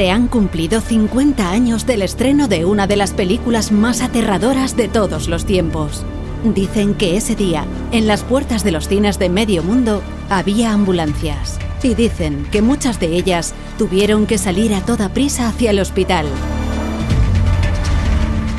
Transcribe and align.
Se 0.00 0.10
han 0.10 0.28
cumplido 0.28 0.80
50 0.80 1.50
años 1.50 1.84
del 1.84 2.00
estreno 2.00 2.48
de 2.48 2.64
una 2.64 2.86
de 2.86 2.96
las 2.96 3.12
películas 3.12 3.70
más 3.70 4.00
aterradoras 4.00 4.74
de 4.74 4.88
todos 4.88 5.28
los 5.28 5.44
tiempos. 5.44 6.06
Dicen 6.42 6.94
que 6.94 7.18
ese 7.18 7.36
día, 7.36 7.66
en 7.92 8.06
las 8.06 8.22
puertas 8.22 8.64
de 8.64 8.70
los 8.70 8.88
cines 8.88 9.18
de 9.18 9.28
medio 9.28 9.62
mundo, 9.62 10.02
había 10.30 10.72
ambulancias. 10.72 11.58
Y 11.82 11.92
dicen 11.92 12.48
que 12.50 12.62
muchas 12.62 12.98
de 12.98 13.14
ellas 13.14 13.52
tuvieron 13.76 14.26
que 14.26 14.38
salir 14.38 14.72
a 14.72 14.80
toda 14.80 15.10
prisa 15.10 15.48
hacia 15.48 15.70
el 15.70 15.80
hospital. 15.80 16.24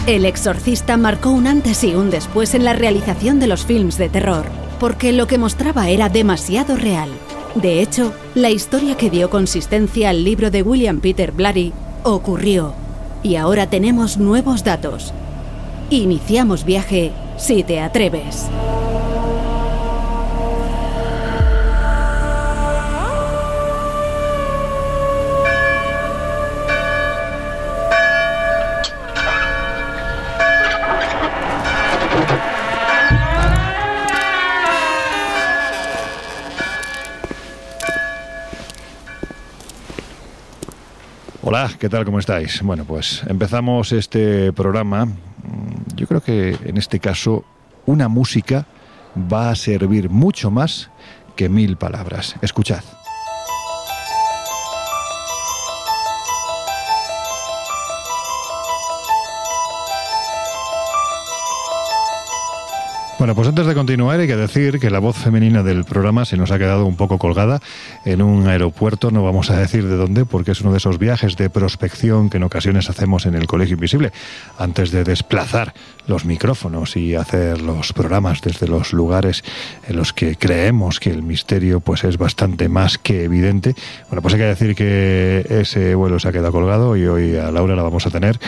El 0.05 0.25
exorcista 0.25 0.95
marcó 0.95 1.31
un 1.31 1.47
antes 1.47 1.83
y 1.83 1.95
un 1.95 2.11
después 2.11 2.53
en 2.53 2.65
la 2.65 2.73
realización 2.73 3.39
de 3.39 3.47
los 3.47 3.65
films 3.65 3.97
de 3.97 4.09
terror, 4.09 4.45
porque 4.79 5.11
lo 5.11 5.25
que 5.25 5.39
mostraba 5.39 5.89
era 5.89 6.07
demasiado 6.07 6.75
real 6.75 7.09
de 7.55 7.81
hecho, 7.81 8.13
la 8.33 8.49
historia 8.49 8.95
que 8.95 9.09
dio 9.09 9.29
consistencia 9.29 10.09
al 10.09 10.23
libro 10.23 10.51
de 10.51 10.63
William 10.63 11.01
Peter 11.01 11.33
Blatty 11.33 11.73
ocurrió. 12.03 12.73
Y 13.23 13.35
ahora 13.35 13.69
tenemos 13.69 14.17
nuevos 14.17 14.63
datos. 14.63 15.13
Iniciamos 15.89 16.63
viaje 16.63 17.11
si 17.37 17.63
te 17.63 17.81
atreves. 17.81 18.47
Hola, 41.53 41.69
¿qué 41.77 41.89
tal? 41.89 42.05
¿Cómo 42.05 42.17
estáis? 42.17 42.61
Bueno, 42.61 42.85
pues 42.85 43.23
empezamos 43.27 43.91
este 43.91 44.53
programa. 44.53 45.05
Yo 45.97 46.07
creo 46.07 46.21
que 46.21 46.55
en 46.63 46.77
este 46.77 47.01
caso 47.01 47.43
una 47.85 48.07
música 48.07 48.65
va 49.17 49.49
a 49.49 49.55
servir 49.55 50.09
mucho 50.09 50.49
más 50.49 50.89
que 51.35 51.49
mil 51.49 51.75
palabras. 51.75 52.37
Escuchad. 52.41 52.79
Bueno, 63.21 63.35
pues 63.35 63.47
antes 63.47 63.67
de 63.67 63.75
continuar 63.75 64.19
hay 64.19 64.25
que 64.25 64.35
decir 64.35 64.79
que 64.79 64.89
la 64.89 64.97
voz 64.97 65.15
femenina 65.15 65.61
del 65.61 65.83
programa 65.83 66.25
se 66.25 66.37
nos 66.37 66.49
ha 66.49 66.57
quedado 66.57 66.87
un 66.87 66.95
poco 66.95 67.19
colgada 67.19 67.59
en 68.03 68.23
un 68.23 68.47
aeropuerto, 68.47 69.11
no 69.11 69.21
vamos 69.23 69.51
a 69.51 69.59
decir 69.59 69.87
de 69.87 69.95
dónde, 69.95 70.25
porque 70.25 70.53
es 70.53 70.61
uno 70.61 70.71
de 70.71 70.79
esos 70.79 70.97
viajes 70.97 71.37
de 71.37 71.51
prospección 71.51 72.31
que 72.31 72.37
en 72.37 72.43
ocasiones 72.43 72.89
hacemos 72.89 73.27
en 73.27 73.35
el 73.35 73.45
Colegio 73.45 73.75
Invisible, 73.75 74.11
antes 74.57 74.89
de 74.89 75.03
desplazar 75.03 75.75
los 76.07 76.25
micrófonos 76.25 76.95
y 76.97 77.15
hacer 77.15 77.61
los 77.61 77.93
programas 77.93 78.41
desde 78.41 78.67
los 78.67 78.93
lugares 78.93 79.43
en 79.87 79.95
los 79.95 80.13
que 80.13 80.35
creemos 80.35 80.99
que 80.99 81.09
el 81.09 81.23
misterio 81.23 81.79
pues 81.79 82.03
es 82.03 82.17
bastante 82.17 82.69
más 82.69 82.97
que 82.97 83.23
evidente. 83.23 83.75
Bueno, 84.09 84.21
pues 84.21 84.33
hay 84.33 84.39
que 84.39 84.45
decir 84.45 84.75
que 84.75 85.45
ese 85.49 85.95
vuelo 85.95 86.19
se 86.19 86.27
ha 86.27 86.31
quedado 86.31 86.51
colgado 86.51 86.95
y 86.95 87.05
hoy 87.05 87.37
a 87.37 87.51
Laura 87.51 87.75
la 87.75 87.83
vamos 87.83 88.05
a 88.05 88.09
tener 88.09 88.39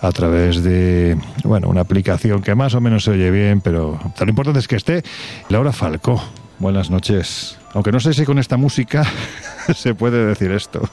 a 0.00 0.10
través 0.12 0.62
de 0.62 1.16
bueno, 1.44 1.68
una 1.68 1.82
aplicación 1.82 2.42
que 2.42 2.54
más 2.54 2.74
o 2.74 2.80
menos 2.80 3.04
se 3.04 3.12
oye 3.12 3.30
bien, 3.30 3.60
pero 3.60 3.98
lo 4.18 4.28
importante 4.28 4.58
es 4.58 4.68
que 4.68 4.76
esté 4.76 5.02
Laura 5.48 5.72
Falcó. 5.72 6.22
Buenas 6.58 6.90
noches. 6.90 7.58
Aunque 7.72 7.90
no 7.90 8.00
sé 8.00 8.14
si 8.14 8.24
con 8.24 8.38
esta 8.38 8.56
música 8.56 9.04
se 9.74 9.94
puede 9.94 10.26
decir 10.26 10.52
esto. 10.52 10.88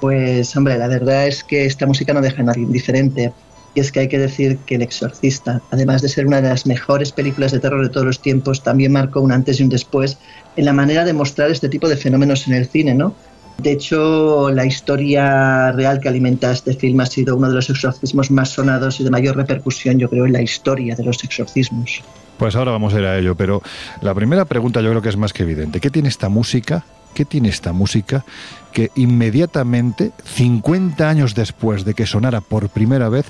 Pues 0.00 0.54
hombre, 0.56 0.76
la 0.76 0.88
verdad 0.88 1.26
es 1.26 1.44
que 1.44 1.64
esta 1.64 1.86
música 1.86 2.12
no 2.12 2.20
deja 2.20 2.42
a 2.42 2.44
nadie 2.44 2.62
indiferente. 2.62 3.32
Y 3.74 3.80
es 3.80 3.92
que 3.92 4.00
hay 4.00 4.08
que 4.08 4.18
decir 4.18 4.58
que 4.66 4.76
El 4.76 4.82
Exorcista, 4.82 5.62
además 5.70 6.02
de 6.02 6.08
ser 6.08 6.26
una 6.26 6.40
de 6.40 6.48
las 6.48 6.66
mejores 6.66 7.12
películas 7.12 7.52
de 7.52 7.60
terror 7.60 7.82
de 7.82 7.90
todos 7.90 8.06
los 8.06 8.20
tiempos, 8.20 8.62
también 8.62 8.92
marcó 8.92 9.20
un 9.20 9.32
antes 9.32 9.60
y 9.60 9.62
un 9.62 9.68
después 9.68 10.18
en 10.56 10.64
la 10.64 10.72
manera 10.72 11.04
de 11.04 11.12
mostrar 11.12 11.50
este 11.50 11.68
tipo 11.68 11.88
de 11.88 11.96
fenómenos 11.96 12.48
en 12.48 12.54
el 12.54 12.66
cine, 12.66 12.94
¿no? 12.94 13.14
De 13.58 13.72
hecho, 13.72 14.50
la 14.50 14.64
historia 14.64 15.72
real 15.72 15.98
que 16.00 16.08
alimenta 16.08 16.52
este 16.52 16.74
film 16.74 17.00
ha 17.00 17.06
sido 17.06 17.34
uno 17.34 17.48
de 17.48 17.56
los 17.56 17.68
exorcismos 17.68 18.30
más 18.30 18.50
sonados 18.50 19.00
y 19.00 19.04
de 19.04 19.10
mayor 19.10 19.36
repercusión, 19.36 19.98
yo 19.98 20.08
creo, 20.08 20.26
en 20.26 20.32
la 20.32 20.42
historia 20.42 20.94
de 20.94 21.02
los 21.02 21.24
exorcismos. 21.24 22.02
Pues 22.38 22.54
ahora 22.54 22.70
vamos 22.70 22.94
a 22.94 23.00
ir 23.00 23.04
a 23.04 23.18
ello, 23.18 23.34
pero 23.34 23.60
la 24.00 24.14
primera 24.14 24.44
pregunta 24.44 24.80
yo 24.80 24.90
creo 24.90 25.02
que 25.02 25.08
es 25.08 25.16
más 25.16 25.32
que 25.32 25.42
evidente. 25.42 25.80
¿Qué 25.80 25.90
tiene 25.90 26.08
esta 26.08 26.28
música? 26.28 26.84
¿Qué 27.14 27.24
tiene 27.24 27.48
esta 27.48 27.72
música 27.72 28.24
que 28.72 28.90
inmediatamente, 28.94 30.12
50 30.24 31.08
años 31.08 31.34
después 31.34 31.84
de 31.84 31.94
que 31.94 32.06
sonara 32.06 32.40
por 32.40 32.68
primera 32.68 33.08
vez, 33.08 33.26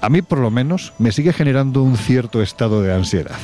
a 0.00 0.08
mí 0.08 0.22
por 0.22 0.38
lo 0.38 0.50
menos 0.50 0.92
me 0.98 1.12
sigue 1.12 1.32
generando 1.32 1.82
un 1.82 1.96
cierto 1.96 2.42
estado 2.42 2.82
de 2.82 2.94
ansiedad? 2.94 3.36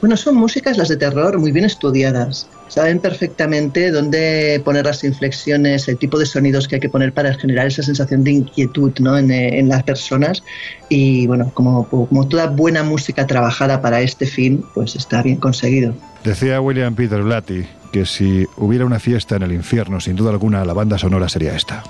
Bueno, 0.00 0.16
son 0.16 0.36
músicas 0.36 0.76
las 0.76 0.88
de 0.88 0.96
terror 0.96 1.38
muy 1.38 1.50
bien 1.50 1.64
estudiadas. 1.64 2.48
Saben 2.68 2.98
perfectamente 2.98 3.90
dónde 3.90 4.60
poner 4.64 4.86
las 4.86 5.04
inflexiones, 5.04 5.86
el 5.88 5.96
tipo 5.96 6.18
de 6.18 6.26
sonidos 6.26 6.66
que 6.66 6.76
hay 6.76 6.80
que 6.80 6.88
poner 6.88 7.12
para 7.12 7.34
generar 7.34 7.66
esa 7.66 7.82
sensación 7.82 8.24
de 8.24 8.32
inquietud 8.32 8.92
¿no? 9.00 9.16
en, 9.16 9.30
eh, 9.30 9.58
en, 9.58 9.68
las 9.68 9.82
personas. 9.82 10.42
Y 10.88 11.26
bueno, 11.26 11.50
como, 11.54 11.86
como 11.88 12.26
toda 12.26 12.46
buena 12.46 12.82
música 12.82 13.26
trabajada 13.26 13.80
para 13.80 14.00
este 14.00 14.26
fin, 14.26 14.64
pues 14.74 14.96
está 14.96 15.22
bien 15.22 15.36
conseguido. 15.36 15.94
Decía 16.24 16.60
William 16.60 16.94
Peter 16.94 17.22
Blatty 17.22 17.64
que 17.92 18.06
si 18.06 18.46
hubiera 18.56 18.84
una 18.84 18.98
fiesta 18.98 19.36
en 19.36 19.42
el 19.42 19.52
infierno, 19.52 20.00
sin 20.00 20.16
duda 20.16 20.30
alguna, 20.30 20.64
la 20.64 20.72
banda 20.72 20.98
sonora 20.98 21.28
sería 21.28 21.54
esta. 21.54 21.84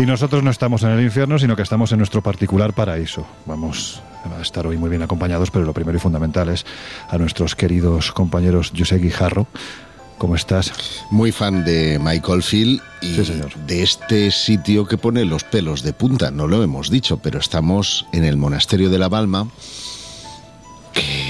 Y 0.00 0.06
nosotros 0.06 0.42
no 0.42 0.50
estamos 0.50 0.82
en 0.82 0.90
el 0.90 1.04
infierno, 1.04 1.38
sino 1.38 1.56
que 1.56 1.62
estamos 1.62 1.92
en 1.92 1.98
nuestro 1.98 2.22
particular 2.22 2.72
paraíso. 2.72 3.26
Vamos 3.44 4.00
a 4.38 4.40
estar 4.40 4.66
hoy 4.66 4.78
muy 4.78 4.88
bien 4.88 5.02
acompañados, 5.02 5.50
pero 5.50 5.66
lo 5.66 5.74
primero 5.74 5.98
y 5.98 6.00
fundamental 6.00 6.48
es 6.48 6.64
a 7.10 7.18
nuestros 7.18 7.54
queridos 7.54 8.10
compañeros 8.10 8.72
José 8.74 8.96
Guijarro. 8.96 9.46
¿Cómo 10.16 10.36
estás? 10.36 10.72
Muy 11.10 11.32
fan 11.32 11.66
de 11.66 11.98
Michael 11.98 12.42
Field 12.42 12.80
y 13.02 13.14
Sí, 13.14 13.26
señor. 13.26 13.54
de 13.66 13.82
este 13.82 14.30
sitio 14.30 14.86
que 14.86 14.96
pone 14.96 15.26
los 15.26 15.44
pelos 15.44 15.82
de 15.82 15.92
punta. 15.92 16.30
No 16.30 16.46
lo 16.46 16.62
hemos 16.62 16.88
dicho, 16.88 17.18
pero 17.18 17.38
estamos 17.38 18.06
en 18.14 18.24
el 18.24 18.38
monasterio 18.38 18.88
de 18.88 18.98
la 18.98 19.10
Balma, 19.10 19.48
que 20.94 21.29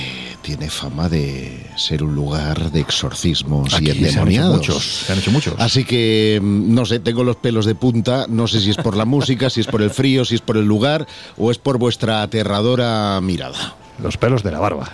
tiene 0.50 0.69
fama 0.69 1.08
de 1.08 1.64
ser 1.76 2.02
un 2.02 2.12
lugar 2.12 2.73
de 2.73 2.81
exorcismos 2.81 3.73
Aquí 3.73 3.85
y 3.85 3.87
se 3.87 3.91
han 3.93 3.99
hecho 3.99 4.08
endemoniados. 4.08 4.56
muchos, 4.56 4.85
se 4.85 5.12
han 5.12 5.19
hecho 5.20 5.31
muchos. 5.31 5.55
Así 5.58 5.85
que, 5.85 6.41
mm, 6.43 6.75
no 6.75 6.85
sé, 6.87 6.99
tengo 6.99 7.23
los 7.23 7.37
pelos 7.37 7.67
de 7.67 7.76
punta. 7.76 8.26
No 8.29 8.49
sé 8.49 8.61
si 8.61 8.70
es 8.70 8.76
por 8.76 8.97
la 8.97 9.05
música, 9.14 9.49
si 9.49 9.61
es 9.61 9.69
por 9.69 9.81
el 9.81 9.91
frío, 9.91 10.25
si 10.25 10.35
es 10.35 10.41
por 10.41 10.56
el 10.56 10.64
lugar 10.64 11.06
o 11.38 11.52
es 11.52 11.58
por 11.58 11.79
vuestra 11.79 12.23
aterradora 12.23 13.20
mirada. 13.20 13.76
Los 14.02 14.17
pelos 14.17 14.43
de 14.43 14.50
la 14.50 14.58
barba. 14.58 14.88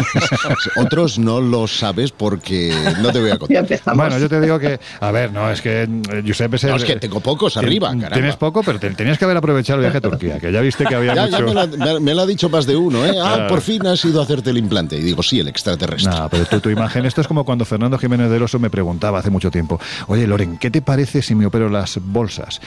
Otros 0.76 1.18
no 1.18 1.40
lo 1.40 1.66
sabes 1.66 2.10
porque 2.12 2.74
no 3.00 3.12
te 3.12 3.20
voy 3.20 3.30
a 3.30 3.38
contar. 3.38 3.66
Bueno, 3.94 4.18
yo 4.18 4.28
te 4.28 4.40
digo 4.40 4.58
que, 4.58 4.80
a 5.00 5.10
ver, 5.10 5.32
no, 5.32 5.50
es 5.50 5.60
que 5.60 5.82
eh, 5.82 6.22
Giuseppe 6.24 6.56
es 6.56 6.64
No, 6.64 6.76
es 6.76 6.84
que 6.84 6.96
tengo 6.96 7.20
pocos 7.20 7.56
arriba, 7.56 7.88
caramba. 7.88 8.10
Tienes 8.10 8.36
poco, 8.36 8.62
pero 8.62 8.78
tenías 8.78 9.18
que 9.18 9.24
haber 9.24 9.36
aprovechado 9.36 9.78
el 9.78 9.82
viaje 9.82 9.98
a 9.98 10.00
Turquía, 10.00 10.38
que 10.38 10.52
ya 10.52 10.60
viste 10.60 10.84
que 10.84 10.94
había 10.94 11.14
ya, 11.14 11.26
mucho... 11.26 11.76
Ya 11.76 12.00
me, 12.00 12.14
lo 12.14 12.22
ha 12.22 12.26
dicho 12.26 12.48
más 12.48 12.66
de 12.66 12.76
uno, 12.76 13.04
¿eh? 13.04 13.14
Ah, 13.20 13.46
por 13.48 13.60
fin 13.60 13.86
has 13.86 14.04
ido 14.04 14.20
a 14.20 14.24
hacerte 14.24 14.50
el 14.50 14.58
implante. 14.58 14.96
Y 14.96 15.02
digo, 15.02 15.22
sí, 15.22 15.40
el 15.40 15.48
extraterrestre. 15.48 16.12
No, 16.12 16.28
pero 16.28 16.46
tu 16.60 16.70
imagen, 16.70 17.06
esto 17.06 17.20
es 17.20 17.26
como 17.26 17.44
cuando 17.44 17.64
Fernando 17.64 17.98
Jiménez 17.98 18.30
del 18.30 18.42
Oso 18.42 18.58
me 18.58 18.70
preguntaba 18.70 19.18
hace 19.18 19.30
mucho 19.30 19.50
tiempo, 19.50 19.80
oye, 20.06 20.26
Loren, 20.26 20.58
¿qué 20.58 20.70
te 20.70 20.82
parece 20.82 21.22
si 21.22 21.34
me 21.34 21.46
opero 21.46 21.68
las 21.68 21.98
bolsas 22.02 22.60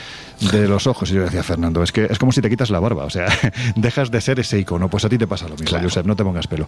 de 0.52 0.68
los 0.68 0.88
ojos? 0.88 1.12
Y 1.12 1.16
yo 1.16 1.24
decía, 1.24 1.44
Fernando, 1.44 1.84
es 1.84 1.92
que 1.92 2.08
es 2.10 2.20
como 2.20 2.32
si 2.32 2.42
te 2.42 2.50
quitas 2.50 2.70
la 2.70 2.80
barba, 2.80 3.06
o 3.06 3.10
sea, 3.10 3.28
dejas 3.76 4.12
de 4.12 4.22
ser 4.22 4.40
ese 4.40 4.60
icono. 4.60 4.90
Pues 4.90 5.06
a 5.06 5.10
ti 5.10 5.18
te 5.18 5.28
pasa 5.28 5.48
lo 5.48 5.56
mismo, 5.56 5.63
Josep, 5.72 6.06
no 6.06 6.16
te 6.16 6.24
pongas 6.24 6.48
pelo. 6.48 6.68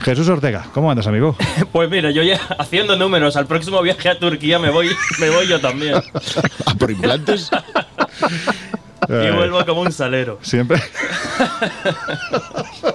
Jesús 0.00 0.28
Ortega, 0.28 0.66
¿cómo 0.72 0.90
andas, 0.90 1.06
amigo? 1.06 1.36
Pues 1.72 1.90
mira, 1.90 2.10
yo 2.10 2.22
ya 2.22 2.40
haciendo 2.58 2.96
números, 2.96 3.36
al 3.36 3.46
próximo 3.46 3.82
viaje 3.82 4.08
a 4.08 4.18
Turquía 4.18 4.58
me 4.58 4.70
voy, 4.70 4.90
me 5.18 5.30
voy 5.30 5.46
yo 5.48 5.60
también. 5.60 5.94
¿A 6.66 6.74
por 6.74 6.90
implantes? 6.90 7.50
y 9.08 9.36
vuelvo 9.36 9.64
como 9.64 9.82
un 9.82 9.92
salero. 9.92 10.38
Siempre. 10.42 10.80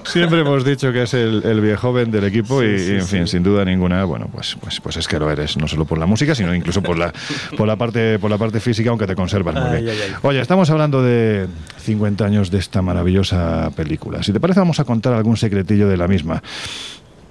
Siempre 0.04 0.40
hemos 0.40 0.64
dicho 0.64 0.92
que 0.92 1.02
es 1.02 1.14
el, 1.14 1.60
viejo 1.60 1.80
joven 1.80 2.10
del 2.10 2.24
equipo 2.24 2.62
y, 2.62 2.96
en 2.96 3.06
fin, 3.06 3.26
sin 3.26 3.42
duda 3.42 3.64
ninguna, 3.64 4.04
bueno, 4.04 4.28
pues, 4.32 4.56
pues, 4.60 4.80
pues 4.80 4.96
es 4.96 5.08
que 5.08 5.18
lo 5.18 5.30
eres, 5.30 5.56
no 5.56 5.66
solo 5.66 5.84
por 5.84 5.98
la 5.98 6.06
música, 6.06 6.34
sino 6.34 6.54
incluso 6.54 6.82
por 6.82 6.98
la, 6.98 7.12
por 7.56 7.66
la, 7.66 7.76
parte, 7.76 8.18
por 8.18 8.30
la 8.30 8.36
parte 8.36 8.60
física, 8.60 8.90
aunque 8.90 9.06
te 9.06 9.14
conservas 9.14 9.54
muy 9.54 9.82
bien. 9.82 9.96
Oye, 10.22 10.40
estamos 10.40 10.68
hablando 10.70 11.02
de 11.02 11.46
50 11.78 12.24
años 12.24 12.50
de 12.50 12.58
esta 12.58 12.82
maravillosa 12.82 13.70
película. 13.74 14.22
Si 14.22 14.32
te 14.32 14.40
parece, 14.40 14.60
vamos 14.60 14.80
a 14.80 14.84
contar 14.84 15.14
algún 15.14 15.36
secretillo 15.36 15.88
de 15.88 15.96
la 15.96 16.08
misma. 16.08 16.42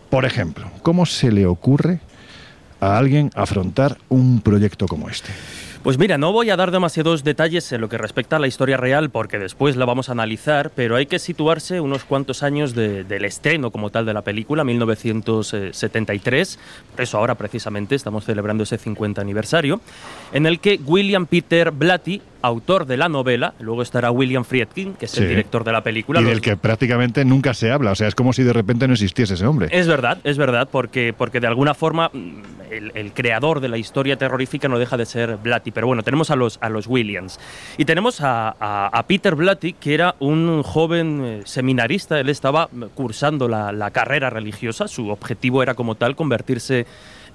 Por 0.10 0.26
ejemplo, 0.26 0.72
¿cómo 0.82 1.06
se 1.06 1.32
le 1.32 1.46
ocurre 1.46 2.00
a 2.80 2.98
alguien 2.98 3.30
afrontar 3.36 3.98
un 4.10 4.42
proyecto 4.42 4.88
como 4.88 5.10
este? 5.10 5.30
Pues 5.84 5.98
mira, 5.98 6.18
no 6.18 6.34
voy 6.34 6.50
a 6.50 6.58
dar 6.58 6.72
demasiados 6.72 7.24
detalles 7.24 7.72
en 7.72 7.80
lo 7.80 7.88
que 7.88 7.98
respecta 7.98 8.36
a 8.36 8.40
la 8.40 8.48
historia 8.48 8.76
real 8.76 9.10
porque 9.10 9.40
después 9.40 9.78
la 9.78 9.86
vamos 9.86 10.10
a 10.10 10.12
analizar, 10.12 10.72
pero 10.76 10.98
hay 10.98 11.06
que 11.06 11.20
situarse 11.20 11.80
unos 11.80 12.04
cuantos 12.04 12.44
años 12.44 12.76
del 12.76 13.24
estreno 13.24 13.72
como 13.72 13.90
tal 13.90 14.06
de 14.06 14.14
la 14.14 14.22
película, 14.22 14.66
1973, 14.66 16.60
por 16.92 17.02
eso 17.02 17.18
ahora 17.18 17.36
precisamente 17.36 17.96
estamos 17.96 18.26
celebrando 18.26 18.64
ese 18.64 18.78
50 18.78 19.22
aniversario, 19.22 19.80
en 20.34 20.46
el 20.48 20.60
que 20.60 20.82
William 20.86 21.26
Peter 21.26 21.72
Blatty 21.72 22.22
autor 22.42 22.86
de 22.86 22.98
la 22.98 23.10
novela, 23.10 23.54
luego 23.60 23.82
estará 23.82 24.12
William 24.12 24.44
Friedkin, 24.44 24.94
que 24.94 25.06
es 25.06 25.18
el 25.18 25.28
director 25.28 25.64
de 25.64 25.72
la 25.72 25.84
película. 25.84 26.22
Y 26.22 26.24
del 26.24 26.42
que 26.42 26.56
prácticamente 26.56 27.26
nunca 27.26 27.54
se 27.54 27.72
habla, 27.72 27.92
o 27.92 27.96
sea, 27.96 28.08
es 28.08 28.16
como 28.16 28.34
si 28.34 28.44
de 28.44 28.54
repente 28.54 28.88
no 28.88 28.94
existiese 28.94 29.34
ese 29.34 29.46
hombre. 29.46 29.68
Es 29.72 29.88
verdad, 29.88 30.20
es 30.24 30.38
verdad, 30.38 30.70
porque, 30.72 31.14
porque 31.14 31.40
de 31.40 31.48
alguna 31.48 31.74
forma 31.74 32.10
mm, 32.14 32.42
el, 32.72 33.12
creador 33.14 33.60
de 33.60 33.70
la 33.70 33.78
historia 33.78 34.18
terrorífica 34.18 34.68
no 34.68 34.80
deja 34.80 34.96
de 34.96 35.06
ser 35.06 35.38
Blatty, 35.38 35.69
pero 35.72 35.88
bueno, 35.88 36.04
tenemos 36.04 36.32
a 36.32 36.36
los, 36.36 36.58
a 36.62 36.70
los 36.70 36.88
Williams. 36.88 37.40
Y 37.78 37.86
tenemos 37.86 38.22
a, 38.22 38.56
a, 38.60 39.04
Peter 39.08 39.36
Blatty, 39.36 39.74
que 39.74 39.94
era 39.94 40.16
un 40.20 40.64
joven 40.64 41.22
eh, 41.24 41.42
seminarista, 41.46 42.20
él 42.20 42.30
estaba 42.30 42.70
cursando 42.96 43.48
la, 43.48 43.72
la 43.72 43.92
carrera 43.92 44.30
religiosa, 44.30 44.88
su 44.88 45.10
objetivo 45.10 45.64
era 45.64 45.74
como 45.76 45.96
tal 45.96 46.16
convertirse 46.16 46.86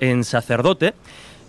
en 0.00 0.24
sacerdote 0.24 0.94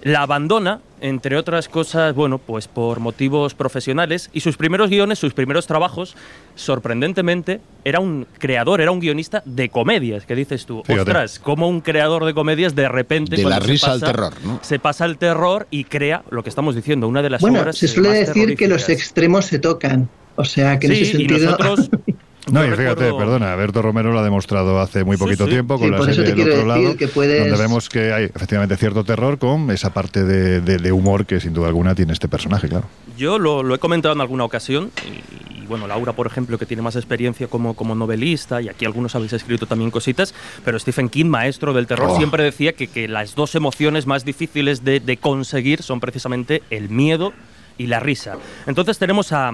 la 0.05 0.21
abandona, 0.21 0.81
entre 1.01 1.35
otras 1.35 1.67
cosas, 1.67 2.13
bueno, 2.13 2.37
pues 2.37 2.67
por 2.67 2.99
motivos 2.99 3.55
profesionales, 3.55 4.29
y 4.33 4.41
sus 4.41 4.55
primeros 4.55 4.91
guiones, 4.91 5.17
sus 5.17 5.33
primeros 5.33 5.65
trabajos, 5.65 6.15
sorprendentemente, 6.53 7.59
era 7.83 7.99
un 7.99 8.27
creador, 8.37 8.81
era 8.81 8.91
un 8.91 8.99
guionista 8.99 9.41
de 9.45 9.69
comedias, 9.69 10.27
que 10.27 10.35
dices 10.35 10.67
tú, 10.67 10.83
ostras, 10.87 11.39
como 11.39 11.67
un 11.67 11.81
creador 11.81 12.23
de 12.25 12.35
comedias 12.35 12.75
de 12.75 12.87
repente... 12.87 13.35
De 13.35 13.45
la 13.45 13.59
risa 13.59 13.93
al 13.93 13.99
terror, 13.99 14.33
¿no? 14.43 14.59
Se 14.61 14.77
pasa 14.77 15.05
al 15.05 15.17
terror 15.17 15.65
y 15.71 15.85
crea, 15.85 16.23
lo 16.29 16.43
que 16.43 16.49
estamos 16.49 16.75
diciendo, 16.75 17.07
una 17.07 17.23
de 17.23 17.31
las 17.31 17.41
bueno, 17.41 17.61
obras 17.61 17.75
se 17.75 17.87
suele 17.87 18.09
decir 18.09 18.55
que 18.55 18.67
los 18.67 18.87
extremos 18.89 19.45
se 19.45 19.57
tocan, 19.57 20.07
o 20.35 20.45
sea, 20.45 20.77
que 20.77 20.85
en 20.85 20.93
ese 20.93 21.05
sentido... 21.05 21.39
Y 21.39 21.41
nosotros 21.45 21.89
No, 22.51 22.65
y 22.65 22.71
fíjate, 22.71 23.11
perdona, 23.13 23.55
Berto 23.55 23.81
Romero 23.81 24.11
lo 24.11 24.19
ha 24.19 24.23
demostrado 24.23 24.79
hace 24.79 25.03
muy 25.03 25.17
poquito 25.17 25.47
tiempo 25.47 25.79
con 25.79 25.91
la 25.91 26.03
serie 26.03 26.33
del 26.33 26.51
otro 26.51 26.65
lado, 26.65 26.83
donde 26.83 27.57
vemos 27.57 27.89
que 27.89 28.13
hay 28.13 28.25
efectivamente 28.25 28.77
cierto 28.77 29.03
terror 29.03 29.37
con 29.39 29.71
esa 29.71 29.93
parte 29.93 30.23
de, 30.23 30.91
humor 30.91 31.25
que 31.25 31.39
sin 31.39 31.53
duda 31.53 31.67
alguna 31.67 31.95
tiene 31.95 32.13
este 32.13 32.27
personaje, 32.27 32.69
claro. 32.69 32.87
Yo 33.17 33.39
lo, 33.39 33.73
he 33.73 33.79
comentado 33.79 34.13
en 34.13 34.21
alguna 34.21 34.43
ocasión, 34.43 34.91
y, 35.05 35.65
bueno, 35.65 35.87
Laura, 35.87 36.13
por 36.13 36.27
ejemplo, 36.27 36.57
que 36.57 36.65
tiene 36.65 36.83
más 36.83 36.95
experiencia 36.95 37.47
como, 37.47 37.73
como 37.73 37.95
novelista, 37.95 38.61
y 38.61 38.69
aquí 38.69 38.85
algunos 38.85 39.15
habéis 39.15 39.33
escrito 39.33 39.65
también 39.65 39.91
cositas, 39.91 40.33
pero 40.63 40.79
Stephen 40.79 41.09
King, 41.09 41.25
maestro 41.25 41.73
del 41.73 41.87
terror, 41.87 42.09
oh. 42.11 42.17
siempre 42.17 42.43
decía 42.43 42.73
que, 42.73 42.87
que, 42.87 43.07
las 43.07 43.35
dos 43.35 43.55
emociones 43.55 44.05
más 44.05 44.25
difíciles 44.25 44.83
de, 44.83 44.99
de 44.99 45.17
conseguir 45.17 45.81
son 45.81 45.99
precisamente 45.99 46.61
el 46.69 46.89
miedo 46.89 47.33
y 47.77 47.87
la 47.87 47.99
risa. 47.99 48.37
Entonces 48.65 48.97
tenemos 48.97 49.31
a, 49.31 49.51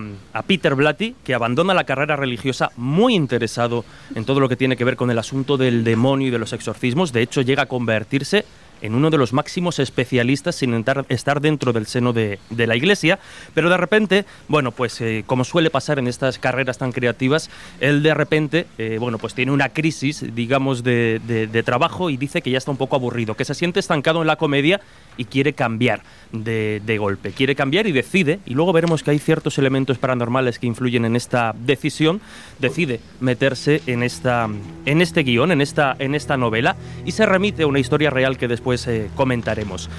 Peter 0.47 0.75
Blatty, 0.75 1.15
que 1.23 1.33
abandona 1.33 1.73
la 1.73 1.83
carrera 1.83 2.15
religiosa 2.15 2.69
muy 2.77 3.15
interesado 3.15 3.85
en 4.15 4.25
todo 4.25 4.39
lo 4.39 4.49
que 4.49 4.55
tiene 4.55 4.77
que 4.77 4.83
ver 4.83 4.95
con 4.95 5.11
el 5.11 5.19
asunto 5.19 5.57
del 5.57 5.83
demonio 5.83 6.27
y 6.27 6.31
de 6.31 6.39
los 6.39 6.53
exorcismos. 6.53 7.13
De 7.13 7.21
hecho, 7.21 7.41
llega 7.41 7.63
a 7.63 7.67
convertirse 7.67 8.45
en 8.81 8.95
uno 8.95 9.09
de 9.09 9.17
los 9.17 9.33
máximos 9.33 9.79
especialistas 9.79 10.55
sin 10.55 10.73
estar 11.09 11.41
dentro 11.41 11.73
del 11.73 11.85
seno 11.85 12.13
de, 12.13 12.39
la 12.49 12.75
iglesia, 12.75 13.19
pero 13.53 13.69
de 13.69 13.77
repente, 13.77 14.25
bueno, 14.47 14.71
pues 14.71 15.01
eh, 15.01 15.23
como 15.25 15.43
suele 15.43 15.69
pasar 15.69 15.99
en 15.99 16.07
estas 16.07 16.39
carreras 16.39 16.77
tan 16.77 16.91
creativas, 16.91 17.49
él 17.79 18.03
de 18.03 18.13
repente, 18.13 18.67
eh, 18.77 18.97
bueno, 18.99 19.17
pues 19.17 19.33
tiene 19.33 19.51
una 19.51 19.69
crisis, 19.69 20.23
digamos, 20.33 20.83
de, 20.83 21.19
de, 21.25 21.63
trabajo 21.63 22.09
y 22.09 22.17
dice 22.17 22.41
que 22.41 22.51
ya 22.51 22.57
está 22.57 22.71
un 22.71 22.77
poco 22.77 22.95
aburrido, 22.95 23.35
que 23.35 23.45
se 23.45 23.53
siente 23.53 23.79
estancado 23.79 24.21
en 24.21 24.27
la 24.27 24.35
comedia 24.35 24.81
y 25.17 25.25
quiere 25.25 25.53
cambiar 25.53 26.01
de, 26.31 26.97
golpe. 26.99 27.31
Quiere 27.31 27.55
cambiar 27.55 27.87
y 27.87 27.91
decide, 27.91 28.39
y 28.45 28.53
luego 28.53 28.73
veremos 28.73 29.03
que 29.03 29.11
hay 29.11 29.19
ciertos 29.19 29.57
elementos 29.57 29.97
paranormales 29.97 30.59
que 30.59 30.67
influyen 30.67 31.05
en 31.05 31.15
esta 31.15 31.53
decisión, 31.57 32.21
decide 32.59 32.99
meterse 33.19 33.81
en, 33.87 34.03
esta, 34.03 34.49
en 34.85 35.01
este 35.01 35.23
guion, 35.23 35.51
en 35.51 35.61
esta, 35.61 35.95
en 35.99 36.15
esta 36.15 36.37
novela, 36.37 36.75
y 37.05 37.11
se 37.11 37.25
remite 37.25 37.63
a 37.63 37.67
una 37.67 37.79
historia 37.79 38.09
real 38.09 38.37
que 38.37 38.47
después 38.47 38.70
eh, 38.87 39.09
comentaremos. 39.15 39.89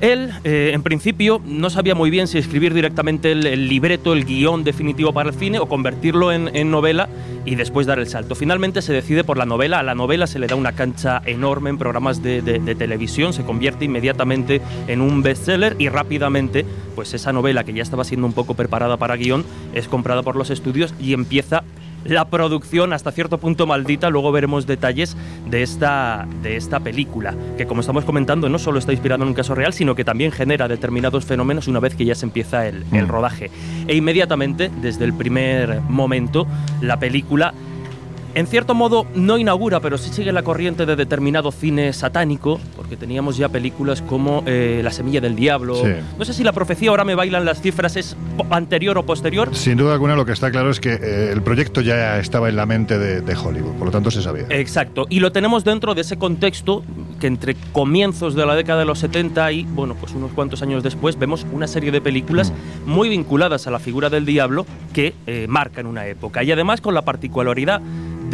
Él, 0.00 0.32
eh, 0.42 0.72
en 0.74 0.82
principio, 0.82 1.40
no 1.46 1.70
sabía 1.70 1.94
muy 1.94 2.10
bien 2.10 2.26
si 2.26 2.36
escribir 2.36 2.74
directamente 2.74 3.32
el, 3.32 3.68
libreto, 3.68 4.12
el 4.12 4.24
guion 4.24 4.64
definitivo 4.64 5.12
para 5.12 5.30
el 5.30 5.34
cine 5.34 5.60
o 5.60 5.66
convertirlo 5.66 6.32
en, 6.32 6.70
novela 6.70 7.08
y 7.46 7.54
después 7.54 7.86
dar 7.86 7.98
el 7.98 8.06
salto. 8.06 8.34
Finalmente 8.34 8.82
se 8.82 8.92
decide 8.92 9.24
por 9.24 9.38
la 9.38 9.46
novela. 9.46 9.78
A 9.78 9.82
la 9.82 9.94
novela 9.94 10.26
se 10.26 10.38
le 10.38 10.46
da 10.46 10.56
una 10.56 10.72
cancha 10.72 11.22
enorme 11.24 11.70
en 11.70 11.78
programas 11.78 12.22
de, 12.22 12.42
de 12.42 12.74
televisión, 12.74 13.32
se 13.32 13.44
convierte 13.44 13.84
inmediatamente 13.84 14.60
en 14.88 15.00
un 15.00 15.22
bestseller 15.22 15.76
y 15.78 15.88
rápidamente, 15.88 16.66
pues 16.94 17.14
esa 17.14 17.32
novela 17.32 17.64
que 17.64 17.72
ya 17.72 17.82
estaba 17.82 18.04
siendo 18.04 18.26
un 18.26 18.32
poco 18.32 18.54
preparada 18.54 18.96
para 18.96 19.16
guion, 19.16 19.44
es 19.74 19.88
comprada 19.88 20.22
por 20.22 20.36
los 20.36 20.50
estudios 20.50 20.92
y 21.00 21.14
empieza 21.14 21.62
la 22.04 22.26
producción 22.26 22.92
hasta 22.92 23.12
cierto 23.12 23.38
punto 23.38 23.66
maldita, 23.66 24.10
luego 24.10 24.32
veremos 24.32 24.66
detalles 24.66 25.16
de 25.48 25.62
esta, 25.62 26.26
de 26.42 26.56
esta 26.56 26.80
película, 26.80 27.34
que 27.56 27.66
como 27.66 27.80
estamos 27.80 28.04
comentando 28.04 28.48
no 28.48 28.58
solo 28.58 28.78
está 28.78 28.92
inspirado 28.92 29.22
en 29.22 29.28
un 29.28 29.34
caso 29.34 29.54
real, 29.54 29.72
sino 29.72 29.94
que 29.94 30.04
también 30.04 30.32
genera 30.32 30.68
determinados 30.68 31.24
fenómenos 31.24 31.68
una 31.68 31.80
vez 31.80 31.94
que 31.94 32.04
ya 32.04 32.14
se 32.14 32.26
empieza 32.26 32.66
el, 32.66 32.84
el 32.92 33.06
mm. 33.06 33.08
rodaje. 33.08 33.50
E 33.86 33.94
inmediatamente, 33.94 34.70
desde 34.80 35.04
el 35.04 35.14
primer 35.14 35.80
momento, 35.82 36.46
la 36.80 36.98
película 36.98 37.54
en 38.34 38.46
cierto 38.46 38.74
modo 38.74 39.06
no 39.14 39.38
inaugura, 39.38 39.80
pero 39.80 39.98
sí 39.98 40.12
sigue 40.12 40.32
la 40.32 40.42
corriente 40.42 40.86
de 40.86 40.96
determinado 40.96 41.52
cine 41.52 41.92
satánico, 41.92 42.60
porque 42.76 42.96
teníamos 42.96 43.36
ya 43.36 43.48
películas 43.48 44.02
como 44.02 44.42
eh, 44.46 44.80
La 44.82 44.90
semilla 44.90 45.20
del 45.20 45.36
diablo. 45.36 45.82
No 46.18 46.24
sé 46.24 46.32
si 46.32 46.42
la 46.42 46.52
profecía 46.52 46.90
ahora 46.90 47.04
me 47.04 47.14
bailan 47.14 47.44
las 47.44 47.60
cifras 47.60 47.96
es 47.96 48.16
anterior 48.50 48.98
o 48.98 49.06
posterior. 49.06 49.54
Sin 49.54 49.76
duda 49.76 49.92
alguna 49.92 50.16
lo 50.16 50.26
que 50.26 50.32
está 50.32 50.50
claro 50.50 50.70
es 50.70 50.80
que 50.80 50.94
eh, 50.94 51.30
el 51.32 51.42
proyecto 51.42 51.80
ya 51.80 52.18
estaba 52.18 52.48
en 52.48 52.56
la 52.56 52.66
mente 52.66 52.98
de, 52.98 53.34
Hollywood, 53.34 53.74
por 53.74 53.86
lo 53.86 53.90
tanto 53.90 54.10
se 54.10 54.22
sabía. 54.22 54.46
Exacto, 54.50 55.06
y 55.10 55.20
lo 55.20 55.32
tenemos 55.32 55.64
dentro 55.64 55.94
de 55.94 56.02
ese 56.02 56.16
contexto 56.16 56.84
que 57.20 57.26
entre 57.26 57.56
comienzos 57.72 58.34
de 58.34 58.46
la 58.46 58.54
década 58.54 58.80
de 58.80 58.84
los 58.84 58.98
70 59.00 59.52
y, 59.52 59.64
bueno, 59.64 59.96
pues 59.98 60.12
unos 60.12 60.32
cuantos 60.32 60.62
años 60.62 60.82
después 60.82 61.18
vemos 61.18 61.46
una 61.52 61.66
serie 61.66 61.90
de 61.90 62.00
películas 62.00 62.52
mm. 62.86 62.90
muy 62.90 63.08
vinculadas 63.08 63.66
a 63.66 63.70
la 63.70 63.78
figura 63.78 64.10
del 64.10 64.24
diablo 64.24 64.66
que 64.92 65.14
eh, 65.26 65.46
marcan 65.48 65.86
una 65.86 66.06
época. 66.06 66.42
Y 66.42 66.52
además 66.52 66.80
con 66.80 66.94
la 66.94 67.02
particularidad 67.02 67.80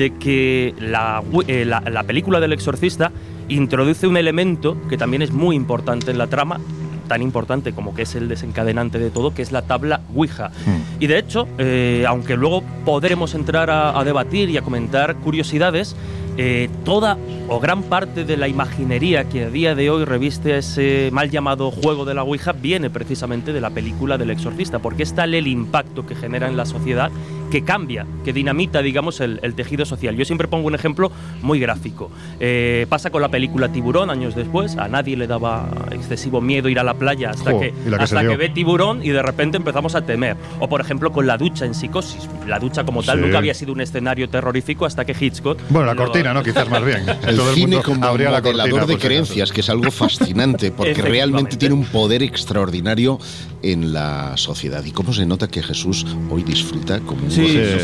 de 0.01 0.15
que 0.15 0.69
eh, 0.69 1.65
la, 1.67 1.83
la, 1.83 2.03
película 2.05 2.41
del 2.41 2.55
exorcista 2.55 3.13
introduce 3.51 4.07
un 4.07 4.17
elemento 4.17 4.75
que 4.89 4.97
también 4.97 5.21
es 5.21 5.31
muy 5.31 5.55
importante 5.55 6.11
en 6.11 6.17
la 6.17 6.27
trama, 6.27 6.59
tan 7.07 7.21
importante 7.21 7.75
como 7.75 7.95
que 7.95 8.03
es 8.03 8.15
el 8.15 8.27
desencadenante 8.27 8.99
de 8.99 9.11
todo, 9.11 9.35
que 9.35 9.43
es 9.43 9.53
la 9.53 9.61
tabla 9.61 10.01
Ouija. 10.15 10.53
Hmm. 10.65 11.03
Y 11.03 11.07
de 11.07 11.19
hecho, 11.19 11.47
eh, 11.59 12.07
aunque 12.09 12.39
luego 12.39 12.63
podremos 12.87 13.35
entrar 13.35 13.69
a, 13.71 14.03
debatir 14.03 14.49
y 14.49 14.57
a 14.57 14.63
comentar 14.63 15.17
curiosidades, 15.17 15.95
eh, 16.39 16.71
toda 16.85 17.19
o 17.49 17.61
gran 17.61 17.83
parte 17.83 18.25
de 18.25 18.39
la 18.39 18.49
imaginería 18.49 19.25
que 19.25 19.45
a 19.45 19.51
día 19.51 19.75
de 19.75 19.91
hoy 19.91 20.07
reviste 20.07 20.57
ese 20.57 21.11
mal 21.13 21.29
llamado 21.29 21.71
juego 21.71 22.07
de 22.07 22.15
la 22.15 22.23
Ouija 22.23 22.53
viene 22.53 22.89
precisamente 22.89 23.53
de 23.53 23.61
la 23.61 23.69
película 23.69 24.17
del 24.17 24.31
exorcista, 24.31 24.79
porque 24.79 25.03
es 25.03 25.15
tal 25.15 25.35
el 25.35 25.47
impacto 25.47 26.07
que 26.07 26.15
genera 26.15 26.49
en 26.49 26.57
la 26.57 26.65
sociedad 26.65 27.11
que 27.51 27.63
cambia, 27.63 28.07
que 28.25 28.33
dinamita, 28.33 28.81
digamos, 28.83 29.21
el, 29.21 29.41
tejido 29.55 29.85
social. 29.85 30.17
Yo 30.17 30.25
siempre 30.25 30.49
pongo 30.49 30.69
un 30.69 30.75
ejemplo 30.75 31.11
muy 31.43 31.59
gráfico. 31.59 32.11
Eh, 32.39 32.87
pasa 32.89 33.11
con 33.11 33.21
la 33.21 33.29
película 33.29 33.71
Tiburón 33.71 34.11
años 34.11 34.35
después, 34.35 34.77
a 34.77 34.89
nadie 34.89 35.17
le 35.17 35.27
daba 35.27 35.69
excesivo 35.91 36.41
miedo 36.41 36.69
ir 36.69 36.79
a 36.79 36.85
la 36.85 36.95
playa 36.95 37.31
hasta, 37.31 37.59
que, 37.59 37.75
hasta 37.99 38.23
que 38.23 38.37
ve 38.37 38.49
Tiburón 38.49 39.05
y 39.05 39.11
de 39.11 39.23
repente 39.23 39.57
empezamos 39.57 39.95
a 39.95 40.03
temer. 40.03 40.37
O 40.61 40.69
por 40.69 40.81
ejemplo 40.81 41.13
con 41.13 41.27
la 41.27 41.37
ducha 41.37 41.65
en 41.65 41.75
Psicosis. 41.75 42.29
La 42.47 42.59
ducha 42.59 42.85
como 42.85 43.03
tal 43.03 43.21
nunca 43.21 43.39
había 43.39 43.55
sido 43.55 43.73
un 43.73 43.81
escenario 43.81 44.29
terrorífico 44.29 44.87
hasta 44.87 45.05
que 45.05 45.15
Hitchcock... 45.19 45.59
Bueno, 45.69 45.87
la 45.87 45.97
cortina, 45.97 46.33
¿no? 46.33 46.43
Quizás 46.43 46.69
más 46.71 46.85
bien. 46.85 47.05
el 47.27 47.41
cine 47.55 47.83
como 47.83 48.01
modelador 48.01 48.87
de 48.87 48.99
creencias, 48.99 49.53
que 49.53 49.61
es 49.61 49.69
algo 49.69 49.91
fascinante, 49.91 50.71
porque 50.71 51.03
realmente 51.03 51.57
tiene 51.57 51.75
un 51.75 51.85
poder 51.85 52.23
extraordinario 52.23 53.19
en 53.63 53.93
la 53.93 54.37
sociedad. 54.37 54.85
Y 54.85 54.93
cómo 54.93 55.13
se 55.13 55.27
nota 55.27 55.49
que 55.49 55.63
Jesús 55.63 56.07
hoy 56.31 56.43
disfruta 56.43 57.01
como 57.01 57.25
un 57.25 57.31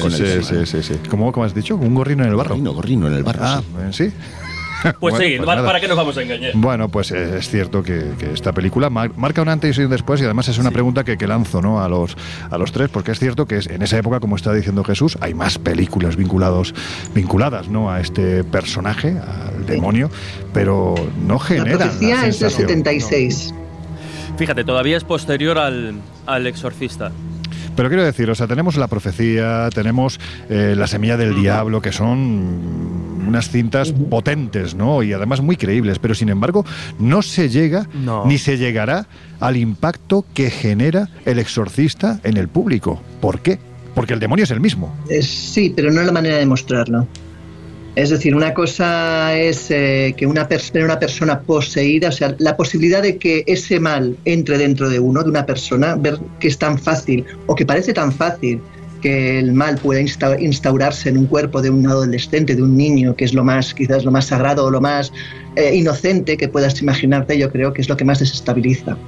con 0.01 0.13
el 0.13 0.43
sí, 0.43 0.43
sí, 0.43 0.67
sí, 0.67 0.83
sí. 0.83 0.95
¿Cómo, 1.09 1.33
has 1.45 1.55
dicho? 1.55 1.77
Un 1.77 1.95
gorrino 1.95 2.25
en 2.25 2.31
el 2.31 2.37
barro. 2.37 2.51
Gorrino, 2.51 2.73
gorrino 2.73 3.07
en 3.09 3.15
el 3.15 3.23
barro. 3.23 3.41
Ah, 3.43 3.63
sí. 3.93 4.13
Pues 5.01 5.17
sí, 5.17 5.37
pues 5.39 5.63
¿para 5.63 5.81
qué 5.81 5.89
nos 5.89 5.97
vamos 5.97 6.17
a 6.17 6.23
engañar? 6.23 6.53
Bueno, 6.55 6.89
pues 6.89 7.11
eh, 7.11 7.39
es 7.39 7.49
cierto 7.49 7.83
que, 7.83 8.13
esta 8.33 8.53
película 8.53 8.91
marca 8.91 9.43
un 9.43 9.49
antes 9.49 9.79
y 9.79 9.83
un 9.83 9.91
después 9.91 10.21
y 10.21 10.25
además 10.25 10.49
es 10.49 10.59
una 10.59 10.71
pregunta 10.71 11.05
que, 11.05 11.27
lanzo 11.27 11.61
¿no? 11.61 11.83
a, 11.83 11.89
los, 11.89 12.17
a 12.51 12.59
los 12.59 12.73
tres, 12.73 12.89
porque 12.89 13.13
es 13.13 13.19
cierto 13.19 13.47
que 13.47 13.59
en 13.69 13.83
esa 13.83 13.99
época, 13.99 14.21
como 14.21 14.37
está 14.37 14.53
diciendo 14.53 14.85
Jesús, 14.85 15.19
hay 15.21 15.35
más 15.35 15.59
películas 15.59 16.17
vinculados, 16.17 16.75
vinculadas 17.15 17.69
¿no? 17.69 17.91
a 17.91 18.01
este 18.01 18.45
personaje, 18.45 19.17
al 19.19 19.67
demonio, 19.67 20.11
pero 20.53 20.95
no 21.27 21.39
genera. 21.39 21.71
La 21.73 21.79
profecía 21.87 22.27
es 22.27 22.39
del 22.39 22.51
76. 22.51 23.55
Fíjate, 24.37 24.65
todavía 24.65 24.97
es 24.97 25.05
posterior 25.05 25.59
al, 25.59 25.95
al 26.27 26.47
exorcista. 26.47 27.11
Pero 27.77 27.89
quiero 27.91 28.05
decir, 28.05 28.31
o 28.31 28.35
sea, 28.35 28.47
tenemos 28.47 28.77
la 28.77 28.89
profecía, 28.89 29.69
tenemos 29.75 30.19
eh, 30.49 30.75
la 30.77 30.87
semilla 30.87 31.17
del 31.19 31.35
diablo, 31.35 31.83
que 31.83 31.93
son 31.93 33.27
unas 33.29 33.51
cintas 33.51 33.93
potentes, 33.93 34.75
¿no? 34.75 35.03
Y 35.03 35.13
además 35.13 35.43
muy 35.43 35.57
creíbles, 35.57 35.99
pero 35.99 36.15
sin 36.15 36.31
embargo 36.31 36.65
no 36.99 37.23
se 37.23 37.49
llega 37.51 37.87
ni 38.25 38.39
se 38.39 38.57
llegará 38.57 39.07
al 39.41 39.57
impacto 39.57 40.25
que 40.33 40.51
genera 40.51 41.11
el 41.27 41.39
exorcista 41.39 42.21
en 42.25 42.39
el 42.39 42.49
público. 42.49 43.01
¿Por 43.21 43.41
qué? 43.41 43.59
Porque 43.95 44.15
el 44.15 44.21
demonio 44.21 44.45
es 44.45 44.51
el 44.51 44.61
mismo. 44.61 44.95
sí, 45.21 45.73
pero 45.75 45.91
no 45.91 46.01
es 46.01 46.07
la 46.07 46.13
manera 46.13 46.37
de 46.37 46.47
mostrarlo. 46.47 47.07
Es 47.97 48.11
decir, 48.11 48.37
una 48.37 48.53
cosa 48.53 49.35
es 49.35 49.71
eh, 49.71 50.15
que 50.19 50.27
una, 50.27 50.47
una 50.75 50.99
persona 50.99 51.41
poseída, 51.41 52.11
o 52.11 52.13
sea, 52.13 52.37
la 52.39 52.55
posibilidad 52.55 53.03
de 53.03 53.17
que 53.17 53.43
ese 53.47 53.81
mal 53.81 54.19
entre 54.27 54.59
dentro 54.59 54.91
de 54.91 55.01
uno, 55.01 55.23
de 55.23 55.31
una 55.31 55.47
persona, 55.47 55.97
ver 55.97 56.19
que 56.39 56.49
es 56.49 56.59
tan 56.59 56.79
fácil 56.79 57.25
o 57.47 57.55
que 57.55 57.65
parece 57.65 57.95
tan 57.95 58.13
fácil 58.13 58.61
que 59.01 59.39
el 59.39 59.55
mal 59.55 59.79
pueda 59.79 60.01
instaurarse 60.01 61.09
en 61.09 61.17
un 61.17 61.27
cuerpo 61.27 61.63
de 61.63 61.71
un 61.71 61.87
adolescente, 61.87 62.55
de 62.55 62.63
un 62.63 62.77
niño, 62.77 63.17
que 63.17 63.25
es 63.25 63.33
lo 63.33 63.45
más, 63.45 63.73
quizás 63.73 64.05
lo 64.05 64.11
más 64.11 64.27
sagrado 64.27 64.67
o 64.67 64.71
lo 64.71 64.83
más 64.83 65.11
eh, 65.55 65.75
inocente 65.75 66.37
que 66.37 66.49
puedas 66.49 66.83
imaginarte, 66.83 67.39
yo 67.39 67.51
creo 67.51 67.73
que 67.73 67.81
es 67.81 67.89
lo 67.89 67.97
que 67.97 68.05
más 68.05 68.19
desestabiliza. 68.19 68.99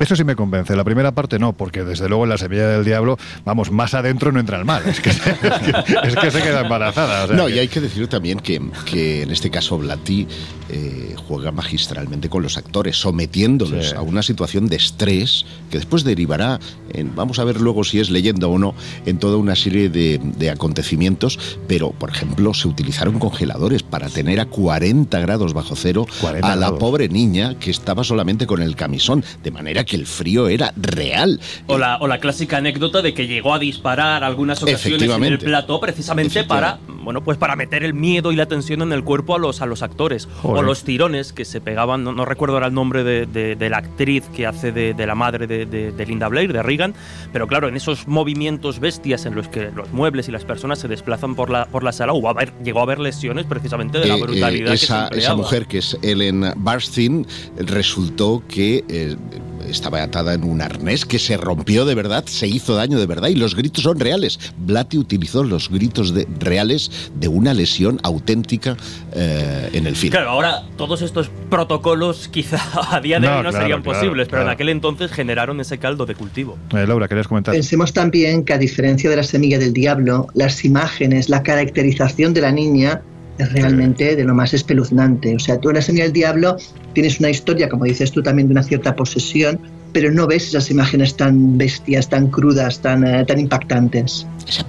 Eso 0.00 0.16
sí 0.16 0.24
me 0.24 0.34
convence. 0.34 0.74
La 0.74 0.82
primera 0.82 1.12
parte 1.12 1.38
no, 1.38 1.52
porque 1.52 1.84
desde 1.84 2.08
luego 2.08 2.24
en 2.24 2.30
la 2.30 2.38
semilla 2.38 2.66
del 2.68 2.84
diablo, 2.84 3.18
vamos, 3.44 3.70
más 3.70 3.92
adentro 3.92 4.32
no 4.32 4.40
entra 4.40 4.58
el 4.58 4.64
mal. 4.64 4.82
Es 4.86 4.98
que, 5.00 5.12
se 6.30 6.42
queda 6.42 6.62
embarazada. 6.62 7.26
no, 7.34 7.48
y 7.50 7.58
hay 7.58 7.68
que 7.68 7.80
decir 7.80 8.08
también 8.08 8.40
que, 8.40 8.60
que 8.86 9.22
en 9.22 9.30
este 9.30 9.50
caso 9.50 9.76
Blatty 9.78 10.26
eh, 10.72 11.14
juega 11.16 11.50
magistralmente 11.52 12.28
con 12.28 12.42
los 12.42 12.56
actores, 12.56 12.96
sometiéndolos 12.96 13.92
a 13.94 14.02
una 14.02 14.22
situación 14.22 14.68
de 14.68 14.76
estrés 14.76 15.44
que 15.70 15.78
después 15.78 16.04
derivará 16.04 16.60
en, 16.92 17.14
vamos 17.14 17.38
a 17.38 17.44
ver 17.44 17.60
luego 17.60 17.84
si 17.84 18.00
es 18.00 18.10
leyenda 18.10 18.46
o 18.46 18.58
no, 18.58 18.74
en 19.06 19.18
toda 19.18 19.36
una 19.36 19.56
serie 19.56 19.88
de, 19.88 20.18
de 20.22 20.50
acontecimientos. 20.50 21.38
Pero, 21.66 21.90
por 21.90 22.10
ejemplo, 22.10 22.54
se 22.54 22.68
utilizaron 22.68 23.18
congeladores 23.18 23.82
para 23.82 24.08
tener 24.08 24.40
a 24.40 24.46
40 24.46 25.18
grados 25.20 25.54
bajo 25.54 25.76
cero 25.76 26.06
a 26.42 26.56
la 26.56 26.72
pobre 26.76 27.08
niña 27.08 27.58
que 27.58 27.70
estaba 27.70 28.04
solamente 28.04 28.46
con 28.46 28.62
el 28.62 28.76
camisón, 28.76 29.24
de 29.42 29.50
manera 29.50 29.84
que 29.84 29.96
el 29.96 30.06
frío 30.06 30.48
era 30.48 30.72
real. 30.76 31.40
O 31.66 31.78
la, 31.78 31.98
o 31.98 32.06
la 32.06 32.18
clásica 32.18 32.58
anécdota 32.58 33.02
de 33.02 33.14
que 33.14 33.26
llegó 33.26 33.54
a 33.54 33.58
disparar 33.58 34.24
algunas 34.24 34.62
ocasiones 34.62 35.10
en 35.10 35.24
el 35.24 35.38
plató 35.38 35.80
precisamente 35.80 36.44
para, 36.44 36.78
bueno, 37.02 37.22
pues 37.22 37.38
para 37.38 37.56
meter 37.56 37.82
el 37.84 37.94
miedo 37.94 38.32
y 38.32 38.36
la 38.36 38.46
tensión 38.46 38.82
en 38.82 38.92
el 38.92 39.04
cuerpo 39.04 39.34
a 39.34 39.38
los, 39.38 39.60
a 39.62 39.66
los 39.66 39.82
actores. 39.82 40.28
O 40.60 40.62
los 40.62 40.84
tirones 40.84 41.32
que 41.32 41.44
se 41.44 41.60
pegaban, 41.60 42.04
no, 42.04 42.24
recuerdo 42.24 42.54
ahora 42.54 42.66
el 42.66 42.74
nombre 42.74 43.04
de, 43.04 43.68
la 43.70 43.78
actriz 43.78 44.24
que 44.34 44.46
hace 44.46 44.72
de, 44.72 45.06
la 45.06 45.14
madre 45.14 45.46
de, 45.46 46.06
Linda 46.06 46.28
Blair, 46.28 46.52
de 46.52 46.62
Reagan, 46.62 46.94
pero 47.32 47.46
claro, 47.46 47.68
en 47.68 47.76
esos 47.76 48.08
movimientos 48.08 48.80
bestias 48.80 49.26
en 49.26 49.34
los 49.34 49.48
que 49.48 49.70
los 49.70 49.92
muebles 49.92 50.28
y 50.28 50.32
las 50.32 50.44
personas 50.44 50.78
se 50.78 50.88
desplazan 50.88 51.34
por 51.34 51.50
la, 51.50 51.66
por 51.66 51.84
la 51.84 51.92
sala, 51.92 52.12
hubo 52.12 52.28
a 52.28 52.34
llegó 52.64 52.80
a 52.80 52.82
haber 52.82 52.98
lesiones 52.98 53.46
precisamente 53.46 53.98
de 53.98 54.06
la 54.06 54.14
eh, 54.14 54.18
eh, 54.18 54.22
brutalidad. 54.22 54.74
esa, 54.74 55.08
que 55.10 55.18
esa 55.18 55.34
mujer 55.34 55.66
que 55.66 55.78
es 55.78 55.96
Ellen 56.02 56.52
Barstein 56.56 57.26
resultó 57.58 58.42
que 58.48 58.84
eh, 58.88 59.16
estaba 59.68 60.02
atada 60.02 60.34
en 60.34 60.44
un 60.44 60.60
arnés 60.60 61.04
que 61.04 61.18
se 61.18 61.36
rompió 61.36 61.84
de 61.84 61.94
verdad, 61.94 62.24
se 62.26 62.46
hizo 62.46 62.74
daño 62.74 62.98
de 62.98 63.06
verdad 63.06 63.28
y 63.28 63.34
los 63.34 63.54
gritos 63.54 63.84
son 63.84 63.98
reales. 63.98 64.38
Blatty 64.58 64.98
utilizó 64.98 65.44
los 65.44 65.70
gritos 65.70 66.14
de, 66.14 66.26
reales 66.38 67.10
de 67.14 67.28
una 67.28 67.54
lesión 67.54 68.00
auténtica 68.02 68.76
eh, 69.14 69.70
en 69.72 69.86
el 69.86 69.96
film. 69.96 70.12
Claro, 70.12 70.30
ahora 70.30 70.62
todos 70.76 71.02
estos 71.02 71.30
protocolos 71.48 72.28
quizá 72.28 72.60
a 72.94 73.00
día 73.00 73.20
de 73.20 73.28
hoy 73.28 73.42
no, 73.42 73.52
serían 73.52 73.82
posibles, 73.82 74.28
pero 74.28 74.42
en 74.42 74.48
aquel 74.48 74.68
entonces 74.68 75.10
generaron 75.10 75.60
ese 75.60 75.78
caldo 75.78 76.06
de 76.06 76.14
cultivo. 76.14 76.58
Eh, 76.74 76.86
Laura, 76.86 77.08
¿querías 77.08 77.28
comentar? 77.28 77.54
Pensemos 77.54 77.92
también 77.92 78.44
que 78.44 78.52
a 78.52 78.58
diferencia 78.58 79.10
de 79.10 79.16
la 79.16 79.24
semilla 79.24 79.58
del 79.58 79.72
diablo, 79.72 80.28
las 80.34 80.64
imágenes, 80.64 81.28
la 81.28 81.42
caracterización 81.42 82.34
de 82.34 82.40
la 82.40 82.52
niña 82.52 83.02
es 83.42 83.52
realmente 83.52 84.16
de 84.16 84.24
lo 84.24 84.34
más 84.34 84.54
espeluznante. 84.54 85.34
O 85.34 85.38
sea, 85.38 85.58
tú 85.58 85.70
en 85.70 85.76
la 85.76 85.82
semilla 85.82 86.04
del 86.04 86.12
diablo 86.12 86.56
tienes 86.92 87.20
una 87.20 87.30
historia, 87.30 87.68
como 87.68 87.84
dices 87.84 88.12
tú, 88.12 88.22
también 88.22 88.48
de 88.48 88.52
una 88.52 88.62
cierta 88.62 88.94
posesión, 88.94 89.60
pero 89.92 90.10
no 90.10 90.26
ves 90.26 90.48
esas 90.48 90.70
imágenes 90.70 91.16
tan 91.16 91.58
bestias, 91.58 92.08
tan 92.08 92.28
crudas, 92.30 92.80
tan, 92.80 93.04
eh, 93.04 93.24
tan 93.24 93.40
impactantes. 93.40 94.26
¡Esa! 94.46 94.64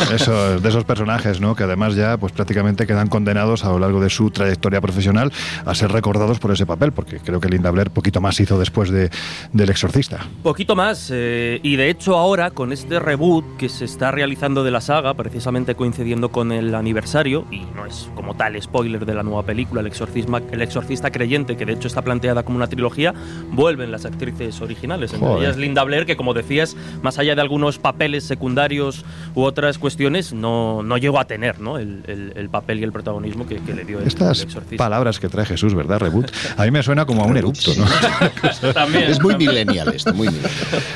De 0.60 0.68
esos 0.68 0.84
personajes, 0.84 1.40
¿no? 1.40 1.54
Que 1.54 1.64
además 1.64 1.94
ya 1.94 2.16
pues 2.16 2.32
prácticamente 2.32 2.86
quedan 2.86 3.08
condenados 3.08 3.64
a 3.64 3.68
lo 3.70 3.78
largo 3.78 4.00
de 4.00 4.10
su 4.10 4.30
trayectoria 4.30 4.80
profesional 4.80 5.32
a 5.64 5.74
ser 5.74 5.92
recordados 5.92 6.38
por 6.38 6.50
ese 6.52 6.66
papel, 6.66 6.92
porque 6.92 7.18
creo 7.18 7.40
que 7.40 7.48
Linda 7.48 7.70
Blair 7.70 7.90
poquito 7.90 8.20
más 8.20 8.38
hizo 8.40 8.58
después 8.58 8.90
de, 8.90 9.10
del 9.52 9.70
Exorcista. 9.70 10.26
Poquito 10.42 10.76
más, 10.76 11.10
eh, 11.12 11.60
y 11.62 11.76
de 11.76 11.90
hecho 11.90 12.16
ahora 12.16 12.50
con 12.50 12.72
este 12.72 12.98
reboot 12.98 13.56
que 13.56 13.68
se 13.68 13.84
está 13.84 14.10
realizando 14.10 14.64
de 14.64 14.70
la 14.70 14.80
saga, 14.80 15.14
precisamente 15.14 15.74
coincidiendo 15.74 16.30
con 16.30 16.52
el 16.52 16.74
aniversario, 16.74 17.46
y 17.50 17.60
no 17.74 17.86
es 17.86 18.08
como 18.14 18.34
tal 18.34 18.60
spoiler 18.60 19.04
de 19.04 19.14
la 19.14 19.22
nueva 19.22 19.44
película, 19.44 19.80
El, 19.80 19.86
Exorcisma, 19.86 20.40
el 20.50 20.62
Exorcista 20.62 21.10
Creyente, 21.10 21.56
que 21.56 21.66
de 21.66 21.72
hecho 21.72 21.88
está 21.88 22.02
planteada 22.02 22.42
como 22.42 22.56
una 22.56 22.68
trilogía, 22.68 23.14
vuelven 23.50 23.90
las 23.90 24.04
actrices 24.04 24.60
originales, 24.60 25.12
entre 25.12 25.38
ellas 25.38 25.56
Linda 25.56 25.84
Blair, 25.84 26.06
que 26.06 26.16
como 26.16 26.34
decías, 26.34 26.76
más 27.02 27.18
allá 27.18 27.34
de 27.34 27.40
algunos 27.40 27.78
papeles 27.78 28.24
secundarios 28.24 29.04
u 29.34 29.42
otras 29.42 29.78
cuestiones, 29.78 29.89
no, 30.32 30.82
no 30.82 30.98
llegó 30.98 31.18
a 31.18 31.26
tener 31.26 31.60
¿no? 31.60 31.78
el, 31.78 32.48
papel 32.50 32.80
y 32.80 32.84
el 32.84 32.92
protagonismo 32.92 33.46
que, 33.46 33.60
le 33.60 33.84
dio 33.84 34.00
Estas 34.00 34.46
palabras 34.76 35.20
que 35.20 35.28
trae 35.28 35.46
Jesús, 35.46 35.74
¿verdad? 35.74 36.00
Reboot. 36.00 36.30
A 36.56 36.64
mí 36.64 36.70
me 36.70 36.82
suena 36.82 37.06
como 37.06 37.22
a 37.22 37.26
un 37.26 37.36
erupto, 37.36 37.72
¿no? 37.76 37.84
es 38.98 39.20
muy 39.22 39.36
millennial 39.36 39.92
esto, 39.94 40.12
muy 40.14 40.28
millennial. 40.28 40.52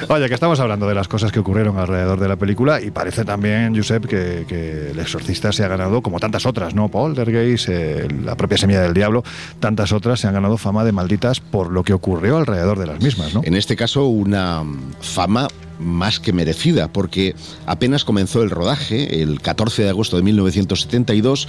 Oye, 0.09 0.29
que 0.29 0.35
estamos 0.35 0.59
hablando 0.61 0.89
de 0.89 0.95
las 0.95 1.09
cosas 1.09 1.33
que 1.33 1.39
ocurrieron 1.39 1.79
alrededor 1.79 2.19
de 2.19 2.29
la 2.29 2.37
película 2.37 2.81
y 2.81 2.91
parece 2.91 3.25
también, 3.25 3.75
Josep, 3.77 4.07
que, 4.07 4.91
El 4.91 4.99
Exorcista 4.99 5.53
se 5.53 5.65
ha 5.65 5.69
ganado, 5.69 6.03
como 6.03 6.19
tantas 6.21 6.47
otras, 6.47 6.75
¿no? 6.75 6.89
Poltergeist, 6.89 7.69
eh, 7.69 8.09
la 8.25 8.37
propia 8.37 8.59
Semilla 8.59 8.83
del 8.83 8.95
Diablo, 8.95 9.23
tantas 9.61 9.93
otras 9.93 10.21
se 10.21 10.27
han 10.27 10.35
ganado 10.35 10.57
fama 10.59 10.85
de 10.85 10.93
malditas 10.93 11.41
por 11.41 11.71
lo 11.71 11.83
que 11.83 11.93
ocurrió 11.93 12.37
alrededor 12.37 12.79
de 12.79 12.87
las 12.87 13.01
mismas, 13.01 13.35
¿no? 13.35 13.43
En 13.45 13.55
este 13.55 13.77
caso, 13.77 14.07
una 14.07 14.63
fama 15.01 15.49
más 15.79 16.21
que 16.21 16.33
merecida, 16.33 16.93
porque 16.93 17.35
apenas 17.67 18.05
comenzó 18.05 18.43
el 18.43 18.51
rodaje, 18.51 19.23
el 19.23 19.41
14 19.41 19.85
de 19.85 19.91
agosto 19.91 20.17
de 20.17 20.23
1972, 20.23 21.49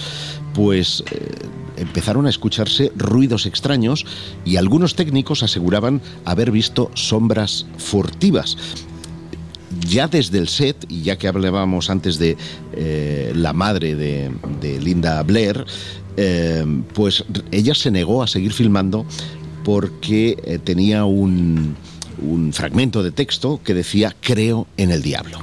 pues 0.53 1.03
eh, 1.11 1.29
empezaron 1.77 2.25
a 2.25 2.29
escucharse 2.29 2.91
ruidos 2.95 3.45
extraños 3.45 4.05
y 4.43 4.57
algunos 4.57 4.95
técnicos 4.95 5.43
aseguraban 5.43 6.01
haber 6.23 6.51
visto 6.51 6.91
sombras 6.93 7.65
furtivas. 7.77 8.57
Ya 9.87 10.07
desde 10.07 10.39
el 10.39 10.47
set, 10.47 10.85
y 10.89 11.01
ya 11.01 11.17
que 11.17 11.27
hablábamos 11.27 11.89
antes 11.89 12.17
de 12.17 12.37
eh, 12.73 13.33
la 13.35 13.53
madre 13.53 13.95
de, 13.95 14.31
Linda 14.81 15.21
Blair, 15.23 15.65
eh, 16.17 16.65
pues 16.93 17.25
ella 17.51 17.75
se 17.75 17.91
negó 17.91 18.23
a 18.23 18.27
seguir 18.27 18.53
filmando 18.53 19.05
porque 19.65 20.61
tenía 20.63 21.05
un, 21.05 21.75
un 22.21 22.53
fragmento 22.53 23.03
de 23.03 23.11
texto 23.11 23.59
que 23.63 23.73
decía 23.73 24.15
creo 24.21 24.67
en 24.77 24.91
el 24.91 25.01
diablo. 25.01 25.39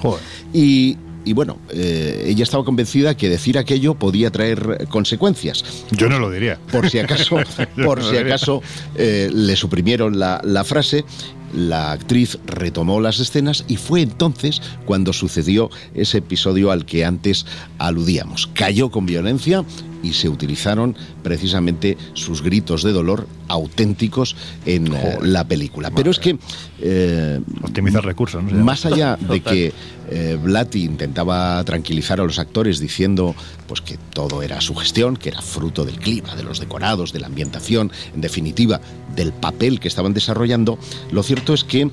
Y 0.53 0.97
y 1.25 1.35
bueno, 1.35 1.59
eh, 1.71 2.25
ella 2.27 2.43
estaba 2.43 2.65
convencida 2.65 3.17
que 3.17 3.29
decir 3.29 3.57
aquello 3.59 3.95
podía 3.95 4.31
traer 4.31 4.87
consecuencias. 4.89 5.65
Yo 5.91 6.09
no 6.09 6.19
lo 6.19 6.31
diría. 6.31 6.59
Por 6.71 6.91
si 6.91 6.99
acaso, 6.99 7.37
por 7.85 8.03
si 8.03 8.17
acaso 8.17 8.63
eh, 8.97 9.31
le 9.33 9.57
suprimieron 9.57 10.19
la, 10.19 10.65
frase 10.65 11.05
la 11.53 11.93
actriz 11.93 12.39
retomó 12.47 13.01
las 13.01 13.21
escenas 13.21 13.65
y 13.69 13.77
fue 13.77 14.03
entonces 14.03 14.63
cuando 14.85 15.13
sucedió 15.13 15.71
ese 15.95 16.19
episodio 16.19 16.71
al 16.71 16.85
que 16.85 17.05
antes 17.05 17.47
aludíamos. 17.79 18.49
Cayó 18.55 18.91
con 18.91 19.07
violencia 19.07 19.65
y 20.03 20.15
se 20.15 20.29
utilizaron 20.29 20.97
precisamente 21.23 21.97
sus 22.15 22.43
gritos 22.43 22.83
de 22.83 22.93
dolor 22.93 23.27
auténticos 23.49 24.37
en 24.67 24.93
eh, 24.93 25.19
la 25.23 25.47
película. 25.47 25.91
Pero 25.91 26.11
es 26.11 26.19
que... 26.19 26.39
Eh, 26.81 27.41
Optimizar 27.63 28.05
recursos, 28.05 28.43
Más 28.53 28.85
allá 28.85 29.17
de 29.17 29.41
que 29.41 29.73
eh, 30.11 30.39
Blatty 30.43 30.85
intentaba 30.85 31.63
tranquilizar 31.65 32.21
a 32.21 32.25
los 32.25 32.39
actores 32.39 32.81
diciendo 32.81 33.35
pues 33.67 33.81
que 33.81 33.97
todo 34.13 34.43
era 34.43 34.61
su 34.61 34.75
gestión, 34.75 35.17
que 35.17 35.29
era 35.29 35.41
fruto 35.41 35.85
del 35.85 35.99
clima, 35.99 36.35
de 36.35 36.43
los 36.43 36.59
decorados, 36.61 37.13
de 37.13 37.21
la 37.21 37.29
ambientación, 37.29 37.93
en 38.15 38.21
definitiva, 38.21 38.81
del 39.15 39.33
papel 39.33 39.81
que 39.81 39.89
estaban 39.89 40.13
desarrollando, 40.13 40.79
lo 41.13 41.23
cierto 41.23 41.42
es 41.49 41.65
que 41.65 41.91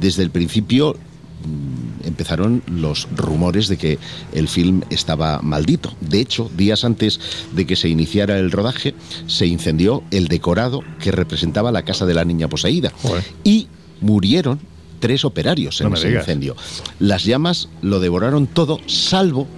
desde 0.00 0.22
el 0.22 0.30
principio 0.30 0.96
Mm, 1.44 2.06
empezaron 2.06 2.62
los 2.66 3.08
rumores 3.16 3.68
de 3.68 3.76
que 3.76 3.98
el 4.32 4.48
film 4.48 4.82
estaba 4.90 5.40
maldito. 5.42 5.92
De 6.00 6.20
hecho, 6.20 6.50
días 6.56 6.84
antes 6.84 7.20
de 7.52 7.66
que 7.66 7.76
se 7.76 7.88
iniciara 7.88 8.38
el 8.38 8.50
rodaje, 8.50 8.94
se 9.26 9.46
incendió 9.46 10.02
el 10.10 10.28
decorado 10.28 10.82
que 11.00 11.10
representaba 11.10 11.72
la 11.72 11.82
casa 11.82 12.06
de 12.06 12.14
la 12.14 12.24
niña 12.24 12.48
poseída. 12.48 12.92
Y 13.44 13.68
murieron 14.00 14.60
tres 15.00 15.24
operarios 15.24 15.80
en 15.80 15.92
ese 15.92 16.12
incendio. 16.12 16.56
Las 16.98 17.24
llamas 17.24 17.68
lo 17.82 17.98
devoraron 17.98 18.46
todo, 18.46 18.78
salvo 18.86 19.48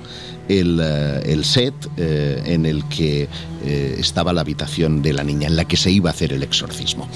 el, 0.49 0.81
eh, 0.83 1.41
set 1.43 1.75
eh, 1.97 2.43
en 2.47 2.67
el 2.67 2.85
que 2.89 3.29
eh, 3.65 3.97
estaba 3.99 4.33
la 4.33 4.43
habitación 4.43 5.03
de 5.03 5.13
la 5.13 5.25
niña, 5.25 5.49
en 5.49 5.57
la 5.57 5.67
que 5.67 5.77
se 5.77 5.91
iba 5.91 6.11
a 6.11 6.13
hacer 6.13 6.33
el 6.33 6.43
exorcismo. 6.43 7.09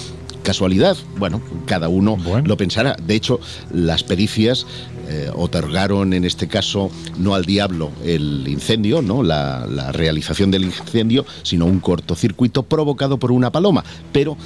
¿Casualidad? 0.42 0.96
Bueno, 1.16 1.40
cada 1.66 1.88
uno 1.88 2.16
lo 2.44 2.56
pensará. 2.56 2.96
De 3.02 3.14
hecho, 3.14 3.40
las 3.70 4.02
pericias 4.02 4.66
eh, 5.10 5.30
otorgaron 5.34 6.12
en 6.12 6.26
este 6.26 6.48
caso 6.48 6.90
no 7.18 7.34
al 7.34 7.46
diablo 7.46 7.90
el 8.04 8.46
incendio, 8.46 9.00
no 9.00 9.22
la, 9.22 9.66
realización 9.92 10.50
del 10.50 10.64
incendio, 10.64 11.24
sino 11.42 11.64
un 11.64 11.80
cortocircuito 11.80 12.62
provocado 12.62 13.18
por 13.18 13.32
una 13.32 13.50
paloma. 13.50 13.84
Pero 14.12 14.36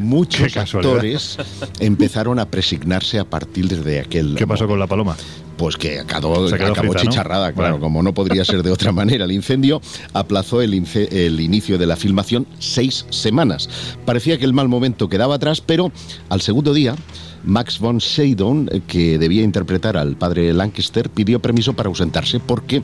muchos 0.00 0.56
actores 0.56 1.38
empezaron 1.80 2.38
a 2.38 2.46
presignarse 2.46 3.18
a 3.20 3.24
partir 3.24 3.82
de 3.84 4.00
aquel. 4.00 4.34
¿Qué 4.36 4.46
pasó 4.46 4.66
con 4.66 4.80
la 4.80 4.86
paloma? 4.86 5.16
Pues 5.56 5.76
que 5.76 6.00
acabó, 6.00 6.46
acabó 6.46 6.94
chicharrada, 6.94 7.52
claro, 7.52 7.80
como 7.80 8.02
no 8.02 8.14
podría 8.14 8.44
ser 8.44 8.62
de 8.62 8.70
otra 8.70 8.92
manera. 8.92 9.24
El 9.24 9.32
incendio 9.32 9.80
aplazó 10.12 10.62
el, 10.62 10.72
el, 10.74 11.40
inicio 11.40 11.78
de 11.78 11.86
la 11.86 11.96
filmación 11.96 12.46
seis 12.58 13.06
semanas. 13.10 13.68
Parecía 14.04 14.38
que 14.38 14.44
el 14.44 14.52
mal 14.52 14.68
momento 14.68 15.08
quedaba 15.08 15.36
atrás, 15.36 15.60
pero 15.60 15.92
al 16.28 16.40
segundo 16.40 16.74
día 16.74 16.96
Max 17.44 17.78
von 17.78 18.00
Sydow, 18.00 18.66
eh, 18.70 18.80
que 18.86 19.18
debía 19.18 19.42
interpretar 19.42 19.96
al 19.96 20.16
padre 20.16 20.52
Lancaster, 20.52 21.10
pidió 21.10 21.40
permiso 21.40 21.74
para 21.74 21.88
ausentarse 21.88 22.40
porque 22.40 22.82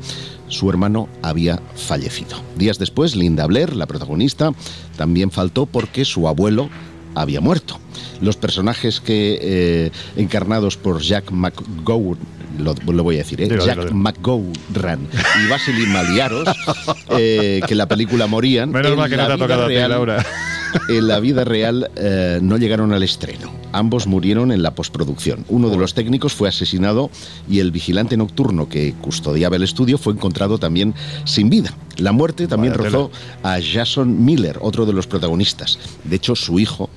su 0.48 0.68
hermano 0.68 1.08
había 1.22 1.60
fallecido. 1.76 2.36
Días 2.56 2.78
después, 2.78 3.14
Linda 3.14 3.46
Blair, 3.46 3.76
la 3.76 3.86
protagonista, 3.86 4.52
también 4.96 5.30
faltó 5.30 5.66
porque 5.66 6.04
su 6.04 6.28
abuelo 6.28 6.68
había 7.14 7.40
muerto. 7.40 7.78
Los 8.20 8.36
personajes 8.36 9.00
que 9.00 9.38
eh, 9.40 9.90
encarnados 10.16 10.76
por 10.76 11.00
Jack 11.00 11.30
McGowan 11.30 12.18
lo, 12.58 12.74
voy 13.02 13.16
a 13.16 13.18
decir, 13.18 13.40
¿eh? 13.40 13.48
Jack 13.64 13.92
McGowran 13.92 15.00
y 15.44 15.48
Vasily 15.48 15.86
Maliaros, 15.86 16.48
eh, 17.10 17.60
que 17.66 17.74
en 17.74 17.78
la 17.78 17.86
película 17.86 18.26
morían. 18.26 18.70
Menos 18.70 18.96
mal 18.96 19.10
que 19.10 19.16
no 19.16 19.26
te 19.26 19.32
ha 19.32 19.38
tocado 19.38 19.66
a 19.66 19.88
Laura. 19.88 20.24
En 20.88 21.08
la 21.08 21.18
vida 21.18 21.44
real 21.44 21.90
eh, 21.96 22.40
no 22.42 22.58
llegaron 22.58 22.92
al 22.92 23.02
estreno. 23.02 23.50
Ambos 23.72 24.06
murieron 24.06 24.52
en 24.52 24.62
la 24.62 24.74
postproducción. 24.74 25.44
Uno 25.48 25.70
de 25.70 25.76
los 25.76 25.94
técnicos 25.94 26.34
fue 26.34 26.48
asesinado 26.48 27.10
y 27.48 27.60
el 27.60 27.70
vigilante 27.70 28.16
nocturno 28.16 28.68
que 28.68 28.94
custodiaba 29.00 29.56
el 29.56 29.62
estudio 29.62 29.98
fue 29.98 30.12
encontrado 30.12 30.58
también 30.58 30.94
sin 31.24 31.50
vida. 31.50 31.74
La 31.96 32.12
muerte 32.12 32.46
también 32.46 32.74
rozó 32.74 33.10
a 33.42 33.58
Jason 33.60 34.24
Miller, 34.24 34.58
otro 34.60 34.86
de 34.86 34.92
los 34.92 35.06
protagonistas. 35.06 35.78
De 36.04 36.16
hecho, 36.16 36.34
su 36.34 36.58
hijo 36.58 36.90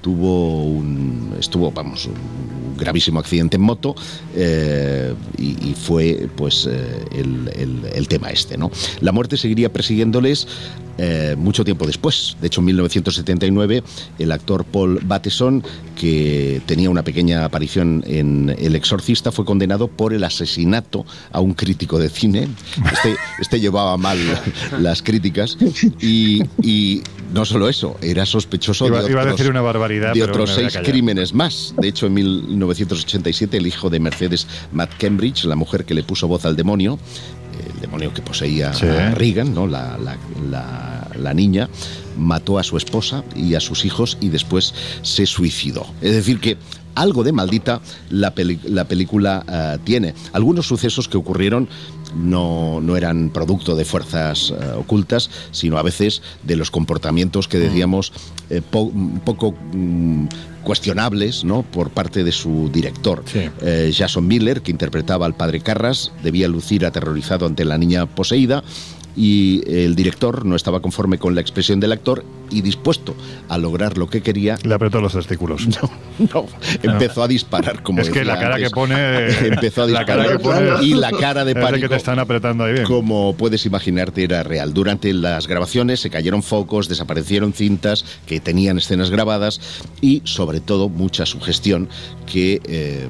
tuvo 0.00 0.64
un, 0.64 1.34
estuvo, 1.38 1.70
vamos, 1.70 2.06
un 2.06 2.67
gravísimo 2.78 3.20
accidente 3.20 3.56
en 3.56 3.62
moto 3.62 3.94
eh, 4.34 5.14
y, 5.36 5.74
fue 5.74 6.28
pues 6.36 6.68
eh, 6.70 7.04
el, 7.12 8.08
tema 8.08 8.30
este, 8.30 8.56
¿no? 8.56 8.70
La 9.00 9.12
muerte 9.12 9.36
seguiría 9.36 9.72
persiguiéndoles 9.72 10.46
eh, 11.00 11.36
mucho 11.38 11.64
tiempo 11.64 11.86
después. 11.86 12.36
De 12.40 12.48
hecho, 12.48 12.60
en 12.60 12.66
1979, 12.66 13.84
el 14.18 14.32
actor 14.32 14.64
Paul 14.64 14.98
Bateson, 15.04 15.62
que 15.96 16.60
tenía 16.66 16.90
una 16.90 17.04
pequeña 17.04 17.44
aparición 17.44 18.02
en 18.04 18.54
El 18.58 18.74
Exorcista, 18.74 19.30
fue 19.30 19.44
condenado 19.44 19.86
por 19.86 20.12
el 20.12 20.24
asesinato 20.24 21.06
a 21.30 21.40
un 21.40 21.54
crítico 21.54 22.00
de 22.00 22.08
cine. 22.08 22.48
Este, 22.92 23.16
este 23.38 23.60
llevaba 23.60 23.96
mal 23.96 24.18
las 24.80 25.00
críticas 25.02 25.56
y, 26.00 27.02
no 27.32 27.44
solo 27.44 27.68
eso, 27.68 27.96
era 28.02 28.26
sospechoso 28.26 28.86
de 28.86 28.98
otros, 28.98 29.26
a 29.26 29.30
decir 29.30 29.50
una 29.50 29.60
barbaridad, 29.60 30.14
de 30.14 30.24
otros 30.24 30.50
seis 30.54 30.78
crímenes 30.82 31.32
más. 31.32 31.74
De 31.78 31.86
hecho, 31.86 32.06
en 32.06 32.14
1987, 32.74 33.56
el 33.56 33.66
hijo 33.66 33.90
de 33.90 34.00
Mercedes 34.00 34.46
Matt 34.72 34.90
Cambridge, 34.98 35.44
la 35.44 35.56
mujer 35.56 35.84
que 35.84 35.94
le 35.94 36.02
puso 36.02 36.28
voz 36.28 36.44
al 36.44 36.56
demonio, 36.56 36.98
el 37.74 37.80
demonio 37.80 38.12
que 38.12 38.22
poseía 38.22 38.70
a 38.70 39.14
Reagan, 39.14 39.54
¿no? 39.54 39.66
La, 39.66 39.98
la, 39.98 41.34
niña, 41.34 41.68
mató 42.16 42.58
a 42.58 42.62
su 42.62 42.76
esposa 42.76 43.22
y 43.36 43.54
a 43.54 43.60
sus 43.60 43.84
hijos 43.84 44.18
y 44.20 44.28
después 44.28 44.74
se 45.02 45.26
suicidó. 45.26 45.86
Es 46.00 46.12
decir, 46.12 46.40
que 46.40 46.56
algo 46.94 47.22
de 47.22 47.32
maldita 47.32 47.80
la, 48.10 48.32
la 48.64 48.84
película 48.84 49.44
eh, 49.48 49.78
tiene. 49.84 50.14
Algunos 50.32 50.66
sucesos 50.66 51.08
que 51.08 51.16
ocurrieron 51.16 51.68
no, 52.16 52.80
no 52.80 52.96
eran 52.96 53.30
producto 53.30 53.76
de 53.76 53.84
fuerzas 53.84 54.50
eh, 54.50 54.72
ocultas, 54.76 55.30
sino 55.50 55.78
a 55.78 55.82
veces 55.82 56.22
de 56.42 56.56
los 56.56 56.70
comportamientos 56.70 57.46
que 57.46 57.58
decíamos 57.58 58.12
eh, 58.50 58.62
un 58.72 59.20
poco 59.20 59.54
mm, 59.72 60.26
cuestionables 60.68 61.44
¿no? 61.44 61.62
por 61.62 61.88
parte 61.88 62.22
de 62.22 62.30
su 62.30 62.68
director. 62.70 63.24
Jason 63.90 64.26
Miller, 64.26 64.60
que 64.60 64.70
interpretaba 64.70 65.24
al 65.24 65.34
padre 65.34 65.60
Carras, 65.60 66.12
debía 66.22 66.46
lucir 66.46 66.84
aterrorizado 66.84 67.46
ante 67.46 67.64
la 67.64 67.78
niña 67.78 68.04
poseída 68.04 68.62
y 69.16 69.62
el 69.66 69.94
director 69.94 70.44
no 70.44 70.56
estaba 70.56 70.80
conforme 70.80 71.18
con 71.18 71.34
la 71.34 71.40
expresión 71.40 71.80
del 71.80 71.92
actor 71.92 72.24
y 72.50 72.62
dispuesto 72.62 73.14
a 73.48 73.58
lograr 73.58 73.98
lo 73.98 74.08
que 74.08 74.22
quería. 74.22 74.58
Le 74.62 74.74
apretó 74.74 75.00
los 75.00 75.12
testículos. 75.12 75.68
No, 76.34 76.46
empezó 76.82 77.22
a 77.22 77.28
disparar 77.28 77.84
como 77.84 78.00
Es 78.00 78.10
que 78.10 78.24
la 78.24 78.40
cara 78.40 78.58
que 78.58 78.70
pone. 78.70 78.96
empezó 79.46 79.82
a 79.82 79.86
disparar. 79.86 80.82
y 80.82 80.94
la 80.94 81.12
cara 81.12 81.44
de 81.44 81.54
pánico. 81.54 81.82
que 81.82 81.88
te 81.90 81.94
están 81.94 82.18
apretando 82.18 82.64
ahí 82.64 82.72
bien. 82.72 82.84
Como 82.84 83.36
puedes 83.36 83.64
imaginarte, 83.66 84.24
era 84.24 84.42
real. 84.42 84.74
Durante 84.74 85.12
las 85.12 85.46
grabaciones 85.46 86.00
se 86.00 86.10
cayeron 86.10 86.42
focos, 86.42 86.88
desaparecieron 86.88 87.52
cintas 87.52 88.04
que 88.26 88.40
tenían 88.40 88.78
escenas 88.78 89.10
grabadas 89.10 89.60
y, 90.00 90.22
sobre 90.24 90.58
todo, 90.58 90.88
mucha 90.88 91.24
sugestión 91.24 91.88
que. 92.26 92.60
Eh, 92.64 93.08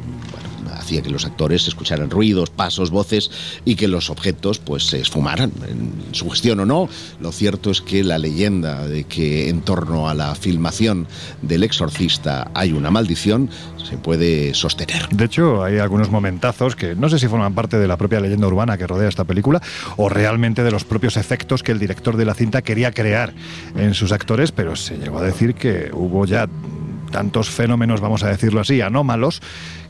que 0.89 1.11
los 1.11 1.25
actores 1.25 1.69
escucharan 1.69 2.11
ruidos, 2.11 2.51
pasos, 2.51 2.91
voces 2.91 3.31
y 3.65 3.77
que 3.77 3.89
los 3.89 4.11
objetos 4.11 4.59
pues 4.59 4.87
se 4.87 5.01
esfumaran, 5.01 5.53
en 5.69 6.15
su 6.15 6.29
gestión 6.31 6.61
o 6.61 6.67
no. 6.67 6.89
Lo 7.21 7.33
cierto 7.33 7.71
es 7.71 7.81
que 7.81 8.03
la 8.03 8.19
leyenda 8.19 8.87
de 8.87 9.05
que 9.05 9.49
en 9.49 9.61
torno 9.61 10.09
a 10.09 10.15
la 10.15 10.35
filmación 10.35 11.07
del 11.43 11.63
exorcista 11.63 12.51
hay 12.55 12.73
una 12.73 12.91
maldición 12.91 13.51
se 13.89 13.97
puede 13.97 14.55
sostener. 14.55 15.09
De 15.09 15.25
hecho, 15.25 15.63
hay 15.63 15.79
algunos 15.79 16.11
momentazos 16.11 16.77
que 16.77 16.95
no 16.95 17.09
sé 17.09 17.19
si 17.19 17.29
forman 17.29 17.55
parte 17.55 17.79
de 17.79 17.89
la 17.89 17.97
propia 17.97 18.21
leyenda 18.21 18.47
urbana 18.47 18.77
que 18.77 18.87
rodea 18.87 19.09
esta 19.09 19.25
película 19.25 19.63
o 19.97 20.09
realmente 20.09 20.63
de 20.63 20.71
los 20.71 20.85
propios 20.85 21.17
efectos 21.17 21.63
que 21.63 21.73
el 21.73 21.79
director 21.79 22.17
de 22.17 22.25
la 22.25 22.35
cinta 22.35 22.63
quería 22.63 22.93
crear 22.93 23.33
en 23.77 23.95
sus 23.95 24.13
actores, 24.13 24.53
pero 24.53 24.77
se 24.77 24.99
llegó 24.99 25.19
a 25.19 25.23
decir 25.23 25.55
que 25.55 25.91
hubo 25.93 26.27
ya 26.27 26.49
tantos 27.11 27.49
fenómenos, 27.49 28.01
vamos 28.01 28.23
a 28.23 28.29
decirlo 28.29 28.61
así, 28.61 28.81
anómalos, 28.81 29.41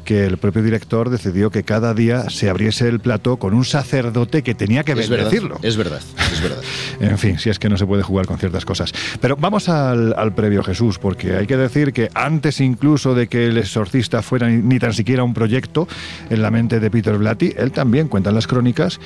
que 0.08 0.24
el 0.24 0.38
propio 0.38 0.62
director 0.62 1.10
decidió 1.10 1.50
que 1.50 1.64
cada 1.64 1.92
día 1.92 2.30
se 2.30 2.48
abriese 2.48 2.88
el 2.88 2.98
plato 2.98 3.36
con 3.36 3.52
un 3.52 3.66
sacerdote 3.66 4.42
que 4.42 4.54
tenía 4.54 4.82
que 4.82 4.92
es 4.92 5.06
bendecirlo. 5.06 5.58
es 5.60 5.76
verdad, 5.76 6.00
es 6.32 6.40
verdad. 6.40 6.62
en 7.00 7.18
fin, 7.18 7.38
si 7.38 7.50
es 7.50 7.58
que 7.58 7.68
no 7.68 7.76
se 7.76 7.84
puede 7.84 8.02
jugar 8.02 8.24
con 8.24 8.38
ciertas 8.38 8.64
cosas. 8.64 8.90
Pero 9.20 9.36
vamos 9.36 9.68
al, 9.68 10.14
al, 10.16 10.34
previo 10.34 10.62
Jesús, 10.62 10.98
porque 10.98 11.36
hay 11.36 11.46
que 11.46 11.58
decir 11.58 11.92
que 11.92 12.08
antes 12.14 12.58
incluso 12.62 13.14
de 13.14 13.26
que 13.26 13.48
el 13.48 13.58
exorcista 13.58 14.22
fuera 14.22 14.48
ni, 14.48 14.78
tan 14.78 14.94
siquiera 14.94 15.24
un 15.24 15.34
proyecto 15.34 15.86
en 16.30 16.40
la 16.40 16.50
mente 16.50 16.80
de 16.80 16.90
Peter 16.90 17.18
Blatty, 17.18 17.52
él 17.58 17.70
también 17.70 18.08
cuenta 18.08 18.30
en 18.30 18.36
las 18.36 18.46
crónicas 18.46 18.98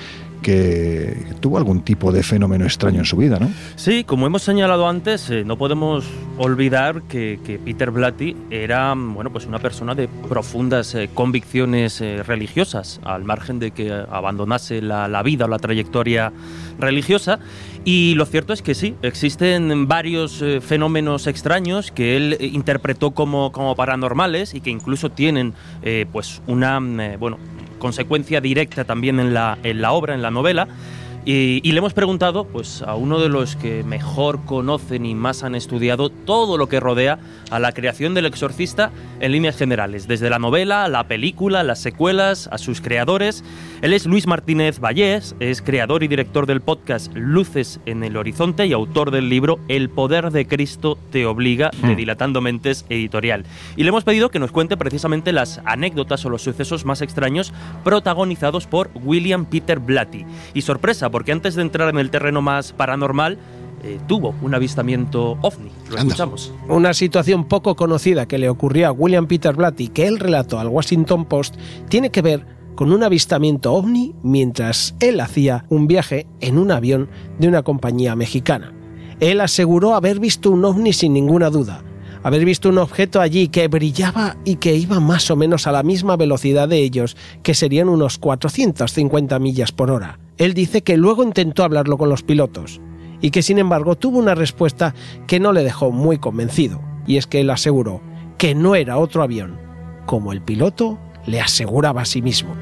que 0.43 1.25
tuvo 1.41 1.57
algún 1.57 1.83
tipo 1.83 2.13
de 2.13 2.23
fenómeno 2.23 2.65
extraño 2.65 2.99
en 2.99 3.05
su 3.05 3.17
vida, 3.17 3.39
¿no? 3.39 3.49
Sí, 3.77 4.05
como 4.05 4.27
hemos 4.27 4.43
señalado 4.43 4.89
antes, 4.89 5.31
eh, 5.31 5.45
no 5.45 5.57
podemos 5.57 6.05
olvidar 6.37 7.03
que, 7.03 7.39
Peter 7.65 7.91
Blatty 7.91 8.37
era 8.51 8.93
bueno, 8.95 9.31
pues 9.31 9.47
una 9.47 9.61
persona 9.61 9.95
de 9.95 10.09
profundas 10.09 10.92
eh, 10.95 11.09
convicciones 11.13 12.01
eh, 12.01 12.23
religiosas, 12.23 13.01
al 13.05 13.25
margen 13.25 13.59
de 13.59 13.71
que 13.71 13.93
abandonase 13.93 14.83
la, 14.83 15.23
vida 15.23 15.47
o 15.47 15.49
la 15.49 15.59
trayectoria 15.59 16.33
religiosa. 16.79 17.39
Y 17.85 18.15
lo 18.15 18.27
cierto 18.27 18.53
es 18.53 18.63
que 18.63 18.75
sí, 18.75 18.95
existen 19.03 19.89
varios 19.89 20.41
eh, 20.43 20.61
fenómenos 20.61 21.27
extraños 21.27 21.91
que 21.91 22.17
él 22.17 22.37
interpretó 22.41 23.13
como, 23.13 23.53
como 23.53 23.75
paranormales 23.75 24.55
y 24.55 24.61
que 24.61 24.71
incluso 24.71 25.11
tienen 25.11 25.55
pues 26.13 26.43
una 26.47 26.79
bueno, 27.19 27.39
consecuencia 27.79 28.41
directa 28.41 28.85
también 28.85 29.19
en 29.19 29.35
la, 29.35 29.59
en 29.63 29.83
la 29.83 29.93
obra, 29.93 30.15
en 30.15 30.23
la 30.23 30.31
novela. 30.31 30.69
Y, 31.25 31.61
le 31.71 31.79
hemos 31.79 31.95
preguntado 31.95 32.45
pues, 32.45 32.83
a 32.83 32.97
uno 32.97 33.21
de 33.21 33.29
los 33.29 33.55
que 33.55 33.85
mejor 33.85 34.45
conocen 34.45 35.07
y 35.07 35.15
más 35.15 35.45
han 35.45 35.55
estudiado 35.55 36.11
todo 36.11 36.59
lo 36.59 36.69
que 36.69 36.81
rodea 36.81 37.21
a 37.51 37.61
la 37.61 37.71
creación 37.71 38.13
del 38.13 38.27
exorcista 38.27 38.91
en 39.21 39.31
líneas 39.31 39.57
generales, 39.57 40.09
desde 40.09 40.31
la 40.31 40.41
novela, 40.41 40.89
la 40.89 41.07
película, 41.07 41.63
las 41.63 41.81
secuelas, 41.81 42.49
a 42.51 42.59
sus 42.59 42.81
creadores. 42.81 43.45
Él 43.83 43.93
es 43.93 44.07
Luis 44.07 44.27
Martínez 44.27 44.81
Vallés, 44.81 45.37
es 45.39 45.63
creador 45.63 46.03
y 46.03 46.09
director 46.09 46.47
del 46.47 46.61
podcast 46.61 47.15
Luces 47.15 47.79
en 47.87 48.03
el 48.03 48.17
Horizonte 48.17 48.67
y 48.67 48.73
autor 48.73 49.13
del 49.13 49.29
libro 49.29 49.61
El 49.69 49.91
poder 49.91 50.33
de 50.33 50.47
Cristo 50.47 50.99
te 51.13 51.25
obliga, 51.27 51.71
de 51.83 51.95
hmm. 51.95 51.97
Dilatando 51.97 52.41
Mentes 52.41 52.85
Editorial. 52.89 53.45
Y 53.77 53.85
le 53.85 53.91
hemos 53.91 54.03
pedido 54.03 54.31
que 54.31 54.41
nos 54.41 54.51
cuente 54.51 54.77
precisamente 54.77 55.33
las 55.33 55.61
anécdotas 55.65 56.25
o 56.25 56.31
los 56.31 56.43
sucesos 56.43 56.85
más 56.85 57.01
extraños 57.01 57.53
protagonizados 57.85 58.67
por 58.67 58.91
William 58.95 59.45
Peter 59.45 59.79
Blatty. 59.79 60.27
Y 60.55 60.63
sorpresa, 60.63 61.12
porque 61.13 61.31
antes 61.31 61.55
de 61.55 61.63
entrar 61.63 61.89
en 61.89 61.99
el 61.99 62.11
terreno 62.11 62.43
más 62.43 62.73
paranormal, 62.73 63.39
eh, 63.85 64.01
tuvo 64.09 64.35
un 64.43 64.55
avistamiento 64.55 65.39
ovni. 65.43 65.71
Lo 65.91 65.99
escuchamos. 65.99 66.53
Una 66.69 66.95
situación 66.95 67.45
poco 67.45 67.77
conocida 67.77 68.27
que 68.27 68.39
le 68.39 68.49
ocurrió 68.49 68.89
a 68.89 68.93
William 68.93 69.27
Peter 69.27 69.55
Blatty, 69.55 69.89
que 69.89 70.07
él 70.07 70.19
relató 70.19 70.59
al 70.59 70.69
Washington 70.69 71.25
Post, 71.25 71.57
tiene 71.89 72.11
que 72.11 72.23
ver 72.23 72.47
con 72.75 72.93
un 72.93 73.03
avistamiento 73.03 73.73
ovni 73.73 74.15
mientras 74.23 74.95
él 75.01 75.21
hacía 75.21 75.67
un 75.69 75.87
viaje 75.87 76.27
en 76.41 76.59
un 76.59 76.71
avión 76.71 77.09
de 77.39 77.49
una 77.49 77.63
compañía 77.63 78.17
mexicana. 78.17 78.73
Él 79.21 79.41
aseguró 79.41 79.95
haber 79.95 80.19
visto 80.19 80.51
un 80.51 80.65
ovni 80.65 80.93
sin 80.93 81.13
ninguna 81.13 81.51
duda, 81.51 81.85
haber 82.23 82.45
visto 82.45 82.69
un 82.69 82.79
objeto 82.79 83.21
allí 83.21 83.49
que 83.49 83.69
brillaba 83.69 84.37
y 84.45 84.57
que 84.57 84.75
iba 84.75 85.01
más 85.01 85.31
o 85.31 85.37
menos 85.37 85.67
a 85.67 85.73
la 85.73 85.83
misma 85.83 86.17
velocidad 86.17 86.69
de 86.69 86.79
ellos, 86.79 87.17
que 87.43 87.55
serían 87.55 87.89
unos 87.89 88.19
450 88.19 89.39
millas 89.39 89.73
por 89.73 89.91
hora. 89.91 90.19
Él 90.39 90.55
dice 90.55 90.83
que 90.83 90.97
luego 90.97 91.23
intentó 91.23 91.65
hablarlo 91.65 91.99
con 91.99 92.09
los 92.09 92.23
pilotos 92.23 92.81
y 93.21 93.31
que 93.31 93.43
sin 93.43 93.59
embargo 93.59 93.97
tuvo 93.97 94.19
una 94.19 94.35
respuesta 94.35 94.95
que 95.27 95.41
no 95.41 95.53
le 95.53 95.63
dejó 95.63 95.93
muy 95.93 96.19
convencido, 96.19 96.81
y 97.07 97.17
es 97.17 97.27
que 97.27 97.41
él 97.41 97.51
aseguró 97.51 98.01
que 98.37 98.55
no 98.55 98.75
era 98.75 98.99
otro 98.99 99.23
avión, 99.23 99.57
como 100.07 100.33
el 100.33 100.43
piloto 100.43 100.99
le 101.27 101.41
aseguraba 101.41 102.03
a 102.03 102.07
sí 102.07 102.21
mismo. 102.21 102.57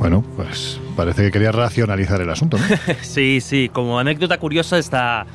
Bueno, 0.00 0.24
pues 0.34 0.80
parece 0.96 1.24
que 1.24 1.30
quería 1.30 1.52
racionalizar 1.52 2.22
el 2.22 2.30
asunto, 2.30 2.56
¿no? 2.56 2.64
sí, 3.02 3.42
sí, 3.42 3.68
como 3.70 3.98
anécdota 3.98 4.38
curiosa 4.38 4.78
está 4.78 5.26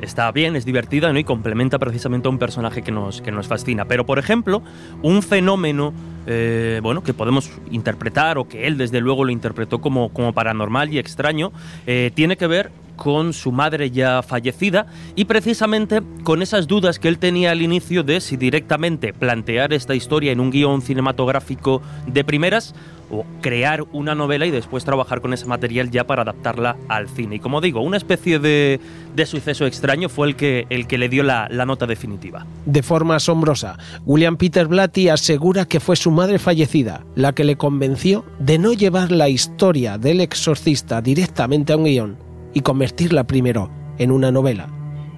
está 0.00 0.32
bien, 0.32 0.56
es 0.56 0.64
divertida 0.64 1.12
¿no? 1.12 1.18
y 1.18 1.24
complementa 1.24 1.78
precisamente 1.78 2.26
a 2.26 2.30
un 2.30 2.38
personaje 2.38 2.82
que 2.82 2.90
nos, 2.90 3.20
que 3.20 3.30
nos 3.30 3.46
fascina. 3.46 3.84
Pero, 3.84 4.04
por 4.06 4.18
ejemplo, 4.18 4.62
un 5.02 5.22
fenómeno 5.22 5.92
eh, 6.26 6.80
bueno, 6.82 7.02
que 7.02 7.12
podemos 7.12 7.50
interpretar 7.70 8.38
o 8.38 8.48
que 8.48 8.66
él 8.66 8.78
desde 8.78 9.00
luego 9.00 9.24
lo 9.24 9.30
interpretó 9.30 9.80
como, 9.80 10.08
como 10.08 10.32
paranormal 10.32 10.92
y 10.92 10.98
extraño, 10.98 11.52
eh, 11.86 12.10
tiene 12.14 12.36
que 12.36 12.46
ver 12.46 12.70
con 12.96 13.32
su 13.32 13.52
madre 13.52 13.90
ya 13.90 14.22
fallecida 14.22 14.86
y 15.14 15.24
precisamente 15.24 16.02
con 16.22 16.42
esas 16.42 16.66
dudas 16.66 16.98
que 16.98 17.08
él 17.08 17.18
tenía 17.18 17.50
al 17.50 17.62
inicio 17.62 18.02
de 18.02 18.20
si 18.20 18.36
directamente 18.36 19.12
plantear 19.12 19.72
esta 19.72 19.94
historia 19.94 20.32
en 20.32 20.40
un 20.40 20.50
guion 20.50 20.82
cinematográfico 20.82 21.82
de 22.06 22.24
primeras 22.24 22.74
o 23.10 23.24
crear 23.40 23.84
una 23.92 24.14
novela 24.14 24.46
y 24.46 24.50
después 24.50 24.84
trabajar 24.84 25.20
con 25.20 25.32
ese 25.32 25.46
material 25.46 25.90
ya 25.90 26.04
para 26.04 26.22
adaptarla 26.22 26.76
al 26.88 27.08
cine. 27.08 27.36
Y 27.36 27.38
como 27.38 27.60
digo, 27.60 27.80
una 27.80 27.96
especie 27.96 28.38
de, 28.38 28.80
suceso 29.26 29.66
extraño 29.66 30.08
fue 30.08 30.28
el 30.28 30.36
que, 30.36 30.66
el 30.70 30.86
que 30.86 30.98
le 30.98 31.08
dio 31.08 31.22
la, 31.22 31.48
la, 31.50 31.66
nota 31.66 31.86
definitiva. 31.86 32.46
De 32.66 32.82
forma 32.82 33.16
asombrosa, 33.16 33.78
William 34.04 34.36
Peter 34.36 34.66
Blatty 34.66 35.08
asegura 35.08 35.64
que 35.66 35.80
fue 35.80 35.96
su 35.96 36.10
madre 36.10 36.38
fallecida 36.38 37.04
la 37.14 37.32
que 37.32 37.44
le 37.44 37.56
convenció 37.56 38.24
de 38.38 38.58
no 38.58 38.72
llevar 38.72 39.12
la 39.12 39.28
historia 39.28 39.98
del 39.98 40.20
exorcista 40.20 41.00
directamente 41.00 41.72
a 41.72 41.76
un 41.76 41.84
guion 41.84 42.23
y 42.54 42.62
convertirla 42.62 43.24
primero 43.24 43.70
en 43.98 44.10
una 44.10 44.32
novela. 44.32 44.68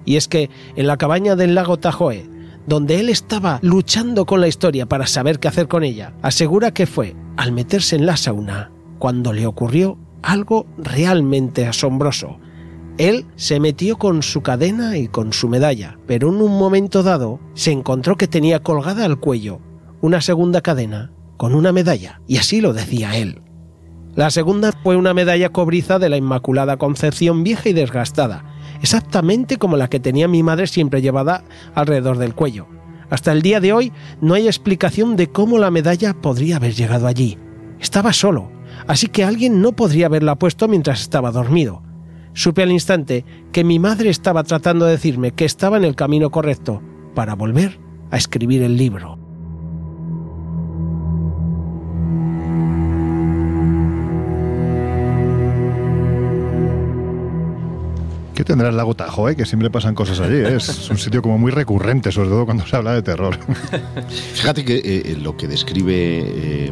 Y 0.05 0.17
es 0.17 0.29
que 0.29 0.51
en 0.75 0.87
la 0.87 0.97
cabaña 0.97 1.37
del 1.37 1.55
lago 1.55 1.77
Tahoe, 1.77 2.29
donde 2.67 2.99
él 2.99 3.09
estaba 3.09 3.61
luchando 3.63 4.27
con 4.27 4.41
la 4.41 4.49
historia 4.49 4.87
para 4.87 5.07
saber 5.07 5.39
qué 5.39 5.49
hacer 5.49 5.69
con 5.69 5.85
ella, 5.85 6.15
asegura 6.23 6.73
que 6.73 6.87
fue 6.87 7.15
al 7.37 7.53
meterse 7.53 7.97
en 7.97 8.07
la 8.07 8.17
sauna 8.17 8.73
cuando 8.99 9.33
le 9.33 9.47
ocurrió 9.47 9.99
algo 10.23 10.67
realmente 10.79 11.67
asombroso. 11.67 12.39
Él 12.99 13.27
se 13.37 13.61
metió 13.61 13.99
con 13.99 14.23
su 14.23 14.41
cadena 14.43 14.97
y 14.97 15.07
con 15.07 15.33
su 15.33 15.49
medalla, 15.49 15.99
pero 16.07 16.31
en 16.31 16.41
un 16.41 16.59
momento 16.59 17.03
dado 17.03 17.41
se 17.55 17.71
encontró 17.71 18.17
que 18.17 18.27
tenía 18.27 18.63
colgada 18.63 19.05
al 19.05 19.21
cuello 19.21 19.61
una 20.01 20.21
segunda 20.21 20.63
cadena 20.63 21.13
con 21.37 21.55
una 21.55 21.73
medalla, 21.73 22.21
y 22.27 22.39
así 22.39 22.61
lo 22.61 22.73
decía 22.73 23.17
él. 23.19 23.43
La 24.17 24.31
segunda 24.31 24.73
fue 24.73 24.97
una 24.97 25.13
medalla 25.13 25.51
cobriza 25.51 25.99
de 25.99 26.09
la 26.09 26.17
Inmaculada 26.17 26.79
Concepción 26.79 27.45
vieja 27.45 27.69
y 27.69 27.75
desgastada, 27.75 28.47
exactamente 28.81 29.59
como 29.59 29.77
la 29.77 29.91
que 29.91 30.01
tenía 30.01 30.27
mi 30.27 30.43
madre 30.43 30.67
siempre 30.69 31.03
llevada 31.03 31.45
alrededor 31.75 32.17
del 32.17 32.35
cuello. 32.35 32.67
Hasta 33.11 33.31
el 33.31 33.43
día 33.43 33.61
de 33.61 33.75
hoy 33.75 33.93
no 34.23 34.33
hay 34.33 34.47
explicación 34.47 35.17
de 35.17 35.27
cómo 35.27 35.59
la 35.59 35.71
medalla 35.71 36.15
podría 36.15 36.57
haber 36.57 36.73
llegado 36.73 37.07
allí. 37.07 37.37
Estaba 37.79 38.15
solo, 38.15 38.51
así 38.87 39.07
que 39.09 39.23
alguien 39.23 39.61
no 39.61 39.73
podría 39.73 40.07
haberla 40.07 40.37
puesto 40.37 40.67
mientras 40.67 41.03
estaba 41.03 41.31
dormido. 41.31 41.83
Supe 42.33 42.63
al 42.63 42.73
instante 42.73 43.27
que 43.53 43.65
mi 43.65 43.79
madre 43.79 44.09
estaba 44.09 44.45
tratando 44.45 44.87
de 44.87 44.93
decirme 44.93 45.33
que 45.33 45.45
estaba 45.45 45.77
en 45.77 45.85
el 45.85 45.95
camino 45.95 46.31
correcto 46.31 46.83
para 47.15 47.35
volver 47.35 47.79
a 48.11 48.17
escribir 48.17 48.63
el 48.63 48.79
libro. 48.79 49.26
¿Qué 58.37 58.45
tendrá 58.45 58.69
el 58.69 58.77
lago 58.77 58.95
Tajo, 58.95 59.31
eh? 59.31 59.35
que 59.35 59.47
siempre 59.47 59.71
pasan 59.71 59.95
cosas 59.95 60.21
allí? 60.21 60.35
¿eh? 60.35 60.57
Es 60.57 60.91
un 60.91 60.99
sitio 60.99 61.23
como 61.23 61.39
muy 61.39 61.51
recurrente, 61.51 62.13
sobre 62.13 62.29
todo 62.29 62.45
cuando 62.45 62.67
se 62.67 62.77
habla 62.77 62.93
de 62.93 63.01
terror. 63.01 63.39
Fíjate 64.35 64.63
que 64.63 64.77
eh, 64.85 65.17
lo 65.19 65.39
que 65.39 65.49
describe 65.49 66.71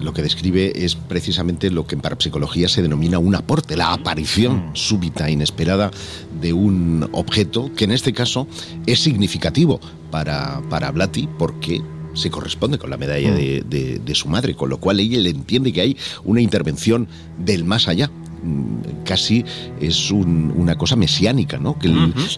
lo 0.00 0.12
que 0.12 0.22
describe 0.22 0.72
es 0.74 0.96
precisamente 0.96 1.70
lo 1.70 1.86
que 1.86 1.94
en 1.94 2.00
parapsicología 2.00 2.68
se 2.68 2.82
denomina 2.82 3.20
un 3.20 3.36
aporte, 3.36 3.76
la 3.76 3.92
aparición 3.92 4.70
mm. 4.70 4.70
súbita, 4.74 5.30
inesperada 5.30 5.92
de 6.40 6.52
un 6.52 7.08
objeto 7.12 7.70
que 7.76 7.84
en 7.84 7.92
este 7.92 8.12
caso 8.12 8.48
es 8.86 8.98
significativo 8.98 9.78
para, 10.10 10.62
para 10.68 10.90
Blatty 10.90 11.28
porque 11.38 11.80
se 12.14 12.28
corresponde 12.28 12.78
con 12.78 12.90
la 12.90 12.96
medalla 12.96 13.30
mm. 13.30 13.36
de, 13.36 14.00
de, 14.04 14.14
su 14.16 14.28
madre, 14.28 14.56
con 14.56 14.68
lo 14.68 14.78
cual 14.78 14.98
ella 14.98 15.20
le 15.20 15.30
entiende 15.30 15.72
que 15.72 15.80
hay 15.80 15.96
una 16.24 16.40
intervención 16.40 17.06
del 17.38 17.64
más 17.64 17.86
allá. 17.86 18.10
Mm, 18.42 19.04
casi 19.04 19.44
es 19.80 20.10
una 20.10 20.76
cosa 20.76 20.96
mesiánica, 20.96 21.58
¿no? 21.58 21.78
Que 21.78 21.88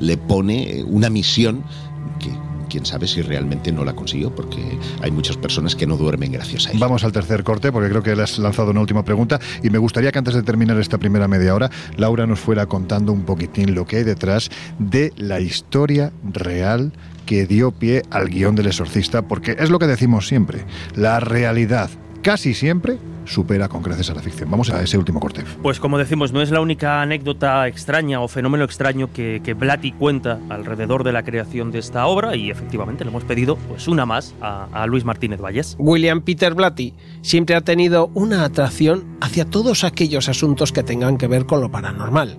le 0.01 0.17
pone 0.17 0.85
una 0.87 1.11
misión 1.11 1.62
que 2.19 2.31
quién 2.69 2.87
sabe 2.87 3.07
si 3.07 3.21
realmente 3.21 3.71
no 3.71 3.85
la 3.85 3.95
consiguió, 3.95 4.35
porque 4.35 4.79
hay 5.03 5.11
muchas 5.11 5.37
personas 5.37 5.77
que 5.77 5.87
no 5.87 5.99
duermen 5.99 6.33
gracias 6.33 6.67
a 6.67 6.71
eso. 6.71 6.79
Vamos 6.79 7.05
al 7.05 7.12
tercer 7.12 7.45
corte, 7.45 7.71
porque 7.71 7.91
creo 7.91 8.03
que 8.03 8.17
le 8.17 8.23
has 8.23 8.38
lanzado 8.38 8.71
una 8.71 8.81
última 8.81 9.05
pregunta 9.05 9.38
y 9.62 9.69
me 9.69 9.77
gustaría 9.77 10.11
que 10.11 10.19
antes 10.19 10.35
de 10.35 10.43
terminar 10.43 10.79
esta 10.79 10.97
primera 10.97 11.29
media 11.29 11.55
hora, 11.55 11.71
Laura 11.99 12.27
nos 12.27 12.41
fuera 12.41 12.65
contando 12.65 13.12
un 13.12 13.25
poquitín 13.25 13.75
lo 13.75 13.85
que 13.85 13.99
hay 13.99 14.05
detrás 14.05 14.51
de 14.79 15.12
la 15.19 15.41
historia 15.41 16.12
real 16.33 16.93
que 17.27 17.47
dio 17.47 17.73
pie 17.73 18.05
al 18.11 18.31
guion 18.31 18.57
del 18.57 18.69
exorcista, 18.69 19.21
porque 19.21 19.55
es 19.59 19.69
lo 19.69 19.79
que 19.79 19.87
decimos 19.87 20.27
siempre, 20.27 20.65
la 20.97 21.21
realidad 21.21 21.91
casi 22.23 22.55
siempre 22.55 22.97
supera 23.25 23.69
con 23.69 23.83
creces 23.83 24.11
a 24.11 24.15
la 24.15 24.23
ficción. 24.23 24.51
Vamos 24.51 24.71
a 24.71 24.83
ese 24.83 24.99
último 24.99 25.21
corte. 25.21 25.45
Pues 25.63 25.81
como 25.81 25.99
decimos, 25.99 26.33
no 26.33 26.43
es 26.43 26.51
la 26.51 26.61
única 26.61 27.03
anécdota 27.03 27.67
extraña 27.69 28.21
o 28.21 28.29
fenómeno 28.29 28.65
extraño 28.65 29.13
que, 29.13 29.41
que 29.45 29.55
Blatty 29.55 29.93
cuenta 29.93 30.39
alrededor 30.49 31.05
de 31.05 31.13
la 31.13 31.23
creación 31.23 31.71
de 31.71 31.79
esta 31.79 32.07
obra 32.07 32.37
y 32.37 32.51
efectivamente 32.51 33.05
le 33.05 33.11
hemos 33.11 33.25
pedido 33.25 33.57
pues 33.57 33.89
una 33.89 34.07
más 34.07 34.35
a, 34.41 34.69
a 34.73 34.87
Luis 34.87 35.05
Martínez 35.05 35.41
Valles. 35.41 35.77
William 35.79 36.23
Peter 36.23 36.55
Blatty 36.55 36.95
siempre 37.23 37.55
ha 37.55 37.61
tenido 37.61 38.11
una 38.15 38.45
atracción 38.45 39.17
hacia 39.21 39.45
todos 39.45 39.85
aquellos 39.85 40.29
asuntos 40.29 40.73
que 40.73 40.83
tengan 40.83 41.19
que 41.19 41.29
ver 41.29 41.47
con 41.47 41.61
lo 41.61 41.71
paranormal. 41.71 42.39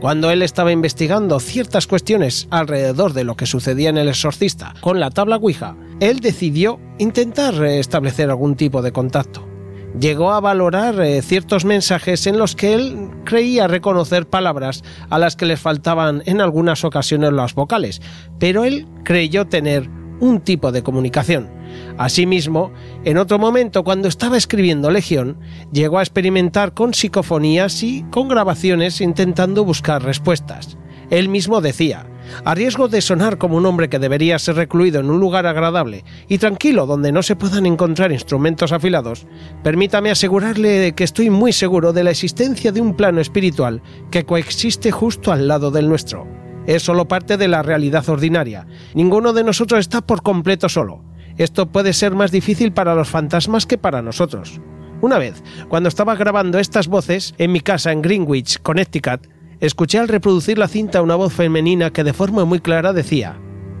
Cuando 0.00 0.30
él 0.30 0.42
estaba 0.42 0.72
investigando 0.72 1.40
ciertas 1.40 1.86
cuestiones 1.86 2.48
alrededor 2.50 3.14
de 3.14 3.24
lo 3.24 3.34
que 3.34 3.46
sucedía 3.46 3.88
en 3.88 3.96
El 3.96 4.08
Exorcista 4.08 4.74
con 4.80 5.00
la 5.00 5.10
tabla 5.10 5.36
Ouija, 5.36 5.74
él 6.00 6.20
decidió 6.20 6.78
intentar 6.98 7.54
establecer 7.64 8.28
algún 8.28 8.56
tipo 8.56 8.82
de 8.82 8.92
contacto 8.92 9.55
llegó 10.00 10.32
a 10.32 10.40
valorar 10.40 11.00
eh, 11.00 11.22
ciertos 11.22 11.64
mensajes 11.64 12.26
en 12.26 12.38
los 12.38 12.54
que 12.54 12.74
él 12.74 13.10
creía 13.24 13.66
reconocer 13.66 14.26
palabras 14.26 14.82
a 15.10 15.18
las 15.18 15.36
que 15.36 15.46
les 15.46 15.60
faltaban 15.60 16.22
en 16.26 16.40
algunas 16.40 16.84
ocasiones 16.84 17.32
las 17.32 17.54
vocales, 17.54 18.02
pero 18.38 18.64
él 18.64 18.86
creyó 19.04 19.46
tener 19.46 19.88
un 20.20 20.40
tipo 20.40 20.72
de 20.72 20.82
comunicación. 20.82 21.50
Asimismo, 21.98 22.72
en 23.04 23.18
otro 23.18 23.38
momento, 23.38 23.84
cuando 23.84 24.08
estaba 24.08 24.36
escribiendo 24.36 24.90
Legión, 24.90 25.38
llegó 25.72 25.98
a 25.98 26.02
experimentar 26.02 26.72
con 26.72 26.94
psicofonías 26.94 27.82
y 27.82 28.02
con 28.10 28.28
grabaciones 28.28 29.00
intentando 29.00 29.64
buscar 29.64 30.02
respuestas. 30.02 30.78
Él 31.10 31.28
mismo 31.28 31.60
decía, 31.60 32.06
a 32.44 32.54
riesgo 32.54 32.88
de 32.88 33.00
sonar 33.00 33.38
como 33.38 33.56
un 33.56 33.66
hombre 33.66 33.88
que 33.88 33.98
debería 33.98 34.38
ser 34.38 34.56
recluido 34.56 35.00
en 35.00 35.10
un 35.10 35.20
lugar 35.20 35.46
agradable 35.46 36.04
y 36.28 36.38
tranquilo 36.38 36.86
donde 36.86 37.12
no 37.12 37.22
se 37.22 37.36
puedan 37.36 37.66
encontrar 37.66 38.12
instrumentos 38.12 38.72
afilados, 38.72 39.26
permítame 39.62 40.10
asegurarle 40.10 40.92
que 40.94 41.04
estoy 41.04 41.30
muy 41.30 41.52
seguro 41.52 41.92
de 41.92 42.04
la 42.04 42.10
existencia 42.10 42.72
de 42.72 42.80
un 42.80 42.94
plano 42.94 43.20
espiritual 43.20 43.82
que 44.10 44.24
coexiste 44.24 44.90
justo 44.90 45.32
al 45.32 45.48
lado 45.48 45.70
del 45.70 45.88
nuestro. 45.88 46.26
Es 46.66 46.82
solo 46.82 47.06
parte 47.06 47.36
de 47.36 47.48
la 47.48 47.62
realidad 47.62 48.08
ordinaria. 48.08 48.66
Ninguno 48.94 49.32
de 49.32 49.44
nosotros 49.44 49.80
está 49.80 50.00
por 50.00 50.22
completo 50.22 50.68
solo. 50.68 51.04
Esto 51.38 51.66
puede 51.66 51.92
ser 51.92 52.14
más 52.14 52.32
difícil 52.32 52.72
para 52.72 52.94
los 52.94 53.08
fantasmas 53.08 53.66
que 53.66 53.78
para 53.78 54.02
nosotros. 54.02 54.60
Una 55.00 55.18
vez, 55.18 55.42
cuando 55.68 55.88
estaba 55.88 56.16
grabando 56.16 56.58
estas 56.58 56.88
voces 56.88 57.34
en 57.38 57.52
mi 57.52 57.60
casa 57.60 57.92
en 57.92 58.02
Greenwich, 58.02 58.60
Connecticut, 58.62 59.28
Escuché 59.60 59.98
al 59.98 60.08
reproducir 60.08 60.58
la 60.58 60.68
cinta 60.68 61.00
una 61.00 61.14
voz 61.14 61.32
femenina 61.32 61.90
que 61.90 62.04
de 62.04 62.12
forma 62.12 62.44
muy 62.44 62.60
clara 62.60 62.92
decía, 62.92 63.36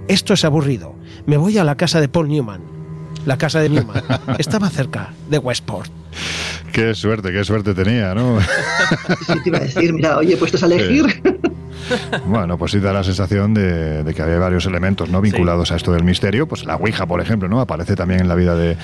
esto 0.08 0.32
es 0.32 0.44
aburrido, 0.44 0.94
me 1.26 1.36
voy 1.36 1.58
a 1.58 1.64
la 1.64 1.76
casa 1.76 2.00
de 2.00 2.08
Paul 2.08 2.28
Newman. 2.28 2.62
La 3.26 3.36
casa 3.36 3.60
de 3.60 3.68
Newman 3.68 4.02
estaba 4.38 4.70
cerca 4.70 5.12
de 5.28 5.38
Westport. 5.38 5.90
Qué 6.72 6.94
suerte, 6.94 7.30
qué 7.30 7.44
suerte 7.44 7.74
tenía, 7.74 8.14
¿no? 8.14 8.38
Sí, 9.26 9.32
te 9.42 9.48
iba 9.50 9.58
a 9.58 9.62
decir, 9.62 9.92
mira, 9.92 10.16
oye, 10.16 10.36
puestos 10.36 10.62
a 10.62 10.66
elegir. 10.66 11.22
Bueno, 12.26 12.58
pues 12.58 12.72
sí 12.72 12.80
da 12.80 12.92
la 12.92 13.04
sensación 13.04 13.54
de, 13.54 14.12
que 14.14 14.22
había 14.22 14.38
varios 14.38 14.66
elementos 14.66 15.08
no 15.08 15.20
vinculados 15.20 15.72
a 15.72 15.76
esto 15.76 15.92
del 15.92 16.04
misterio. 16.04 16.46
Pues 16.46 16.64
la 16.64 16.76
Ouija, 16.76 17.06
por 17.06 17.20
ejemplo, 17.20 17.48
¿no? 17.48 17.60
Aparece 17.60 17.94
también 17.94 18.20
en 18.20 18.28
la 18.28 18.34
vida 18.34 18.56
de, 18.56 18.76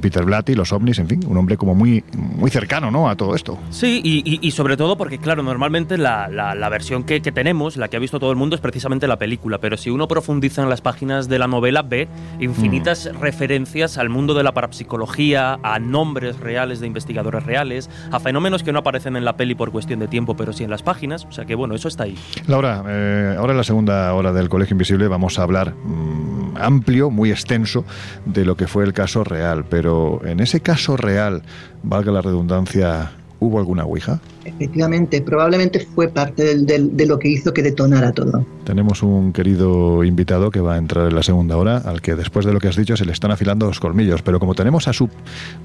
Peter 0.00 0.24
Blatty, 0.24 0.54
los 0.54 0.72
ovnis, 0.72 0.98
en 0.98 1.08
fin, 1.08 1.20
un 1.26 1.36
hombre 1.36 1.56
como 1.56 1.74
muy, 1.74 2.04
muy 2.16 2.50
cercano, 2.50 2.90
¿no? 2.90 3.08
A 3.08 3.16
todo 3.16 3.34
esto. 3.34 3.58
Sí, 3.70 4.00
y, 4.04 4.50
sobre 4.52 4.76
todo 4.76 4.96
porque, 4.96 5.18
claro, 5.18 5.42
normalmente 5.42 5.98
la, 5.98 6.68
versión 6.70 7.04
que, 7.04 7.20
tenemos, 7.20 7.76
la 7.76 7.88
que 7.88 7.96
ha 7.96 8.00
visto 8.00 8.18
todo 8.18 8.30
el 8.30 8.36
mundo, 8.36 8.56
es 8.56 8.60
precisamente 8.60 9.06
la 9.06 9.18
película. 9.18 9.58
Pero 9.58 9.76
si 9.76 9.90
uno 9.90 10.08
profundiza 10.08 10.62
en 10.62 10.68
las 10.68 10.80
páginas 10.80 11.28
de 11.28 11.38
la 11.38 11.46
novela, 11.46 11.82
ve 11.82 12.08
infinitas 12.40 13.10
mm. 13.12 13.20
referencias 13.20 13.98
al 13.98 14.08
mundo 14.08 14.34
de 14.34 14.42
la 14.42 14.52
parapsicología, 14.52 15.58
a 15.62 15.78
nombres 15.78 16.38
reales 16.40 16.80
de 16.80 16.86
investigadores 16.86 17.44
reales, 17.44 17.90
a 18.10 18.20
fenómenos 18.20 18.62
que 18.62 18.72
no 18.72 18.80
aparecen 18.80 19.16
en 19.16 19.24
la 19.24 19.36
peli 19.36 19.54
por 19.54 19.70
cuestión 19.70 20.00
de 20.00 20.08
tiempo, 20.08 20.36
pero 20.36 20.52
sí 20.52 20.64
en 20.64 20.70
las 20.70 20.82
páginas. 20.82 21.26
O 21.26 21.32
sea 21.32 21.44
que, 21.44 21.54
bueno, 21.54 21.74
eso 21.74 21.88
está 21.88 22.04
ahí. 22.04 22.16
Laura, 22.46 22.82
eh, 22.88 23.36
ahora 23.38 23.52
en 23.52 23.58
la 23.58 23.64
segunda 23.64 24.12
hora 24.14 24.32
del 24.32 24.48
Colegio 24.48 24.74
Invisible 24.74 25.08
vamos 25.08 25.38
a 25.38 25.42
hablar 25.42 25.74
mm, 25.74 26.56
amplio, 26.56 27.10
muy 27.10 27.30
extenso, 27.30 27.84
de 28.24 28.44
lo 28.44 28.56
que 28.56 28.66
fue 28.66 28.84
el 28.84 28.92
caso 28.92 29.24
real. 29.24 29.64
Pero 29.68 30.20
en 30.24 30.40
ese 30.40 30.60
caso 30.60 30.96
real, 30.96 31.42
valga 31.82 32.12
la 32.12 32.22
redundancia, 32.22 33.12
¿Hubo 33.40 33.58
alguna 33.60 33.84
Ouija? 33.84 34.20
Efectivamente, 34.44 35.22
probablemente 35.22 35.86
fue 35.94 36.08
parte 36.08 36.56
de 36.56 37.06
lo 37.06 37.18
que 37.18 37.28
hizo 37.28 37.54
que 37.54 37.62
detonara 37.62 38.10
todo. 38.12 38.44
Tenemos 38.64 39.02
un 39.04 39.32
querido 39.32 40.02
invitado 40.02 40.50
que 40.50 40.60
va 40.60 40.74
a 40.74 40.78
entrar 40.78 41.06
en 41.06 41.14
la 41.14 41.22
segunda 41.22 41.56
hora, 41.56 41.78
al 41.78 42.02
que 42.02 42.16
después 42.16 42.44
de 42.44 42.52
lo 42.52 42.58
que 42.58 42.66
has 42.66 42.76
dicho 42.76 42.96
se 42.96 43.04
le 43.04 43.12
están 43.12 43.30
afilando 43.30 43.66
los 43.66 43.78
colmillos, 43.78 44.22
pero 44.22 44.40
como 44.40 44.54
tenemos 44.54 44.88
a 44.88 44.92
su, 44.92 45.08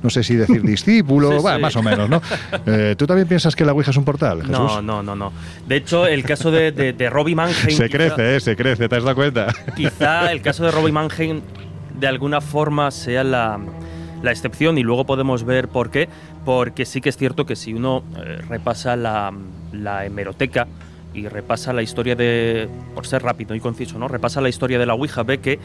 no 0.04 0.10
sé 0.12 0.24
si 0.24 0.36
decir 0.36 0.62
discípulo, 0.64 1.42
más 1.60 1.76
o 1.76 1.84
menos, 1.84 2.10
¿no? 2.10 2.22
Eh, 2.66 2.96
¿Tú 2.98 3.06
también 3.08 3.28
piensas 3.28 3.56
que 3.56 3.66
la 3.66 3.74
Ouija 3.74 3.92
es 3.92 3.98
un 3.98 4.06
portal, 4.06 4.42
Jesús? 4.42 4.58
No, 4.58 4.82
no, 4.82 5.04
no, 5.04 5.16
no. 5.16 5.32
De 5.68 5.78
hecho, 5.78 6.06
el 6.06 6.24
caso 6.24 6.50
de, 6.52 6.72
de, 6.72 7.10
Robbie 7.10 7.36
Mannheim... 7.36 7.76
Se 7.76 7.90
crece, 7.90 8.36
eh, 8.36 8.40
se 8.40 8.56
crece, 8.56 8.88
¿te 8.88 8.96
has 8.96 9.04
dado 9.04 9.16
cuenta? 9.16 9.48
Quizá 9.76 10.32
el 10.32 10.42
caso 10.42 10.64
de 10.64 10.72
Robbie 10.72 10.92
Mannheim 10.92 11.42
de 12.00 12.08
alguna 12.08 12.42
forma 12.42 12.92
sea 12.92 13.24
la 13.24 13.60
la 14.24 14.32
excepción 14.32 14.78
y 14.80 14.84
luego 14.84 15.06
podemos 15.06 15.44
ver 15.44 15.68
por 15.68 15.92
qué, 15.92 16.10
porque 16.46 16.86
sí 16.86 17.02
que 17.02 17.10
es 17.10 17.18
cierto 17.18 17.46
que 17.46 17.56
si 17.56 17.74
uno 17.74 18.04
eh, 18.18 18.42
repasa 18.50 18.96
la, 18.96 19.32
hemeroteca 20.06 20.68
y 21.14 21.28
repasa 21.28 21.74
la 21.74 21.84
historia 21.84 22.16
de, 22.16 22.68
por 22.96 23.06
ser 23.06 23.22
rápido 23.22 23.54
y 23.54 23.60
conciso, 23.60 24.00
¿no? 24.00 24.08
repasa 24.08 24.42
la 24.42 24.50
historia 24.50 24.80
de 24.80 24.86
la 24.86 24.96
Ouija, 24.96 25.22
ve 25.24 25.40
que 25.40 25.60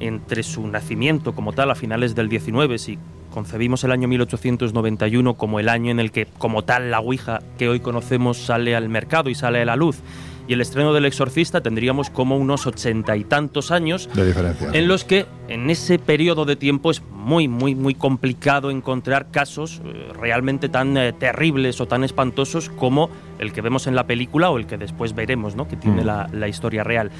entre 0.00 0.42
su 0.42 0.66
nacimiento 0.66 1.34
como 1.34 1.52
tal 1.52 1.70
a 1.70 1.74
finales 1.74 2.14
del 2.14 2.28
19, 2.28 2.78
si 2.78 2.98
concebimos 3.30 3.84
el 3.84 3.92
año 3.92 4.08
1891 4.08 5.34
como 5.34 5.60
el 5.60 5.68
año 5.68 5.90
en 5.90 6.00
el 6.00 6.10
que 6.10 6.26
como 6.38 6.64
tal 6.64 6.90
la 6.90 7.00
Ouija 7.00 7.40
que 7.58 7.68
hoy 7.68 7.80
conocemos 7.80 8.38
sale 8.38 8.74
al 8.74 8.88
mercado 8.88 9.28
y 9.28 9.34
sale 9.34 9.60
a 9.60 9.64
la 9.66 9.76
luz, 9.76 10.00
y 10.48 10.54
el 10.54 10.62
estreno 10.62 10.94
del 10.94 11.04
Exorcista 11.04 11.60
tendríamos 11.60 12.08
como 12.08 12.36
unos 12.36 12.66
ochenta 12.66 13.16
y 13.16 13.24
tantos 13.24 13.70
años 13.70 14.08
de 14.14 14.26
diferencia. 14.26 14.70
En 14.72 14.88
los 14.88 15.04
que 15.04 15.26
en 15.48 15.68
ese 15.68 15.98
periodo 15.98 16.46
de 16.46 16.56
tiempo 16.56 16.90
es 16.90 17.02
muy, 17.02 17.46
muy, 17.46 17.74
muy 17.74 17.94
complicado 17.94 18.70
encontrar 18.70 19.30
casos 19.30 19.82
eh, 19.84 20.10
realmente 20.18 20.70
tan 20.70 20.96
eh, 20.96 21.12
terribles 21.12 21.80
o 21.82 21.86
tan 21.86 22.02
espantosos 22.02 22.70
como 22.70 23.10
el 23.38 23.52
que 23.52 23.60
vemos 23.60 23.86
en 23.86 23.94
la 23.94 24.06
película 24.06 24.48
o 24.50 24.56
el 24.56 24.66
que 24.66 24.78
después 24.78 25.14
veremos, 25.14 25.54
¿no? 25.54 25.68
que 25.68 25.76
tiene 25.76 26.02
mm. 26.02 26.06
la, 26.06 26.30
la 26.32 26.48
historia 26.48 26.82
real. 26.82 27.10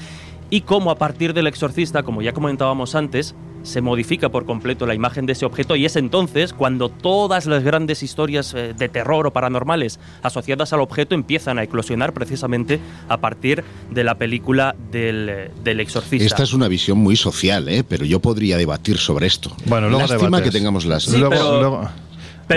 Y 0.49 0.61
cómo 0.61 0.89
a 0.89 0.95
partir 0.95 1.35
del 1.35 1.45
Exorcista, 1.45 2.01
como 2.01 2.23
ya 2.23 2.33
comentábamos 2.33 2.95
antes, 2.95 3.35
se 3.63 3.81
modifica 3.81 4.29
por 4.29 4.45
completo 4.45 4.85
la 4.85 4.93
imagen 4.93 5.25
de 5.25 5.33
ese 5.33 5.45
objeto 5.45 5.75
y 5.75 5.85
es 5.85 5.95
entonces 5.95 6.53
cuando 6.53 6.89
todas 6.89 7.45
las 7.45 7.63
grandes 7.63 8.03
historias 8.03 8.53
eh, 8.53 8.73
de 8.77 8.89
terror 8.89 9.27
o 9.27 9.31
paranormales 9.31 9.99
asociadas 10.21 10.73
al 10.73 10.81
objeto 10.81 11.15
empiezan 11.15 11.59
a 11.59 11.63
eclosionar 11.63 12.13
precisamente 12.13 12.79
a 13.07 13.17
partir 13.17 13.63
de 13.91 14.03
la 14.03 14.15
película 14.15 14.75
del, 14.91 15.29
eh, 15.29 15.51
del 15.63 15.79
exorcista. 15.79 16.25
Esta 16.25 16.43
es 16.43 16.53
una 16.53 16.67
visión 16.67 16.97
muy 16.97 17.15
social, 17.15 17.67
¿eh? 17.69 17.83
pero 17.87 18.05
yo 18.05 18.19
podría 18.19 18.57
debatir 18.57 18.97
sobre 18.97 19.27
esto. 19.27 19.55
Bueno, 19.65 19.89
luego 19.89 20.07
Lástima 20.07 20.41
que 20.41 20.51
tengamos 20.51 20.85
las... 20.85 21.07
Pero 21.07 21.29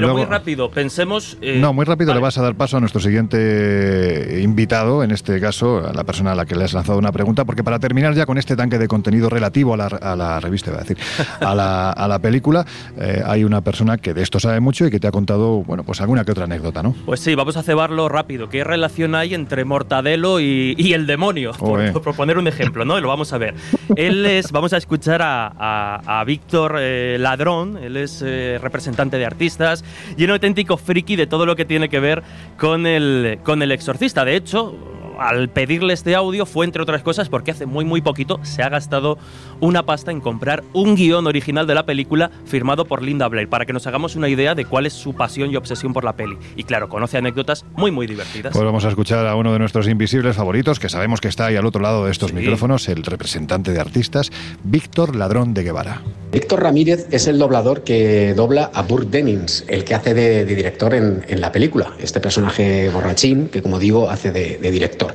muy 0.00 0.24
rápido, 0.24 0.70
pensemos... 0.70 1.37
Eh, 1.40 1.59
no, 1.61 1.72
muy 1.72 1.85
rápido 1.85 2.14
le 2.14 2.20
vas 2.20 2.38
a 2.38 2.42
dar 2.42 2.55
paso 2.55 2.76
a 2.76 2.81
nuestro 2.81 3.00
siguiente 3.00 4.40
invitado, 4.42 5.02
en 5.02 5.11
este 5.11 5.40
caso 5.40 5.87
a 5.87 5.92
la 5.92 6.05
persona 6.05 6.33
a 6.33 6.35
la 6.35 6.46
que 6.46 6.55
le 6.55 6.64
has 6.64 6.72
lanzado 6.72 6.98
una 6.98 7.12
pregunta, 7.12 7.44
porque 7.44 7.62
para 7.62 7.78
terminar 7.78 8.14
ya 8.14 8.26
con 8.26 8.38
este 8.38 8.57
tanque 8.57 8.78
de 8.78 8.88
contenido 8.88 9.28
relativo 9.28 9.74
a 9.74 9.76
la, 9.76 9.87
a 9.87 10.16
la 10.16 10.40
revista, 10.40 10.70
voy 10.70 10.78
a 10.78 10.83
decir, 10.83 10.98
a 11.40 11.55
la, 11.55 11.90
a 11.90 12.09
la 12.09 12.18
película, 12.18 12.64
eh, 12.98 13.22
hay 13.24 13.44
una 13.44 13.61
persona 13.61 13.98
que 13.98 14.14
de 14.14 14.22
esto 14.22 14.40
sabe 14.40 14.61
mucho 14.61 14.87
y 14.87 14.90
que 14.90 15.00
te 15.00 15.07
ha 15.07 15.12
contado, 15.12 15.62
bueno, 15.64 15.85
pues 15.85 16.00
alguna 16.00 16.24
que 16.24 16.33
otra 16.33 16.44
anécdota, 16.44 16.83
¿no? 16.83 16.94
Pues 17.05 17.20
sí, 17.20 17.35
vamos 17.35 17.57
a 17.57 17.62
cebarlo 17.62 18.09
rápido. 18.09 18.48
¿Qué 18.48 18.64
relación 18.64 19.14
hay 19.14 19.35
entre 19.35 19.64
Mortadelo 19.64 20.40
y, 20.40 20.74
y 20.78 20.92
el 20.94 21.07
demonio? 21.07 21.52
Por, 21.52 22.14
poner 22.14 22.38
un 22.38 22.46
ejemplo, 22.46 22.85
¿no? 22.85 23.00
Lo 23.00 23.09
vamos 23.09 23.33
a 23.33 23.38
ver. 23.38 23.55
Él 23.96 24.24
es, 24.26 24.52
vamos 24.52 24.72
a 24.72 24.76
escuchar 24.76 25.22
a, 25.22 26.20
a, 26.20 26.24
Víctor 26.24 26.76
eh, 26.78 27.16
Ladrón, 27.18 27.78
él 27.78 27.96
es 27.96 28.22
representante 28.22 29.18
de 29.18 29.26
artistas, 29.26 29.82
y 30.16 30.25
un 30.25 30.31
auténtico 30.31 30.77
friki 30.77 31.16
de 31.16 31.27
todo 31.27 31.47
lo 31.47 31.57
que 31.57 31.64
tiene 31.64 31.88
que 31.88 32.01
ver 32.01 32.23
con 32.59 32.87
el, 32.87 33.38
con 33.42 33.62
el 33.62 33.73
exorcista. 33.73 34.25
De 34.25 34.37
hecho, 34.37 34.75
al 35.23 35.49
pedirle 35.49 35.93
este 35.93 36.15
audio 36.15 36.47
fue 36.47 36.67
entre 36.67 36.83
otras 36.83 37.03
cosas 37.03 37.29
porque 37.29 37.53
hace 37.53 37.67
muy 37.67 37.85
muy 37.85 38.01
poquito 38.01 38.41
se 38.43 38.63
ha 38.63 38.69
gastado 38.69 39.19
una 39.61 39.85
pasta 39.85 40.11
en 40.11 40.21
comprar 40.21 40.65
un 40.73 40.97
guion 40.97 41.27
original 41.27 41.67
de 41.67 41.75
la 41.75 41.87
película 41.87 42.31
firmado 42.45 42.87
por 42.87 43.03
Linda 43.03 43.29
Blair 43.29 43.49
para 43.49 43.65
que 43.65 43.73
nos 43.73 43.87
hagamos 43.87 44.17
una 44.17 44.29
idea 44.29 44.55
de 44.55 44.65
cuál 44.65 44.87
es 44.87 44.93
su 44.93 45.15
pasión 45.15 45.51
y 45.51 45.57
obsesión 45.57 45.93
por 45.93 46.05
la 46.05 46.15
peli. 46.15 46.37
Y 46.57 46.65
claro, 46.65 46.89
conoce 46.89 47.19
anécdotas 47.19 47.65
muy 47.77 47.91
muy 47.91 48.07
divertidas. 48.07 48.53
Pues 48.53 48.65
vamos 48.65 48.85
a 48.85 48.89
escuchar 48.89 49.27
a 49.27 49.37
uno 49.37 49.53
de 49.53 49.59
nuestros 49.59 49.89
invisibles 49.89 50.37
favoritos 50.37 50.81
que 50.81 50.89
sabemos 50.89 51.21
que 51.21 51.29
está 51.29 51.47
ahí 51.47 51.57
al 51.57 51.67
otro 51.67 51.81
lado 51.81 52.05
de 52.05 52.11
estos 52.11 52.33
micrófonos, 52.33 52.89
el 52.89 53.05
representante 53.05 53.73
de 53.73 53.81
artistas, 53.81 54.31
Víctor 54.65 55.15
Ladrón 55.15 55.55
de 55.55 55.63
Guevara. 55.63 56.03
Víctor 56.33 56.63
Ramírez 56.63 57.07
es 57.11 57.27
el 57.27 57.39
doblador 57.39 57.85
que 57.85 58.35
dobla 58.35 58.71
a 58.73 58.83
Burke 58.83 59.11
Dennings, 59.11 59.65
el 59.69 59.85
que 59.85 59.95
hace 59.95 60.15
de, 60.15 60.45
director 60.47 60.95
en, 60.95 61.23
la 61.41 61.53
película. 61.53 61.93
Este 62.01 62.21
personaje 62.21 62.89
borrachín 62.89 63.49
que, 63.49 63.63
como 63.63 63.79
digo, 63.79 64.09
hace 64.09 64.33
de, 64.33 64.59
de 64.59 64.71
director. 64.71 65.12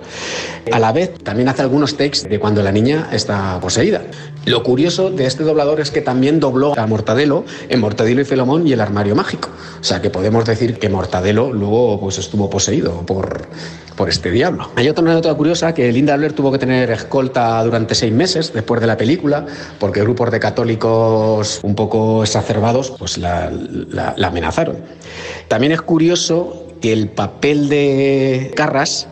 A 0.71 0.79
la 0.79 0.91
vez, 0.91 1.13
también 1.23 1.49
hace 1.49 1.61
algunos 1.61 1.95
takes 1.95 2.27
de 2.27 2.39
cuando 2.39 2.61
la 2.61 2.71
niña 2.71 3.09
está 3.11 3.59
poseída. 3.59 4.01
Lo 4.45 4.63
curioso 4.63 5.09
de 5.09 5.25
este 5.25 5.43
doblador 5.43 5.81
es 5.81 5.91
que 5.91 6.01
también 6.01 6.39
dobló 6.39 6.77
a 6.77 6.87
Mortadelo 6.87 7.43
en 7.67 7.79
Mortadelo 7.81 8.21
y 8.21 8.25
Felomón 8.25 8.67
y 8.67 8.73
el 8.73 8.81
armario 8.81 9.15
mágico. 9.15 9.49
O 9.79 9.83
sea 9.83 10.01
que 10.01 10.09
podemos 10.09 10.45
decir 10.45 10.79
que 10.79 10.89
Mortadelo 10.89 11.51
luego 11.51 11.99
pues, 11.99 12.17
estuvo 12.17 12.49
poseído 12.49 13.05
por, 13.05 13.47
por 13.95 14.09
este 14.09 14.31
diablo. 14.31 14.69
Hay 14.75 14.87
otra 14.87 15.03
anécdota 15.03 15.33
curiosa 15.35 15.73
que 15.73 15.91
Linda 15.91 16.15
Blair 16.15 16.33
tuvo 16.33 16.51
que 16.51 16.59
tener 16.59 16.89
escolta 16.91 17.61
durante 17.63 17.93
seis 17.93 18.13
meses 18.13 18.53
después 18.53 18.79
de 18.79 18.87
la 18.87 18.95
película 18.95 19.45
porque 19.79 20.01
grupos 20.01 20.31
de 20.31 20.39
católicos 20.39 21.59
un 21.63 21.75
poco 21.75 22.23
exacerbados 22.23 22.91
pues 22.91 23.17
la, 23.17 23.51
la 23.51 24.27
amenazaron. 24.27 24.77
También 25.49 25.73
es 25.73 25.81
curioso 25.81 26.67
que 26.81 26.93
el 26.93 27.09
papel 27.09 27.69
de 27.69 28.51
Carras 28.55 29.07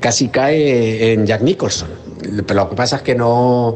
casi 0.00 0.28
cae 0.28 1.12
en 1.12 1.26
Jack 1.26 1.42
Nicholson. 1.42 1.88
Pero 2.46 2.60
lo 2.60 2.70
que 2.70 2.76
pasa 2.76 2.96
es 2.96 3.02
que 3.02 3.14
no, 3.14 3.74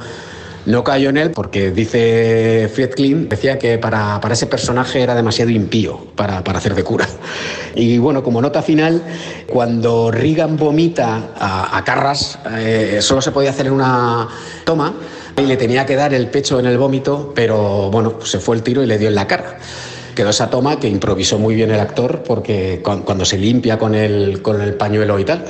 No 0.66 0.84
cayó 0.84 1.08
en 1.08 1.16
él 1.16 1.30
porque 1.30 1.70
dice 1.70 2.70
Friedkin, 2.72 3.28
decía 3.28 3.58
que 3.58 3.78
para, 3.78 4.20
para 4.20 4.34
ese 4.34 4.46
personaje 4.46 5.00
era 5.00 5.14
demasiado 5.14 5.50
impío 5.50 6.06
para, 6.14 6.44
para, 6.44 6.58
hacer 6.58 6.74
de 6.74 6.84
cura. 6.84 7.08
Y 7.74 7.98
bueno, 7.98 8.22
como 8.22 8.42
nota 8.42 8.62
final, 8.62 9.02
cuando 9.46 10.10
Reagan 10.10 10.56
vomita 10.56 11.30
a, 11.38 11.76
a 11.76 11.84
Carras, 11.84 12.38
eh, 12.58 12.98
solo 13.00 13.22
se 13.22 13.32
podía 13.32 13.50
hacer 13.50 13.68
en 13.68 13.72
una 13.72 14.28
toma 14.64 14.92
y 15.38 15.42
le 15.46 15.56
tenía 15.56 15.86
que 15.86 15.96
dar 15.96 16.12
el 16.12 16.28
pecho 16.28 16.60
en 16.60 16.66
el 16.66 16.76
vómito, 16.76 17.32
pero 17.34 17.90
bueno, 17.90 18.18
se 18.24 18.38
fue 18.38 18.56
el 18.56 18.62
tiro 18.62 18.82
y 18.82 18.86
le 18.86 18.98
dio 18.98 19.08
en 19.08 19.14
la 19.14 19.26
cara 19.26 19.56
quedó 20.14 20.30
esa 20.30 20.50
toma 20.50 20.78
que 20.78 20.88
improvisó 20.88 21.38
muy 21.38 21.54
bien 21.54 21.70
el 21.70 21.80
actor 21.80 22.22
porque 22.26 22.82
cuando 22.82 23.24
se 23.24 23.38
limpia 23.38 23.78
con 23.78 23.94
el, 23.94 24.42
con 24.42 24.60
el 24.60 24.74
pañuelo 24.74 25.18
y 25.18 25.24
tal. 25.24 25.44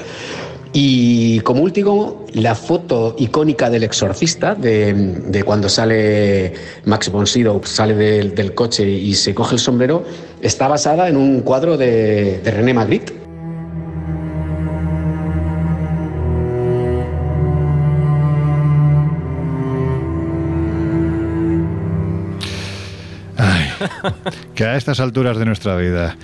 Y 0.72 1.40
como 1.40 1.62
último, 1.62 2.26
la 2.32 2.54
foto 2.54 3.16
icónica 3.18 3.68
del 3.70 3.82
exorcista, 3.82 4.54
de, 4.54 5.42
cuando 5.44 5.68
sale 5.68 6.52
Max 6.84 7.10
von 7.10 7.26
Sydow, 7.26 7.60
sale 7.64 7.94
del, 7.94 8.54
coche 8.54 8.88
y 8.88 9.14
se 9.14 9.34
coge 9.34 9.56
el 9.56 9.60
sombrero, 9.60 10.04
está 10.40 10.68
basada 10.68 11.08
en 11.08 11.16
un 11.16 11.40
cuadro 11.40 11.76
de, 11.76 12.38
de 12.38 12.50
René 12.52 12.74
Magritte. 12.74 13.20
que 24.54 24.64
a 24.64 24.76
estas 24.76 25.00
alturas 25.00 25.38
de 25.38 25.44
nuestra 25.46 25.74
vida 25.76 26.16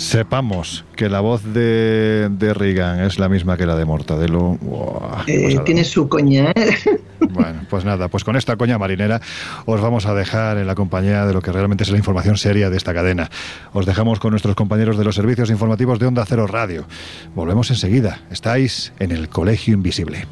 sepamos 0.00 0.84
que 0.96 1.10
la 1.10 1.20
voz 1.20 1.42
de, 1.44 2.28
de 2.30 2.54
Reagan 2.54 3.00
es 3.00 3.18
la 3.18 3.28
misma 3.28 3.56
que 3.56 3.66
la 3.66 3.76
de 3.76 3.84
Mortadelo. 3.84 4.56
Wow, 4.60 5.02
eh, 5.26 5.60
tiene 5.64 5.84
su 5.84 6.08
coña. 6.08 6.52
¿eh? 6.56 7.00
Bueno, 7.32 7.60
pues 7.68 7.84
nada, 7.84 8.08
pues 8.08 8.24
con 8.24 8.34
esta 8.34 8.56
coña 8.56 8.78
marinera 8.78 9.20
os 9.66 9.80
vamos 9.82 10.06
a 10.06 10.14
dejar 10.14 10.56
en 10.56 10.66
la 10.66 10.74
compañía 10.74 11.26
de 11.26 11.34
lo 11.34 11.42
que 11.42 11.52
realmente 11.52 11.84
es 11.84 11.90
la 11.90 11.98
información 11.98 12.38
seria 12.38 12.70
de 12.70 12.78
esta 12.78 12.94
cadena. 12.94 13.30
Os 13.74 13.84
dejamos 13.84 14.18
con 14.18 14.30
nuestros 14.30 14.56
compañeros 14.56 14.96
de 14.96 15.04
los 15.04 15.16
servicios 15.16 15.50
informativos 15.50 15.98
de 15.98 16.06
Onda 16.06 16.24
Cero 16.26 16.46
Radio. 16.46 16.86
Volvemos 17.34 17.70
enseguida. 17.70 18.20
Estáis 18.30 18.94
en 19.00 19.12
el 19.12 19.28
Colegio 19.28 19.74
Invisible. 19.74 20.26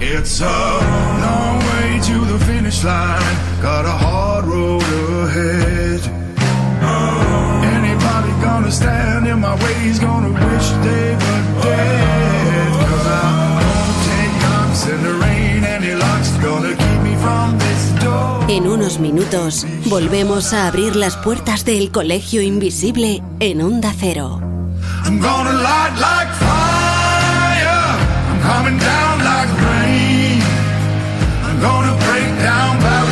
It's 0.00 0.42
a 0.42 0.44
long 0.44 1.58
way 1.60 2.00
to 2.00 2.26
the 2.26 2.44
finish 2.44 2.82
line. 2.82 3.22
Got 3.62 3.86
a 3.86 3.96
hard 3.96 4.46
road 4.46 4.82
ahead. 5.28 5.61
Stand 8.72 9.26
in 9.26 9.38
my 9.40 9.54
way 9.62 9.88
is 9.90 10.00
gonna 10.00 10.30
wish 10.30 10.68
they 10.86 11.14
were 11.22 11.44
dead. 11.62 12.72
Cause 12.88 13.06
I'm 13.06 13.60
gonna 13.60 13.94
take 14.08 14.34
knocks 14.42 14.86
in 14.86 15.02
the 15.02 15.14
rain. 15.24 15.64
Any 15.64 15.94
luck's 15.94 16.32
gonna 16.46 16.74
keep 16.74 17.00
me 17.02 17.14
from 17.16 17.58
this 17.58 17.82
door. 18.02 18.46
En 18.48 18.66
unos 18.66 18.98
minutos 18.98 19.66
volvemos 19.86 20.52
a 20.54 20.66
abrir 20.68 20.96
las 20.96 21.16
puertas 21.16 21.64
del 21.64 21.90
Colegio 21.90 22.40
Invisible 22.42 23.22
en 23.40 23.60
Onda 23.62 23.92
Cero. 23.98 24.40
I'm 25.04 25.20
gonna 25.20 25.52
light 25.52 25.94
like 26.08 26.32
fire. 26.40 27.84
I'm 28.30 28.40
coming 28.40 28.78
down 28.78 29.18
like 29.30 29.50
rain. 29.68 30.40
I'm 31.44 31.60
gonna 31.60 31.94
break 32.06 32.28
down 32.42 32.78
barriers. 32.80 33.11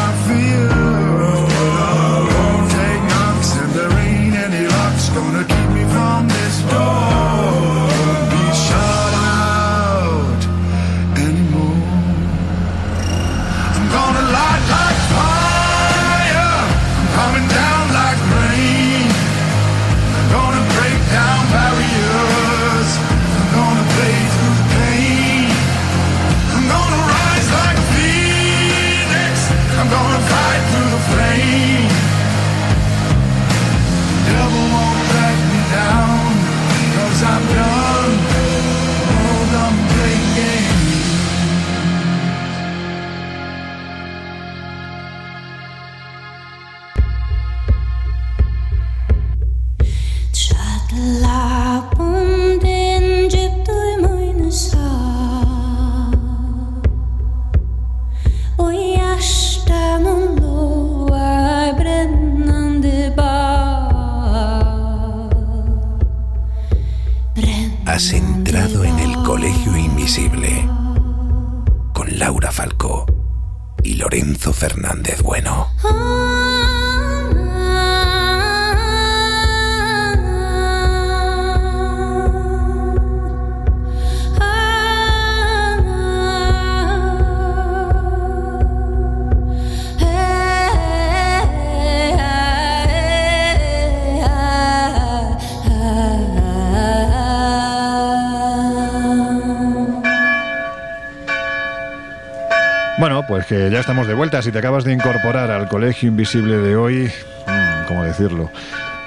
ya 103.71 103.79
estamos 103.79 104.05
de 104.05 104.13
vuelta. 104.13 104.41
Si 104.41 104.51
te 104.51 104.59
acabas 104.59 104.83
de 104.83 104.91
incorporar 104.91 105.49
al 105.49 105.69
Colegio 105.69 106.09
Invisible 106.09 106.57
de 106.57 106.75
hoy, 106.75 107.11
mmm, 107.47 107.87
¿cómo 107.87 108.03
decirlo? 108.03 108.51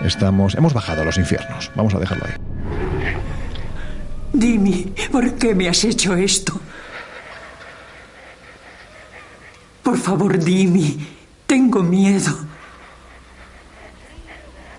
Estamos, 0.03 0.55
hemos 0.55 0.73
bajado 0.73 1.03
a 1.03 1.05
los 1.05 1.19
infiernos. 1.19 1.71
Vamos 1.75 1.95
a 1.95 1.99
dejarlo 1.99 2.25
ahí. 2.27 2.33
Dimi, 4.33 4.93
¿por 5.13 5.35
qué 5.35 5.55
me 5.55 5.69
has 5.69 5.85
hecho 5.85 6.17
esto? 6.17 6.59
Por 9.83 9.99
favor, 9.99 10.39
Dimi, 10.39 11.09
tengo 11.47 11.83
miedo. 11.83 12.35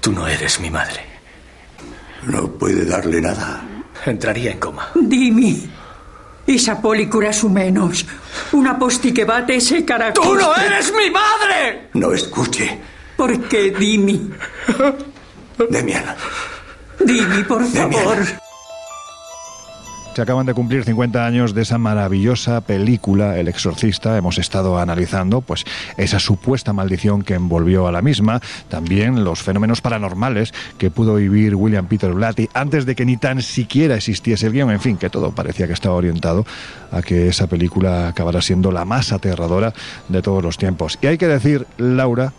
Tú 0.02 0.12
no 0.12 0.28
eres 0.28 0.60
mi 0.60 0.72
madre. 0.72 1.02
No 2.24 2.48
puede 2.48 2.86
darle 2.86 3.22
nada. 3.22 3.62
Entraría 4.06 4.52
en 4.52 4.60
coma. 4.60 4.90
Dimi, 4.96 5.70
Isa 6.48 6.80
su 7.32 7.50
menos. 7.50 8.06
Que 8.88 9.26
bate 9.26 9.56
ese 9.56 9.84
caracol. 9.84 10.24
¡Tú 10.24 10.36
no 10.36 10.56
eres 10.56 10.94
mi 10.94 11.10
madre! 11.10 11.90
No 11.94 12.14
escuche. 12.14 12.80
¿Por 13.18 13.48
qué, 13.48 13.72
Dimi? 13.72 14.30
Demian. 15.70 16.16
Dimi, 17.00 17.44
por 17.46 17.68
Demian. 17.68 18.40
Se 20.16 20.22
acaban 20.22 20.46
de 20.46 20.54
cumplir 20.54 20.86
50 20.86 21.26
años 21.26 21.54
de 21.54 21.64
esa 21.64 21.78
maravillosa 21.78 22.62
película 22.62 23.38
El 23.38 23.50
Exorcista. 23.50 24.18
Hemos 24.18 24.38
estado 24.38 24.80
analizando 24.80 25.42
pues 25.42 25.66
esa 25.98 26.20
supuesta 26.20 26.72
maldición 26.72 27.22
que 27.22 27.34
envolvió 27.34 27.86
a 27.86 27.92
la 27.92 28.02
misma, 28.02 28.40
también 28.70 29.26
los 29.26 29.44
fenómenos 29.44 29.82
paranormales 29.82 30.54
que 30.78 30.90
pudo 30.90 31.16
vivir 31.16 31.56
William 31.56 31.88
Peter 31.88 32.14
Blatty 32.14 32.48
antes 32.54 32.86
de 32.86 32.96
que 32.96 33.04
ni 33.04 33.18
tan 33.18 33.42
siquiera 33.42 33.96
existiese 33.96 34.48
el 34.48 34.54
guion, 34.54 34.72
en 34.72 34.80
fin, 34.80 34.96
que 34.96 35.10
todo 35.10 35.36
parecía 35.36 35.68
que 35.68 35.74
estaba 35.74 35.96
orientado 35.96 36.46
a 36.94 37.02
que 37.02 37.28
esa 37.28 37.48
película 37.48 38.08
acabara 38.08 38.42
siendo 38.42 38.72
la 38.72 38.86
más 38.86 39.12
aterradora 39.12 39.74
de 40.08 40.22
todos 40.22 40.42
los 40.42 40.58
tiempos. 40.58 40.98
Y 41.02 41.08
hay 41.08 41.18
que 41.18 41.28
decir, 41.28 41.68
Laura, 41.78 42.32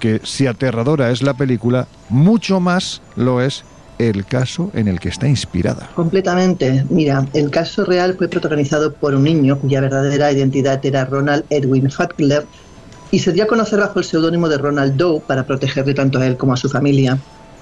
que 0.00 0.20
si 0.22 0.46
aterradora 0.46 1.10
es 1.10 1.22
la 1.22 1.32
película, 1.32 1.88
mucho 2.10 2.60
más 2.60 3.00
lo 3.16 3.40
es 3.40 3.64
el 3.98 4.24
caso 4.24 4.70
en 4.74 4.88
el 4.88 4.98
que 5.00 5.08
está 5.08 5.28
inspirada. 5.28 5.90
Completamente. 5.94 6.84
Mira, 6.90 7.26
el 7.34 7.50
caso 7.50 7.84
real 7.84 8.14
fue 8.16 8.28
protagonizado 8.28 8.92
por 8.92 9.14
un 9.14 9.24
niño 9.24 9.58
cuya 9.58 9.80
verdadera 9.80 10.32
identidad 10.32 10.84
era 10.84 11.04
Ronald 11.04 11.44
Edwin 11.50 11.90
Fatler 11.90 12.46
y 13.10 13.18
se 13.18 13.32
dio 13.32 13.44
a 13.44 13.46
conocer 13.46 13.78
bajo 13.78 13.98
el 13.98 14.04
seudónimo 14.04 14.48
de 14.48 14.58
Ronald 14.58 14.96
Doe 14.96 15.20
para 15.20 15.46
protegerle 15.46 15.94
tanto 15.94 16.18
a 16.18 16.26
él 16.26 16.36
como 16.36 16.54
a 16.54 16.56
su 16.56 16.68
familia. 16.68 17.18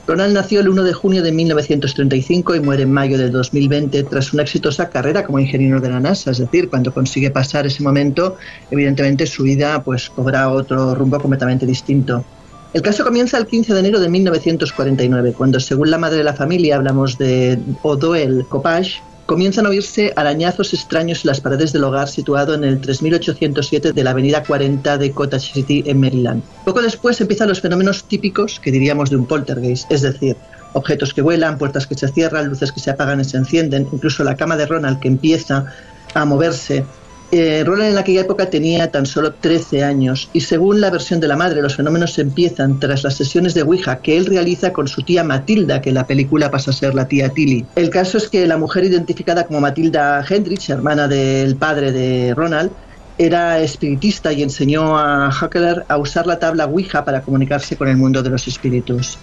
Ronald 0.06 0.34
nació 0.34 0.60
el 0.60 0.68
1 0.68 0.82
de 0.82 0.92
junio 0.92 1.22
de 1.22 1.30
1935 1.30 2.54
y 2.54 2.60
muere 2.60 2.84
en 2.84 2.92
mayo 2.92 3.18
de 3.18 3.30
2020 3.30 4.02
tras 4.04 4.32
una 4.32 4.42
exitosa 4.42 4.88
carrera 4.88 5.24
como 5.24 5.38
ingeniero 5.38 5.80
de 5.80 5.90
la 5.90 6.00
NASA. 6.00 6.30
Es 6.30 6.38
decir, 6.38 6.68
cuando 6.68 6.92
consigue 6.92 7.30
pasar 7.30 7.66
ese 7.66 7.82
momento, 7.82 8.36
evidentemente 8.70 9.26
su 9.26 9.42
vida 9.42 9.82
pues 9.84 10.10
cobra 10.10 10.48
otro 10.48 10.94
rumbo 10.94 11.20
completamente 11.20 11.66
distinto. 11.66 12.24
El 12.72 12.82
caso 12.82 13.02
comienza 13.02 13.36
el 13.36 13.48
15 13.48 13.74
de 13.74 13.80
enero 13.80 13.98
de 13.98 14.08
1949, 14.08 15.34
cuando, 15.36 15.58
según 15.58 15.90
la 15.90 15.98
madre 15.98 16.18
de 16.18 16.24
la 16.24 16.34
familia, 16.34 16.76
hablamos 16.76 17.18
de 17.18 17.58
Odoel 17.82 18.46
Copage, 18.48 19.02
comienzan 19.26 19.66
a 19.66 19.70
oírse 19.70 20.12
arañazos 20.14 20.72
extraños 20.72 21.24
en 21.24 21.30
las 21.30 21.40
paredes 21.40 21.72
del 21.72 21.82
hogar 21.82 22.06
situado 22.06 22.54
en 22.54 22.62
el 22.62 22.80
3807 22.80 23.92
de 23.92 24.04
la 24.04 24.10
avenida 24.10 24.44
40 24.44 24.98
de 24.98 25.10
Cottage 25.10 25.52
City 25.52 25.82
en 25.84 25.98
Maryland. 25.98 26.44
Poco 26.64 26.80
después 26.80 27.20
empiezan 27.20 27.48
los 27.48 27.60
fenómenos 27.60 28.04
típicos 28.04 28.60
que 28.60 28.70
diríamos 28.70 29.10
de 29.10 29.16
un 29.16 29.26
poltergeist, 29.26 29.90
es 29.90 30.02
decir, 30.02 30.36
objetos 30.72 31.12
que 31.12 31.22
vuelan, 31.22 31.58
puertas 31.58 31.88
que 31.88 31.96
se 31.96 32.06
cierran, 32.06 32.46
luces 32.46 32.70
que 32.70 32.78
se 32.78 32.90
apagan 32.90 33.20
y 33.20 33.24
se 33.24 33.36
encienden, 33.36 33.88
incluso 33.92 34.22
la 34.22 34.36
cama 34.36 34.56
de 34.56 34.66
Ronald 34.66 35.00
que 35.00 35.08
empieza 35.08 35.66
a 36.14 36.24
moverse 36.24 36.84
eh, 37.32 37.62
Roland 37.64 37.92
en 37.92 37.98
aquella 37.98 38.22
época 38.22 38.50
tenía 38.50 38.90
tan 38.90 39.06
solo 39.06 39.32
13 39.34 39.84
años 39.84 40.28
y 40.32 40.40
según 40.40 40.80
la 40.80 40.90
versión 40.90 41.20
de 41.20 41.28
la 41.28 41.36
madre, 41.36 41.62
los 41.62 41.76
fenómenos 41.76 42.18
empiezan 42.18 42.80
tras 42.80 43.04
las 43.04 43.14
sesiones 43.14 43.54
de 43.54 43.62
Ouija 43.62 44.00
que 44.00 44.16
él 44.16 44.26
realiza 44.26 44.72
con 44.72 44.88
su 44.88 45.02
tía 45.02 45.22
Matilda, 45.22 45.80
que 45.80 45.90
en 45.90 45.94
la 45.96 46.06
película 46.06 46.50
pasa 46.50 46.70
a 46.70 46.74
ser 46.74 46.94
la 46.94 47.06
tía 47.06 47.28
Tilly. 47.28 47.64
El 47.76 47.90
caso 47.90 48.18
es 48.18 48.28
que 48.28 48.46
la 48.46 48.56
mujer 48.56 48.84
identificada 48.84 49.44
como 49.44 49.60
Matilda 49.60 50.24
Hendrich, 50.28 50.70
hermana 50.70 51.06
del 51.06 51.56
padre 51.56 51.92
de 51.92 52.34
Ronald, 52.34 52.70
era 53.18 53.60
espiritista 53.60 54.32
y 54.32 54.42
enseñó 54.42 54.98
a 54.98 55.30
Huckler 55.30 55.84
a 55.88 55.98
usar 55.98 56.26
la 56.26 56.38
tabla 56.38 56.64
Ouija 56.64 57.04
para 57.04 57.20
comunicarse 57.20 57.76
con 57.76 57.88
el 57.88 57.96
mundo 57.96 58.22
de 58.22 58.30
los 58.30 58.48
espíritus. 58.48 59.18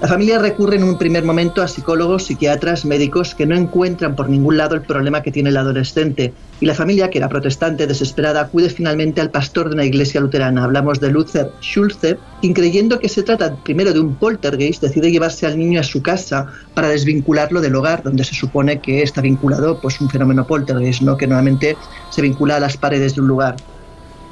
La 0.00 0.08
familia 0.08 0.38
recurre 0.38 0.76
en 0.76 0.84
un 0.84 0.96
primer 0.96 1.24
momento 1.24 1.60
a 1.60 1.68
psicólogos, 1.68 2.24
psiquiatras, 2.24 2.86
médicos 2.86 3.34
que 3.34 3.44
no 3.44 3.54
encuentran 3.54 4.16
por 4.16 4.30
ningún 4.30 4.56
lado 4.56 4.74
el 4.74 4.80
problema 4.80 5.22
que 5.22 5.30
tiene 5.30 5.50
el 5.50 5.58
adolescente. 5.58 6.32
Y 6.58 6.64
la 6.64 6.74
familia, 6.74 7.10
que 7.10 7.18
era 7.18 7.28
protestante 7.28 7.86
desesperada, 7.86 8.40
acude 8.40 8.70
finalmente 8.70 9.20
al 9.20 9.30
pastor 9.30 9.68
de 9.68 9.74
una 9.74 9.84
iglesia 9.84 10.22
luterana. 10.22 10.64
Hablamos 10.64 11.00
de 11.00 11.10
Luther 11.10 11.52
Schulze, 11.60 12.16
quien 12.40 12.54
creyendo 12.54 12.98
que 12.98 13.10
se 13.10 13.22
trata 13.22 13.54
primero 13.56 13.92
de 13.92 14.00
un 14.00 14.14
poltergeist, 14.14 14.82
decide 14.82 15.10
llevarse 15.10 15.46
al 15.46 15.58
niño 15.58 15.80
a 15.80 15.84
su 15.84 16.00
casa 16.00 16.46
para 16.72 16.88
desvincularlo 16.88 17.60
del 17.60 17.74
hogar, 17.74 18.02
donde 18.02 18.24
se 18.24 18.34
supone 18.34 18.80
que 18.80 19.02
está 19.02 19.20
vinculado 19.20 19.82
pues 19.82 20.00
un 20.00 20.08
fenómeno 20.08 20.46
poltergeist, 20.46 21.02
¿no? 21.02 21.18
que 21.18 21.26
normalmente 21.26 21.76
se 22.08 22.22
vincula 22.22 22.56
a 22.56 22.60
las 22.60 22.78
paredes 22.78 23.16
de 23.16 23.20
un 23.20 23.28
lugar. 23.28 23.56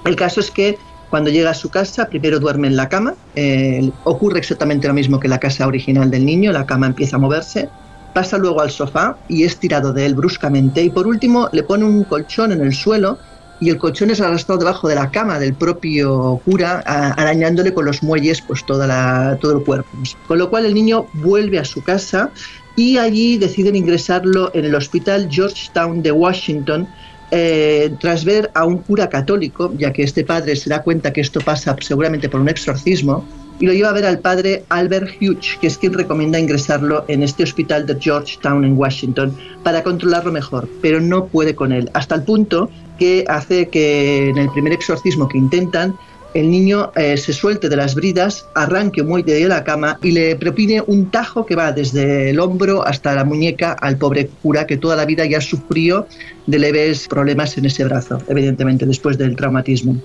El 0.07 0.17
caso 0.17 0.41
es 0.41 0.51
que 0.51 0.79
cuando 1.11 1.31
llega 1.31 1.51
a 1.51 1.55
su 1.55 1.71
casa, 1.71 2.09
primero 2.09 2.39
duerme 2.39 2.69
en 2.69 2.77
la 2.77 2.89
cama. 2.89 3.15
Eh, 3.35 3.91
ocurre 4.05 4.39
exactamente 4.39 4.89
lo 4.89 4.95
mismo 4.95 5.19
que 5.19 5.29
la 5.29 5.39
casa 5.39 5.67
original 5.67 6.11
del 6.11 6.25
niño. 6.25 6.53
La 6.53 6.67
cama 6.67 6.87
empieza 6.87 7.17
a 7.17 7.19
moverse. 7.19 7.69
Pasa 8.15 8.39
luego 8.39 8.61
al 8.61 8.71
sofá 8.71 9.17
y 9.29 9.45
es 9.45 9.59
tirado 9.59 9.93
de 9.93 10.07
él 10.07 10.15
bruscamente. 10.15 10.83
Y 10.83 10.91
por 10.91 11.07
último, 11.07 11.49
le 11.53 11.63
pone 11.63 11.85
un 11.85 12.05
colchón 12.05 12.53
en 12.53 12.61
el 12.61 12.73
suelo 12.73 13.19
y 13.61 13.71
el 13.71 13.79
colchón 13.79 14.11
es 14.11 14.21
arrastrado 14.21 14.61
debajo 14.61 14.89
de 14.89 14.95
la 14.95 15.11
cama 15.11 15.39
del 15.39 15.55
propio 15.55 16.41
cura, 16.45 16.81
arañándole 16.81 17.75
con 17.75 17.87
los 17.87 18.03
muelles 18.03 18.41
pues 18.41 18.65
toda 18.65 19.37
todo 19.37 19.59
el 19.59 19.65
cuerpo. 19.65 19.89
Con 20.27 20.39
lo 20.39 20.49
cual 20.51 20.67
el 20.67 20.75
niño 20.75 21.07
vuelve 21.15 21.59
a 21.59 21.65
su 21.65 21.83
casa 21.83 22.31
y 22.77 22.99
allí 22.99 23.39
deciden 23.39 23.75
ingresarlo 23.75 24.53
en 24.55 24.65
el 24.65 24.75
hospital 24.75 25.29
Georgetown 25.31 26.03
de 26.03 26.13
Washington, 26.13 26.89
eh, 27.31 27.95
tras 28.01 28.25
ver 28.25 28.51
a 28.55 28.65
un 28.65 28.79
cura 28.79 29.09
católico, 29.09 29.73
ya 29.77 29.93
que 29.93 30.03
este 30.03 30.25
padre 30.25 30.57
se 30.57 30.71
da 30.71 30.83
cuenta 30.83 31.13
que 31.13 31.21
esto 31.21 31.41
pasa 31.41 31.77
seguramente 31.81 32.29
por 32.29 32.41
un 32.41 32.49
exorcismo, 32.49 33.25
y 33.61 33.67
lo 33.67 33.73
lleva 33.73 33.91
a 33.91 33.93
ver 33.93 34.07
al 34.07 34.21
padre 34.21 34.65
Albert 34.69 35.11
Hughes, 35.21 35.59
que 35.61 35.67
es 35.67 35.79
quien 35.79 35.93
recomienda 35.93 36.39
ingresarlo 36.39 37.05
en 37.09 37.23
este 37.23 37.43
hospital 37.43 37.87
de 37.87 37.97
Georgetown 38.01 38.65
en 38.65 38.79
Washington 38.79 39.37
para 39.63 39.83
controlarlo 39.83 40.31
mejor, 40.31 40.69
pero 40.81 41.01
no 41.01 41.27
puede 41.27 41.55
con 41.55 41.73
él, 41.73 41.91
hasta 41.95 42.15
el 42.15 42.23
punto 42.23 42.71
que 42.99 43.25
hace 43.29 43.69
que 43.69 44.29
en 44.29 44.39
el 44.39 44.51
primer 44.51 44.73
exorcismo 44.73 45.29
que 45.29 45.39
intentan 45.39 45.97
el 46.35 46.51
niño 46.51 46.93
eh, 46.95 47.17
se 47.17 47.33
suelte 47.33 47.69
de 47.69 47.77
las 47.77 47.95
bridas, 47.95 48.47
arranque 48.55 49.03
muy 49.03 49.23
de 49.23 49.49
la 49.49 49.65
cama 49.65 49.99
y 50.03 50.11
le 50.11 50.37
propine 50.37 50.83
un 50.87 51.11
tajo 51.11 51.47
que 51.47 51.57
va 51.57 51.73
desde 51.73 52.31
el 52.31 52.41
hombro 52.41 52.87
hasta 52.87 53.15
la 53.15 53.25
muñeca 53.25 53.73
al 53.73 53.97
pobre 53.97 54.29
cura 54.43 54.67
que 54.67 54.77
toda 54.77 54.95
la 54.97 55.07
vida 55.07 55.25
ya 55.25 55.41
sufrió 55.41 56.07
de 56.47 56.59
leves 56.59 57.09
problemas 57.09 57.57
en 57.57 57.65
ese 57.65 57.85
brazo, 57.85 58.19
evidentemente 58.29 58.85
después 58.85 59.17
del 59.17 59.37
traumatismo. 59.37 59.97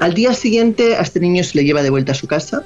Al 0.00 0.14
día 0.14 0.34
siguiente 0.34 0.96
a 0.96 1.02
este 1.02 1.20
niño 1.20 1.44
se 1.44 1.58
le 1.58 1.64
lleva 1.64 1.82
de 1.82 1.90
vuelta 1.90 2.12
a 2.12 2.16
su 2.16 2.26
casa 2.26 2.64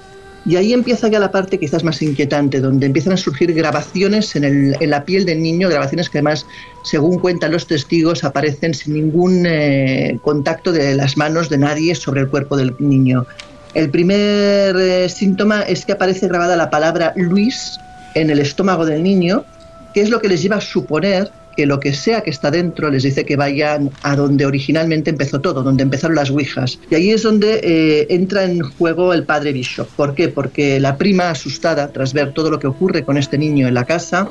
y 0.48 0.56
ahí 0.56 0.72
empieza 0.72 1.08
ya 1.08 1.18
la 1.18 1.30
parte 1.30 1.58
quizás 1.58 1.84
más 1.84 2.00
inquietante, 2.00 2.60
donde 2.60 2.86
empiezan 2.86 3.12
a 3.12 3.18
surgir 3.18 3.52
grabaciones 3.52 4.34
en, 4.34 4.74
la 4.80 5.04
piel 5.04 5.26
del 5.26 5.42
niño, 5.42 5.68
grabaciones 5.68 6.08
que 6.08 6.18
además, 6.18 6.46
según 6.84 7.18
cuentan 7.18 7.52
los 7.52 7.66
testigos, 7.66 8.24
aparecen 8.24 8.72
sin 8.72 8.94
ningún 8.94 9.44
eh, 9.44 10.18
contacto 10.22 10.72
de 10.72 10.94
las 10.94 11.18
manos 11.18 11.50
de 11.50 11.58
nadie 11.58 11.94
sobre 11.94 12.22
el 12.22 12.28
cuerpo 12.28 12.56
del 12.56 12.74
niño. 12.78 13.26
El 13.74 13.90
primer 13.90 14.74
eh, 14.76 15.10
síntoma 15.10 15.60
es 15.60 15.84
que 15.84 15.92
aparece 15.92 16.28
grabada 16.28 16.56
la 16.56 16.70
palabra 16.70 17.12
Luis 17.14 17.78
en 18.14 18.30
el 18.30 18.38
estómago 18.38 18.86
del 18.86 19.02
niño, 19.02 19.44
que 19.92 20.00
es 20.00 20.08
lo 20.08 20.18
que 20.18 20.28
les 20.28 20.40
lleva 20.40 20.56
a 20.56 20.62
suponer 20.62 21.30
que 21.58 21.66
lo 21.66 21.80
que 21.80 21.92
sea 21.92 22.20
que 22.20 22.30
está 22.30 22.52
dentro 22.52 22.88
les 22.88 23.02
dice 23.02 23.24
que 23.24 23.34
vayan 23.34 23.90
a 24.04 24.14
donde 24.14 24.46
originalmente 24.46 25.10
empezó 25.10 25.40
todo, 25.40 25.64
donde 25.64 25.82
empezaron 25.82 26.14
las 26.14 26.30
Ouijas. 26.30 26.78
Y 26.88 26.94
ahí 26.94 27.10
es 27.10 27.24
donde 27.24 27.58
eh, 27.64 28.06
entra 28.10 28.44
en 28.44 28.60
juego 28.60 29.12
el 29.12 29.24
padre 29.24 29.52
Bishop. 29.52 29.88
¿Por 29.96 30.14
qué? 30.14 30.28
Porque 30.28 30.78
la 30.78 30.96
prima, 30.96 31.30
asustada 31.30 31.88
tras 31.88 32.12
ver 32.12 32.32
todo 32.32 32.48
lo 32.48 32.60
que 32.60 32.68
ocurre 32.68 33.02
con 33.02 33.18
este 33.18 33.36
niño 33.38 33.66
en 33.66 33.74
la 33.74 33.84
casa, 33.84 34.30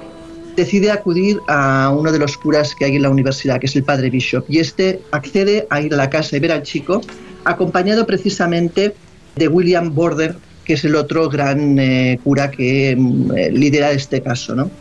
decide 0.56 0.90
acudir 0.90 1.38
a 1.50 1.94
uno 1.94 2.14
de 2.14 2.20
los 2.20 2.38
curas 2.38 2.74
que 2.74 2.86
hay 2.86 2.96
en 2.96 3.02
la 3.02 3.10
universidad, 3.10 3.60
que 3.60 3.66
es 3.66 3.76
el 3.76 3.84
padre 3.84 4.10
Bishop. 4.10 4.46
Y 4.48 4.60
este 4.60 5.02
accede 5.12 5.68
a 5.70 5.82
ir 5.82 5.94
a 5.96 5.98
la 5.98 6.10
casa 6.10 6.38
y 6.38 6.40
ver 6.40 6.54
al 6.54 6.64
chico, 6.64 7.02
acompañado 7.44 8.08
precisamente 8.08 8.96
de 9.36 9.48
William 9.50 9.94
Border, 9.94 10.38
que 10.64 10.76
es 10.76 10.86
el 10.86 10.96
otro 10.96 11.28
gran 11.28 11.78
eh, 11.78 12.22
cura 12.24 12.50
que 12.52 12.96
mm, 12.98 13.32
eh, 13.36 13.52
lidera 13.52 13.92
este 13.92 14.22
caso. 14.22 14.56
¿no? 14.56 14.72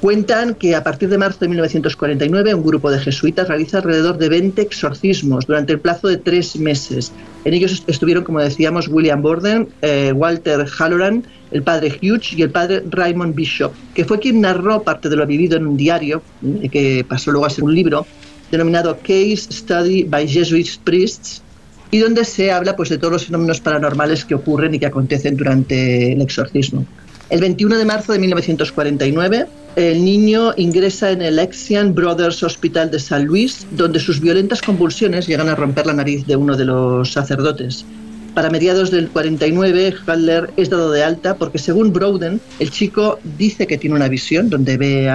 Cuentan 0.00 0.54
que 0.54 0.76
a 0.76 0.84
partir 0.84 1.08
de 1.08 1.18
marzo 1.18 1.40
de 1.40 1.48
1949 1.48 2.54
un 2.54 2.62
grupo 2.62 2.88
de 2.88 3.00
jesuitas 3.00 3.48
realiza 3.48 3.78
alrededor 3.78 4.16
de 4.16 4.28
20 4.28 4.62
exorcismos 4.62 5.44
durante 5.44 5.72
el 5.72 5.80
plazo 5.80 6.06
de 6.06 6.18
tres 6.18 6.54
meses. 6.54 7.10
En 7.44 7.52
ellos 7.52 7.82
estuvieron, 7.88 8.22
como 8.22 8.38
decíamos, 8.38 8.86
William 8.86 9.22
Borden, 9.22 9.68
eh, 9.82 10.12
Walter 10.14 10.66
Halloran, 10.78 11.24
el 11.50 11.64
padre 11.64 11.98
Hughes 12.00 12.32
y 12.32 12.42
el 12.42 12.50
padre 12.50 12.84
Raymond 12.88 13.34
Bishop, 13.34 13.72
que 13.92 14.04
fue 14.04 14.20
quien 14.20 14.40
narró 14.40 14.84
parte 14.84 15.08
de 15.08 15.16
lo 15.16 15.26
vivido 15.26 15.56
en 15.56 15.66
un 15.66 15.76
diario, 15.76 16.22
eh, 16.44 16.68
que 16.68 17.04
pasó 17.08 17.32
luego 17.32 17.46
a 17.46 17.50
ser 17.50 17.64
un 17.64 17.74
libro, 17.74 18.06
denominado 18.52 18.98
Case 18.98 19.48
Study 19.50 20.04
by 20.04 20.28
Jesuit 20.28 20.68
Priests, 20.84 21.42
y 21.90 21.98
donde 21.98 22.24
se 22.24 22.52
habla 22.52 22.76
pues, 22.76 22.88
de 22.88 22.98
todos 22.98 23.12
los 23.12 23.26
fenómenos 23.26 23.60
paranormales 23.60 24.24
que 24.24 24.36
ocurren 24.36 24.74
y 24.74 24.78
que 24.78 24.86
acontecen 24.86 25.36
durante 25.36 26.12
el 26.12 26.22
exorcismo. 26.22 26.86
El 27.30 27.40
21 27.42 27.76
de 27.76 27.84
marzo 27.84 28.14
de 28.14 28.18
1949, 28.20 29.46
el 29.76 30.02
niño 30.02 30.54
ingresa 30.56 31.10
en 31.10 31.20
el 31.20 31.38
Exian 31.38 31.94
Brothers 31.94 32.42
Hospital 32.42 32.90
de 32.90 32.98
San 32.98 33.26
Luis, 33.26 33.66
donde 33.72 34.00
sus 34.00 34.18
violentas 34.18 34.62
convulsiones 34.62 35.26
llegan 35.26 35.50
a 35.50 35.54
romper 35.54 35.84
la 35.84 35.92
nariz 35.92 36.26
de 36.26 36.36
uno 36.36 36.56
de 36.56 36.64
los 36.64 37.12
sacerdotes. 37.12 37.84
Para 38.32 38.48
mediados 38.48 38.90
del 38.90 39.10
49, 39.10 39.94
Haller 40.06 40.50
es 40.56 40.70
dado 40.70 40.90
de 40.90 41.04
alta 41.04 41.36
porque, 41.36 41.58
según 41.58 41.92
Browden, 41.92 42.40
el 42.60 42.70
chico 42.70 43.18
dice 43.36 43.66
que 43.66 43.76
tiene 43.76 43.96
una 43.96 44.08
visión 44.08 44.48
donde 44.48 44.78
ve 44.78 45.12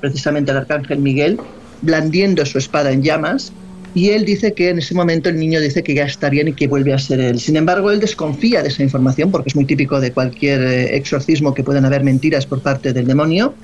precisamente 0.00 0.52
al 0.52 0.58
arcángel 0.58 0.98
Miguel 1.00 1.38
blandiendo 1.82 2.46
su 2.46 2.56
espada 2.56 2.90
en 2.90 3.02
llamas 3.02 3.52
y 3.94 4.10
él 4.10 4.24
dice 4.24 4.52
que 4.52 4.70
en 4.70 4.78
ese 4.78 4.94
momento 4.94 5.28
el 5.28 5.36
niño 5.36 5.60
dice 5.60 5.82
que 5.82 5.94
ya 5.94 6.04
está 6.04 6.30
bien 6.30 6.48
y 6.48 6.52
que 6.52 6.68
vuelve 6.68 6.92
a 6.92 6.98
ser 6.98 7.20
él. 7.20 7.40
Sin 7.40 7.56
embargo, 7.56 7.90
él 7.90 7.98
desconfía 7.98 8.62
de 8.62 8.68
esa 8.68 8.82
información 8.82 9.30
porque 9.30 9.48
es 9.48 9.56
muy 9.56 9.64
típico 9.64 10.00
de 10.00 10.12
cualquier 10.12 10.62
eh, 10.62 10.96
exorcismo 10.96 11.54
que 11.54 11.64
puedan 11.64 11.84
haber 11.84 12.04
mentiras 12.04 12.46
por 12.46 12.60
parte 12.60 12.92
del 12.92 13.06
demonio 13.06 13.54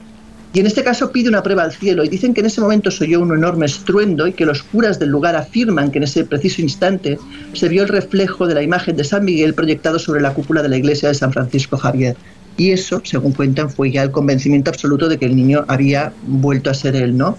Y 0.52 0.60
en 0.60 0.66
este 0.66 0.82
caso 0.82 1.12
pide 1.12 1.28
una 1.28 1.42
prueba 1.42 1.62
al 1.62 1.72
cielo 1.72 2.02
y 2.02 2.08
dicen 2.08 2.34
que 2.34 2.40
en 2.40 2.46
ese 2.46 2.60
momento 2.60 2.90
se 2.90 3.04
oyó 3.04 3.20
un 3.20 3.32
enorme 3.36 3.66
estruendo 3.66 4.26
y 4.26 4.32
que 4.32 4.46
los 4.46 4.62
curas 4.62 4.98
del 4.98 5.10
lugar 5.10 5.36
afirman 5.36 5.90
que 5.90 5.98
en 5.98 6.04
ese 6.04 6.24
preciso 6.24 6.60
instante 6.60 7.18
se 7.52 7.68
vio 7.68 7.82
el 7.82 7.88
reflejo 7.88 8.46
de 8.46 8.54
la 8.54 8.62
imagen 8.62 8.96
de 8.96 9.04
San 9.04 9.24
Miguel 9.24 9.54
proyectado 9.54 9.98
sobre 9.98 10.20
la 10.20 10.34
cúpula 10.34 10.62
de 10.62 10.70
la 10.70 10.76
iglesia 10.76 11.08
de 11.08 11.14
San 11.14 11.32
Francisco 11.32 11.76
Javier. 11.76 12.16
Y 12.56 12.70
eso, 12.70 13.02
según 13.04 13.32
cuentan, 13.32 13.68
fue 13.68 13.92
ya 13.92 14.02
el 14.02 14.10
convencimiento 14.10 14.70
absoluto 14.70 15.08
de 15.08 15.18
que 15.18 15.26
el 15.26 15.36
niño 15.36 15.64
había 15.68 16.12
vuelto 16.26 16.70
a 16.70 16.74
ser 16.74 16.96
él, 16.96 17.16
¿no? 17.16 17.36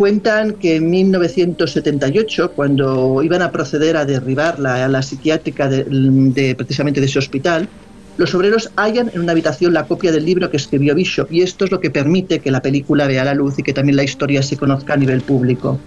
Cuentan 0.00 0.54
que 0.54 0.76
en 0.76 0.88
1978, 0.88 2.52
cuando 2.52 3.22
iban 3.22 3.42
a 3.42 3.52
proceder 3.52 3.98
a 3.98 4.06
derribar 4.06 4.58
la, 4.58 4.88
la 4.88 5.02
psiquiátrica 5.02 5.68
de, 5.68 6.54
precisamente 6.56 7.00
de 7.00 7.06
ese 7.06 7.18
hospital, 7.18 7.68
los 8.16 8.34
obreros 8.34 8.70
hallan 8.76 9.10
en 9.12 9.20
una 9.20 9.32
habitación 9.32 9.74
la 9.74 9.86
copia 9.86 10.10
del 10.10 10.24
libro 10.24 10.50
que 10.50 10.56
escribió 10.56 10.94
Bishop 10.94 11.30
y 11.30 11.42
esto 11.42 11.66
es 11.66 11.70
lo 11.70 11.80
que 11.80 11.90
permite 11.90 12.38
que 12.38 12.50
la 12.50 12.62
película 12.62 13.06
vea 13.06 13.26
la 13.26 13.34
luz 13.34 13.58
y 13.58 13.62
que 13.62 13.74
también 13.74 13.96
la 13.96 14.04
historia 14.04 14.42
se 14.42 14.56
conozca 14.56 14.94
a 14.94 14.96
nivel 14.96 15.20
público. 15.20 15.78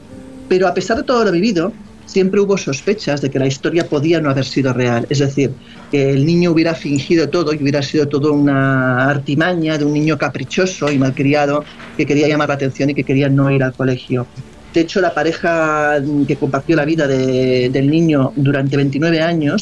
Pero 0.47 0.67
a 0.67 0.75
pesar 0.75 0.97
de 0.97 1.03
todo 1.05 1.25
lo 1.25 1.31
vivido, 1.31 1.73
siempre 2.05 2.39
hubo 2.39 2.55
sospechas 2.55 3.19
de 3.19 3.31
que 3.31 3.39
la 3.39 3.47
historia 3.47 3.89
podía 3.89 4.21
no 4.21 4.29
haber 4.29 4.45
sido 4.45 4.73
real, 4.73 5.07
es 5.09 5.17
decir, 5.17 5.49
que 5.93 6.09
el 6.09 6.25
niño 6.25 6.49
hubiera 6.49 6.73
fingido 6.73 7.29
todo 7.29 7.53
y 7.53 7.57
hubiera 7.57 7.83
sido 7.83 8.07
todo 8.07 8.33
una 8.33 9.07
artimaña 9.11 9.77
de 9.77 9.85
un 9.85 9.93
niño 9.93 10.17
caprichoso 10.17 10.91
y 10.91 10.97
malcriado 10.97 11.63
que 11.95 12.07
quería 12.07 12.27
llamar 12.27 12.49
la 12.49 12.55
atención 12.55 12.89
y 12.89 12.95
que 12.95 13.03
quería 13.03 13.29
no 13.29 13.51
ir 13.51 13.61
al 13.61 13.73
colegio. 13.73 14.25
De 14.73 14.81
hecho, 14.81 14.99
la 15.01 15.13
pareja 15.13 16.01
que 16.27 16.35
compartió 16.35 16.75
la 16.75 16.83
vida 16.85 17.05
de, 17.07 17.69
del 17.69 17.91
niño 17.91 18.33
durante 18.35 18.75
29 18.75 19.21
años 19.21 19.61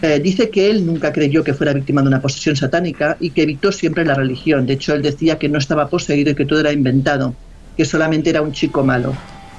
eh, 0.00 0.18
dice 0.18 0.48
que 0.48 0.70
él 0.70 0.86
nunca 0.86 1.12
creyó 1.12 1.44
que 1.44 1.52
fuera 1.52 1.74
víctima 1.74 2.00
de 2.00 2.08
una 2.08 2.22
posesión 2.22 2.56
satánica 2.56 3.18
y 3.20 3.28
que 3.28 3.42
evitó 3.42 3.70
siempre 3.70 4.06
la 4.06 4.14
religión. 4.14 4.64
De 4.64 4.72
hecho, 4.72 4.94
él 4.94 5.02
decía 5.02 5.38
que 5.38 5.50
no 5.50 5.58
estaba 5.58 5.90
poseído 5.90 6.30
y 6.30 6.34
que 6.34 6.46
todo 6.46 6.60
era 6.60 6.72
inventado, 6.72 7.34
que 7.76 7.84
solamente 7.84 8.30
era 8.30 8.40
un 8.40 8.52
chico 8.52 8.82
malo. 8.82 9.14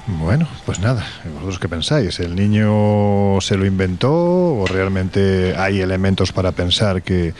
Bueno, 0.08 0.48
pues 0.64 0.78
nada, 0.78 1.06
¿vosotros 1.34 1.58
qué 1.58 1.68
pensáis? 1.68 2.18
¿El 2.20 2.34
niño 2.34 3.40
se 3.42 3.56
lo 3.56 3.66
inventó 3.66 4.10
o 4.12 4.66
realmente 4.66 5.54
hay 5.54 5.80
elementos 5.80 6.32
para 6.32 6.52
pensar 6.52 7.02
que, 7.02 7.34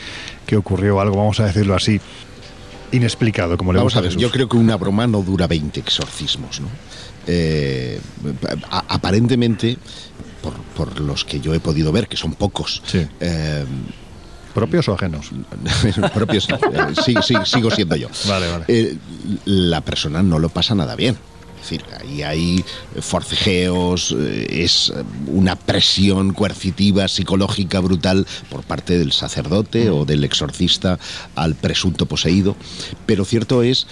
que 0.46 0.56
ocurrió 0.56 1.00
algo, 1.00 1.16
vamos 1.16 1.40
a 1.40 1.46
decirlo 1.46 1.74
así, 1.74 1.98
inexplicado, 2.92 3.56
como 3.56 3.72
le 3.72 3.78
Vamos 3.78 3.94
gusta 3.94 4.00
a 4.00 4.02
ver, 4.02 4.10
Jesús? 4.10 4.22
yo 4.22 4.30
creo 4.30 4.48
que 4.48 4.58
una 4.58 4.76
broma 4.76 5.06
no 5.06 5.22
dura 5.22 5.46
20 5.46 5.80
exorcismos, 5.80 6.60
¿no? 6.60 6.68
Eh, 7.26 8.00
aparentemente, 8.70 9.78
por, 10.42 10.54
por 10.76 11.00
los 11.00 11.24
que 11.24 11.40
yo 11.40 11.54
he 11.54 11.60
podido 11.60 11.90
ver, 11.90 12.06
que 12.06 12.16
son 12.18 12.34
pocos, 12.34 12.82
eh, 13.20 13.64
¿Propios 14.54 14.88
o 14.88 14.94
ajenos? 14.94 15.30
propios, 16.14 16.48
eh, 16.50 16.56
sí, 17.04 17.14
sí, 17.22 17.34
sigo 17.44 17.70
siendo 17.70 17.96
yo. 17.96 18.08
Vale, 18.26 18.50
vale. 18.50 18.64
Eh, 18.68 18.96
la 19.44 19.80
persona 19.82 20.22
no 20.22 20.38
lo 20.38 20.48
pasa 20.48 20.74
nada 20.74 20.96
bien. 20.96 21.16
Decir, 21.60 21.84
ahí 22.00 22.22
hay 22.22 22.64
forcejeos, 23.00 24.14
eh, 24.18 24.64
es 24.64 24.92
eh, 24.94 25.02
una 25.26 25.56
presión 25.56 26.32
coercitiva, 26.32 27.08
psicológica 27.08 27.80
brutal 27.80 28.26
por 28.48 28.62
parte 28.62 28.98
del 28.98 29.12
sacerdote 29.12 29.90
o 29.90 30.04
del 30.04 30.24
exorcista 30.24 30.98
al 31.34 31.54
presunto 31.54 32.06
poseído. 32.06 32.56
Pero 33.06 33.24
cierto 33.24 33.62
es 33.62 33.86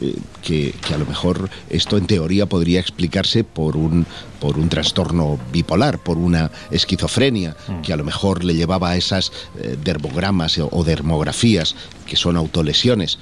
eh, 0.00 0.16
que, 0.42 0.74
a 0.94 0.98
lo 0.98 1.04
mejor 1.04 1.50
esto 1.68 1.96
en 1.96 2.06
teoría 2.06 2.46
podría 2.46 2.80
explicarse 2.80 3.44
por 3.44 3.76
un, 3.76 4.06
por 4.40 4.58
un 4.58 4.68
trastorno 4.68 5.38
bipolar, 5.52 5.98
por 5.98 6.16
una 6.16 6.50
esquizofrenia, 6.70 7.56
que 7.82 7.92
a 7.92 7.96
lo 7.96 8.04
mejor 8.04 8.42
le 8.42 8.54
llevaba 8.54 8.90
a 8.90 8.96
esas 8.96 9.32
eh, 9.58 9.76
dermogramas 9.82 10.58
o 10.58 10.84
dermografías 10.84 11.76
que 12.06 12.16
son 12.16 12.36
autolesiones. 12.36 13.18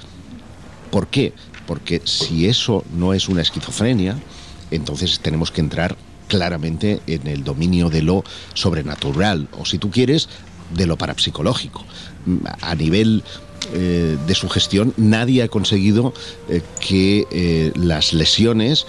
¿Por 0.91 1.07
qué? 1.07 1.33
Porque 1.71 2.01
si 2.03 2.47
eso 2.47 2.83
no 2.93 3.13
es 3.13 3.29
una 3.29 3.41
esquizofrenia, 3.41 4.17
entonces 4.71 5.21
tenemos 5.21 5.51
que 5.51 5.61
entrar 5.61 5.95
claramente 6.27 6.99
en 7.07 7.25
el 7.27 7.45
dominio 7.45 7.89
de 7.89 8.01
lo 8.01 8.25
sobrenatural, 8.53 9.47
o 9.57 9.63
si 9.65 9.77
tú 9.77 9.89
quieres, 9.89 10.27
de 10.75 10.85
lo 10.85 10.97
parapsicológico. 10.97 11.85
Mm, 12.25 12.37
A 12.59 12.75
nivel 12.75 13.23
eh, 13.71 14.17
de 14.27 14.35
su 14.35 14.49
gestión, 14.49 14.93
nadie 14.97 15.43
ha 15.43 15.47
conseguido 15.47 16.13
eh, 16.49 16.61
que 16.81 17.25
eh, 17.31 17.71
las 17.75 18.11
lesiones 18.11 18.85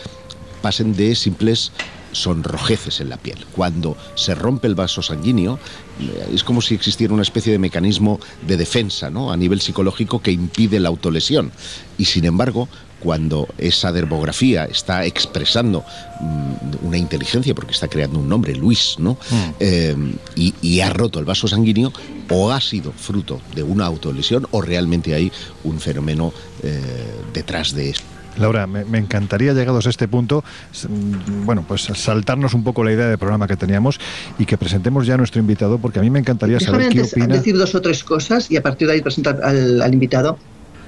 pasen 0.60 0.96
de 0.96 1.14
simples 1.14 1.70
sonrojeces 2.12 3.00
en 3.00 3.08
la 3.08 3.16
piel. 3.16 3.38
Cuando 3.52 3.96
se 4.14 4.34
rompe 4.34 4.68
el 4.68 4.74
vaso 4.74 5.02
sanguíneo, 5.02 5.58
eh, 6.00 6.30
es 6.34 6.44
como 6.44 6.62
si 6.62 6.74
existiera 6.74 7.12
una 7.12 7.22
especie 7.22 7.52
de 7.52 7.58
mecanismo 7.58 8.20
de 8.46 8.56
defensa 8.56 9.10
¿no? 9.10 9.32
a 9.32 9.36
nivel 9.36 9.60
psicológico 9.60 10.20
que 10.20 10.32
impide 10.32 10.80
la 10.80 10.88
autolesión. 10.88 11.52
Y 11.98 12.04
sin 12.04 12.24
embargo, 12.24 12.68
cuando 13.02 13.48
esa 13.58 13.90
dermografía 13.90 14.64
está 14.64 15.04
expresando 15.04 15.84
mm, 16.20 16.86
una 16.86 16.96
inteligencia, 16.96 17.54
porque 17.54 17.72
está 17.72 17.88
creando 17.88 18.20
un 18.20 18.28
nombre, 18.28 18.54
Luis, 18.54 18.96
¿no? 18.98 19.18
Eh, 19.58 19.96
y, 20.36 20.54
y 20.62 20.80
ha 20.80 20.90
roto 20.90 21.18
el 21.18 21.24
vaso 21.24 21.48
sanguíneo, 21.48 21.92
o 22.30 22.52
ha 22.52 22.60
sido 22.60 22.92
fruto 22.92 23.40
de 23.54 23.62
una 23.62 23.86
autolesión, 23.86 24.46
o 24.52 24.62
realmente 24.62 25.14
hay 25.14 25.32
un 25.64 25.80
fenómeno 25.80 26.32
eh, 26.62 26.80
detrás 27.34 27.74
de 27.74 27.90
esto. 27.90 28.11
Laura, 28.38 28.66
me, 28.66 28.84
me 28.84 28.98
encantaría, 28.98 29.52
llegados 29.52 29.86
a 29.86 29.90
este 29.90 30.08
punto, 30.08 30.44
mm, 30.88 31.44
bueno, 31.44 31.64
pues 31.66 31.82
saltarnos 31.82 32.54
un 32.54 32.64
poco 32.64 32.84
la 32.84 32.92
idea 32.92 33.08
de 33.08 33.18
programa 33.18 33.46
que 33.46 33.56
teníamos 33.56 34.00
y 34.38 34.46
que 34.46 34.56
presentemos 34.56 35.06
ya 35.06 35.14
a 35.14 35.16
nuestro 35.18 35.40
invitado, 35.40 35.78
porque 35.78 35.98
a 35.98 36.02
mí 36.02 36.10
me 36.10 36.18
encantaría 36.18 36.58
Déjame 36.58 36.78
saber 36.78 36.92
qué 36.92 36.98
antes 37.00 37.12
opina. 37.12 37.34
decir 37.34 37.56
dos 37.56 37.74
o 37.74 37.80
tres 37.82 38.04
cosas 38.04 38.50
y 38.50 38.56
a 38.56 38.62
partir 38.62 38.88
de 38.88 38.94
ahí 38.94 39.00
presentar 39.02 39.40
al, 39.42 39.82
al 39.82 39.92
invitado. 39.92 40.38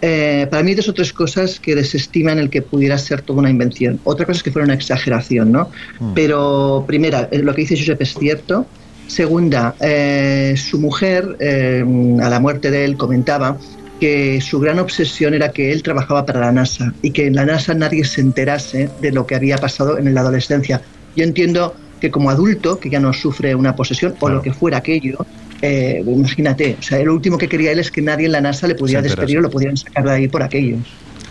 Eh, 0.03 0.47
para 0.51 0.63
mí 0.63 0.75
dos 0.75 0.89
o 0.89 0.93
tres 0.93 1.13
cosas 1.15 1.59
que 1.59 1.75
desestiman 1.75 2.39
el 2.39 2.51
que 2.51 2.61
pudiera 2.61 2.99
ser 2.99 3.23
toda 3.23 3.39
una 3.39 3.49
invención. 3.49 4.01
Otra 4.05 4.27
cosa 4.27 4.39
es 4.39 4.43
que 4.43 4.51
fuera 4.51 4.65
una 4.67 4.75
exageración, 4.75 5.51
¿no? 5.51 5.71
Pero 6.15 6.85
primera, 6.87 7.29
eh, 7.31 7.39
lo 7.39 7.55
que 7.55 7.63
dice 7.63 7.77
Josep 7.79 8.03
es 8.03 8.15
cierto. 8.15 8.67
Segunda, 9.07 9.75
eh, 9.81 10.55
su 10.57 10.79
mujer, 10.79 11.37
eh, 11.41 11.85
a 12.23 12.29
la 12.29 12.41
muerte 12.41 12.71
de 12.71 12.85
él, 12.85 12.97
comentaba 12.97 13.57
que 14.05 14.39
su 14.43 14.61
gran 14.61 14.79
obsesión 14.81 15.33
era 15.33 15.51
que 15.51 15.73
él 15.73 15.83
trabajaba 15.83 16.27
para 16.27 16.39
la 16.39 16.53
NASA 16.53 16.93
y 17.01 17.11
que 17.11 17.27
en 17.27 17.37
la 17.37 17.47
NASA 17.47 17.73
nadie 17.73 18.05
se 18.05 18.21
enterase 18.21 18.91
de 19.01 19.13
lo 19.13 19.27
que 19.27 19.35
había 19.35 19.57
pasado 19.57 19.97
en 19.97 20.13
la 20.13 20.21
adolescencia. 20.21 20.83
Yo 21.17 21.25
entiendo 21.25 21.75
que 22.03 22.11
como 22.11 22.29
adulto, 22.29 22.79
que 22.79 22.91
ya 22.91 23.01
no 23.01 23.15
sufre 23.15 23.55
una 23.55 23.75
posesión 23.75 24.15
o 24.21 24.29
lo 24.29 24.43
que 24.43 24.53
fuera 24.53 24.77
aquello, 24.77 25.25
eh, 25.63 26.05
imagínate, 26.07 26.77
o 26.79 26.83
sea, 26.83 27.03
lo 27.03 27.15
último 27.15 27.39
que 27.39 27.49
quería 27.49 27.73
él 27.73 27.79
es 27.79 27.91
que 27.91 28.03
nadie 28.03 28.27
en 28.27 28.33
la 28.33 28.43
NASA 28.43 28.69
le 28.69 28.75
pudiera 28.75 29.01
despedir 29.01 29.39
o 29.39 29.41
lo 29.41 29.49
pudieran 29.49 29.79
sacar 29.79 30.05
de 30.05 30.11
ahí 30.11 30.29
por 30.29 30.43
aquello. 30.43 30.77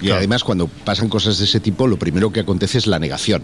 Y 0.01 0.09
además 0.09 0.43
cuando 0.43 0.67
pasan 0.67 1.09
cosas 1.09 1.38
de 1.38 1.45
ese 1.45 1.59
tipo, 1.59 1.88
lo 1.88 1.97
primero 1.97 2.32
que 2.32 2.39
acontece 2.39 2.80
es 2.80 2.88
la 2.88 2.97
negación. 2.97 3.43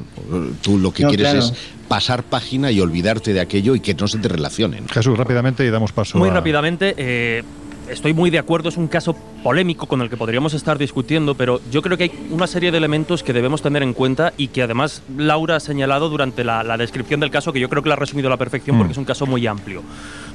Tú 0.63 0.79
lo 0.79 0.91
que 0.91 1.03
No, 1.03 1.09
quieres 1.09 1.29
claro. 1.29 1.45
es 1.45 1.53
pasar 1.87 2.23
página 2.23 2.71
y 2.71 2.81
olvidarte 2.81 3.31
de 3.31 3.41
aquello 3.41 3.75
y 3.75 3.79
que 3.79 3.93
no 3.93 4.07
se 4.07 4.17
te 4.17 4.27
relacionen. 4.27 4.87
Jesús, 4.89 5.15
rápidamente 5.17 5.63
y 5.63 5.69
damos 5.69 5.91
paso 5.93 6.17
Muy 6.17 6.29
a... 6.29 6.33
rápidamente, 6.33 6.95
eh, 6.97 7.43
estoy 7.89 8.13
muy 8.13 8.29
de 8.29 8.39
acuerdo, 8.39 8.69
es 8.69 8.77
un 8.77 8.87
caso 8.87 9.15
polémico 9.43 9.85
con 9.87 10.01
el 10.01 10.09
que 10.09 10.17
podríamos 10.17 10.53
estar 10.53 10.77
discutiendo, 10.77 11.35
pero 11.35 11.61
yo 11.71 11.81
creo 11.81 11.97
que 11.97 12.03
hay 12.05 12.27
una 12.29 12.47
serie 12.47 12.71
de 12.71 12.77
elementos 12.77 13.23
que 13.23 13.33
debemos 13.33 13.61
tener 13.61 13.83
en 13.83 13.93
cuenta 13.93 14.33
y 14.37 14.49
que 14.49 14.61
además 14.63 15.01
Laura 15.17 15.55
ha 15.57 15.59
señalado 15.59 16.09
durante 16.09 16.43
la, 16.43 16.63
la 16.63 16.77
descripción 16.77 17.19
del 17.19 17.31
caso, 17.31 17.53
que 17.53 17.59
yo 17.59 17.69
creo 17.69 17.81
que 17.83 17.89
la 17.89 17.95
ha 17.95 17.99
resumido 17.99 18.27
a 18.27 18.31
la 18.31 18.37
perfección 18.37 18.75
Mm. 18.75 18.79
porque 18.79 18.91
es 18.91 18.97
un 18.97 19.05
caso 19.05 19.25
muy 19.25 19.45
amplio. 19.47 19.81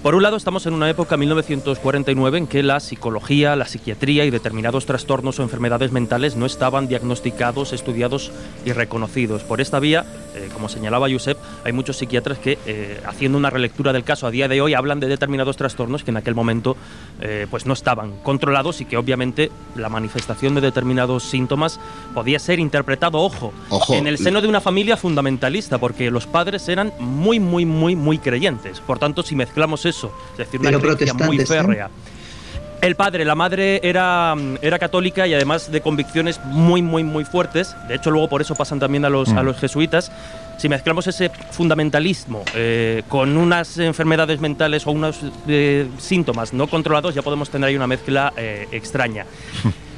Por 0.04 0.14
un 0.14 0.22
lado, 0.22 0.36
estamos 0.36 0.66
en 0.66 0.74
una 0.74 0.90
época, 0.90 1.16
1949, 1.16 2.36
en 2.36 2.46
que 2.46 2.62
la 2.62 2.78
psicología, 2.78 3.56
la 3.56 3.64
psiquiatría 3.64 4.26
y 4.26 4.30
determinados 4.30 4.84
trastornos 4.84 5.38
o 5.38 5.42
enfermedades 5.42 5.92
mentales 5.92 6.36
no 6.36 6.44
estaban 6.44 6.88
diagnosticados, 6.88 7.72
estudiados 7.72 8.30
y 8.66 8.72
reconocidos. 8.72 9.44
Por 9.44 9.62
esta 9.62 9.80
vía, 9.80 10.04
eh, 10.34 10.50
como 10.52 10.68
señalaba 10.68 11.08
Josep, 11.10 11.38
hay 11.64 11.72
muchos 11.72 11.96
psiquiatras 11.96 12.36
que, 12.36 12.58
eh, 12.66 13.00
haciendo 13.06 13.38
una 13.38 13.48
relectura 13.48 13.94
del 13.94 14.04
caso 14.04 14.26
a 14.26 14.30
día 14.30 14.46
de 14.46 14.60
hoy, 14.60 14.74
hablan 14.74 15.00
de 15.00 15.06
determinados 15.06 15.56
trastornos 15.56 16.04
que 16.04 16.10
en 16.10 16.18
aquel 16.18 16.34
momento 16.34 16.76
eh, 17.22 17.46
pues 17.50 17.64
no 17.64 17.72
estaban 17.72 18.18
controlados 18.22 18.82
y 18.82 18.84
que 18.84 18.98
obviamente 18.98 19.50
la 19.74 19.88
manifestación 19.88 20.54
de 20.54 20.60
determinados 20.60 21.22
síntomas 21.22 21.80
podía 22.12 22.38
ser 22.40 22.58
interpretado, 22.58 23.20
ojo, 23.20 23.54
Ojo. 23.70 23.94
en 23.94 24.06
el 24.06 24.18
seno 24.18 24.42
de 24.42 24.48
una 24.48 24.60
familia 24.60 24.98
fundamentalista, 24.98 25.78
porque 25.78 26.10
los 26.10 26.26
padres 26.26 26.68
eran 26.68 26.92
muy, 26.98 27.40
muy, 27.40 27.64
muy, 27.64 27.96
muy 27.96 28.18
creyentes. 28.18 28.80
Por 28.80 28.98
tanto, 28.98 29.22
si 29.22 29.34
mezclamos 29.34 29.86
eso, 29.86 29.93
es 30.32 30.38
decir, 30.38 30.60
una 30.60 30.72
creencia 30.78 31.14
muy 31.14 31.38
férrea. 31.46 31.90
El 32.80 32.96
padre, 32.96 33.24
la 33.24 33.34
madre 33.34 33.80
era, 33.82 34.34
mm, 34.34 34.58
era 34.60 34.78
católica 34.78 35.26
y 35.26 35.32
además 35.32 35.72
de 35.72 35.80
convicciones 35.80 36.38
muy, 36.44 36.82
muy, 36.82 37.02
muy 37.02 37.24
fuertes. 37.24 37.74
De 37.88 37.94
hecho, 37.94 38.10
luego 38.10 38.28
por 38.28 38.42
eso 38.42 38.54
pasan 38.54 38.78
también 38.78 39.06
a 39.06 39.08
los, 39.08 39.30
a 39.30 39.42
Mm. 39.42 39.46
los 39.46 39.56
jesuitas. 39.58 40.12
Si 40.58 40.68
mezclamos 40.68 41.06
ese 41.06 41.30
fundamentalismo 41.50 42.44
eh, 42.54 43.02
con 43.08 43.38
unas 43.38 43.78
enfermedades 43.78 44.38
mentales 44.40 44.86
o 44.86 44.90
unos 44.90 45.18
eh, 45.48 45.88
síntomas 45.98 46.52
no 46.52 46.66
controlados, 46.66 47.14
ya 47.14 47.22
podemos 47.22 47.48
tener 47.48 47.68
ahí 47.68 47.76
una 47.76 47.86
mezcla 47.86 48.32
eh, 48.36 48.68
extraña. 48.70 49.24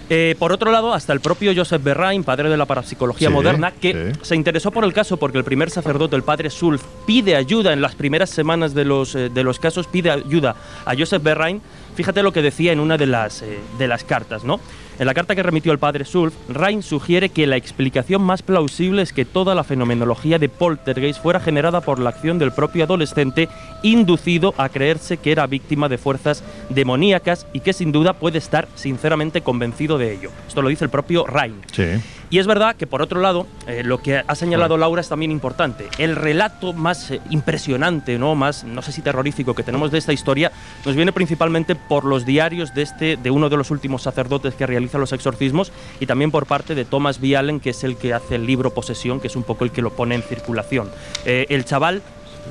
Eh, 0.09 0.37
por 0.39 0.53
otro 0.53 0.71
lado, 0.71 0.95
hasta 0.95 1.13
el 1.13 1.21
propio 1.21 1.53
Joseph 1.55 1.83
Berrain, 1.83 2.23
padre 2.23 2.49
de 2.49 2.57
la 2.57 2.65
parapsicología 2.65 3.29
Sí, 3.29 3.35
moderna, 3.35 3.73
que 3.73 4.13
sí. 4.15 4.21
se 4.23 4.37
interesó 4.37 4.71
por 4.71 4.85
el 4.85 4.93
caso 4.93 5.17
porque 5.17 5.39
el 5.39 5.45
primer 5.45 5.69
sacerdote, 5.71 6.15
el 6.15 6.23
padre 6.23 6.49
Sulf, 6.51 6.83
pide 7.07 7.35
ayuda 7.35 7.73
en 7.73 7.81
las 7.81 7.97
primeras 7.97 8.31
semanas 8.31 8.73
de 8.73 8.85
los, 8.85 9.15
eh, 9.17 9.29
de 9.31 9.43
los 9.43 9.59
casos, 9.59 9.89
pide 9.89 10.11
ayuda 10.11 10.55
a 10.85 10.95
Joseph 10.97 11.23
Berrain. 11.23 11.61
Fíjate 11.97 12.23
lo 12.23 12.33
que 12.33 12.43
decía 12.43 12.73
en 12.73 12.79
una 12.81 12.97
de 12.97 13.07
las, 13.07 13.43
eh, 13.43 13.59
de 13.79 13.89
las 13.89 14.05
cartas, 14.05 14.45
¿no? 14.45 14.61
En 14.99 15.05
la 15.05 15.13
carta 15.13 15.35
que 15.35 15.43
remitió 15.43 15.73
el 15.73 15.79
padre 15.79 16.07
Sulf, 16.07 16.35
Rain 16.49 16.83
sugiere 16.83 17.29
que 17.29 17.47
la 17.47 17.57
explicación 17.57 18.23
más 18.23 18.41
plausible 18.41 19.03
es 19.03 19.13
que 19.13 19.27
toda 19.27 19.55
la 19.55 19.63
fenomenología 19.63 20.39
de 20.39 20.49
poltergeist 20.49 21.23
fuera 21.23 21.39
generada 21.39 21.83
por 21.83 21.99
la 21.99 22.09
acción 22.09 22.39
del 22.39 22.51
propio 22.51 22.85
adolescente 22.85 23.51
inducido 23.83 24.55
a 24.57 24.71
creerse 24.71 25.19
que 25.19 25.33
era 25.33 25.47
víctima 25.47 25.91
de 25.91 25.99
fuerzas 25.99 26.43
demoníacas 26.71 27.47
y 27.53 27.61
que 27.61 27.75
sin 27.75 27.93
duda 27.93 28.15
puede 28.15 28.39
estar 28.39 28.69
sinceramente 28.75 29.43
convencido 29.43 29.99
de 29.99 30.15
ello. 30.15 30.31
Esto 30.49 30.63
lo 30.63 30.71
dice 30.71 30.85
el 30.85 30.91
propio 30.91 31.27
Rain. 31.27 31.61
Sí. 31.73 31.85
Y 32.29 32.39
es 32.39 32.47
verdad 32.47 32.75
que, 32.75 32.87
por 32.87 33.03
otro 33.03 33.21
lado, 33.21 33.47
eh, 33.69 33.83
lo 33.85 34.03
que 34.03 34.23
ha 34.27 34.35
señalado 34.35 34.77
Laura 34.77 35.01
es 35.01 35.09
también 35.09 35.31
importante. 35.31 35.89
El 35.99 36.17
relato 36.17 36.73
más 36.73 37.11
eh, 37.13 37.21
impresionante, 37.31 38.19
¿no? 38.19 38.35
más, 38.35 38.65
no 38.65 38.83
sé 38.83 38.91
si 38.91 39.01
terrorífico, 39.01 39.55
que 39.55 39.63
tenemos 39.63 39.93
de 39.93 39.99
esta 39.99 40.13
historia, 40.13 40.51
nos 40.85 40.97
viene 40.97 41.13
principalmente 41.13 41.77
por 41.77 42.05
los 42.05 42.27
diarios 42.27 42.75
de, 42.75 42.83
este, 42.83 43.17
de 43.17 43.31
uno 43.31 43.49
de 43.49 43.57
los 43.57 43.71
últimos 43.71 44.03
sacerdotes 44.03 44.55
que 44.55 44.67
realiza 44.67 44.99
los 44.99 45.13
exorcismos 45.13 45.71
y 46.01 46.07
también 46.07 46.33
por 46.33 46.47
parte 46.47 46.75
de 46.75 46.85
Thomas 46.85 47.21
B. 47.21 47.37
Allen, 47.37 47.61
que 47.61 47.71
es 47.71 47.85
el 47.85 47.97
que 47.97 48.13
hace 48.13 48.35
el 48.35 48.47
libro 48.47 48.75
Posesión, 48.75 49.21
que 49.21 49.29
es 49.29 49.37
un 49.37 49.45
poco 49.45 49.65
el 49.65 49.71
que 49.71 49.83
lo 49.83 49.91
pone 49.91 50.17
en 50.17 50.23
circulación. 50.23 50.91
Eh, 51.25 51.47
el 51.49 51.65
chaval 51.65 52.03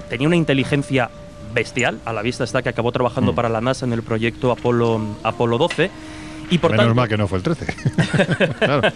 tenía 0.10 0.28
una 0.28 0.38
inteligencia 0.38 1.10
bestial, 1.54 2.00
a 2.06 2.14
la 2.14 2.22
vista 2.22 2.44
está 2.44 2.62
que 2.62 2.70
acabó 2.70 2.92
trabajando 2.92 3.34
Mm. 3.34 3.36
para 3.36 3.50
la 3.50 3.62
NASA 3.62 3.86
en 3.86 3.94
el 3.94 4.04
proyecto 4.04 4.52
Apolo, 4.52 5.02
Apolo 5.24 5.58
12. 5.58 5.90
Y 6.52 6.60
por 6.60 6.72
Menos 6.72 6.86
tanto, 6.86 6.96
mal 6.96 7.10
que 7.10 7.18
no 7.18 7.28
fue 7.28 7.40
el 7.40 7.44
13. 7.44 7.66
claro. 8.60 8.90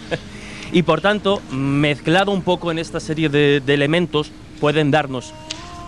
Y 0.72 0.82
por 0.82 1.00
tanto, 1.00 1.40
mezclado 1.50 2.32
un 2.32 2.42
poco 2.42 2.70
en 2.70 2.78
esta 2.78 3.00
serie 3.00 3.28
de, 3.28 3.60
de 3.60 3.74
elementos, 3.74 4.30
pueden 4.60 4.90
darnos, 4.90 5.32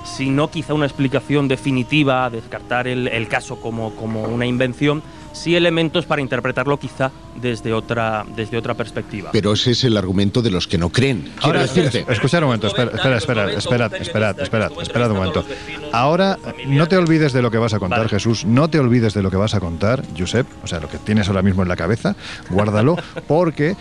si 0.05 0.30
no 0.30 0.51
quizá 0.51 0.74
una 0.74 0.87
explicación 0.87 1.49
definitiva, 1.49 2.28
descartar 2.30 2.89
el, 2.89 3.09
el 3.09 3.28
caso 3.28 3.61
como, 3.61 3.95
como 3.95 4.22
una 4.24 4.47
invención, 4.47 5.03
sí 5.33 5.57
elementos 5.57 6.05
para 6.05 6.20
interpretarlo 6.20 6.78
quizá 6.78 7.11
desde 7.41 7.72
otra, 7.72 8.24
desde 8.37 8.59
otra 8.59 8.74
perspectiva. 8.74 9.30
Pero 9.33 9.53
ese 9.53 9.70
es 9.70 9.85
el 9.85 9.97
argumento 9.97 10.43
de 10.43 10.51
los 10.51 10.66
que 10.66 10.78
no 10.78 10.91
creen. 10.91 11.22
Quiero 11.22 11.41
Ahora, 11.43 11.62
decirte. 11.62 12.05
escuchar 12.09 12.43
un 12.43 12.49
momento, 12.49 12.66
espera, 12.66 12.91
espera, 12.93 13.16
espera, 13.16 13.47
esperad, 13.53 13.95
esperad, 13.95 14.41
esperad, 14.41 14.72
esperad 14.80 15.11
un 15.11 15.16
momento. 15.16 15.45
Ahora, 15.93 16.39
no 16.66 16.87
te 16.89 16.97
olvides 16.97 17.33
de 17.33 17.41
lo 17.43 17.51
que 17.51 17.59
vas 17.59 17.72
a 17.72 17.78
contar, 17.78 18.01
Vale. 18.01 18.11
Jesús, 18.11 18.45
no 18.45 18.68
te 18.68 18.78
olvides 18.78 19.14
de 19.14 19.22
lo 19.22 19.30
que 19.30 19.37
vas 19.37 19.55
a 19.55 19.61
contar, 19.61 20.03
Josep, 20.18 20.47
o 20.62 20.66
sea, 20.66 20.80
lo 20.80 20.89
que 20.89 20.99
tienes 20.99 21.28
ahora 21.28 21.43
mismo 21.43 21.62
en 21.62 21.68
la 21.68 21.76
cabeza, 21.76 22.16
guárdalo, 22.51 22.97
porque 23.26 23.76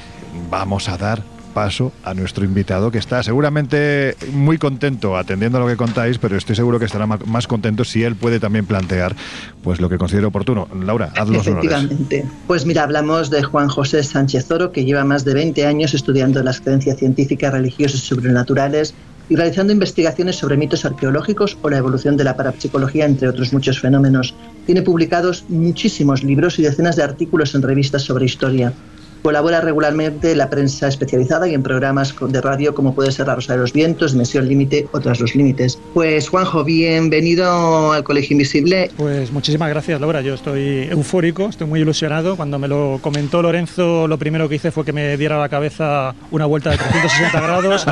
vamos 0.50 0.90
a 0.90 0.98
dar 0.98 1.24
paso 1.52 1.92
a 2.04 2.14
nuestro 2.14 2.46
invitado 2.46 2.92
que 2.92 2.98
está 2.98 3.22
seguramente 3.24 4.16
muy 4.32 4.58
contento 4.58 5.18
atendiendo 5.18 5.58
a 5.58 5.62
lo 5.62 5.68
que 5.68 5.76
contáis, 5.76 6.18
pero 6.18 6.38
estoy 6.38 6.56
seguro 6.56 6.80
que 6.80 6.86
estará 6.86 7.06
más 7.06 7.48
contento 7.48 7.84
si 7.84 8.04
él 8.04 8.16
puede 8.16 8.40
también 8.40 8.66
plantear 8.66 9.16
pues 9.64 9.80
lo 9.80 9.90
que 9.90 9.98
considere 9.98 10.26
oportuno. 10.28 10.68
Laura, 10.84 11.12
haz 11.16 11.30
los. 11.30 11.46
Efectivamente. 11.46 12.26
Pues 12.48 12.66
mira, 12.66 12.84
hablamos 12.84 13.30
de 13.30 13.44
Juan 13.44 13.68
José 13.68 14.04
Sánchez 14.04 14.50
Oro, 14.50 14.72
que 14.72 14.86
lleva 14.86 15.04
más 15.04 15.26
de 15.26 15.34
20 15.34 15.66
años 15.66 15.94
estudiando 15.94 16.42
las 16.42 16.62
creencias 16.62 16.98
científicas, 16.98 17.54
religiosas 17.54 18.02
y 18.02 18.06
sobrenaturales 18.06 18.94
y 19.30 19.36
realizando 19.36 19.72
investigaciones 19.72 20.36
sobre 20.36 20.58
mitos 20.58 20.84
arqueológicos 20.84 21.58
o 21.62 21.70
la 21.70 21.78
evolución 21.78 22.18
de 22.18 22.26
la 22.26 22.36
parapsicología, 22.36 23.06
entre 23.06 23.30
otros 23.30 23.54
muchos 23.54 23.80
fenómenos. 23.80 24.34
Tiene 24.66 24.82
publicados 24.82 25.46
muchísimos 25.48 26.24
libros 26.24 26.60
y 26.60 26.64
decenas 26.64 26.98
de 26.98 27.04
artículos 27.04 27.56
en 27.56 27.62
revistas 27.62 28.02
sobre 28.02 28.26
historia. 28.26 28.74
Colabora 29.22 29.62
regularmente 29.62 30.32
en 30.32 30.40
la 30.40 30.50
prensa 30.50 30.88
especializada 30.88 31.48
y 31.48 31.54
en 31.54 31.62
programas 31.62 32.16
de 32.20 32.42
radio 32.42 32.74
como 32.74 32.96
puede 32.96 33.12
ser 33.12 33.28
La 33.28 33.36
Rosa 33.36 33.54
de 33.54 33.60
los 33.60 33.72
Vientos, 33.72 34.14
Dimensión 34.14 34.48
Límite 34.48 34.88
o 34.92 35.00
Tras 35.00 35.20
los 35.20 35.36
Límites. 35.36 35.78
Pues 35.94 36.28
Juanjo, 36.28 36.64
bienvenido 36.64 37.92
al 37.92 38.04
Colegio 38.04 38.34
Invisible. 38.34 38.90
Pues 38.98 39.32
muchísimas 39.32 39.70
gracias, 39.70 40.02
Laura. 40.02 40.22
Yo 40.22 40.34
estoy 40.34 40.88
eufórico, 40.90 41.50
estoy 41.50 41.68
muy 41.68 41.82
ilusionado. 41.82 42.36
Cuando 42.36 42.58
me 42.58 42.68
lo 42.68 43.00
comentó 43.02 43.42
Lorenzo, 43.44 44.08
lo 44.08 44.18
primero 44.18 44.50
que 44.50 44.56
hice 44.56 44.72
fue 44.72 44.84
que 44.86 44.94
me 44.94 45.16
diera 45.18 45.36
a 45.36 45.40
la 45.40 45.50
cabeza 45.50 46.16
una 46.32 46.48
vuelta 46.48 46.72
de 46.72 46.78
360 46.78 47.42
grados. 47.42 47.86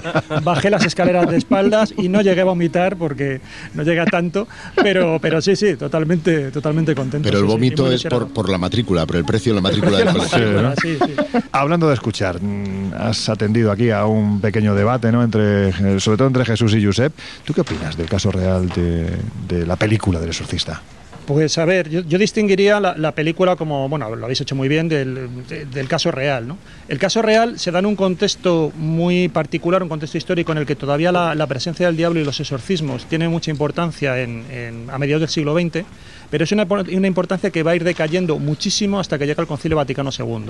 Bajé 0.43 0.69
las 0.71 0.86
escaleras 0.86 1.30
de 1.30 1.38
espaldas 1.38 1.93
y 1.95 2.09
no 2.09 2.21
llegué 2.21 2.41
a 2.41 2.45
vomitar 2.45 2.97
porque 2.97 3.39
no 3.75 3.84
llegué 3.84 3.99
a 3.99 4.05
tanto. 4.05 4.47
Pero, 4.82 5.19
pero 5.21 5.41
sí, 5.41 5.55
sí, 5.55 5.75
totalmente, 5.75 6.49
totalmente 6.51 6.95
contento. 6.95 7.27
Pero 7.27 7.39
el 7.39 7.45
sí, 7.45 7.49
sí, 7.49 7.53
vómito 7.53 7.91
es 7.91 8.03
por, 8.05 8.49
la 8.49 8.57
matrícula, 8.57 9.05
por 9.05 9.17
el 9.17 9.25
precio 9.25 9.53
de 9.53 9.55
la 9.57 9.61
matrícula 9.61 9.97
del 9.99 10.07
colegio. 10.07 10.39
de 10.39 10.53
la 10.53 10.69
matrícula, 10.69 11.05
sí, 11.05 11.13
sí. 11.15 11.18
Hablando 11.51 11.88
de 11.88 11.93
escuchar, 11.93 12.41
mm, 12.41 12.93
has 12.97 13.30
atendido 13.30 13.72
aquí 13.72 13.89
a 13.91 14.05
un 14.05 14.41
pequeño 14.41 14.76
debate, 14.76 15.11
¿no? 15.11 15.24
Entre, 15.24 15.70
eh, 15.70 15.99
sobre 15.99 16.17
todo 16.17 16.28
entre 16.28 16.45
Jesús 16.45 16.74
y 16.76 16.86
Josep. 16.86 17.13
¿Tú 17.45 17.53
qué 17.53 17.61
opinas 17.61 17.97
del 17.97 18.07
caso 18.07 18.32
real 18.32 18.70
de, 18.70 19.65
la 19.65 19.76
película 19.76 20.20
del 20.20 20.30
exorcista? 20.30 20.82
Pues 21.26 21.59
a 21.59 21.65
ver, 21.65 21.88
yo, 21.89 22.17
distinguiría 22.17 22.80
la, 22.80 22.97
la 22.97 23.11
película 23.11 23.55
como, 23.55 23.88
bueno, 23.88 24.15
lo 24.15 24.26
habéis 24.26 24.41
hecho 24.41 24.55
muy 24.55 24.67
bien, 24.67 24.89
del, 24.89 25.30
de- 25.47 25.65
del 25.65 25.88
caso 25.88 26.09
real. 26.09 26.47
¿no? 26.47 26.57
El 26.88 26.97
caso 26.97 27.22
real 27.22 27.59
se 27.59 27.70
da 27.70 27.78
en 27.78 27.86
un 27.86 27.95
contexto 27.95 28.72
muy 28.76 29.30
particular, 29.30 29.84
un 29.84 29.89
contexto 29.89 30.17
histórico 30.17 30.51
en 30.53 30.57
el 30.57 30.65
que 30.65 30.76
todavía 30.76 31.11
la, 31.11 31.45
presencia 31.45 31.86
del 31.86 31.95
diablo 31.97 32.20
y 32.20 32.24
los 32.24 32.39
exorcismos 32.39 33.05
tienen 33.05 33.30
mucha 33.30 33.51
importancia 33.51 34.13
a 34.13 34.97
mediados 34.97 35.22
del 35.22 35.30
siglo 35.30 35.53
XX, 35.53 35.86
pero 36.32 36.45
es 36.45 36.51
una, 36.51 36.63
una 36.63 37.07
importancia 37.07 37.51
que 37.51 37.61
va 37.61 37.72
a 37.72 37.76
ir 37.76 37.84
decayendo 37.84 38.39
muchísimo 38.39 38.99
hasta 38.99 39.20
que 39.20 39.28
llega 39.28 39.41
el 39.41 39.47
Concilio 39.47 39.78
Vaticano 39.78 40.09
II. 40.17 40.45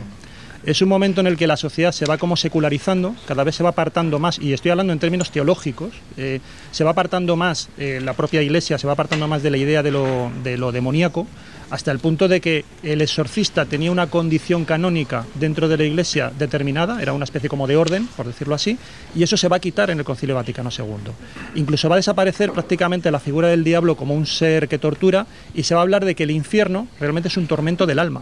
Es 0.69 0.83
un 0.83 0.89
momento 0.89 1.19
en 1.19 1.25
el 1.25 1.35
que 1.35 1.47
la 1.47 1.57
sociedad 1.57 1.91
se 1.91 2.05
va 2.05 2.19
como 2.19 2.37
secularizando, 2.37 3.15
cada 3.25 3.43
vez 3.43 3.55
se 3.55 3.63
va 3.63 3.69
apartando 3.69 4.19
más, 4.19 4.37
y 4.37 4.53
estoy 4.53 4.69
hablando 4.69 4.93
en 4.93 4.99
términos 4.99 5.31
teológicos, 5.31 5.95
eh, 6.15 6.41
se 6.71 6.83
va 6.83 6.91
apartando 6.91 7.35
más, 7.35 7.69
eh, 7.79 7.99
la 8.03 8.13
propia 8.13 8.43
iglesia 8.43 8.77
se 8.77 8.85
va 8.85 8.93
apartando 8.93 9.27
más 9.27 9.41
de 9.41 9.49
la 9.49 9.57
idea 9.57 9.81
de 9.81 9.89
lo, 9.89 10.31
de 10.43 10.59
lo 10.59 10.71
demoníaco, 10.71 11.25
hasta 11.71 11.91
el 11.91 11.97
punto 11.97 12.27
de 12.27 12.39
que 12.39 12.65
el 12.83 13.01
exorcista 13.01 13.65
tenía 13.65 13.91
una 13.91 14.11
condición 14.11 14.63
canónica 14.63 15.25
dentro 15.33 15.67
de 15.69 15.77
la 15.77 15.85
iglesia 15.85 16.31
determinada, 16.37 17.01
era 17.01 17.13
una 17.13 17.23
especie 17.23 17.49
como 17.49 17.65
de 17.65 17.75
orden, 17.75 18.05
por 18.15 18.27
decirlo 18.27 18.53
así, 18.53 18.77
y 19.15 19.23
eso 19.23 19.37
se 19.37 19.47
va 19.47 19.57
a 19.57 19.59
quitar 19.59 19.89
en 19.89 19.97
el 19.97 20.05
Concilio 20.05 20.35
Vaticano 20.35 20.69
II. 20.69 21.13
Incluso 21.55 21.89
va 21.89 21.95
a 21.95 21.97
desaparecer 21.97 22.51
prácticamente 22.51 23.09
la 23.09 23.19
figura 23.19 23.47
del 23.47 23.63
diablo 23.63 23.97
como 23.97 24.13
un 24.13 24.27
ser 24.27 24.67
que 24.67 24.77
tortura, 24.77 25.25
y 25.55 25.63
se 25.63 25.73
va 25.73 25.81
a 25.81 25.83
hablar 25.83 26.05
de 26.05 26.13
que 26.13 26.25
el 26.25 26.31
infierno 26.31 26.87
realmente 26.99 27.29
es 27.29 27.37
un 27.37 27.47
tormento 27.47 27.87
del 27.87 27.97
alma, 27.97 28.21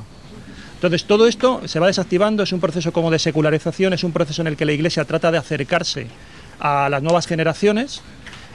entonces, 0.78 1.06
todo 1.06 1.28
esto 1.28 1.62
se 1.66 1.80
va 1.80 1.88
desactivando, 1.88 2.44
es 2.44 2.52
un 2.54 2.60
proceso 2.60 2.94
como 2.94 3.10
de 3.12 3.20
secularización, 3.20 3.94
es 3.94 4.04
un 4.04 4.12
proceso 4.12 4.42
en 4.42 4.48
el 4.48 4.56
que 4.56 4.66
la 4.66 4.74
Iglesia 4.74 5.04
trata 5.06 5.32
de 5.32 5.38
acercarse 5.40 6.08
a 6.60 6.88
las 6.90 7.02
nuevas 7.04 7.28
generaciones 7.28 8.02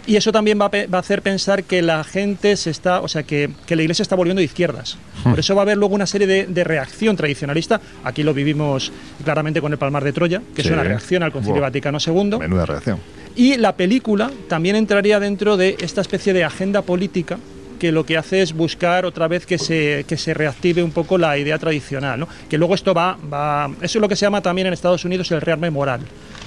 y 0.07 0.17
eso 0.17 0.33
también 0.33 0.61
va 0.61 0.67
a, 0.67 0.71
va 0.71 0.99
a 0.99 1.01
hacer 1.01 1.23
pensar 1.23 1.63
que 1.63 1.81
la 1.83 2.03
gente 2.03 2.57
se 2.57 2.71
está, 2.71 3.01
o 3.01 3.07
sea, 3.09 3.23
que, 3.23 3.51
que 3.67 3.77
la 3.77 3.83
Iglesia 3.83 4.03
está 4.03 4.17
volviendo 4.17 4.41
de 4.41 4.45
izquierdas. 4.45 4.97
Por 5.23 5.39
eso 5.39 5.55
va 5.55 5.63
a 5.63 5.65
haber 5.65 5.77
luego 5.79 5.95
una 5.95 6.07
serie 6.07 6.27
de, 6.27 6.47
de 6.47 6.65
reacción 6.65 7.17
tradicionalista. 7.17 7.81
Aquí 8.03 8.25
lo 8.25 8.35
vivimos 8.35 8.91
claramente 9.25 9.61
con 9.61 9.71
el 9.73 9.79
Palmar 9.79 10.03
de 10.03 10.13
Troya, 10.13 10.43
que 10.57 10.63
Sí. 10.63 10.69
es 10.69 10.75
una 10.75 10.83
reacción 10.83 11.23
al 11.23 11.31
Concilio. 11.31 11.61
Vaticano 11.61 11.99
II. 12.05 12.39
Menuda 12.39 12.67
reacción. 12.67 12.99
Y 13.37 13.57
la 13.59 13.77
película 13.77 14.31
también 14.49 14.75
entraría 14.77 15.21
dentro 15.21 15.57
de 15.57 15.77
esta 15.81 16.01
especie 16.01 16.33
de 16.33 16.43
agenda 16.45 16.83
política 16.83 17.39
que 17.83 17.91
lo 17.91 18.07
que 18.07 18.17
hace 18.17 18.43
es 18.43 18.53
buscar 18.53 19.05
otra 19.05 19.27
vez 19.27 19.45
que 19.45 19.59
se, 19.59 20.05
que 20.07 20.17
se 20.17 20.33
reactive 20.35 20.85
un 20.85 20.93
poco 20.93 21.19
la 21.19 21.37
idea 21.37 21.59
tradicional, 21.59 22.29
que 22.49 22.57
luego 22.57 22.77
esto 22.77 22.95
va, 22.95 23.17
va... 23.17 23.69
Eso 23.83 23.99
es 23.99 24.01
lo 24.01 24.09
que 24.09 24.15
se 24.15 24.25
llama 24.25 24.41
también 24.41 24.69
en 24.69 24.73
Estados 24.73 25.05
Unidos 25.05 25.33
el 25.33 25.41
rearme 25.41 25.69
moral. 25.69 26.01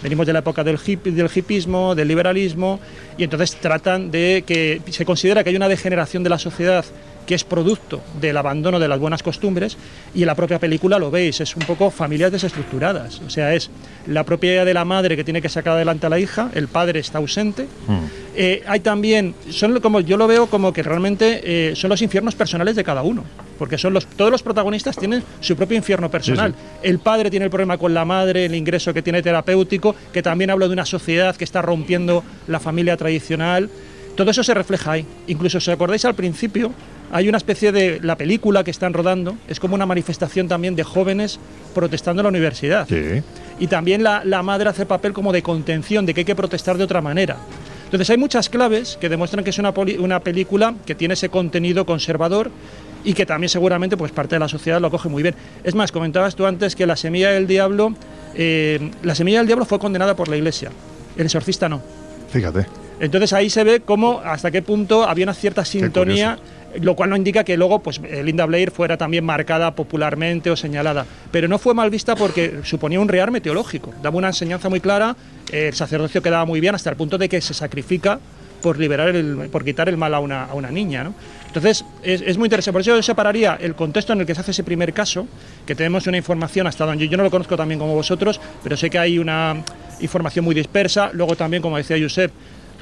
Venimos 0.05 0.27
de 0.27 0.33
la 0.33 0.39
época 0.39 0.63
del, 0.63 0.77
hip, 0.85 1.03
del 1.05 1.31
hipismo, 1.33 1.95
del 1.95 2.07
liberalismo, 2.07 2.79
y 3.17 3.23
entonces 3.23 3.55
tratan 3.55 4.11
de 4.11 4.43
que 4.45 4.79
se 4.91 5.03
considera 5.03 5.43
que 5.43 5.49
hay 5.49 5.55
una 5.55 5.67
degeneración 5.67 6.21
de 6.21 6.29
la 6.29 6.37
sociedad 6.37 6.85
que 7.25 7.33
es 7.33 7.43
producto 7.43 8.01
del 8.21 8.37
abandono 8.37 8.79
de 8.79 8.87
las 8.87 8.99
buenas 8.99 9.23
costumbres 9.23 9.77
y 10.13 10.21
en 10.21 10.27
la 10.27 10.35
propia 10.35 10.59
película 10.59 10.99
lo 10.99 11.09
veis, 11.09 11.41
es 11.41 11.55
un 11.55 11.63
poco 11.63 11.89
familias 11.89 12.31
desestructuradas, 12.31 13.19
o 13.21 13.31
sea, 13.31 13.55
es 13.55 13.71
la 14.05 14.23
propia 14.23 14.51
idea 14.51 14.65
de 14.65 14.75
la 14.75 14.85
madre 14.85 15.15
que 15.15 15.23
tiene 15.23 15.41
que 15.41 15.49
sacar 15.49 15.73
adelante 15.73 16.05
a 16.05 16.09
la 16.11 16.19
hija, 16.19 16.51
el 16.53 16.67
padre 16.67 16.99
está 16.99 17.17
ausente, 17.17 17.65
eh, 18.35 18.61
hay 18.67 18.81
también, 18.81 19.33
son 19.49 19.79
como 19.79 20.01
yo 20.01 20.17
lo 20.17 20.27
veo 20.27 20.45
como 20.45 20.71
que 20.71 20.83
realmente 20.83 21.41
eh, 21.43 21.75
son 21.75 21.89
los 21.89 22.03
infiernos 22.03 22.35
personales 22.35 22.75
de 22.75 22.83
cada 22.83 23.01
uno, 23.01 23.23
porque 23.57 23.77
son 23.77 23.93
los 23.93 24.05
todos 24.05 24.31
los 24.31 24.43
protagonistas 24.43 24.97
tienen 24.97 25.23
su 25.39 25.55
propio 25.55 25.77
infierno 25.77 26.09
personal. 26.11 26.53
El 26.83 26.99
padre 26.99 27.29
tiene 27.29 27.45
el 27.45 27.49
problema 27.49 27.77
con 27.77 27.93
la 27.93 28.05
madre, 28.05 28.45
el 28.45 28.55
ingreso 28.55 28.93
que 28.93 29.01
tiene 29.01 29.21
terapéutico, 29.21 29.95
que 30.13 30.21
también 30.21 30.49
habla 30.49 30.67
de 30.67 30.73
una 30.73 30.85
sociedad 30.85 31.35
que 31.35 31.43
está 31.43 31.61
rompiendo 31.61 32.23
la 32.47 32.59
familia 32.59 32.97
tradicional. 32.97 33.69
Todo 34.15 34.31
eso 34.31 34.43
se 34.43 34.53
refleja 34.53 34.93
ahí. 34.93 35.05
Incluso 35.27 35.59
si 35.59 35.69
os 35.69 35.75
acordáis 35.75 36.05
al 36.05 36.15
principio, 36.15 36.71
hay 37.11 37.27
una 37.27 37.37
especie 37.37 37.71
de 37.71 37.99
la 38.01 38.15
película 38.15 38.63
que 38.63 38.71
están 38.71 38.93
rodando, 38.93 39.35
es 39.47 39.59
como 39.59 39.75
una 39.75 39.85
manifestación 39.85 40.47
también 40.47 40.75
de 40.75 40.83
jóvenes 40.83 41.37
protestando 41.73 42.21
en 42.21 42.23
la 42.23 42.29
universidad. 42.29 42.87
Sí. 42.87 43.21
Y 43.59 43.67
también 43.67 44.03
la, 44.03 44.23
la 44.23 44.41
madre 44.41 44.69
hace 44.69 44.85
papel 44.85 45.11
como 45.11 45.33
de 45.33 45.41
contención, 45.41 46.05
de 46.05 46.13
que 46.13 46.21
hay 46.21 46.25
que 46.25 46.35
protestar 46.35 46.77
de 46.77 46.85
otra 46.85 47.01
manera. 47.01 47.37
Entonces 47.85 48.09
hay 48.09 48.17
muchas 48.17 48.49
claves 48.49 48.97
que 48.99 49.09
demuestran 49.09 49.43
que 49.43 49.51
es 49.51 49.59
una, 49.59 49.73
poli- 49.73 49.97
una 49.97 50.19
película 50.21 50.73
que 50.85 50.95
tiene 50.95 51.13
ese 51.13 51.29
contenido 51.29 51.85
conservador 51.85 52.51
y 53.05 53.13
que 53.13 53.25
también 53.25 53.49
seguramente 53.49 53.95
pues 53.95 54.11
parte 54.11 54.35
de 54.35 54.39
la 54.39 54.49
sociedad 54.49 54.81
lo 54.81 54.91
coge 54.91 55.07
muy 55.07 55.23
bien. 55.23 55.35
Es 55.63 55.75
más, 55.75 55.91
comentabas 55.91 56.35
tú 56.35 56.45
antes 56.45 56.75
que 56.75 56.85
la 56.85 56.97
semilla 56.97 57.31
del 57.31 57.47
diablo, 57.47 57.93
eh, 58.33 58.91
la 59.03 59.15
semilla 59.15 59.37
del 59.37 59.47
diablo 59.47 59.65
fue 59.65 59.79
condenada 59.79 60.15
por 60.15 60.27
la 60.27 60.35
iglesia, 60.35 60.71
el 61.15 61.25
exorcista 61.25 61.69
no. 61.69 61.81
Fíjate. 62.29 62.65
Entonces 62.99 63.31
ahí 63.33 63.49
se 63.49 63.63
ve 63.63 63.81
cómo 63.81 64.21
hasta 64.23 64.51
qué 64.51 64.61
punto 64.61 65.03
había 65.03 65.25
una 65.25 65.33
cierta 65.33 65.63
sintonía 65.63 66.39
lo 66.81 66.95
cual 66.95 67.09
no 67.09 67.15
indica 67.15 67.43
que 67.43 67.57
luego 67.57 67.79
pues 67.79 68.01
eh, 68.03 68.23
Linda 68.23 68.45
Blair 68.45 68.71
fuera 68.71 68.97
también 68.97 69.23
marcada 69.23 69.75
popularmente 69.75 70.51
o 70.51 70.55
señalada, 70.55 71.05
pero 71.31 71.47
no 71.47 71.57
fue 71.57 71.73
mal 71.73 71.89
vista 71.89 72.15
porque 72.15 72.59
suponía 72.63 72.99
un 72.99 73.07
rearme 73.07 73.41
teológico, 73.41 73.93
daba 74.01 74.17
una 74.17 74.27
enseñanza 74.27 74.69
muy 74.69 74.79
clara, 74.81 75.15
el 75.51 75.73
sacerdocio 75.73 76.21
quedaba 76.21 76.45
muy 76.45 76.59
bien 76.59 76.75
hasta 76.75 76.89
el 76.89 76.95
punto 76.95 77.17
de 77.17 77.29
que 77.29 77.39
se 77.41 77.53
sacrifica 77.53 78.19
por 78.61 78.79
liberar 78.79 79.15
el, 79.15 79.49
por 79.51 79.63
quitar 79.63 79.89
el 79.89 79.97
mal 79.97 80.13
a 80.13 80.19
una, 80.19 80.45
a 80.45 80.53
una 80.53 80.71
niña, 80.71 81.03
¿no? 81.03 81.13
Entonces, 81.55 81.85
es, 82.03 82.21
es, 82.21 82.37
muy 82.37 82.47
interesante. 82.47 82.73
Por 82.73 82.81
eso 82.81 82.95
yo 82.97 83.01
separaría 83.01 83.57
el 83.61 83.75
contexto 83.75 84.11
en 84.11 84.19
el 84.19 84.25
que 84.25 84.35
se 84.35 84.41
hace 84.41 84.51
ese 84.51 84.65
primer 84.65 84.91
caso, 84.91 85.25
que 85.65 85.73
tenemos 85.73 86.05
una 86.05 86.17
información 86.17 86.67
hasta 86.67 86.85
donde 86.85 87.07
yo 87.07 87.15
no 87.15 87.23
lo 87.23 87.31
conozco 87.31 87.55
también 87.55 87.79
como 87.79 87.95
vosotros, 87.95 88.41
pero 88.61 88.75
sé 88.75 88.89
que 88.89 88.99
hay 88.99 89.17
una 89.17 89.63
información 90.01 90.43
muy 90.43 90.53
dispersa. 90.53 91.11
Luego 91.13 91.37
también, 91.37 91.61
como 91.61 91.77
decía 91.77 91.95
Josep, 91.97 92.29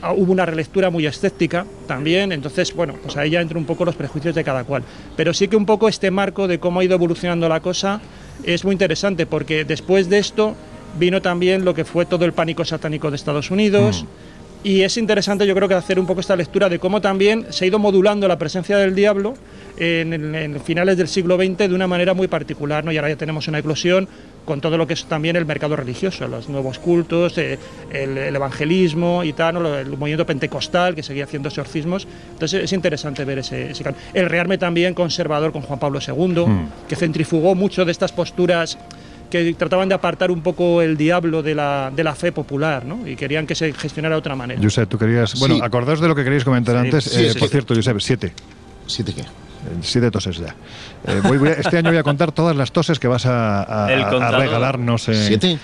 ah, 0.02 0.14
hubo 0.14 0.32
una 0.32 0.48
relectura 0.48 0.90
muy 0.90 1.06
escéptica 1.06 1.68
también, 1.88 2.32
entonces, 2.32 2.74
bueno, 2.74 2.96
pues 3.00 3.16
ahí 3.16 3.30
ya 3.30 3.42
entran 3.42 3.60
un 3.60 3.66
poco 3.66 3.86
los 3.86 3.96
prejuicios 3.96 4.34
de 4.34 4.44
cada 4.44 4.64
cual. 4.64 4.84
Pero 5.16 5.36
sí 5.36 5.48
que 5.48 5.56
un 5.56 5.68
poco 5.68 5.88
este 5.88 6.10
marco 6.10 6.48
de 6.48 6.60
cómo 6.60 6.80
ha 6.80 6.84
ido 6.84 6.96
evolucionando 6.96 7.48
la 7.48 7.60
cosa 7.60 8.02
es 8.44 8.66
muy 8.66 8.74
interesante, 8.74 9.28
porque 9.28 9.66
después 9.66 10.10
de 10.10 10.18
esto 10.18 10.56
vino 10.98 11.22
también 11.22 11.64
lo 11.64 11.76
que 11.76 11.86
fue 11.86 12.08
todo 12.08 12.26
el 12.26 12.34
pánico 12.34 12.66
satánico 12.66 13.12
de 13.12 13.18
Estados 13.18 13.52
Unidos. 13.52 14.04
Mm 14.04 14.33
y 14.64 14.82
es 14.82 14.98
interesante, 14.98 15.46
yo 15.46 15.56
creo 15.56 15.68
que 15.68 15.74
hacer 15.74 16.00
un 16.00 16.06
poco 16.06 16.22
esta 16.22 16.36
lectura 16.36 16.70
de 16.70 16.80
cómo 16.80 17.02
también 17.02 17.48
se 17.50 17.66
ha 17.66 17.68
ido 17.68 17.80
modulando 17.80 18.28
la 18.28 18.38
presencia 18.38 18.78
del 18.78 18.96
diablo 18.96 19.34
en, 19.78 20.14
en, 20.14 20.36
en 20.36 20.62
finales 20.62 20.98
del 20.98 21.08
siglo 21.08 21.38
XX 21.38 21.58
de 21.58 21.74
una 21.74 21.88
manera 21.88 22.14
muy 22.14 22.28
particular, 22.28 22.86
¿no? 22.86 22.92
Y 22.92 22.98
ahora 22.98 23.10
ya 23.10 23.18
tenemos 23.18 23.48
una 23.48 23.60
eclosión 23.60 24.08
con 24.46 24.62
todo 24.62 24.78
lo 24.78 24.88
que 24.88 24.94
es 24.94 25.06
también 25.06 25.36
el 25.36 25.46
mercado 25.46 25.76
religioso, 25.76 26.28
los 26.28 26.50
nuevos 26.50 26.80
cultos, 26.80 27.38
eh, 27.38 27.58
el, 27.92 28.18
el, 28.18 28.36
evangelismo 28.36 29.24
y 29.24 29.34
tal, 29.34 29.56
¿no? 29.56 29.78
el 29.78 29.98
movimiento 29.98 30.26
pentecostal 30.26 30.96
que 30.96 31.04
seguía 31.04 31.24
haciendo 31.24 31.50
exorcismos. 31.50 32.08
Entonces 32.34 32.64
es 32.64 32.74
interesante 32.74 33.24
ver 33.26 33.40
ese, 33.40 33.72
ese 33.72 33.84
cambio. 33.84 34.02
El 34.14 34.30
rearme 34.30 34.58
también 34.58 34.94
conservador 34.94 35.52
con 35.52 35.62
Juan 35.62 35.80
Pablo 35.80 36.00
II, 36.06 36.46
mm. 36.46 36.70
que 36.88 36.96
centrifugó 36.96 37.56
mucho 37.56 37.86
de 37.86 37.92
estas 37.92 38.12
posturas 38.12 38.78
que 39.34 39.54
trataban 39.56 39.90
de 39.90 39.96
apartar 39.96 40.30
un 40.30 40.42
poco 40.42 40.84
el 40.84 40.96
diablo 40.96 41.42
de 41.42 41.56
la, 41.56 41.92
de 41.94 42.04
la 42.04 42.14
fe 42.14 42.32
popular, 42.32 42.86
¿no? 42.86 43.08
Y 43.08 43.16
querían 43.16 43.48
que 43.48 43.56
se 43.56 43.74
gestionara 43.74 44.14
de 44.14 44.20
otra 44.20 44.36
manera. 44.36 44.62
Josep, 44.62 44.88
tú 44.88 45.00
querías... 45.00 45.40
Bueno, 45.40 45.56
sí. 45.56 45.62
acordaos 45.64 46.00
de 46.00 46.08
lo 46.08 46.14
que 46.14 46.24
queríais 46.24 46.44
comentar 46.44 46.76
sí, 46.76 46.82
antes. 46.82 47.04
Sí, 47.06 47.26
eh, 47.26 47.34
por 47.40 47.50
cierto, 47.50 47.74
Josep, 47.74 48.00
siete. 48.00 48.32
¿Siete 48.86 49.12
qué? 49.16 49.24
Siete 49.82 50.12
toses 50.12 50.38
ya. 50.38 50.56
Eh, 51.08 51.22
voy, 51.24 51.40
voy 51.40 51.50
a, 51.50 51.54
este 51.54 51.80
año 51.80 51.90
voy 51.90 51.98
a 51.98 52.04
contar 52.04 52.32
todas 52.32 52.56
las 52.56 52.72
toses 52.72 53.00
que 53.00 53.08
vas 53.08 53.26
a, 53.26 53.64
a, 53.64 53.86
a 53.88 54.32
regalarnos. 54.38 55.10
Eh, 55.10 55.16
¿Siete? 55.16 55.58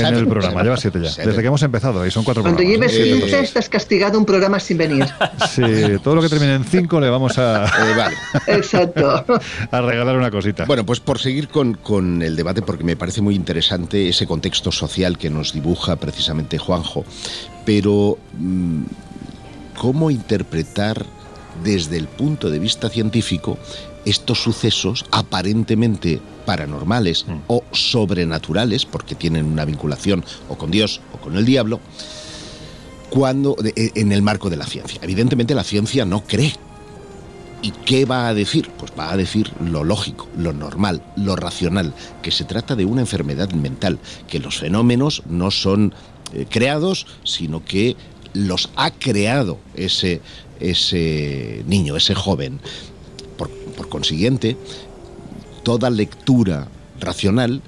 En 0.00 0.14
el 0.14 0.26
programa. 0.26 0.62
Lleva 0.62 0.76
siete 0.76 1.00
ya. 1.00 1.24
Desde 1.24 1.40
que 1.40 1.46
hemos 1.46 1.62
empezado. 1.62 2.06
Y 2.06 2.10
son 2.10 2.24
cuatro 2.24 2.42
Cuando 2.42 2.58
programas. 2.58 2.92
lleves 2.92 3.20
15 3.22 3.40
estás 3.40 3.68
castigado 3.68 4.18
un 4.18 4.24
programa 4.24 4.60
sin 4.60 4.78
venir. 4.78 5.06
Sí, 5.50 5.62
todo 6.02 6.16
lo 6.16 6.22
que 6.22 6.28
termine 6.28 6.54
en 6.54 6.64
cinco 6.64 7.00
le 7.00 7.08
vamos 7.10 7.38
a. 7.38 7.64
Eh, 7.64 7.94
vale. 7.96 8.16
Exacto. 8.46 9.24
A 9.70 9.80
regalar 9.80 10.16
una 10.16 10.30
cosita. 10.30 10.64
Bueno, 10.64 10.84
pues 10.84 11.00
por 11.00 11.18
seguir 11.18 11.48
con, 11.48 11.74
con 11.74 12.22
el 12.22 12.36
debate, 12.36 12.62
porque 12.62 12.84
me 12.84 12.96
parece 12.96 13.20
muy 13.20 13.34
interesante 13.34 14.08
ese 14.08 14.26
contexto 14.26 14.72
social 14.72 15.18
que 15.18 15.30
nos 15.30 15.52
dibuja 15.52 15.96
precisamente 15.96 16.58
Juanjo. 16.58 17.04
Pero, 17.64 18.18
¿cómo 19.78 20.10
interpretar 20.10 21.04
desde 21.62 21.96
el 21.96 22.06
punto 22.08 22.50
de 22.50 22.58
vista 22.58 22.88
científico 22.88 23.58
estos 24.04 24.42
sucesos 24.42 25.04
aparentemente 25.10 26.20
paranormales 26.46 27.26
mm. 27.26 27.32
o 27.46 27.64
sobrenaturales, 27.72 28.84
porque 28.84 29.14
tienen 29.14 29.46
una 29.46 29.64
vinculación 29.64 30.24
o 30.48 30.56
con 30.56 30.70
Dios 30.70 31.00
o 31.12 31.18
con 31.18 31.36
el 31.36 31.44
diablo, 31.44 31.80
cuando 33.10 33.56
en 33.76 34.12
el 34.12 34.22
marco 34.22 34.50
de 34.50 34.56
la 34.56 34.66
ciencia. 34.66 34.98
Evidentemente 35.02 35.54
la 35.54 35.64
ciencia 35.64 36.04
no 36.04 36.24
cree. 36.24 36.52
¿Y 37.62 37.70
qué 37.70 38.04
va 38.04 38.28
a 38.28 38.34
decir? 38.34 38.70
Pues 38.76 38.92
va 38.98 39.10
a 39.10 39.16
decir 39.16 39.50
lo 39.58 39.84
lógico, 39.84 40.28
lo 40.36 40.52
normal, 40.52 41.02
lo 41.16 41.34
racional, 41.34 41.94
que 42.22 42.30
se 42.30 42.44
trata 42.44 42.76
de 42.76 42.84
una 42.84 43.00
enfermedad 43.00 43.50
mental, 43.52 43.98
que 44.28 44.38
los 44.38 44.58
fenómenos 44.58 45.22
no 45.26 45.50
son 45.50 45.94
eh, 46.34 46.44
creados, 46.50 47.06
sino 47.24 47.64
que 47.64 47.96
los 48.34 48.68
ha 48.76 48.90
creado 48.90 49.58
ese, 49.76 50.20
ese 50.60 51.64
niño, 51.66 51.96
ese 51.96 52.14
joven. 52.14 52.60
Por, 53.76 53.88
consiguiente, 53.88 54.56
toda 55.62 55.90
lectura 55.90 56.68
racional 57.00 57.62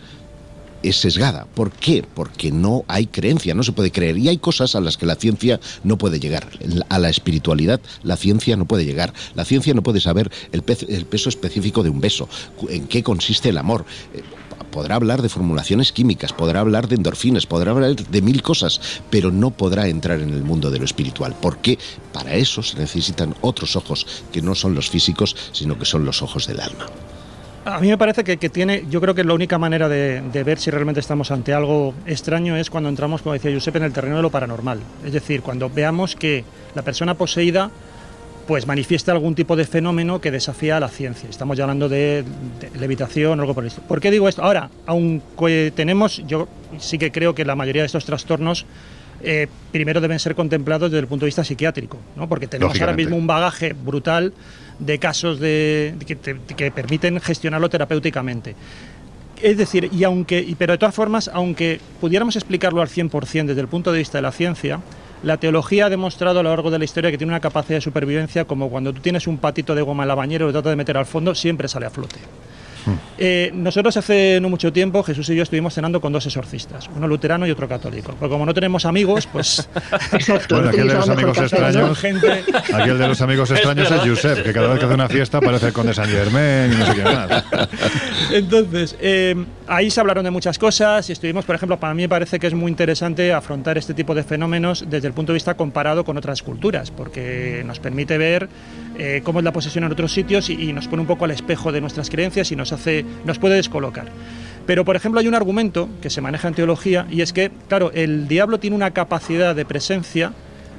es 0.83 0.97
sesgada. 0.97 1.47
¿Por 1.55 1.73
qué? 1.73 2.05
Porque 2.15 2.53
no 2.53 2.85
hay 2.89 3.07
creencia, 3.07 3.55
no 3.55 3.63
se 3.63 3.73
puede 3.73 3.91
creer. 3.91 4.19
Y 4.19 4.29
hay 4.29 4.39
cosas 4.39 4.75
a 4.75 4.81
las 4.81 4.97
que 4.97 5.07
la 5.07 5.17
ciencia 5.17 5.61
no 5.83 5.99
puede 5.99 6.21
llegar. 6.21 6.49
A 6.89 6.99
la 6.99 7.09
espiritualidad 7.09 7.81
la 8.03 8.17
ciencia 8.17 8.57
no 8.57 8.67
puede 8.67 8.85
llegar. 8.85 9.13
La 9.35 9.45
ciencia 9.45 9.75
no 9.75 9.83
puede 9.83 10.01
saber 10.01 10.31
el, 10.53 10.63
pe 10.63 10.77
el 10.89 11.07
peso 11.07 11.29
específico 11.29 11.83
de 11.83 11.91
un 11.91 12.01
beso, 12.01 12.29
en 12.69 12.87
qué 12.87 13.03
consiste 13.03 13.49
el 13.49 13.59
amor. 13.59 13.85
Podrá 14.71 14.97
hablar 14.97 15.23
de 15.23 15.29
formulaciones 15.29 15.93
químicas, 15.93 16.33
podrá 16.33 16.61
hablar 16.61 16.89
de 16.89 16.97
endorfinas, 16.97 17.47
podrá 17.47 17.71
hablar 17.71 17.97
de 17.97 18.23
mil 18.23 18.43
cosas, 18.43 19.03
pero 19.11 19.31
no 19.31 19.51
podrá 19.51 19.89
entrar 19.89 20.21
en 20.21 20.31
el 20.31 20.43
mundo 20.43 20.71
de 20.71 20.79
lo 20.79 20.85
espiritual. 20.85 21.35
Porque 21.41 21.79
para 22.13 22.35
eso 22.35 22.63
se 22.63 22.79
necesitan 22.79 23.35
otros 23.41 23.77
ojos, 23.77 24.25
que 24.33 24.43
no 24.43 24.55
son 24.55 24.75
los 24.75 24.91
físicos, 24.91 25.37
sino 25.53 25.79
que 25.79 25.85
son 25.85 26.05
los 26.05 26.23
ojos 26.23 26.47
del 26.47 26.61
alma. 26.61 26.87
A 27.65 27.81
mí 27.81 27.89
me 27.89 27.99
parece 27.99 28.23
que, 28.23 28.37
tiene, 28.49 28.85
yo 28.89 29.01
creo 29.01 29.13
que 29.13 29.25
la 29.25 29.35
única 29.35 29.59
manera 29.59 29.89
de, 29.89 30.21
de, 30.21 30.45
ver 30.45 30.61
si 30.61 30.71
realmente 30.71 31.01
estamos 31.01 31.33
ante 31.33 31.53
algo 31.53 31.95
extraño 32.07 32.57
es 32.57 32.71
cuando 32.71 32.89
entramos, 32.89 33.23
como 33.23 33.33
decía 33.33 33.53
Josep, 33.53 33.75
en 33.75 33.83
el 33.83 33.93
terreno 33.93 34.17
de 34.17 34.23
lo 34.23 34.31
paranormal. 34.31 34.79
Es 35.05 35.13
decir, 35.13 35.43
cuando 35.43 35.69
veamos 35.69 36.15
que 36.15 36.45
la 36.77 36.83
persona 36.83 37.15
poseída 37.15 37.73
pues 38.47 38.67
manifiesta 38.67 39.13
algún 39.13 39.35
tipo 39.35 39.57
de 39.57 39.65
fenómeno 39.65 40.21
que 40.21 40.31
desafía 40.31 40.77
a 40.77 40.81
la 40.81 40.89
ciencia. 40.89 41.29
Estamos 41.29 41.57
ya 41.57 41.65
hablando 41.65 41.89
de, 41.89 42.25
de 42.61 42.79
levitación 42.79 43.39
o 43.39 43.43
algo 43.43 43.55
por 43.55 43.67
esto. 43.67 43.83
¿Por 43.83 44.01
qué 44.01 44.11
digo 44.11 44.29
esto? 44.29 44.43
Ahora, 44.43 44.71
aunque 44.87 45.73
tenemos, 45.75 46.23
yo 46.27 46.49
sí 46.79 46.99
que 46.99 47.11
creo 47.11 47.35
que 47.35 47.45
la 47.45 47.57
mayoría 47.57 47.83
de 47.83 47.87
estos 47.87 48.05
trastornos 48.05 48.67
eh, 49.23 49.49
primero 49.73 50.01
deben 50.01 50.19
ser 50.19 50.35
contemplados 50.35 50.91
desde 50.91 51.01
el 51.01 51.07
punto 51.07 51.25
de 51.25 51.29
vista 51.29 51.43
psiquiátrico, 51.43 51.99
¿no? 52.17 52.29
porque 52.29 52.47
tenemos 52.47 52.79
ahora 52.81 52.93
mismo 52.93 53.17
un 53.17 53.27
bagaje 53.27 53.73
brutal 53.73 54.35
de 54.79 54.99
casos 54.99 55.41
de, 55.41 55.95
que, 56.07 56.17
te, 56.17 56.37
que, 56.55 56.71
permiten 56.71 57.19
gestionarlo 57.21 57.71
terapéuticamente. 57.71 58.55
Es 59.43 59.57
decir, 59.57 59.89
y 59.93 60.05
aunque, 60.05 60.55
pero 60.59 60.75
de 60.75 60.79
todas 60.79 60.95
formas, 60.95 61.31
aunque 61.33 61.81
pudiéramos 62.01 62.37
explicarlo 62.37 62.83
al 62.83 62.89
100% 62.89 63.47
desde 63.47 63.61
el 63.61 63.69
punto 63.69 63.91
de 63.91 63.99
vista 63.99 64.19
de 64.19 64.23
la 64.23 64.33
ciencia, 64.33 64.81
la 65.27 65.39
teología 65.39 65.87
ha 65.87 65.91
demostrado 65.91 66.39
a 66.39 66.43
lo 66.45 66.51
largo 66.51 66.71
de 66.71 66.79
la 66.79 66.85
historia 66.85 67.11
que 67.11 67.19
tiene 67.19 67.33
una 67.33 67.41
capacidad 67.41 67.79
de 67.79 67.81
supervivencia 67.81 68.45
como 68.45 68.71
cuando 68.71 68.93
tú 68.93 69.01
tienes 69.01 69.27
un 69.27 69.39
patito 69.39 69.75
de 69.75 69.83
goma 69.83 70.05
en 70.05 70.09
la 70.09 70.15
bañera 70.15 70.45
y 70.45 70.47
lo 70.47 70.53
tratas 70.53 70.71
de 70.71 70.77
meter 70.77 70.97
al 70.97 71.05
fondo, 71.05 71.35
siempre 71.35 71.67
sale 71.67 71.87
a 71.87 71.91
flote. 71.91 72.21
Eh, 73.19 73.51
nosotros 73.55 73.97
hace 73.97 74.39
no 74.41 74.49
mucho 74.49 74.73
tiempo, 74.73 75.03
Jesús 75.03 75.29
y 75.31 75.37
yo 75.37 75.43
estuvimos 75.43 75.75
cenando 75.75 76.01
con 76.01 76.13
dos 76.13 76.27
exorcistas, 76.27 76.89
uno 76.95 77.09
luterano 77.09 77.47
y 77.47 77.51
otro 77.51 77.69
católico. 77.69 78.15
Porque 78.19 78.33
como 78.33 78.47
no 78.47 78.55
tenemos 78.55 78.85
amigos, 78.85 79.27
pues. 79.27 79.69
Exacto. 80.13 80.57
Bueno, 80.57 80.71
aquel 80.71 80.89
de 80.89 80.95
los 80.95 81.09
amigos 81.09 81.39
extraños. 81.39 81.99
Gente... 81.99 82.45
Aquel 82.73 82.99
de 82.99 83.09
los 83.09 83.21
amigos 83.21 83.51
extraños 83.51 83.91
es 83.91 84.01
Josep, 84.01 84.43
que 84.43 84.53
cada 84.53 84.69
vez 84.69 84.79
que 84.79 84.85
hace 84.85 84.95
una 84.95 85.09
fiesta 85.09 85.41
parece 85.41 85.67
el 85.69 85.73
conde 85.73 85.95
San 85.95 86.09
Germain 86.09 86.73
y 86.73 86.77
no 86.77 86.87
sé 86.87 86.95
qué 86.95 87.03
más. 87.03 87.45
Entonces, 88.33 88.97
eh, 89.01 89.35
ahí 89.67 89.91
se 89.91 90.01
hablaron 90.01 90.25
de 90.25 90.31
muchas 90.31 90.59
cosas 90.59 91.09
y 91.09 91.13
estuvimos, 91.13 91.45
por 91.45 91.55
ejemplo, 91.55 91.79
para 91.79 91.95
mí 91.95 92.03
me 92.03 92.09
parece 92.09 92.39
que 92.39 92.47
es 92.47 92.55
muy 92.55 92.71
interesante 92.71 93.33
afrontar 93.33 93.79
este 93.79 93.95
tipo 93.95 94.15
de 94.15 94.23
fenómenos 94.23 94.85
desde 94.89 95.09
el 95.09 95.15
punto 95.15 95.33
de 95.33 95.35
vista 95.35 95.55
comparado 95.55 96.05
con 96.05 96.17
otras 96.17 96.43
culturas, 96.43 96.91
porque 96.91 97.63
nos 97.65 97.81
permite 97.81 98.19
ver 98.19 98.49
eh, 98.99 99.21
cómo 99.25 99.41
es 99.41 99.45
la 99.45 99.53
posesión 99.53 99.85
en 99.85 99.93
otros 99.93 100.13
sitios 100.13 100.49
y, 100.51 100.55
y, 100.55 100.73
nos 100.73 100.89
pone 100.89 101.03
un 101.03 101.07
poco 101.07 101.25
al 101.25 101.31
espejo 101.31 101.73
de 101.73 101.81
nuestras 101.81 102.09
creencias 102.09 102.51
y 102.53 102.57
nos 102.57 102.73
hace, 102.73 102.76
nos 103.25 103.39
puede 103.39 103.57
descolocar. 103.57 104.07
Pero, 104.67 104.85
por 104.85 104.97
ejemplo, 104.97 105.21
hay 105.21 105.29
un 105.29 105.35
argumento 105.35 105.89
que 106.03 106.11
se 106.11 106.21
maneja 106.21 106.49
en 106.49 106.55
teología 106.55 107.07
y 107.11 107.21
es 107.21 107.33
que, 107.33 107.51
claro, 107.69 107.93
el 107.95 108.27
diablo 108.27 108.59
tiene 108.59 108.75
una 108.75 108.91
capacidad 108.91 109.55
de 109.55 109.65
presencia 109.65 110.33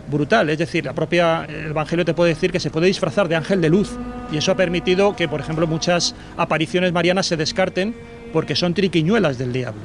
brutal, 0.09 0.49
es 0.49 0.57
decir, 0.57 0.85
la 0.85 0.93
propia 0.93 1.45
el 1.45 1.71
Evangelio 1.71 2.05
te 2.05 2.13
puede 2.13 2.33
decir 2.33 2.51
que 2.51 2.59
se 2.59 2.69
puede 2.69 2.87
disfrazar 2.87 3.27
de 3.27 3.35
ángel 3.35 3.61
de 3.61 3.69
luz 3.69 3.91
y 4.31 4.37
eso 4.37 4.51
ha 4.51 4.55
permitido 4.55 5.15
que, 5.15 5.27
por 5.27 5.39
ejemplo, 5.39 5.67
muchas 5.67 6.15
apariciones 6.37 6.93
marianas 6.93 7.27
se 7.27 7.37
descarten 7.37 7.95
porque 8.33 8.55
son 8.55 8.73
triquiñuelas 8.73 9.37
del 9.37 9.53
diablo. 9.53 9.81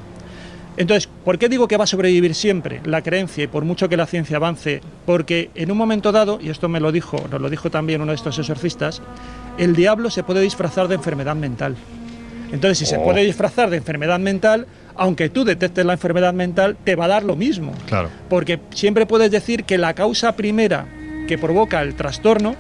Entonces, 0.77 1.09
¿por 1.25 1.39
qué 1.39 1.49
digo 1.49 1.69
que 1.69 1.77
va 1.77 1.85
a 1.85 1.89
sobrevivir 1.89 2.35
siempre 2.35 2.81
la 2.85 3.03
creencia 3.03 3.45
y 3.45 3.47
por 3.47 3.65
mucho 3.65 3.89
que 3.89 3.97
la 3.97 4.07
ciencia 4.07 4.39
avance? 4.39 4.81
Porque 5.05 5.51
en 5.55 5.71
un 5.71 5.77
momento 5.77 6.13
dado, 6.13 6.39
y 6.41 6.49
esto 6.49 6.69
me 6.69 6.81
lo 6.81 6.93
dijo, 6.93 7.29
nos 7.31 7.41
lo 7.41 7.51
dijo 7.51 7.71
también 7.71 8.01
uno 8.01 8.13
de 8.13 8.17
estos 8.17 8.39
exorcistas, 8.39 9.03
el 9.59 9.77
diablo 9.77 10.09
se 10.09 10.23
puede 10.23 10.41
disfrazar 10.41 10.89
de 10.89 10.95
enfermedad 10.95 11.37
mental. 11.37 11.77
Entonces, 12.53 12.79
si 12.79 12.85
oh. 12.85 12.99
se 12.99 12.99
puede 12.99 13.23
disfrazar 13.23 13.71
de 13.71 13.79
enfermedad 13.79 14.19
mental, 14.19 14.67
aunque 14.95 15.29
tú 15.29 15.45
detectes 15.45 15.85
la 15.85 15.95
enfermedad 15.95 16.35
mental, 16.35 16.77
te 16.85 16.97
va 16.97 17.07
a 17.07 17.09
dar 17.09 17.25
lo 17.25 17.37
mismo. 17.37 17.73
Claro. 17.87 18.09
Porque 18.29 18.61
siempre 18.71 19.07
puedes 19.07 19.31
decir 19.31 19.65
que 19.65 19.79
la 19.79 19.95
causa 19.95 20.33
primera 20.33 20.87
que 21.27 21.39
provoca 21.39 21.81
el 21.83 21.95
trastorno 21.95 22.55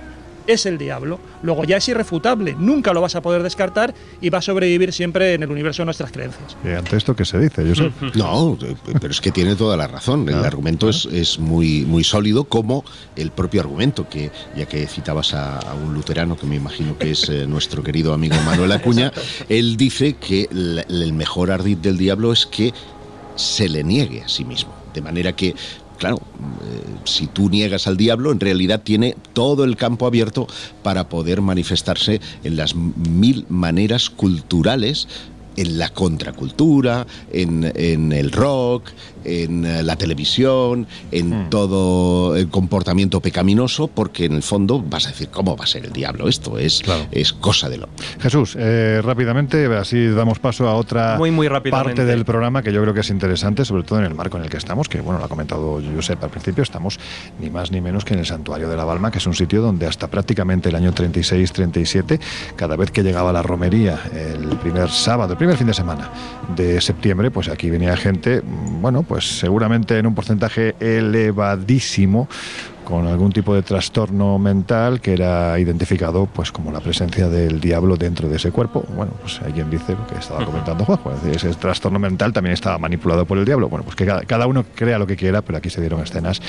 es 0.47 0.66
el 0.66 0.78
diablo. 0.78 1.18
Luego 1.43 1.64
ya 1.64 1.76
es 1.76 1.88
irrefutable, 1.88 2.55
nunca 2.59 2.93
lo 2.93 3.01
vas 3.01 3.14
a 3.16 3.22
poder 3.22 3.43
descartar 3.43 3.95
y 4.20 4.30
va 4.30 4.38
a 4.38 4.43
sobrevivir 4.43 4.93
siempre 4.93 5.34
en 5.34 5.43
el 5.43 5.51
universo 5.51 5.82
de 5.82 5.86
nuestras 5.86 6.12
creencias. 6.12 6.57
¿Y 6.64 6.68
ante 6.68 6.97
esto 6.97 7.14
qué 7.16 7.24
se 7.24 7.38
dice? 7.38 7.72
Yo. 7.74 7.90
No, 8.14 8.57
eh, 8.62 8.74
pero 9.01 9.11
es 9.11 9.20
que 9.20 9.30
tiene 9.32 9.57
toda 9.57 9.76
la 9.76 9.86
razón. 9.86 10.28
El 10.28 10.36
Ah, 10.36 10.47
argumento 10.47 10.88
es, 10.88 11.07
es 11.07 11.38
muy, 11.38 11.84
muy 11.84 12.05
sólido, 12.05 12.45
como 12.45 12.84
el 13.16 13.30
propio 13.30 13.61
argumento, 13.61 14.09
que 14.09 14.30
ya 14.57 14.66
que 14.66 14.86
citabas 14.86 15.34
a, 15.34 15.59
a 15.59 15.74
un 15.74 15.95
luterano, 15.95 16.36
que 16.36 16.47
me 16.47 16.57
imagino 16.57 16.97
que 16.99 17.11
es 17.12 17.28
eh, 17.28 17.47
nuestro 17.49 17.82
querido 17.82 18.12
amigo 18.12 18.36
Manuel 18.45 18.72
Acuña, 18.72 19.12
él 19.49 19.76
dice 19.76 20.14
que 20.14 20.49
el, 20.51 20.84
el 20.88 21.12
mejor 21.12 21.51
ardid 21.51 21.78
del 21.78 21.97
diablo 21.99 22.32
es 22.32 22.47
que 22.47 22.72
se 23.36 23.68
le 23.68 23.82
niegue 23.82 24.22
a 24.22 24.28
sí 24.28 24.45
mismo. 24.45 24.74
De 24.93 25.01
manera 25.01 25.34
que, 25.34 25.55
claro, 26.03 26.16
eh, 26.16 26.82
si 27.05 27.28
tú 27.28 27.48
niegas 27.48 27.86
al 27.86 27.96
diablo, 27.96 28.32
en 28.32 28.40
realidad 28.40 28.82
tiene 28.82 29.14
todo 29.34 29.62
el 29.62 29.76
campo 29.76 30.05
abierto 30.05 30.48
para 30.82 31.09
poder 31.09 31.42
manifestarse 31.42 32.20
en 32.42 32.57
las 32.57 32.74
mil 32.74 33.46
maneras 33.48 34.11
culturales 34.11 35.07
en 35.57 35.78
la 35.78 35.90
contracultura, 35.90 37.07
en, 37.32 37.70
en 37.74 38.12
el 38.12 38.32
rock, 38.32 38.90
en 39.24 39.64
eh, 39.64 39.82
la 39.82 39.96
televisión, 39.96 40.86
en 41.11 41.50
todo 41.50 42.36
el 42.36 42.48
comportamiento 42.48 43.20
pecaminoso, 43.20 43.88
porque 43.88 44.26
en 44.26 44.32
el 44.32 44.42
fondo 44.42 44.82
vas 44.82 45.07
a 45.07 45.11
decir, 45.11 45.28
¿cómo 45.28 45.57
va 45.57 45.64
a 45.64 45.66
ser 45.66 45.84
el 45.84 45.92
diablo 45.92 46.28
esto? 46.28 46.59
Es, 46.59 46.82
es 47.11 47.32
cosa 47.32 47.68
de 47.68 47.78
lo. 47.78 47.88
Jesús, 48.20 48.57
eh, 48.59 49.00
rápidamente, 49.03 49.66
así 49.76 50.09
damos 50.09 50.38
paso 50.38 50.68
a 50.68 50.74
otra 50.74 51.16
Muy, 51.18 51.30
muy 51.30 51.48
parte 51.48 52.05
del 52.05 52.24
programa 52.24 52.62
que 52.62 52.72
yo 52.72 52.80
creo 52.82 52.94
que 52.94 53.00
es 53.00 53.11
interesante, 53.11 53.64
sobre 53.64 53.82
todo 53.82 53.98
en 53.98 54.07
el 54.07 54.14
marco 54.14 54.36
en 54.36 54.44
el 54.44 54.50
que 54.50 54.57
estamos, 54.57 54.88
que 54.88 55.00
bueno, 55.00 55.18
lo 55.18 55.26
ha 55.26 55.28
comentado 55.28 55.80
Josep 55.94 56.22
al 56.22 56.30
principio, 56.30 56.62
estamos 56.62 56.98
ni 57.40 57.50
más 57.50 57.70
ni 57.70 57.80
menos 57.80 58.05
que 58.05 58.14
en 58.14 58.20
el 58.20 58.26
Santuario 58.26 58.68
de 58.68 58.76
la 58.76 58.84
Balma, 58.84 59.11
que 59.11 59.18
es 59.18 59.26
un 59.26 59.34
sitio 59.34 59.62
donde 59.62 59.86
hasta 59.86 60.09
prácticamente 60.09 60.68
el 60.68 60.76
año 60.76 60.92
36-37, 60.92 62.20
cada 62.57 62.76
vez 62.76 62.90
que 62.90 63.03
llegaba 63.03 63.32
la 63.32 63.42
romería, 63.42 64.00
el 64.12 64.57
primer 64.59 64.90
sábado, 64.90 65.36
primer 65.43 65.57
fin 65.57 65.66
de 65.66 65.74
semana 65.74 66.09
de 66.55 66.80
septiembre, 66.80 67.32
pues 67.32 67.49
aquí 67.49 67.68
venía 67.68 67.97
gente, 67.97 68.43
bueno, 68.80 69.03
pues 69.03 69.40
seguramente 69.40 69.99
en 69.99 70.07
un 70.07 70.14
porcentaje 70.14 70.76
elevadísimo, 70.78 72.28
con 72.84 73.09
algún 73.09 73.32
tipo 73.32 73.53
de 73.53 73.62
trastorno 73.62 74.38
mental 74.38 75.01
que 75.01 75.14
era 75.14 75.59
identificado 75.59 76.26
pues 76.26 76.53
como 76.53 76.70
la 76.70 76.78
presencia 76.78 77.28
del 77.28 77.61
diablo 77.61 77.97
dentro 77.97 78.28
de 78.28 78.36
ese 78.36 78.53
cuerpo. 78.53 78.84
Bueno, 78.95 79.14
pues 79.20 79.40
alguien 79.43 79.68
dice 79.68 79.97
lo 79.97 80.07
que 80.07 80.14
estaba 80.14 80.45
comentando 80.45 80.84
Juanjo, 80.84 81.11
es 81.11 81.24
decir, 81.24 81.51
ese 81.51 81.59
trastorno 81.59 81.99
mental 81.99 82.32
también 82.32 82.55
estaba 82.55 82.78
manipulado 82.78 83.24
por 83.24 83.36
el 83.36 83.45
diablo. 83.45 83.68
Bueno, 83.68 83.82
pues 83.82 83.97
que 83.97 84.07
cada, 84.07 84.22
cada 84.22 84.47
uno 84.47 84.64
crea 84.76 84.97
lo 84.97 85.09
que 85.09 85.16
quiera, 85.16 85.43
pero 85.43 85.59
aquí 85.59 85.70
se 85.70 85.80
dieron 85.80 86.01
escenas 86.03 86.40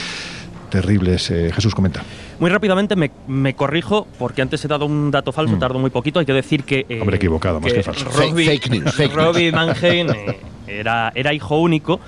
terribles. 0.74 1.30
Eh, 1.30 1.52
Jesús, 1.54 1.74
comenta. 1.76 2.02
Muy 2.40 2.50
rápidamente 2.50 2.96
me, 2.96 3.12
me 3.28 3.54
corrijo, 3.54 4.08
porque 4.18 4.42
antes 4.42 4.66
he 4.66 4.68
dado 4.68 4.86
un 4.86 5.12
dato 5.12 5.32
falso, 5.32 5.56
Mm. 5.56 5.60
tardo 5.60 5.78
muy 5.80 5.92
poquito. 5.92 6.20
Hay 6.20 6.26
que 6.26 6.34
decir 6.34 6.64
que. 6.64 6.86
eh, 6.90 7.00
Hombre, 7.00 7.18
equivocado, 7.18 7.60
más 7.62 7.72
que 7.72 7.84
falso. 7.84 8.06
Robbie, 8.06 8.46
Fake- 8.46 8.64
fake 8.64 8.70
news, 8.72 8.96
fake 8.96 9.14
news. 9.16 9.26
Robbie 9.26 9.52
Mannheim 9.52 10.10
eh, 10.10 10.40
era, 10.68 11.12
era 11.16 11.32
hijo 11.34 11.58
único. 11.60 12.00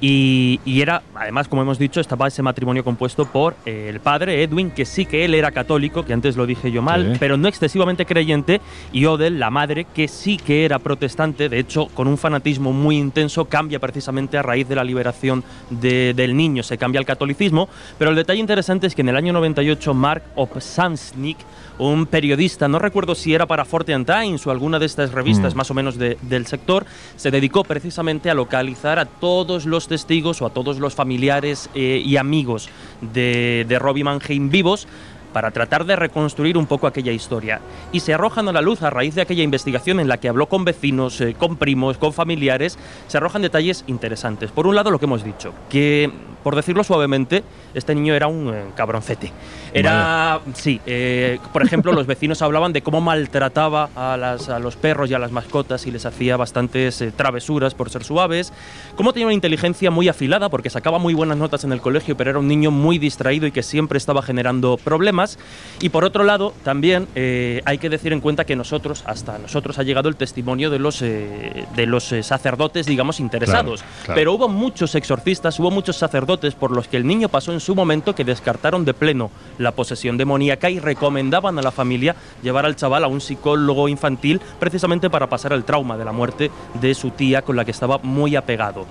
Y, 0.00 0.60
y 0.64 0.80
era, 0.80 1.02
además, 1.14 1.46
como 1.48 1.60
hemos 1.62 1.78
dicho, 1.78 2.00
estaba 2.00 2.26
ese 2.26 2.42
matrimonio 2.42 2.82
compuesto 2.82 3.26
por 3.26 3.54
eh, 3.66 3.86
el 3.90 4.00
padre 4.00 4.42
Edwin, 4.42 4.70
que 4.70 4.86
sí 4.86 5.04
que 5.04 5.24
él 5.26 5.34
era 5.34 5.50
católico, 5.50 6.04
que 6.06 6.12
antes 6.14 6.36
lo 6.36 6.46
dije 6.46 6.72
yo 6.72 6.80
mal, 6.80 7.12
Sí. 7.12 7.16
pero 7.20 7.36
no 7.36 7.48
excesivamente 7.48 8.06
creyente, 8.06 8.60
y 8.92 9.04
Odell, 9.04 9.38
la 9.38 9.50
madre, 9.50 9.86
que 9.94 10.08
sí 10.08 10.38
que 10.38 10.64
era 10.64 10.78
protestante, 10.78 11.48
de 11.50 11.58
hecho, 11.58 11.86
con 11.88 12.08
un 12.08 12.16
fanatismo 12.16 12.72
muy 12.72 12.96
intenso, 12.96 13.44
cambia 13.44 13.78
precisamente 13.78 14.38
a 14.38 14.42
raíz 14.42 14.68
de 14.68 14.74
la 14.76 14.84
liberación 14.84 15.44
de- 15.68 16.14
del 16.14 16.34
niño, 16.36 16.62
se 16.62 16.78
cambia 16.78 16.98
al 16.98 17.04
catolicismo, 17.06 17.68
pero 17.98 18.10
el 18.10 18.16
detalle 18.16 18.40
interesante 18.40 18.86
es 18.86 18.94
que 18.94 19.02
en 19.02 19.10
el 19.10 19.16
año 19.16 19.32
98 19.34 19.92
Mark 19.92 20.22
Opsansnik, 20.34 21.36
un 21.80 22.06
periodista, 22.06 22.68
no 22.68 22.78
recuerdo 22.78 23.14
si 23.14 23.34
era 23.34 23.46
para 23.46 23.64
Fortean 23.64 24.04
Times 24.04 24.46
o 24.46 24.50
alguna 24.50 24.78
de 24.78 24.86
estas 24.86 25.12
revistas 25.12 25.54
Mm. 25.54 25.56
más 25.56 25.70
o 25.70 25.74
menos 25.74 25.96
de- 25.96 26.18
del 26.22 26.46
sector, 26.46 26.84
se 27.16 27.30
dedicó 27.30 27.64
precisamente 27.64 28.30
a 28.30 28.34
localizar 28.34 28.98
a 28.98 29.06
todos 29.06 29.64
los 29.66 29.88
testigos 29.88 30.42
o 30.42 30.46
a 30.46 30.50
todos 30.50 30.78
los 30.78 30.94
familiares 30.94 31.70
eh, 31.74 32.02
y 32.04 32.16
amigos 32.18 32.68
de, 33.00 33.64
de 33.68 33.78
Robbie 33.78 34.04
Mannheim 34.04 34.50
vivos 34.50 34.86
para 35.32 35.52
tratar 35.52 35.84
de 35.84 35.94
reconstruir 35.94 36.58
un 36.58 36.66
poco 36.66 36.88
aquella 36.88 37.12
historia. 37.12 37.60
Y 37.92 38.00
se 38.00 38.12
arrojan 38.12 38.48
a 38.48 38.52
la 38.52 38.60
luz 38.60 38.82
a 38.82 38.90
raíz 38.90 39.14
de 39.14 39.22
aquella 39.22 39.44
investigación 39.44 40.00
en 40.00 40.08
la 40.08 40.18
que 40.18 40.28
habló 40.28 40.46
con 40.48 40.64
vecinos, 40.64 41.20
eh, 41.20 41.34
con 41.38 41.56
primos, 41.56 41.98
con 41.98 42.12
familiares, 42.12 42.76
se 43.06 43.16
arrojan 43.16 43.42
detalles 43.42 43.84
interesantes. 43.86 44.50
Por 44.50 44.66
un 44.66 44.74
lado, 44.74 44.90
lo 44.90 44.98
que 44.98 45.04
hemos 45.04 45.22
dicho, 45.22 45.54
que, 45.68 46.10
por 46.42 46.56
decirlo 46.56 46.84
suavemente, 46.84 47.42
este 47.74 47.94
niño 47.94 48.14
era 48.14 48.26
un 48.26 48.52
eh, 48.54 48.64
cabroncete. 48.74 49.32
Era, 49.72 50.40
sí, 50.54 50.80
eh, 50.86 51.38
por 51.52 51.62
ejemplo, 51.62 51.92
los 51.92 52.06
vecinos 52.06 52.42
hablaban 52.42 52.72
de 52.72 52.82
cómo 52.82 53.00
maltrataba 53.00 53.88
a, 53.94 54.16
las- 54.16 54.48
a 54.48 54.58
los 54.58 54.74
perros 54.76 55.10
y 55.10 55.14
a 55.14 55.18
las 55.18 55.30
mascotas 55.30 55.86
y 55.86 55.90
les 55.92 56.06
hacía 56.06 56.36
bastantes 56.36 57.00
eh, 57.00 57.12
travesuras 57.14 57.74
por 57.74 57.88
ser 57.90 58.02
suaves, 58.02 58.52
cómo 58.96 59.12
tenía 59.12 59.26
una 59.26 59.34
inteligencia 59.34 59.90
muy 59.92 60.08
afilada 60.08 60.48
porque 60.48 60.70
sacaba 60.70 60.98
muy 60.98 61.14
buenas 61.14 61.36
notas 61.38 61.62
en 61.64 61.72
el 61.72 61.80
colegio, 61.80 62.16
pero 62.16 62.30
era 62.30 62.38
un 62.40 62.48
niño 62.48 62.70
muy 62.72 62.98
distraído 62.98 63.46
y 63.46 63.52
que 63.52 63.62
siempre 63.62 63.96
estaba 63.98 64.22
generando 64.22 64.76
problemas. 64.76 65.38
Y 65.80 65.90
por 65.90 66.04
otro 66.04 66.24
lado, 66.24 66.52
también 66.64 67.06
eh, 67.14 67.62
hay 67.64 67.78
que 67.78 67.88
decir 67.90 68.12
en 68.12 68.20
cuenta 68.20 68.44
que 68.44 68.56
nosotros, 68.56 69.04
hasta 69.06 69.38
nosotros 69.38 69.78
ha 69.78 69.82
llegado 69.84 70.08
el 70.08 70.16
testimonio 70.16 70.70
de 70.70 70.78
los, 70.80 71.00
eh, 71.02 71.64
de 71.76 71.86
los 71.86 72.12
sacerdotes, 72.22 72.86
digamos, 72.86 73.20
interesados. 73.20 73.82
claro. 74.04 74.18
Pero 74.18 74.32
hubo 74.34 74.48
muchos 74.48 74.94
exorcistas, 74.96 75.58
hubo 75.60 75.70
muchos 75.70 75.96
sacerdotes 75.96 76.29
por 76.30 76.70
los 76.70 76.86
que 76.86 76.96
el 76.96 77.08
niño 77.08 77.28
pasó 77.28 77.52
en 77.52 77.58
su 77.58 77.74
momento 77.74 78.14
que 78.14 78.24
descartaron 78.24 78.84
de 78.84 78.94
pleno 78.94 79.32
la 79.58 79.72
posesión 79.72 80.16
demoníaca 80.16 80.70
y 80.70 80.78
recomendaban 80.78 81.58
a 81.58 81.62
la 81.62 81.72
familia 81.72 82.14
llevar 82.40 82.66
al 82.66 82.76
chaval 82.76 83.02
a 83.02 83.08
un 83.08 83.20
psicólogo 83.20 83.88
infantil 83.88 84.40
precisamente 84.60 85.10
para 85.10 85.28
pasar 85.28 85.52
el 85.52 85.64
trauma 85.64 85.96
de 85.96 86.04
la 86.04 86.12
muerte 86.12 86.52
de 86.80 86.94
su 86.94 87.10
tía 87.10 87.42
con 87.42 87.56
la 87.56 87.64
que 87.64 87.72
estaba 87.72 87.98
muy 87.98 88.36
apegado. 88.36 88.86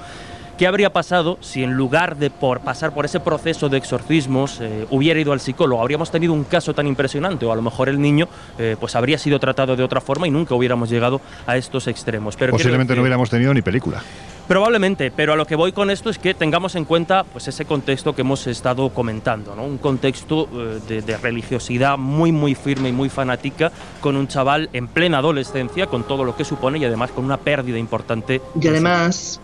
¿Qué 0.60 0.68
habría 0.68 0.92
pasado 0.92 1.38
si 1.40 1.64
en 1.64 1.72
lugar 1.72 2.18
de 2.18 2.30
por 2.30 2.60
pasar 2.60 2.94
por 2.94 3.06
ese 3.06 3.22
proceso 3.22 3.70
de 3.70 3.78
exorcismos 3.78 4.60
eh, 4.60 4.86
hubiera 4.90 5.18
ido 5.18 5.32
al 5.32 5.40
psicólogo? 5.40 5.82
Habríamos 5.82 6.12
tenido 6.12 6.34
un 6.34 6.44
caso 6.44 6.74
tan 6.74 6.86
impresionante 6.86 7.46
o 7.46 7.54
a 7.54 7.56
lo 7.56 7.62
mejor 7.62 7.88
el 7.88 8.02
niño 8.02 8.28
eh, 8.58 8.76
pues 8.78 8.94
habría 8.98 9.18
sido 9.18 9.40
tratado 9.40 9.78
de 9.78 9.84
otra 9.86 10.02
forma 10.02 10.28
y 10.28 10.32
nunca 10.32 10.56
hubiéramos 10.56 10.90
llegado 10.90 11.22
a 11.48 11.56
estos 11.56 11.88
extremos. 11.88 12.36
Pero 12.36 12.52
Posiblemente 12.52 12.94
no 12.94 13.00
hubiéramos 13.00 13.30
tenido 13.30 13.54
ni 13.54 13.62
película. 13.62 14.04
Probablemente, 14.50 15.12
pero 15.16 15.32
a 15.32 15.38
lo 15.38 15.48
que 15.48 15.56
voy 15.56 15.72
con 15.72 15.90
esto 15.90 16.10
es 16.10 16.20
que 16.20 16.34
tengamos 16.34 16.76
en 16.76 16.84
cuenta 16.84 17.24
pues 17.24 17.48
ese 17.48 17.64
contexto 17.64 18.14
que 18.14 18.24
hemos 18.24 18.46
estado 18.46 18.90
comentando, 18.90 19.56
¿no? 19.56 19.64
Un 19.64 19.78
contexto 19.78 20.50
eh, 20.52 20.82
de, 20.90 21.02
de 21.02 21.16
religiosidad 21.16 21.98
muy 21.98 22.34
muy 22.34 22.54
firme 22.54 22.90
y 22.90 22.92
muy 22.92 23.08
fanática 23.08 23.72
con 24.02 24.18
un 24.18 24.28
chaval 24.28 24.70
en 24.74 24.90
plena 24.90 25.20
adolescencia 25.20 25.88
con 25.88 26.04
todo 26.04 26.26
lo 26.26 26.36
que 26.36 26.44
supone 26.44 26.80
y 26.80 26.84
además 26.84 27.12
con 27.12 27.24
una 27.24 27.38
pérdida 27.38 27.78
importante. 27.78 28.42
Y 28.60 28.68
además, 28.68 29.40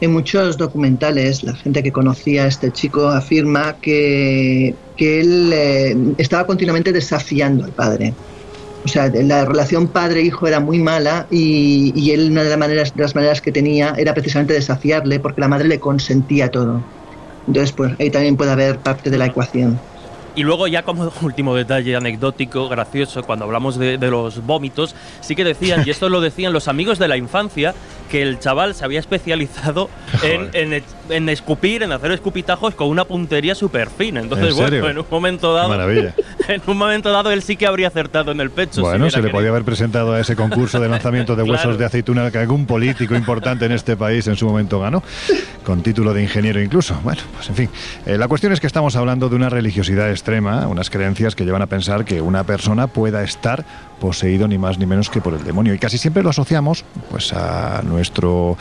en 0.00 0.12
muchos 0.12 0.56
documentales, 0.56 1.42
la 1.42 1.54
gente 1.54 1.82
que 1.82 1.92
conocía 1.92 2.44
a 2.44 2.46
este 2.46 2.70
chico 2.70 3.08
afirma 3.08 3.76
que, 3.80 4.74
que 4.96 5.20
él 5.20 5.50
eh, 5.52 5.96
estaba 6.18 6.46
continuamente 6.46 6.92
desafiando 6.92 7.64
al 7.64 7.72
padre. 7.72 8.14
O 8.84 8.88
sea, 8.88 9.08
la 9.08 9.44
relación 9.44 9.88
padre-hijo 9.88 10.46
era 10.46 10.60
muy 10.60 10.78
mala 10.78 11.26
y, 11.30 11.92
y 11.96 12.12
él 12.12 12.30
una 12.30 12.44
de 12.44 12.50
las, 12.50 12.58
maneras, 12.58 12.94
de 12.94 13.02
las 13.02 13.14
maneras 13.14 13.40
que 13.40 13.50
tenía 13.50 13.94
era 13.98 14.14
precisamente 14.14 14.54
desafiarle 14.54 15.18
porque 15.18 15.40
la 15.40 15.48
madre 15.48 15.68
le 15.68 15.80
consentía 15.80 16.50
todo. 16.50 16.80
Entonces, 17.46 17.72
pues 17.72 17.92
ahí 17.98 18.10
también 18.10 18.36
puede 18.36 18.52
haber 18.52 18.78
parte 18.78 19.10
de 19.10 19.18
la 19.18 19.26
ecuación. 19.26 19.80
Y 20.36 20.42
luego 20.42 20.66
ya 20.68 20.82
como 20.82 21.12
último 21.22 21.54
detalle 21.54 21.96
anecdótico, 21.96 22.68
gracioso, 22.68 23.22
cuando 23.22 23.44
hablamos 23.44 23.78
de, 23.78 23.98
de 23.98 24.10
los 24.10 24.44
vómitos, 24.44 24.94
sí 25.20 25.34
que 25.34 25.44
decían, 25.44 25.82
y 25.86 25.90
esto 25.90 26.08
lo 26.08 26.20
decían 26.20 26.52
los 26.52 26.68
amigos 26.68 26.98
de 26.98 27.08
la 27.08 27.16
infancia, 27.16 27.74
que 28.10 28.22
el 28.22 28.38
chaval 28.38 28.74
se 28.74 28.84
había 28.84 29.00
especializado 29.00 29.90
en, 30.22 30.50
en- 30.54 30.82
en 31.10 31.28
escupir, 31.30 31.82
en 31.82 31.92
hacer 31.92 32.12
escupitajos 32.12 32.74
con 32.74 32.88
una 32.88 33.04
puntería 33.04 33.54
súper 33.54 33.88
fina. 33.88 34.20
Entonces, 34.20 34.50
¿En 34.50 34.56
bueno, 34.56 34.88
en 34.88 34.98
un 34.98 35.06
momento 35.10 35.54
dado... 35.54 35.68
Maravilla. 35.68 36.14
En 36.48 36.62
un 36.66 36.78
momento 36.78 37.10
dado 37.12 37.30
él 37.30 37.42
sí 37.42 37.56
que 37.58 37.66
habría 37.66 37.88
acertado 37.88 38.32
en 38.32 38.40
el 38.40 38.48
pecho. 38.50 38.80
Bueno, 38.80 39.04
si 39.04 39.10
se 39.10 39.16
le 39.18 39.24
hubiera 39.24 39.36
podía 39.36 39.50
haber 39.50 39.64
presentado 39.64 40.14
a 40.14 40.20
ese 40.20 40.34
concurso 40.34 40.80
de 40.80 40.88
lanzamiento 40.88 41.36
de 41.36 41.42
huesos 41.42 41.60
Claro. 41.60 41.76
de 41.76 41.84
aceituna 41.84 42.30
que 42.30 42.38
algún 42.38 42.64
político 42.64 43.14
importante 43.14 43.66
en 43.66 43.72
este 43.72 43.98
país 43.98 44.26
en 44.28 44.36
su 44.36 44.46
momento 44.46 44.80
ganó, 44.80 45.02
con 45.62 45.82
título 45.82 46.14
de 46.14 46.22
ingeniero 46.22 46.62
incluso. 46.62 46.98
Bueno, 47.04 47.20
pues 47.34 47.50
en 47.50 47.54
fin. 47.54 47.70
Eh, 48.06 48.16
la 48.16 48.28
cuestión 48.28 48.54
es 48.54 48.60
que 48.60 48.66
estamos 48.66 48.96
hablando 48.96 49.28
de 49.28 49.36
una 49.36 49.50
religiosidad 49.50 50.08
extrema, 50.18 50.66
unas 50.66 50.90
creencias 50.90 51.34
que 51.34 51.44
llevan 51.44 51.62
a 51.62 51.66
pensar 51.66 52.04
que 52.04 52.20
una 52.20 52.44
persona 52.44 52.88
pueda 52.88 53.22
estar 53.22 53.64
poseído 54.00 54.48
ni 54.48 54.58
más 54.58 54.78
ni 54.78 54.86
menos 54.86 55.10
que 55.10 55.20
por 55.20 55.34
el 55.34 55.44
demonio. 55.44 55.74
Y 55.74 55.78
casi 55.78 55.96
siempre 55.96 56.22
lo 56.22 56.30
asociamos 56.30 56.84
pues 57.10 57.32
a 57.32 57.82
nuestro 57.82 58.56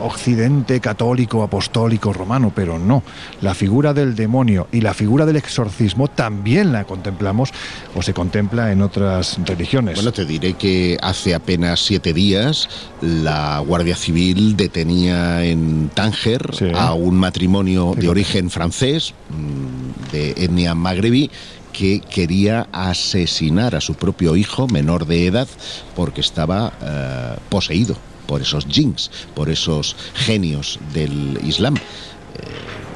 occidente 0.00 0.80
católico, 0.80 1.42
apostólico, 1.42 2.12
romano, 2.12 2.52
pero 2.54 2.78
no. 2.78 3.02
La 3.40 3.54
figura 3.54 3.92
del 3.94 4.14
demonio 4.14 4.66
y 4.72 4.80
la 4.80 4.94
figura 4.94 5.26
del 5.26 5.36
exorcismo 5.36 6.08
también 6.08 6.72
la 6.72 6.84
contemplamos 6.84 7.50
o 7.94 8.02
se 8.02 8.14
contempla 8.14 8.72
en 8.72 8.82
otras 8.82 9.38
religiones. 9.44 9.96
Bueno, 9.96 10.12
te 10.12 10.24
diré 10.24 10.54
que 10.54 10.98
hace 11.02 11.34
apenas 11.34 11.80
siete 11.80 12.12
días 12.12 12.68
la 13.00 13.58
Guardia 13.60 13.96
Civil 13.96 14.56
detenía 14.56 15.44
en 15.44 15.90
Tánger 15.94 16.50
Sí. 16.54 16.66
a 16.74 16.92
un 16.94 17.16
matrimonio 17.16 17.94
de 17.96 18.08
origen 18.08 18.50
francés, 18.50 19.14
mm, 19.30 20.12
de 20.12 20.30
etnia 20.44 20.74
magrebí, 20.74 21.30
que 21.72 22.00
quería 22.00 22.66
asesinar 22.72 23.74
a 23.74 23.80
su 23.80 23.94
propio 23.94 24.36
hijo 24.36 24.66
menor 24.68 25.06
de 25.06 25.26
edad 25.26 25.48
porque 25.94 26.20
estaba 26.20 26.72
eh, 26.82 27.36
poseído 27.48 27.96
por 28.30 28.40
esos 28.40 28.64
jinns, 28.66 29.10
por 29.34 29.48
esos 29.50 29.96
genios 30.14 30.78
del 30.94 31.36
Islam. 31.44 31.74
Eh, 31.74 31.80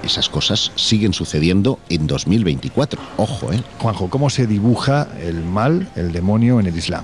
esas 0.04 0.28
cosas 0.28 0.70
siguen 0.76 1.12
sucediendo 1.12 1.80
en 1.88 2.06
2024. 2.06 3.00
Ojo, 3.16 3.52
¿eh? 3.52 3.60
Juanjo, 3.80 4.08
¿cómo 4.08 4.30
se 4.30 4.46
dibuja 4.46 5.08
el 5.20 5.42
mal, 5.44 5.88
el 5.96 6.12
demonio 6.12 6.60
en 6.60 6.66
el 6.68 6.76
Islam? 6.76 7.02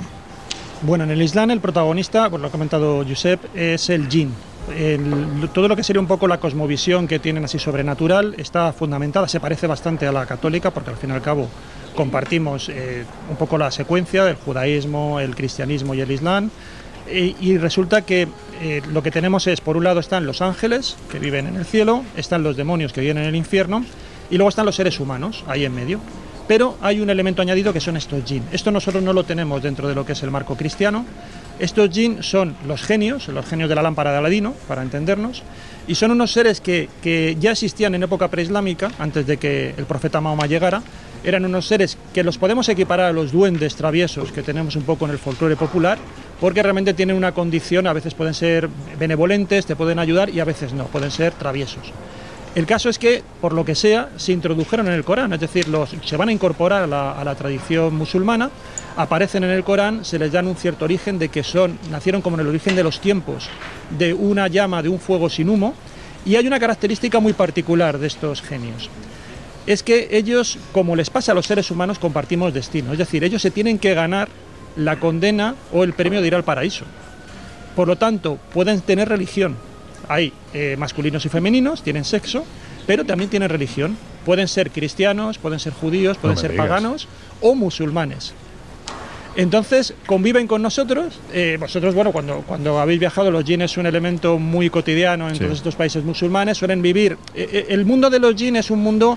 Bueno, 0.82 1.02
en 1.02 1.10
el 1.10 1.20
Islam 1.20 1.50
el 1.50 1.58
protagonista, 1.60 2.30
pues 2.30 2.40
lo 2.40 2.46
ha 2.46 2.50
comentado 2.52 3.04
Josep, 3.04 3.40
es 3.56 3.90
el 3.90 4.08
jinn. 4.08 4.32
El- 4.78 5.48
todo 5.52 5.66
lo 5.66 5.74
que 5.74 5.82
sería 5.82 5.98
un 5.98 6.06
poco 6.06 6.28
la 6.28 6.38
cosmovisión 6.38 7.08
que 7.08 7.18
tienen 7.18 7.44
así 7.44 7.58
sobrenatural 7.58 8.36
está 8.38 8.72
fundamentada, 8.72 9.26
se 9.26 9.40
parece 9.40 9.66
bastante 9.66 10.06
a 10.06 10.12
la 10.12 10.24
católica 10.24 10.70
porque 10.70 10.90
al 10.90 10.96
fin 10.96 11.10
y 11.10 11.14
al 11.14 11.22
cabo 11.22 11.48
compartimos 11.96 12.68
eh, 12.68 13.04
un 13.28 13.36
poco 13.36 13.58
la 13.58 13.72
secuencia 13.72 14.22
del 14.24 14.36
judaísmo, 14.36 15.18
el 15.18 15.34
cristianismo 15.34 15.94
y 15.94 16.00
el 16.02 16.10
islam. 16.12 16.50
Y, 17.12 17.58
resulta 17.58 18.02
que 18.02 18.28
eh, 18.62 18.82
lo 18.92 19.02
que 19.02 19.10
tenemos 19.10 19.46
es, 19.46 19.60
por 19.60 19.76
un 19.76 19.84
lado 19.84 20.00
están 20.00 20.26
los 20.26 20.42
ángeles 20.42 20.96
que 21.10 21.18
viven 21.18 21.46
en 21.46 21.56
el 21.56 21.64
cielo, 21.64 22.04
están 22.16 22.42
los 22.42 22.56
demonios 22.56 22.92
que 22.92 23.00
viven 23.00 23.18
en 23.18 23.24
el 23.24 23.36
infierno 23.36 23.84
y 24.30 24.36
luego 24.36 24.48
están 24.48 24.66
los 24.66 24.76
seres 24.76 25.00
humanos 25.00 25.44
ahí 25.48 25.64
en 25.64 25.74
medio. 25.74 26.00
Pero 26.46 26.76
hay 26.80 27.00
un 27.00 27.10
elemento 27.10 27.42
añadido 27.42 27.72
que 27.72 27.80
son 27.80 27.96
estos 27.96 28.24
jinn. 28.24 28.42
Esto 28.52 28.70
nosotros 28.70 29.02
no 29.02 29.12
lo 29.12 29.24
tenemos 29.24 29.62
dentro 29.62 29.88
de 29.88 29.94
lo 29.94 30.04
que 30.04 30.12
es 30.12 30.22
el 30.22 30.30
marco 30.30 30.56
cristiano. 30.56 31.04
Estos 31.60 31.90
jinn 31.90 32.22
son 32.22 32.56
los 32.66 32.82
genios, 32.82 33.28
los 33.28 33.46
genios 33.46 33.68
de 33.68 33.74
la 33.74 33.82
lámpara 33.82 34.12
de 34.12 34.18
Aladino, 34.18 34.54
para 34.66 34.82
entendernos, 34.82 35.42
y 35.86 35.94
son 35.94 36.10
unos 36.10 36.32
seres 36.32 36.60
que, 36.60 36.88
que 37.02 37.36
ya 37.38 37.52
existían 37.52 37.94
en 37.94 38.02
época 38.02 38.28
preislámica, 38.28 38.90
antes 38.98 39.26
de 39.26 39.36
que 39.36 39.74
el 39.76 39.84
profeta 39.84 40.20
Mahoma 40.20 40.46
llegara. 40.46 40.82
Eran 41.22 41.44
unos 41.44 41.66
seres 41.66 41.98
que 42.14 42.24
los 42.24 42.38
podemos 42.38 42.68
equiparar 42.68 43.06
a 43.06 43.12
los 43.12 43.32
duendes 43.32 43.76
traviesos 43.76 44.32
que 44.32 44.42
tenemos 44.42 44.76
un 44.76 44.82
poco 44.84 45.04
en 45.04 45.10
el 45.10 45.18
folclore 45.18 45.56
popular, 45.56 45.98
porque 46.40 46.62
realmente 46.62 46.94
tienen 46.94 47.16
una 47.16 47.32
condición, 47.32 47.86
a 47.86 47.92
veces 47.92 48.14
pueden 48.14 48.32
ser 48.32 48.68
benevolentes, 48.98 49.66
te 49.66 49.76
pueden 49.76 49.98
ayudar 49.98 50.30
y 50.30 50.40
a 50.40 50.44
veces 50.44 50.72
no, 50.72 50.84
pueden 50.84 51.10
ser 51.10 51.34
traviesos. 51.34 51.92
El 52.54 52.66
caso 52.66 52.88
es 52.88 52.98
que, 52.98 53.22
por 53.40 53.52
lo 53.52 53.64
que 53.64 53.76
sea, 53.76 54.08
se 54.16 54.32
introdujeron 54.32 54.88
en 54.88 54.94
el 54.94 55.04
Corán, 55.04 55.32
es 55.32 55.40
decir, 55.40 55.68
los, 55.68 55.94
se 56.04 56.16
van 56.16 56.30
a 56.30 56.32
incorporar 56.32 56.82
a 56.82 57.24
la, 57.24 57.34
tradición 57.36 57.94
musulmana, 57.94 58.50
aparecen 58.96 59.44
en 59.44 59.50
el 59.50 59.62
Corán, 59.62 60.04
se 60.04 60.18
les 60.18 60.32
dan 60.32 60.48
un 60.48 60.56
cierto 60.56 60.86
origen 60.86 61.18
de 61.18 61.28
que 61.28 61.44
son, 61.44 61.78
nacieron 61.92 62.22
como 62.22 62.36
en 62.36 62.40
el 62.40 62.48
origen 62.48 62.74
de 62.74 62.82
los 62.82 63.00
tiempos, 63.00 63.48
de 63.96 64.14
una 64.14 64.48
llama, 64.48 64.82
de 64.82 64.88
un 64.88 64.98
fuego 64.98 65.28
sin 65.28 65.48
humo, 65.48 65.74
y 66.24 66.34
hay 66.34 66.46
una 66.46 66.58
característica 66.58 67.20
muy 67.20 67.34
particular 67.34 67.98
de 67.98 68.08
estos 68.08 68.42
genios. 68.42 68.90
Es 69.70 69.84
que 69.84 70.08
ellos, 70.10 70.58
como 70.72 70.96
les 70.96 71.10
pasa 71.10 71.30
a 71.30 71.34
los 71.36 71.46
seres 71.46 71.70
humanos, 71.70 72.00
compartimos 72.00 72.52
destino, 72.52 72.90
es 72.92 72.98
decir, 72.98 73.22
ellos 73.22 73.40
se 73.40 73.52
tienen 73.52 73.78
que 73.78 73.94
ganar 73.94 74.28
la 74.74 74.98
condena 74.98 75.54
o 75.72 75.84
el 75.84 75.92
premio 75.92 76.20
de 76.20 76.26
ir 76.26 76.34
al 76.34 76.42
paraíso. 76.42 76.84
Por 77.76 77.86
lo 77.86 77.94
tanto, 77.94 78.36
pueden 78.52 78.80
tener 78.80 79.08
religión. 79.08 79.56
Hay 80.08 80.32
eh, 80.54 80.74
masculinos 80.76 81.24
y 81.24 81.28
femeninos, 81.28 81.84
tienen 81.84 82.04
sexo, 82.04 82.44
pero 82.84 83.04
también 83.04 83.30
tienen 83.30 83.48
religión. 83.48 83.96
Pueden 84.26 84.48
ser 84.48 84.72
cristianos, 84.72 85.38
pueden 85.38 85.60
ser 85.60 85.72
judíos, 85.72 86.18
pueden 86.18 86.36
ser 86.36 86.50
digas. 86.50 86.66
paganos 86.66 87.06
o 87.40 87.54
musulmanes. 87.54 88.32
Entonces, 89.36 89.94
conviven 90.06 90.48
con 90.48 90.62
nosotros. 90.62 91.20
Eh, 91.32 91.56
vosotros, 91.60 91.94
bueno, 91.94 92.10
cuando, 92.10 92.38
cuando 92.46 92.80
habéis 92.80 92.98
viajado, 92.98 93.30
los 93.30 93.44
jinn 93.44 93.62
es 93.62 93.76
un 93.76 93.86
elemento 93.86 94.36
muy 94.40 94.68
cotidiano 94.68 95.28
en 95.28 95.36
Sí. 95.36 95.44
todos 95.44 95.58
estos 95.58 95.76
países 95.76 96.02
musulmanes. 96.02 96.58
Suelen 96.58 96.82
vivir. 96.82 97.16
eh, 97.36 97.66
el 97.68 97.84
mundo 97.84 98.10
de 98.10 98.18
los 98.18 98.34
jinn 98.34 98.56
es 98.56 98.70
un 98.72 98.80
mundo 98.80 99.16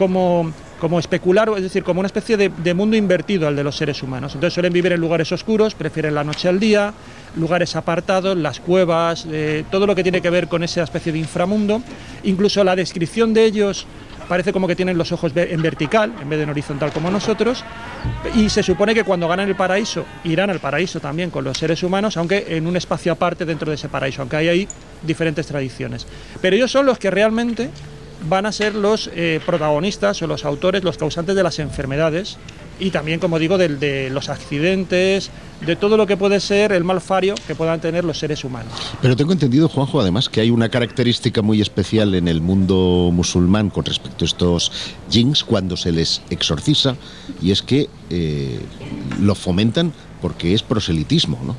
como, 0.00 0.50
como 0.80 0.98
especular, 0.98 1.50
es 1.58 1.62
decir, 1.62 1.84
como 1.84 2.00
una 2.00 2.06
especie 2.06 2.38
de, 2.38 2.74
mundo 2.74 2.96
invertido 2.96 3.46
al 3.46 3.54
de 3.54 3.62
los 3.62 3.76
seres 3.76 4.02
humanos. 4.02 4.32
Entonces 4.34 4.54
suelen 4.54 4.72
vivir 4.72 4.92
en 4.92 4.98
lugares 4.98 5.30
oscuros, 5.30 5.74
prefieren 5.74 6.14
la 6.14 6.24
noche 6.24 6.48
al 6.48 6.58
día, 6.58 6.94
lugares 7.36 7.76
apartados, 7.76 8.34
las 8.34 8.60
cuevas, 8.60 9.26
eh, 9.30 9.62
todo 9.70 9.86
lo 9.86 9.94
que 9.94 10.02
tiene 10.02 10.22
que 10.22 10.30
ver 10.30 10.48
con 10.48 10.62
esa 10.62 10.84
especie 10.84 11.12
de 11.12 11.18
inframundo. 11.18 11.82
Incluso 12.22 12.64
la 12.64 12.74
descripción 12.76 13.34
de 13.34 13.44
ellos 13.44 13.86
parece 14.26 14.54
como 14.54 14.66
que 14.66 14.74
tienen 14.74 14.96
los 14.96 15.12
ojos 15.12 15.32
en 15.36 15.60
vertical 15.60 16.14
en 16.18 16.30
vez 16.30 16.38
de 16.38 16.44
en 16.44 16.50
horizontal 16.50 16.92
como 16.92 17.10
nosotros. 17.10 17.62
Y 18.34 18.48
se 18.48 18.62
supone 18.62 18.94
que 18.94 19.04
cuando 19.04 19.28
ganan 19.28 19.50
el 19.50 19.56
paraíso, 19.56 20.06
irán 20.24 20.48
al 20.48 20.60
paraíso 20.60 20.98
también 20.98 21.28
con 21.28 21.44
los 21.44 21.58
seres 21.58 21.82
humanos, 21.82 22.16
aunque 22.16 22.46
en 22.56 22.66
un 22.66 22.78
espacio 22.78 23.12
aparte 23.12 23.44
dentro 23.44 23.68
de 23.68 23.74
ese 23.74 23.90
paraíso, 23.90 24.22
aunque 24.22 24.36
hay 24.36 24.48
ahí 24.48 24.68
diferentes 25.02 25.46
tradiciones. 25.46 26.06
Pero 26.40 26.56
ellos 26.56 26.72
son 26.72 26.86
los 26.86 26.98
que 26.98 27.10
realmente 27.10 27.68
van 28.28 28.46
a 28.46 28.52
ser 28.52 28.74
los 28.74 29.10
eh, 29.14 29.40
protagonistas 29.46 30.20
o 30.22 30.26
los 30.26 30.44
autores, 30.44 30.84
los 30.84 30.98
causantes 30.98 31.34
de 31.34 31.42
las 31.42 31.58
enfermedades 31.58 32.36
y 32.78 32.90
también, 32.90 33.20
como 33.20 33.38
digo, 33.38 33.58
del- 33.58 33.78
de, 33.78 34.08
los 34.10 34.28
accidentes, 34.30 35.30
de 35.66 35.76
todo 35.76 35.96
lo 35.98 36.06
que 36.06 36.16
puede 36.16 36.40
ser 36.40 36.72
el 36.72 36.82
malfario 36.84 37.34
que 37.46 37.54
puedan 37.54 37.80
tener 37.80 38.04
los 38.04 38.18
seres 38.18 38.42
humanos. 38.44 38.72
Pero 39.02 39.16
tengo 39.16 39.32
entendido, 39.32 39.68
Juanjo, 39.68 40.00
además, 40.00 40.28
que 40.30 40.40
hay 40.40 40.50
una 40.50 40.68
característica 40.70 41.42
muy 41.42 41.60
especial 41.60 42.14
en 42.14 42.26
el 42.28 42.40
mundo 42.40 43.10
musulmán 43.12 43.68
con 43.70 43.84
respecto 43.84 44.24
a 44.24 44.26
estos 44.26 44.72
jinns 45.10 45.44
cuando 45.44 45.76
se 45.76 45.92
les 45.92 46.22
exorciza, 46.30 46.96
y 47.42 47.50
es 47.50 47.60
que 47.62 47.88
eh, 48.08 48.58
lo 49.20 49.34
fomentan 49.34 49.92
porque 50.22 50.54
es 50.54 50.62
proselitismo, 50.62 51.38
¿no? 51.44 51.56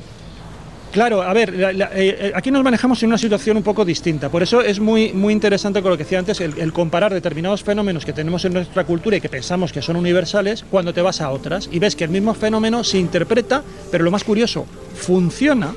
Claro, 0.92 1.22
a 1.22 1.32
ver, 1.32 1.54
eh, 1.54 1.88
eh, 1.94 2.32
aquí 2.34 2.50
nos 2.50 2.62
manejamos 2.62 3.02
en 3.02 3.08
una 3.08 3.16
situación 3.16 3.56
un 3.56 3.62
poco 3.62 3.82
distinta. 3.82 4.28
Por 4.28 4.42
eso 4.42 4.60
es 4.60 4.78
muy, 4.78 5.14
muy 5.14 5.32
interesante 5.32 5.80
con 5.80 5.90
lo 5.90 5.96
que 5.96 6.04
decía 6.04 6.18
antes, 6.18 6.38
el, 6.42 6.58
el 6.58 6.70
comparar 6.70 7.14
determinados 7.14 7.62
fenómenos 7.62 8.04
que 8.04 8.12
tenemos 8.12 8.44
en 8.44 8.52
nuestra 8.52 8.84
cultura 8.84 9.16
y 9.16 9.20
que 9.22 9.30
pensamos 9.30 9.72
que 9.72 9.80
son 9.80 9.96
universales 9.96 10.66
cuando 10.70 10.92
te 10.92 11.00
vas 11.00 11.22
a 11.22 11.30
otras 11.30 11.70
y 11.72 11.78
ves 11.78 11.96
que 11.96 12.04
el 12.04 12.10
mismo 12.10 12.34
fenómeno 12.34 12.84
se 12.84 12.98
interpreta, 12.98 13.62
pero 13.90 14.04
lo 14.04 14.10
más 14.10 14.22
curioso, 14.22 14.66
funciona, 14.94 15.74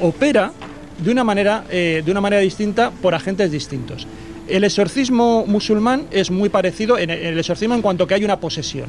opera 0.00 0.50
de 0.98 1.12
una 1.12 1.22
manera, 1.22 1.64
eh, 1.70 2.02
de 2.04 2.10
una 2.10 2.20
manera 2.20 2.42
distinta 2.42 2.90
por 2.90 3.14
agentes 3.14 3.52
distintos. 3.52 4.04
El 4.48 4.64
exorcismo 4.64 5.44
musulmán 5.46 6.08
es 6.10 6.32
muy 6.32 6.48
parecido, 6.48 6.98
en 6.98 7.10
el 7.10 7.38
exorcismo 7.38 7.76
en 7.76 7.82
cuanto 7.82 8.06
que 8.08 8.14
hay 8.14 8.24
una 8.24 8.40
posesión. 8.40 8.86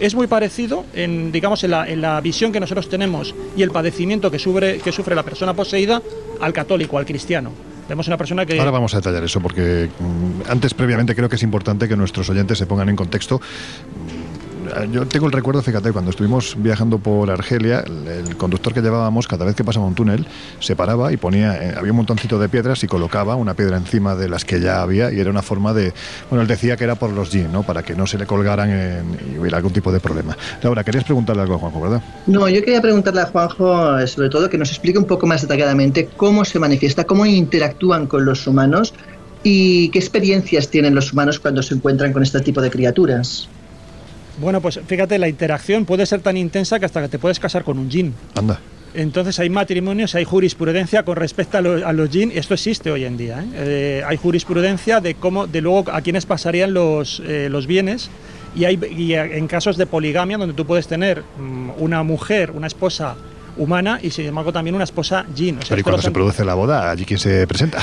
Es 0.00 0.14
muy 0.14 0.26
parecido 0.26 0.86
en, 0.94 1.30
digamos, 1.30 1.62
en 1.62 2.00
la, 2.00 2.20
visión 2.22 2.52
que 2.52 2.58
nosotros 2.58 2.88
tenemos 2.88 3.34
y 3.54 3.62
el 3.62 3.70
padecimiento 3.70 4.30
que 4.30 4.38
sufre, 4.38 4.78
que 4.78 4.92
sufre 4.92 5.14
la 5.14 5.22
persona 5.22 5.52
poseída 5.52 6.00
al 6.40 6.52
católico, 6.54 6.96
al 6.96 7.04
cristiano. 7.04 7.52
Vemos 7.86 8.06
una 8.06 8.16
persona 8.16 8.46
que... 8.46 8.58
Ahora 8.58 8.70
vamos 8.70 8.94
a 8.94 8.98
detallar 8.98 9.22
eso 9.24 9.40
porque 9.40 9.90
mm, 9.98 10.50
antes 10.50 10.72
previamente 10.72 11.14
creo 11.14 11.28
que 11.28 11.36
es 11.36 11.42
importante 11.42 11.86
que 11.86 11.96
nuestros 11.96 12.30
oyentes 12.30 12.56
se 12.56 12.64
pongan 12.64 12.88
en 12.88 12.96
contexto. 12.96 13.42
Mm, 14.74 14.92
Yo 14.92 15.06
tengo 15.06 15.26
el 15.26 15.32
recuerdo, 15.32 15.62
fíjate, 15.62 15.92
cuando 15.92 16.10
estuvimos 16.10 16.54
viajando 16.58 16.98
por 16.98 17.30
Argelia, 17.30 17.80
el, 17.80 18.06
el 18.28 18.36
conductor 18.36 18.72
que 18.74 18.80
llevábamos, 18.80 19.26
cada 19.28 19.44
vez 19.44 19.54
que 19.54 19.64
pasaba 19.64 19.86
un 19.86 19.94
túnel, 19.94 20.26
se 20.60 20.76
paraba 20.76 21.12
y 21.12 21.16
ponía, 21.16 21.56
eh, 21.62 21.74
había 21.76 21.92
un 21.92 21.96
montoncito 21.96 22.38
de 22.38 22.48
piedras 22.48 22.82
y 22.84 22.86
colocaba 22.86 23.36
una 23.36 23.54
piedra 23.54 23.76
encima 23.76 24.14
de 24.14 24.28
las 24.28 24.44
que 24.44 24.60
ya 24.60 24.82
había 24.82 25.12
y 25.12 25.20
era 25.20 25.30
una 25.30 25.42
forma 25.42 25.72
de, 25.74 25.92
bueno, 26.28 26.42
él 26.42 26.48
decía 26.48 26.76
que 26.76 26.84
era 26.84 26.94
por 26.94 27.10
los 27.10 27.30
jeans, 27.30 27.50
¿no? 27.52 27.62
Para 27.62 27.82
que 27.82 27.94
no 27.94 28.06
se 28.06 28.18
le 28.18 28.26
colgaran 28.26 28.70
en- 28.70 29.18
y 29.34 29.38
hubiera 29.38 29.56
algún 29.56 29.72
tipo 29.72 29.92
de 29.92 30.00
problema. 30.00 30.36
Laura, 30.62 30.84
querías 30.84 31.04
preguntarle 31.04 31.42
algo 31.42 31.54
a 31.54 31.58
Juanjo, 31.58 31.80
¿verdad? 31.80 32.02
No, 32.26 32.48
yo 32.48 32.60
quería 32.62 32.80
preguntarle 32.80 33.22
a 33.22 33.26
Juanjo, 33.26 33.98
eh, 33.98 34.06
sobre 34.06 34.28
todo, 34.28 34.48
que 34.48 34.58
nos 34.58 34.70
explique 34.70 34.98
un 34.98 35.06
poco 35.06 35.26
más 35.26 35.42
detalladamente 35.42 36.08
cómo 36.16 36.44
se 36.44 36.58
manifiesta, 36.58 37.04
cómo 37.04 37.26
interactúan 37.26 38.06
con 38.06 38.24
los 38.24 38.46
humanos 38.46 38.94
y 39.42 39.90
qué 39.90 39.98
experiencias 39.98 40.68
tienen 40.68 40.94
los 40.94 41.12
humanos 41.12 41.40
cuando 41.40 41.62
se 41.62 41.74
encuentran 41.74 42.12
con 42.12 42.22
este 42.22 42.40
tipo 42.40 42.60
de 42.60 42.70
criaturas. 42.70 43.48
Bueno, 44.40 44.60
pues 44.60 44.80
fíjate, 44.86 45.18
la 45.18 45.28
interacción 45.28 45.84
puede 45.84 46.06
ser 46.06 46.20
tan 46.20 46.36
intensa 46.36 46.78
que 46.78 46.86
hasta 46.86 47.02
que 47.02 47.08
te 47.08 47.18
puedes 47.18 47.38
casar 47.38 47.62
con 47.64 47.78
un 47.78 47.90
jin. 47.90 48.14
Anda. 48.34 48.58
Entonces 48.92 49.38
hay 49.38 49.50
matrimonios, 49.50 50.14
hay 50.16 50.24
jurisprudencia 50.24 51.04
con 51.04 51.14
respecto 51.16 51.58
a, 51.58 51.60
lo- 51.60 51.86
a 51.86 51.92
los 51.92 52.10
jin, 52.10 52.32
esto 52.34 52.54
existe 52.54 52.90
hoy 52.90 53.04
en 53.04 53.16
día. 53.16 53.40
¿eh? 53.40 53.46
Eh, 53.54 54.02
hay 54.06 54.16
jurisprudencia 54.16 55.00
de 55.00 55.14
cómo, 55.14 55.46
de 55.46 55.60
luego 55.60 55.84
a 55.92 56.00
quiénes 56.00 56.26
pasarían 56.26 56.72
los, 56.74 57.22
eh, 57.24 57.48
los 57.50 57.66
bienes 57.68 58.10
y 58.56 58.64
hay 58.64 58.80
y 58.96 59.12
en 59.14 59.46
casos 59.46 59.76
de 59.76 59.86
poligamia 59.86 60.38
donde 60.38 60.54
tú 60.54 60.66
puedes 60.66 60.88
tener 60.88 61.22
mm, 61.38 61.70
una 61.78 62.02
mujer, 62.02 62.50
una 62.50 62.66
esposa 62.66 63.14
humana 63.56 63.98
y 64.02 64.10
sin 64.10 64.26
embargo 64.26 64.52
también 64.52 64.74
una 64.74 64.84
esposa 64.84 65.26
jin. 65.34 65.58
O 65.58 65.62
sea, 65.62 65.70
Pero 65.70 65.80
¿y 65.80 65.82
cuando 65.82 66.02
se 66.02 66.10
produce 66.10 66.44
la 66.44 66.54
boda, 66.54 66.90
allí 66.90 67.04
quién 67.04 67.18
se 67.18 67.46
presenta? 67.46 67.78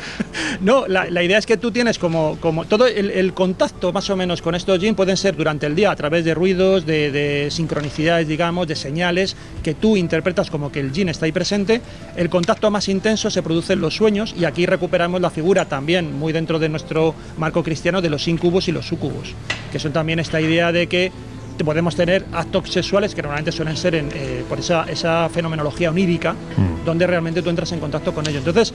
no, 0.60 0.86
la, 0.86 1.10
la 1.10 1.22
idea 1.22 1.38
es 1.38 1.46
que 1.46 1.56
tú 1.56 1.70
tienes 1.70 1.98
como, 1.98 2.36
como 2.40 2.64
todo 2.64 2.86
el, 2.86 3.10
el 3.10 3.32
contacto 3.34 3.92
más 3.92 4.08
o 4.10 4.16
menos 4.16 4.42
con 4.42 4.54
estos 4.54 4.78
jinn 4.78 4.94
pueden 4.94 5.16
ser 5.16 5.36
durante 5.36 5.66
el 5.66 5.74
día 5.74 5.90
a 5.90 5.96
través 5.96 6.24
de 6.24 6.34
ruidos, 6.34 6.86
de, 6.86 7.10
de 7.10 7.50
sincronicidades, 7.50 8.28
digamos, 8.28 8.66
de 8.66 8.76
señales 8.76 9.36
que 9.62 9.74
tú 9.74 9.96
interpretas 9.96 10.50
como 10.50 10.72
que 10.72 10.80
el 10.80 10.92
jinn 10.92 11.08
está 11.08 11.26
ahí 11.26 11.32
presente. 11.32 11.80
El 12.16 12.30
contacto 12.30 12.70
más 12.70 12.88
intenso 12.88 13.30
se 13.30 13.42
produce 13.42 13.74
en 13.74 13.80
los 13.80 13.94
sueños 13.96 14.34
y 14.38 14.44
aquí 14.44 14.66
recuperamos 14.66 15.20
la 15.20 15.30
figura 15.30 15.66
también 15.66 16.18
muy 16.18 16.32
dentro 16.32 16.58
de 16.58 16.68
nuestro 16.68 17.14
marco 17.36 17.62
cristiano 17.62 18.00
de 18.00 18.10
los 18.10 18.28
incubos 18.28 18.68
y 18.68 18.72
los 18.72 18.86
sucubos, 18.86 19.34
que 19.72 19.78
son 19.78 19.92
también 19.92 20.18
esta 20.18 20.40
idea 20.40 20.72
de 20.72 20.86
que 20.86 21.12
podemos 21.64 21.96
tener 21.96 22.24
actos 22.32 22.70
sexuales 22.70 23.14
que 23.14 23.22
normalmente 23.22 23.52
suelen 23.52 23.76
ser 23.76 23.94
en, 23.94 24.08
eh, 24.14 24.44
por 24.48 24.58
esa, 24.58 24.84
esa 24.84 25.28
fenomenología 25.28 25.90
onírica, 25.90 26.34
donde 26.84 27.06
realmente 27.06 27.42
tú 27.42 27.50
entras 27.50 27.72
en 27.72 27.80
contacto 27.80 28.14
con 28.14 28.26
ellos. 28.26 28.44
Entonces, 28.46 28.74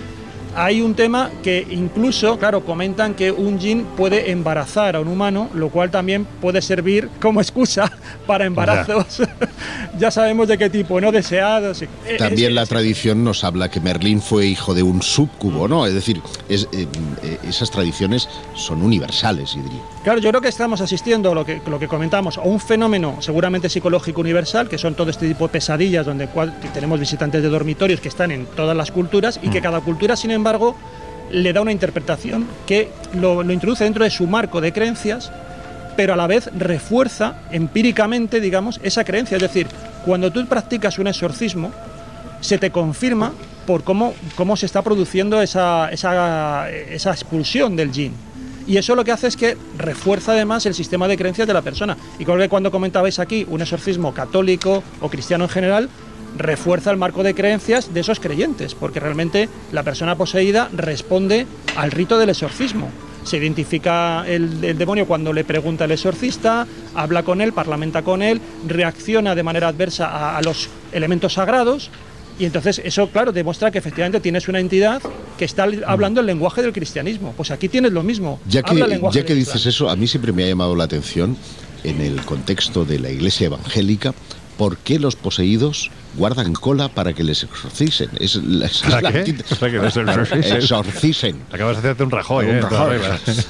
hay 0.56 0.82
un 0.82 0.96
tema 0.96 1.30
que 1.44 1.66
incluso, 1.70 2.38
claro, 2.40 2.64
comentan 2.66 3.14
que 3.14 3.32
un 3.32 3.60
jin 3.60 3.84
puede 3.98 4.32
embarazar 4.32 4.96
a 4.96 5.02
un 5.02 5.08
humano, 5.08 5.50
lo 5.54 5.70
cual 5.70 5.92
también 5.92 6.26
puede 6.42 6.62
servir 6.62 7.10
como 7.22 7.42
excusa 7.42 7.92
para 8.28 8.46
embarazos. 8.46 9.22
ya 10.00 10.12
sabemos 10.12 10.48
de 10.48 10.58
qué 10.58 10.70
tipo, 10.70 11.00
no 11.02 11.12
deseados. 11.12 11.82
Eh, 11.82 11.88
También 12.18 12.50
es- 12.50 12.56
la 12.56 12.66
tradición 12.66 13.24
nos 13.24 13.44
habla 13.44 13.70
que 13.70 13.80
Merlín 13.80 14.22
fue 14.22 14.46
hijo 14.48 14.74
de 14.74 14.84
un 14.84 15.02
subcubo, 15.02 15.68
¿no? 15.68 15.86
Es 15.86 15.94
decir, 15.94 16.22
es, 16.50 16.68
eh, 16.72 16.88
eh, 17.24 17.38
esas 17.48 17.70
tradiciones 17.72 18.30
son 18.56 18.82
universales, 18.82 19.56
diría. 19.56 19.82
Claro, 20.04 20.20
yo 20.20 20.30
creo 20.30 20.42
que 20.42 20.48
estamos 20.50 20.80
asistiendo 20.82 21.32
a 21.32 21.36
lo 21.36 21.46
que, 21.46 21.62
lo 21.68 21.80
que 21.80 21.88
comentamos, 21.88 22.38
a 22.38 22.42
un 22.42 22.60
fenómeno 22.60 23.18
seguramente 23.20 23.68
psicológico 23.70 24.22
universal, 24.22 24.70
que 24.70 24.78
son 24.78 24.96
todo 24.96 25.10
este 25.10 25.28
tipo 25.28 25.48
de 25.48 25.52
pesadillas 25.54 26.06
donde 26.06 26.28
cual- 26.28 26.54
tenemos 26.74 27.00
visitantes 27.00 27.42
de 27.42 27.50
dormitorios 27.50 28.00
que 28.00 28.08
están 28.10 28.32
en 28.32 28.46
todas 28.46 28.76
las 28.78 28.92
culturas 28.92 29.40
y 29.42 29.50
que 29.50 29.62
cada 29.62 29.82
cultura, 29.82 30.16
sin 30.16 30.32
embargo, 30.32 30.45
le 31.32 31.54
da 31.54 31.62
una 31.62 31.72
interpretación 31.72 32.48
que 32.66 32.90
lo, 33.14 33.42
introduce 33.52 33.84
dentro 33.84 34.04
de 34.04 34.10
su 34.10 34.28
marco 34.28 34.62
de 34.62 34.72
creencias, 34.72 35.32
pero 35.96 36.14
a 36.14 36.16
la 36.16 36.28
vez 36.28 36.50
refuerza 36.58 37.38
empíricamente, 37.52 38.40
digamos, 38.40 38.80
esa 38.84 39.04
creencia. 39.04 39.38
Es 39.38 39.44
decir, 39.44 39.68
cuando 40.06 40.32
tú 40.32 40.46
practicas 40.46 41.00
un 41.00 41.08
exorcismo, 41.08 41.72
se 42.42 42.58
te 42.58 42.72
confirma 42.72 43.32
por 43.66 43.84
cómo, 43.84 44.14
cómo 44.36 44.56
se 44.56 44.66
está 44.66 44.82
produciendo 44.84 45.42
esa, 45.42 45.90
esa, 45.92 46.70
esa 46.70 47.12
expulsión 47.12 47.76
del 47.76 47.92
yin. 47.92 48.14
Y 48.68 48.78
eso 48.78 48.96
lo 48.96 49.04
que 49.04 49.12
hace 49.12 49.28
es 49.28 49.38
que 49.38 49.58
refuerza 49.78 50.32
además 50.32 50.66
el 50.66 50.74
sistema 50.74 51.08
de 51.08 51.18
creencias 51.18 51.48
de 51.48 51.54
la 51.54 51.62
persona. 51.62 51.98
Y 52.20 52.26
creo 52.26 52.38
que 52.38 52.50
cuando 52.50 52.72
comentabais 52.72 53.20
aquí 53.20 53.46
un 53.50 53.62
exorcismo 53.62 54.14
católico 54.14 54.84
o 55.02 55.10
cristiano 55.10 55.46
en 55.46 55.50
general, 55.50 55.90
refuerza 56.38 56.92
el 56.92 56.98
marco 56.98 57.24
de 57.24 57.34
creencias 57.34 57.94
de 57.94 58.00
esos 58.02 58.20
creyentes, 58.20 58.76
porque 58.76 59.00
realmente 59.00 59.50
la 59.72 59.84
persona 59.84 60.16
poseída 60.16 60.70
responde 60.74 61.48
al 61.76 61.92
rito 61.92 62.18
del 62.18 62.30
exorcismo. 62.30 62.90
Se 63.24 63.38
identifica 63.38 64.24
el, 64.28 64.64
el 64.64 64.78
demonio 64.78 65.08
cuando 65.08 65.34
le 65.34 65.44
pregunta 65.44 65.86
el 65.86 65.92
exorcista, 65.92 66.68
habla 66.94 67.24
con 67.24 67.42
él, 67.42 67.54
parlamenta 67.54 68.04
con 68.04 68.22
él, 68.22 68.40
reacciona 68.68 69.34
de 69.34 69.44
manera 69.44 69.68
adversa 69.68 70.08
a, 70.08 70.38
a 70.38 70.42
los 70.42 70.70
elementos 70.92 71.34
sagrados 71.34 71.90
y 72.38 72.46
entonces 72.46 72.82
eso, 72.84 73.08
claro, 73.10 73.32
demuestra 73.32 73.72
que 73.72 73.78
efectivamente 73.78 74.20
tienes 74.20 74.48
una 74.48 74.60
entidad 74.60 75.02
que 75.38 75.46
está 75.46 75.68
hablando 75.86 76.20
el 76.20 76.28
lenguaje 76.28 76.62
del 76.62 76.74
cristianismo. 76.74 77.34
Pues 77.36 77.50
aquí 77.52 77.70
tienes 77.70 77.94
lo 77.94 78.04
mismo. 78.04 78.40
Ya 78.48 78.62
que, 78.62 79.02
ya 79.12 79.26
que 79.26 79.34
dices 79.34 79.66
eso, 79.66 79.90
a 79.90 79.96
mí 79.96 80.06
siempre 80.08 80.34
me 80.34 80.44
ha 80.44 80.48
llamado 80.48 80.76
la 80.76 80.84
atención, 80.84 81.38
en 81.84 82.02
el 82.02 82.22
contexto 82.22 82.84
de 82.84 83.00
la 83.00 83.10
iglesia 83.10 83.46
evangélica, 83.46 84.14
por 84.58 84.78
qué 84.78 85.00
los 85.00 85.16
poseídos 85.16 85.92
guardan 86.18 86.54
cola 86.54 86.90
para 86.90 87.14
que 87.14 87.24
les 87.24 87.44
exorcisen. 87.44 88.10
Es, 88.20 88.36
la- 88.36 88.66
es 88.68 88.82
¿Para 88.82 89.02
la 89.02 89.12
qué? 89.12 89.36
Para 89.60 89.72
que 89.72 89.80
les. 89.80 90.52
Exorcicen. 90.54 91.42
Acabas 91.52 91.76
de 91.76 91.80
hacerte 91.80 92.04
un 92.04 92.12
rajoy, 92.12 92.46
Un 92.48 92.56
¿eh? 92.56 92.62
rajoy. 92.62 92.98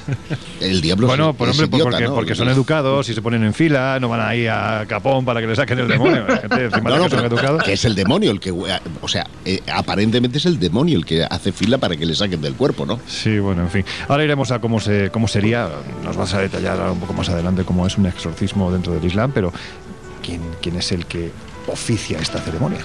El 0.60 0.80
diablo 0.80 1.06
Bueno, 1.06 1.30
es, 1.30 1.36
por 1.36 1.48
es 1.48 1.54
hombre, 1.54 1.68
pues 1.68 1.80
idiota, 1.82 1.90
porque, 1.96 2.04
¿no? 2.08 2.14
porque 2.14 2.34
son 2.34 2.48
educados 2.48 3.08
y 3.08 3.14
se 3.14 3.22
ponen 3.22 3.44
en 3.44 3.54
fila, 3.54 3.98
no 4.00 4.08
van 4.08 4.20
ahí 4.20 4.46
a 4.46 4.84
capón 4.88 5.24
para 5.24 5.40
que 5.40 5.46
le 5.46 5.56
saquen 5.56 5.78
el 5.78 5.88
demonio. 5.88 6.24
Hay 6.28 6.40
gente 6.40 6.70
No, 6.82 6.96
no, 6.98 7.04
que 7.04 7.10
son 7.10 7.24
educados. 7.24 7.62
que 7.62 7.72
es 7.74 7.84
el 7.84 7.94
demonio 7.94 8.30
el 8.30 8.40
que, 8.40 8.50
o 8.50 9.08
sea, 9.08 9.26
eh, 9.44 9.60
aparentemente 9.72 10.38
es 10.38 10.46
el 10.46 10.58
demonio 10.58 10.98
el 10.98 11.04
que 11.04 11.24
hace 11.24 11.52
fila 11.52 11.78
para 11.78 11.96
que 11.96 12.06
le 12.06 12.14
saquen 12.14 12.40
del 12.40 12.54
cuerpo, 12.54 12.86
¿no? 12.86 13.00
Sí, 13.06 13.38
bueno, 13.38 13.62
en 13.62 13.70
fin. 13.70 13.84
Ahora 14.08 14.24
iremos 14.24 14.50
a 14.50 14.58
cómo, 14.60 14.80
se, 14.80 15.10
cómo 15.10 15.28
sería, 15.28 15.68
nos 16.04 16.16
vas 16.16 16.34
a 16.34 16.40
detallar 16.40 16.80
un 16.90 17.00
poco 17.00 17.12
más 17.12 17.28
adelante 17.28 17.64
cómo 17.64 17.86
es 17.86 17.96
un 17.98 18.06
exorcismo 18.06 18.72
dentro 18.72 18.92
del 18.94 19.04
Islam, 19.04 19.32
pero 19.34 19.52
¿quién, 20.22 20.40
quién 20.62 20.76
es 20.76 20.92
el 20.92 21.06
que 21.06 21.30
oficia 21.66 22.18
esta 22.18 22.38
ceremonia? 22.40 22.80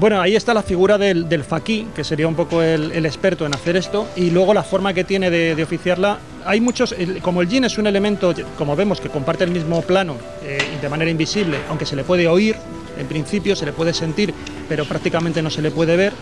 Bueno, 0.00 0.20
ahí 0.20 0.34
está 0.34 0.52
la 0.52 0.62
figura 0.62 0.98
del, 0.98 1.28
del 1.28 1.44
faquí, 1.44 1.86
que 1.94 2.02
sería 2.02 2.26
un 2.26 2.34
poco 2.34 2.62
el, 2.62 3.06
experto 3.06 3.46
en 3.46 3.54
hacer 3.54 3.76
esto, 3.76 4.08
y 4.16 4.30
luego 4.30 4.52
la 4.52 4.64
forma 4.64 4.92
que 4.92 5.04
tiene 5.04 5.30
de, 5.30 5.62
oficiarla. 5.62 6.18
Hay 6.44 6.60
muchos, 6.60 6.94
como 7.22 7.42
el 7.42 7.48
yin 7.48 7.64
es 7.64 7.78
un 7.78 7.86
elemento, 7.86 8.34
como 8.58 8.74
vemos, 8.74 9.00
que 9.00 9.08
comparte 9.08 9.44
el 9.44 9.50
mismo 9.50 9.82
plano 9.82 10.16
eh, 10.42 10.58
de 10.82 10.88
manera 10.88 11.10
invisible, 11.10 11.58
aunque 11.68 11.86
se 11.86 11.94
le 11.94 12.02
puede 12.02 12.26
oír, 12.26 12.56
en 12.98 13.06
principio 13.06 13.54
se 13.54 13.66
le 13.66 13.72
puede 13.72 13.94
sentir, 13.94 14.34
pero 14.68 14.84
prácticamente 14.84 15.42
no 15.42 15.50
se 15.50 15.62
le 15.62 15.70
puede 15.70 15.96
ver, 15.96 16.12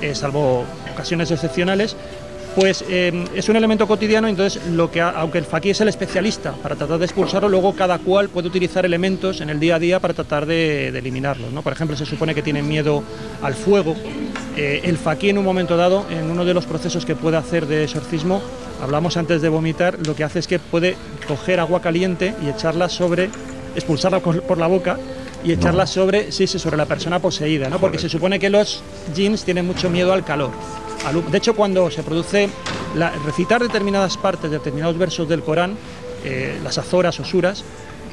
eh, 0.00 0.14
salvo 0.14 0.64
ocasiones 0.90 1.30
excepcionales. 1.30 1.96
Pues 2.54 2.84
eh, 2.88 3.26
es 3.34 3.48
un 3.48 3.56
elemento 3.56 3.86
cotidiano, 3.86 4.26
entonces 4.26 4.60
lo 4.66 4.90
que 4.90 5.00
aunque 5.00 5.38
el 5.38 5.44
faquí 5.44 5.70
es 5.70 5.80
el 5.80 5.88
especialista 5.88 6.52
para 6.52 6.74
tratar 6.74 6.98
de 6.98 7.04
expulsarlo, 7.04 7.48
luego 7.48 7.74
cada 7.76 7.98
cual 7.98 8.28
puede 8.28 8.48
utilizar 8.48 8.84
elementos 8.84 9.40
en 9.40 9.50
el 9.50 9.60
día 9.60 9.76
a 9.76 9.78
día 9.78 10.00
para 10.00 10.14
tratar 10.14 10.46
de, 10.46 10.90
de 10.90 10.98
eliminarlos. 10.98 11.52
¿no? 11.52 11.62
Por 11.62 11.72
ejemplo, 11.72 11.96
se 11.96 12.06
supone 12.06 12.34
que 12.34 12.42
tienen 12.42 12.68
miedo 12.68 13.04
al 13.40 13.54
fuego. 13.54 13.94
Eh, 14.56 14.80
el 14.84 14.98
faquí 14.98 15.30
en 15.30 15.38
un 15.38 15.44
momento 15.44 15.76
dado, 15.76 16.04
en 16.10 16.28
uno 16.28 16.44
de 16.44 16.52
los 16.52 16.66
procesos 16.66 17.06
que 17.06 17.14
puede 17.14 17.36
hacer 17.36 17.66
de 17.66 17.84
exorcismo, 17.84 18.42
hablamos 18.82 19.16
antes 19.16 19.42
de 19.42 19.48
vomitar, 19.48 19.98
lo 20.04 20.16
que 20.16 20.24
hace 20.24 20.40
es 20.40 20.48
que 20.48 20.58
puede 20.58 20.96
coger 21.28 21.60
agua 21.60 21.80
caliente 21.80 22.34
y 22.44 22.48
echarla 22.48 22.88
sobre, 22.88 23.30
expulsarla 23.76 24.18
por 24.20 24.58
la 24.58 24.66
boca 24.66 24.98
y 25.44 25.52
echarla 25.52 25.86
sobre, 25.86 26.32
sí, 26.32 26.46
sí, 26.46 26.58
sobre 26.58 26.76
la 26.76 26.86
persona 26.86 27.18
poseída, 27.18 27.68
¿no? 27.70 27.78
Porque 27.78 27.98
se 27.98 28.08
supone 28.08 28.38
que 28.38 28.50
los 28.50 28.82
jeans 29.14 29.44
tienen 29.44 29.66
mucho 29.66 29.88
miedo 29.88 30.12
al 30.12 30.24
calor. 30.24 30.50
De 31.30 31.38
hecho, 31.38 31.54
cuando 31.54 31.90
se 31.90 32.02
produce 32.02 32.48
la- 32.94 33.10
recitar 33.24 33.60
determinadas 33.62 34.16
partes, 34.16 34.50
determinados 34.50 34.96
versos 34.98 35.28
del 35.28 35.42
Corán, 35.42 35.76
eh, 36.24 36.58
las 36.62 36.78
azoras 36.78 37.18
o 37.20 37.24
suras, 37.24 37.64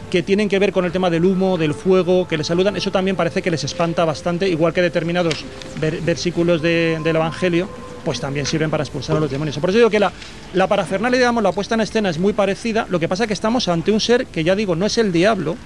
que 0.10 0.24
tienen 0.24 0.48
que 0.48 0.58
ver 0.58 0.72
con 0.72 0.86
el 0.86 0.92
tema 0.94 1.10
del 1.10 1.26
humo, 1.26 1.58
del 1.58 1.74
fuego, 1.74 2.28
que 2.28 2.38
les 2.38 2.48
saludan, 2.48 2.78
eso 2.78 2.90
también 2.92 3.18
parece 3.18 3.42
que 3.42 3.52
les 3.52 3.64
espanta 3.66 4.06
bastante, 4.06 4.48
igual 4.48 4.74
que 4.74 4.82
determinados 4.82 5.44
ver- 5.82 6.00
versículos 6.02 6.62
de- 6.62 6.98
del 7.04 7.18
Evangelio, 7.18 7.68
pues 8.06 8.22
también 8.22 8.46
sirven 8.46 8.70
para 8.72 8.84
expulsar 8.84 9.18
a 9.18 9.20
los 9.20 9.30
demonios. 9.30 9.58
Por 9.60 9.70
eso 9.70 9.80
digo 9.80 9.90
que 9.90 10.00
la, 10.00 10.14
la 10.54 10.66
parafernalia, 10.68 11.20
digamos, 11.20 11.44
la 11.44 11.52
puesta 11.52 11.76
en 11.76 11.82
escena 11.82 12.10
es 12.10 12.18
muy 12.20 12.32
parecida, 12.32 12.88
lo 12.90 13.00
que 13.02 13.10
pasa 13.10 13.26
es 13.26 13.28
que 13.28 13.34
estamos 13.34 13.68
ante 13.68 13.92
un 13.92 14.00
ser 14.00 14.28
que 14.28 14.46
ya 14.46 14.56
digo, 14.56 14.76
no 14.78 14.86
es 14.86 14.98
el 14.98 15.12
diablo, 15.12 15.58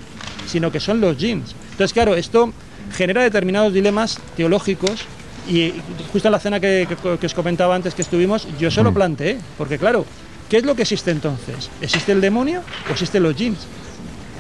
sino 0.48 0.72
que 0.72 0.80
son 0.80 1.00
los 1.00 1.18
jeans. 1.18 1.54
Entonces, 1.72 1.94
claro, 1.94 2.16
esto 2.16 2.52
genera 2.96 3.22
determinados 3.22 3.72
dilemas 3.74 4.20
teológicos 4.36 5.02
y 5.50 5.74
justo 6.12 6.28
en 6.28 6.32
la 6.32 6.40
cena 6.40 6.60
que, 6.60 6.88
que- 6.88 7.18
que 7.18 7.26
os 7.26 7.34
comentaba 7.34 7.76
antes 7.76 7.94
que 7.96 8.02
estuvimos, 8.02 8.48
yo 8.60 8.70
se 8.72 8.84
lo 8.84 8.94
planteé, 8.94 9.38
porque 9.58 9.78
claro, 9.78 10.06
¿qué 10.50 10.58
es 10.58 10.64
lo 10.64 10.76
que 10.76 10.84
existe 10.84 11.12
entonces? 11.12 11.70
¿Existe 11.82 12.12
el 12.12 12.22
demonio 12.22 12.62
o 12.88 12.92
existen 12.92 13.24
los 13.24 13.36
jeans? 13.36 13.60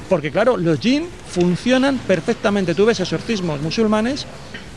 Porque 0.09 0.29
claro, 0.31 0.57
los 0.57 0.79
jinn 0.79 1.07
funcionan 1.29 1.97
perfectamente. 1.99 2.75
Tú 2.75 2.85
ves 2.85 2.99
exorcismos 2.99 3.61
musulmanes 3.61 4.25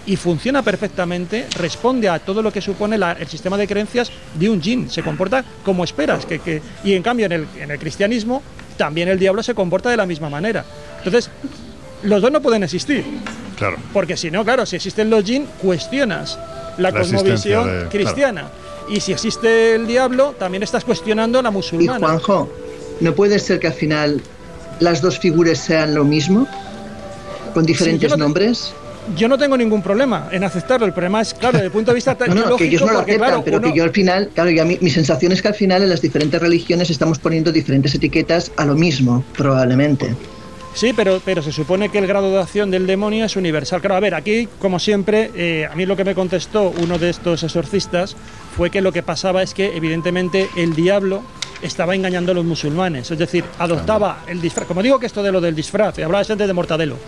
y 0.06 0.16
funciona 0.16 0.62
perfectamente, 0.62 1.46
responde 1.56 2.08
a 2.08 2.18
todo 2.20 2.40
lo 2.42 2.52
que 2.52 2.60
supone 2.60 2.96
la- 2.98 3.12
el 3.12 3.26
sistema 3.26 3.56
de 3.56 3.66
creencias 3.66 4.12
de 4.38 4.48
un 4.48 4.62
jinn. 4.62 4.88
Se 4.90 5.02
comporta 5.02 5.44
como 5.64 5.82
esperas. 5.82 6.24
Que, 6.24 6.38
que- 6.38 6.62
y 6.84 6.92
en 6.92 7.02
cambio 7.02 7.26
en 7.26 7.32
el, 7.32 7.46
en 7.58 7.70
el 7.70 7.78
cristianismo 7.78 8.42
también 8.76 9.08
el 9.08 9.18
diablo 9.18 9.42
se 9.42 9.54
comporta 9.54 9.90
de 9.90 9.96
la 9.96 10.06
misma 10.06 10.28
manera. 10.30 10.64
Entonces, 10.98 11.30
los 12.04 12.20
dos 12.22 12.30
no 12.30 12.40
pueden 12.40 12.62
existir. 12.62 13.04
Claro. 13.56 13.76
Porque 13.92 14.16
si 14.16 14.30
no, 14.30 14.44
claro, 14.44 14.66
si 14.66 14.76
existen 14.76 15.10
los 15.10 15.24
jinn, 15.24 15.46
cuestionas 15.62 16.38
la, 16.78 16.90
La 16.90 16.98
cosmovisión 17.00 17.66
de- 17.66 17.72
claro. 17.72 17.88
cristiana. 17.90 18.44
Y 18.88 19.00
si 19.00 19.12
existe 19.12 19.74
el 19.76 19.86
diablo, 19.86 20.34
también 20.38 20.62
estás 20.62 20.84
cuestionando 20.84 21.40
la 21.40 21.48
Y 21.48 21.52
musulmana. 21.52 21.98
Juanjo, 21.98 22.50
¿no 23.00 23.14
puede 23.14 23.38
ser 23.38 23.58
que 23.60 23.68
al 23.68 23.72
final 23.72 24.20
las 24.80 25.00
dos 25.00 25.18
figuras 25.18 25.58
sean 25.58 25.94
lo 25.94 26.04
mismo? 26.04 26.46
¿Con 27.54 27.64
diferentes 27.64 28.10
yo 28.10 28.16
no 28.16 28.24
nombres? 28.24 28.72
Yo 29.16 29.28
no 29.28 29.36
tengo 29.38 29.56
ningún 29.56 29.82
problema 29.82 30.28
en 30.32 30.44
aceptarlo. 30.44 30.86
El 30.86 30.92
problema 30.92 31.20
es, 31.20 31.34
claro, 31.34 31.52
desde 31.58 31.66
el 31.66 31.72
punto 31.72 31.90
de 31.90 31.94
vista 31.94 32.16
No, 32.28 32.34
no, 32.34 32.56
que 32.56 32.64
ellos 32.64 32.80
no 32.80 32.88
lo 32.88 32.94
porque, 32.98 33.12
aceptan, 33.12 33.28
claro, 33.30 33.42
pero 33.44 33.58
uno- 33.58 33.68
que 33.70 33.78
yo 33.78 33.84
al 33.84 33.90
final, 33.90 34.30
claro, 34.34 34.50
ya 34.50 34.64
mi, 34.64 34.78
mi 34.80 34.90
sensación 34.90 35.32
es 35.32 35.40
que 35.42 35.48
al 35.48 35.54
final 35.54 35.82
en 35.82 35.90
las 35.90 36.00
diferentes 36.02 36.40
religiones 36.40 36.90
estamos 36.90 37.18
poniendo 37.18 37.52
diferentes 37.52 37.94
etiquetas 37.94 38.50
a 38.56 38.64
lo 38.64 38.74
mismo, 38.74 39.22
probablemente. 39.36 40.14
Sí, 40.74 40.92
pero, 40.92 41.22
pero 41.24 41.40
se 41.40 41.52
supone 41.52 41.88
que 41.88 41.98
el 41.98 42.06
grado 42.06 42.32
de 42.32 42.40
acción 42.40 42.70
del 42.70 42.86
demonio 42.86 43.24
es 43.24 43.36
universal. 43.36 43.80
Claro, 43.80 43.94
a 43.94 44.00
ver, 44.00 44.14
aquí, 44.14 44.48
como 44.58 44.80
siempre, 44.80 45.30
eh, 45.36 45.68
a 45.70 45.74
mí 45.76 45.86
lo 45.86 45.96
que 45.96 46.04
me 46.04 46.16
contestó 46.16 46.74
uno 46.82 46.98
de 46.98 47.10
estos 47.10 47.44
exorcistas 47.44 48.16
fue 48.56 48.70
que 48.70 48.80
lo 48.80 48.90
que 48.90 49.04
pasaba 49.04 49.42
es 49.42 49.54
que, 49.54 49.76
evidentemente, 49.76 50.48
el 50.56 50.74
diablo 50.74 51.22
estaba 51.62 51.94
engañando 51.94 52.32
a 52.32 52.34
los 52.34 52.44
musulmanes. 52.44 53.08
Es 53.10 53.18
decir, 53.18 53.44
adoptaba 53.58 54.24
el 54.26 54.40
disfraz. 54.40 54.66
Como 54.66 54.82
digo 54.82 54.98
que 54.98 55.06
esto 55.06 55.22
de 55.22 55.30
lo 55.30 55.40
del 55.40 55.54
disfraz, 55.54 55.98
hablabas 56.00 56.28
antes 56.30 56.46
de 56.46 56.52
Mortadelo, 56.52 56.98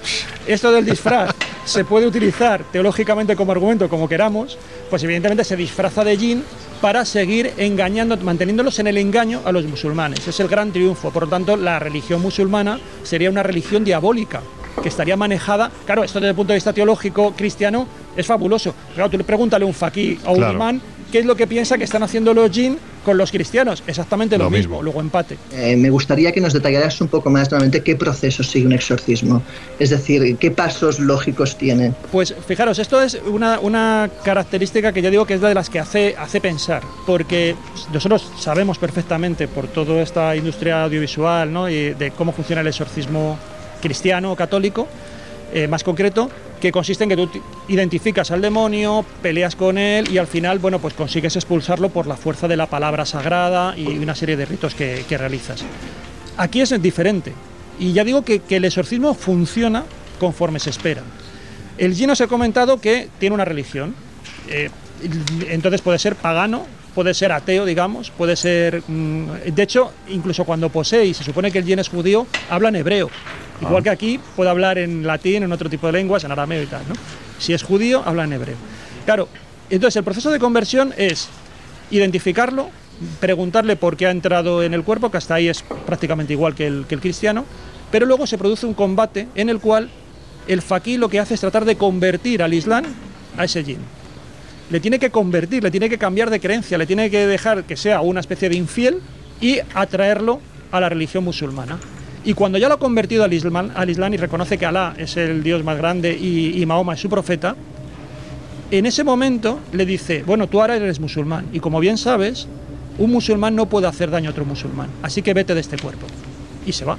esto 0.46 0.70
del 0.70 0.84
disfraz 0.84 1.34
se 1.66 1.84
puede 1.84 2.06
utilizar 2.06 2.64
teológicamente 2.72 3.36
como 3.36 3.52
argumento, 3.52 3.88
como 3.88 4.08
queramos, 4.08 4.56
pues 4.88 5.02
evidentemente 5.02 5.44
se 5.44 5.56
disfraza 5.56 6.04
de 6.04 6.16
jin 6.16 6.44
para 6.80 7.04
seguir 7.04 7.52
engañando, 7.58 8.16
manteniéndolos 8.16 8.78
en 8.78 8.86
el 8.86 8.96
engaño 8.98 9.40
a 9.44 9.52
los 9.52 9.64
musulmanes. 9.66 10.26
Es 10.26 10.38
el 10.40 10.48
gran 10.48 10.72
triunfo. 10.72 11.10
Por 11.10 11.24
lo 11.24 11.28
tanto, 11.28 11.56
la 11.56 11.78
religión 11.78 12.22
musulmana 12.22 12.78
sería 13.02 13.30
una 13.30 13.42
religión 13.42 13.84
diabólica 13.84 14.40
que 14.82 14.88
estaría 14.88 15.16
manejada. 15.16 15.70
Claro, 15.84 16.04
esto 16.04 16.20
desde 16.20 16.30
el 16.30 16.36
punto 16.36 16.52
de 16.52 16.58
vista 16.58 16.72
teológico 16.72 17.32
cristiano 17.36 17.86
es 18.16 18.26
fabuloso. 18.26 18.74
Claro, 18.94 19.10
tú 19.10 19.18
le 19.18 19.24
pregúntale 19.24 19.64
a 19.64 19.68
un 19.68 19.74
faquí 19.74 20.18
o 20.24 20.28
a 20.28 20.32
un 20.32 20.38
Claro. 20.38 20.54
imán 20.54 20.80
¿qué 21.12 21.18
es 21.20 21.24
lo 21.26 21.36
que 21.36 21.46
piensa 21.46 21.78
que 21.78 21.84
están 21.84 22.02
haciendo 22.02 22.34
los 22.34 22.50
jin 22.50 22.78
con 23.04 23.16
los 23.16 23.30
cristianos? 23.30 23.82
Exactamente 23.86 24.36
lo, 24.36 24.44
Lo 24.44 24.50
mismo. 24.50 24.76
mismo. 24.76 24.82
luego 24.82 25.00
empate. 25.00 25.38
Eh, 25.52 25.76
me 25.76 25.90
gustaría 25.90 26.32
que 26.32 26.40
nos 26.40 26.52
detallaras 26.52 27.00
un 27.00 27.08
poco 27.08 27.30
más 27.30 27.50
nuevamente 27.50 27.82
qué 27.82 27.96
proceso 27.96 28.42
sigue 28.42 28.66
un 28.66 28.72
exorcismo. 28.72 29.42
Es 29.78 29.90
decir, 29.90 30.36
qué 30.38 30.50
pasos 30.50 30.98
lógicos 30.98 31.56
tiene. 31.56 31.92
Pues 32.10 32.34
fijaros, 32.46 32.78
esto 32.78 33.00
es 33.00 33.18
una, 33.26 33.60
una 33.60 34.10
característica 34.24 34.92
que 34.92 35.02
yo 35.02 35.10
digo 35.10 35.26
que 35.26 35.34
es 35.34 35.40
la 35.40 35.48
de 35.48 35.54
las 35.54 35.70
que 35.70 35.78
hace, 35.78 36.14
hace 36.18 36.40
pensar, 36.40 36.82
porque 37.06 37.54
nosotros 37.92 38.30
sabemos 38.38 38.78
perfectamente 38.78 39.48
por 39.48 39.68
toda 39.68 40.02
esta 40.02 40.34
industria 40.36 40.84
audiovisual 40.84 41.52
¿no? 41.52 41.68
y 41.68 41.94
de 41.94 42.10
cómo 42.10 42.32
funciona 42.32 42.60
el 42.62 42.66
exorcismo 42.68 43.38
cristiano 43.80 44.32
o 44.32 44.36
católico, 44.36 44.88
eh, 45.52 45.68
más 45.68 45.84
concreto, 45.84 46.30
que 46.60 46.72
consiste 46.72 47.04
en 47.04 47.10
que 47.10 47.16
tú 47.16 47.26
ti- 47.26 47.40
identificas 47.68 48.30
al 48.30 48.40
demonio, 48.40 49.04
peleas 49.22 49.56
con 49.56 49.78
él 49.78 50.10
y 50.10 50.18
al 50.18 50.26
final, 50.26 50.58
bueno, 50.58 50.78
pues 50.78 50.94
consigues 50.94 51.36
expulsarlo 51.36 51.90
por 51.90 52.06
la 52.06 52.16
fuerza 52.16 52.48
de 52.48 52.56
la 52.56 52.66
palabra 52.66 53.04
sagrada 53.04 53.76
y 53.76 53.86
una 53.98 54.14
serie 54.14 54.36
de 54.36 54.46
ritos 54.46 54.74
que, 54.74 55.04
realizas. 55.16 55.64
Aquí 56.36 56.60
es 56.60 56.80
diferente. 56.82 57.32
Y 57.78 57.92
ya 57.92 58.04
digo 58.04 58.22
que, 58.22 58.40
el 58.48 58.64
exorcismo 58.64 59.14
funciona 59.14 59.84
conforme 60.18 60.58
se 60.58 60.70
espera. 60.70 61.02
El 61.78 61.94
Jin 61.94 62.10
os 62.10 62.20
he 62.20 62.26
comentado 62.26 62.80
que 62.80 63.08
tiene 63.18 63.34
una 63.34 63.44
religión. 63.44 63.94
Eh, 64.48 64.70
entonces 65.50 65.82
puede 65.82 65.98
ser 65.98 66.16
pagano, 66.16 66.64
puede 66.94 67.12
ser 67.12 67.32
ateo, 67.32 67.66
digamos, 67.66 68.10
puede 68.10 68.34
ser... 68.36 68.82
mm, 68.88 69.26
de 69.52 69.62
hecho, 69.62 69.92
incluso 70.08 70.44
cuando 70.44 70.70
posee 70.70 71.04
y 71.04 71.12
se 71.14 71.22
supone 71.22 71.52
que 71.52 71.58
el 71.58 71.64
Jin 71.66 71.78
es 71.78 71.88
judío, 71.90 72.26
habla 72.48 72.70
en 72.70 72.76
hebreo. 72.76 73.10
Igual 73.60 73.82
que 73.82 73.90
aquí, 73.90 74.20
puede 74.36 74.50
hablar 74.50 74.78
en 74.78 75.06
latín, 75.06 75.42
en 75.42 75.52
otro 75.52 75.70
tipo 75.70 75.86
de 75.86 75.94
lenguas, 75.94 76.24
en 76.24 76.32
arameo 76.32 76.62
y 76.62 76.66
tal. 76.66 76.82
¿no? 76.88 76.94
Si 77.38 77.52
es 77.52 77.62
judío, 77.62 78.02
habla 78.04 78.24
en 78.24 78.32
hebreo. 78.32 78.56
Claro, 79.04 79.28
entonces 79.70 79.96
el 79.96 80.04
proceso 80.04 80.30
de 80.30 80.38
conversión 80.38 80.92
es 80.96 81.28
identificarlo, 81.90 82.70
preguntarle 83.20 83.76
por 83.76 83.96
qué 83.96 84.06
ha 84.06 84.10
entrado 84.10 84.62
en 84.62 84.74
el 84.74 84.82
cuerpo, 84.82 85.10
que 85.10 85.18
hasta 85.18 85.34
ahí 85.34 85.48
es 85.48 85.62
prácticamente 85.62 86.32
igual 86.32 86.54
que 86.54 86.66
el, 86.66 86.86
que 86.88 86.94
el 86.94 87.00
cristiano, 87.00 87.44
pero 87.90 88.06
luego 88.06 88.26
se 88.26 88.38
produce 88.38 88.66
un 88.66 88.74
combate 88.74 89.28
en 89.34 89.48
el 89.48 89.60
cual 89.60 89.90
el 90.48 90.62
faquí 90.62 90.96
lo 90.96 91.08
que 91.08 91.20
hace 91.20 91.34
es 91.34 91.40
tratar 91.40 91.64
de 91.64 91.76
convertir 91.76 92.42
al 92.42 92.54
Islam 92.54 92.84
a 93.36 93.44
ese 93.44 93.64
jin. 93.64 93.78
Le 94.70 94.80
tiene 94.80 94.98
que 94.98 95.10
convertir, 95.10 95.62
le 95.62 95.70
tiene 95.70 95.88
que 95.88 95.98
cambiar 95.98 96.30
de 96.30 96.40
creencia, 96.40 96.78
le 96.78 96.86
tiene 96.86 97.10
que 97.10 97.26
dejar 97.26 97.64
que 97.64 97.76
sea 97.76 98.00
una 98.00 98.20
especie 98.20 98.48
de 98.48 98.56
infiel 98.56 99.00
y 99.40 99.58
atraerlo 99.74 100.40
a 100.72 100.80
la 100.80 100.88
religión 100.88 101.22
musulmana. 101.22 101.78
Y 102.26 102.34
cuando 102.34 102.58
ya 102.58 102.68
lo 102.68 102.74
ha 102.74 102.78
convertido 102.78 103.22
al 103.22 103.32
Islam, 103.32 103.70
al 103.74 103.88
Islam 103.88 104.12
y 104.12 104.16
reconoce 104.16 104.58
que 104.58 104.66
Alá 104.66 104.94
es 104.98 105.16
el 105.16 105.44
Dios 105.44 105.62
más 105.62 105.78
grande 105.78 106.12
y, 106.12 106.60
y 106.60 106.66
Mahoma 106.66 106.94
es 106.94 107.00
su 107.00 107.08
profeta, 107.08 107.54
en 108.72 108.84
ese 108.84 109.04
momento 109.04 109.60
le 109.72 109.86
dice, 109.86 110.24
bueno, 110.26 110.48
tú 110.48 110.60
ahora 110.60 110.74
eres 110.74 110.98
musulmán 110.98 111.46
y 111.52 111.60
como 111.60 111.78
bien 111.78 111.96
sabes, 111.96 112.48
un 112.98 113.12
musulmán 113.12 113.54
no 113.54 113.66
puede 113.66 113.86
hacer 113.86 114.10
daño 114.10 114.30
a 114.30 114.32
otro 114.32 114.44
musulmán, 114.44 114.88
así 115.02 115.22
que 115.22 115.34
vete 115.34 115.54
de 115.54 115.60
este 115.60 115.78
cuerpo. 115.78 116.06
Y 116.66 116.72
se 116.72 116.84
va. 116.84 116.98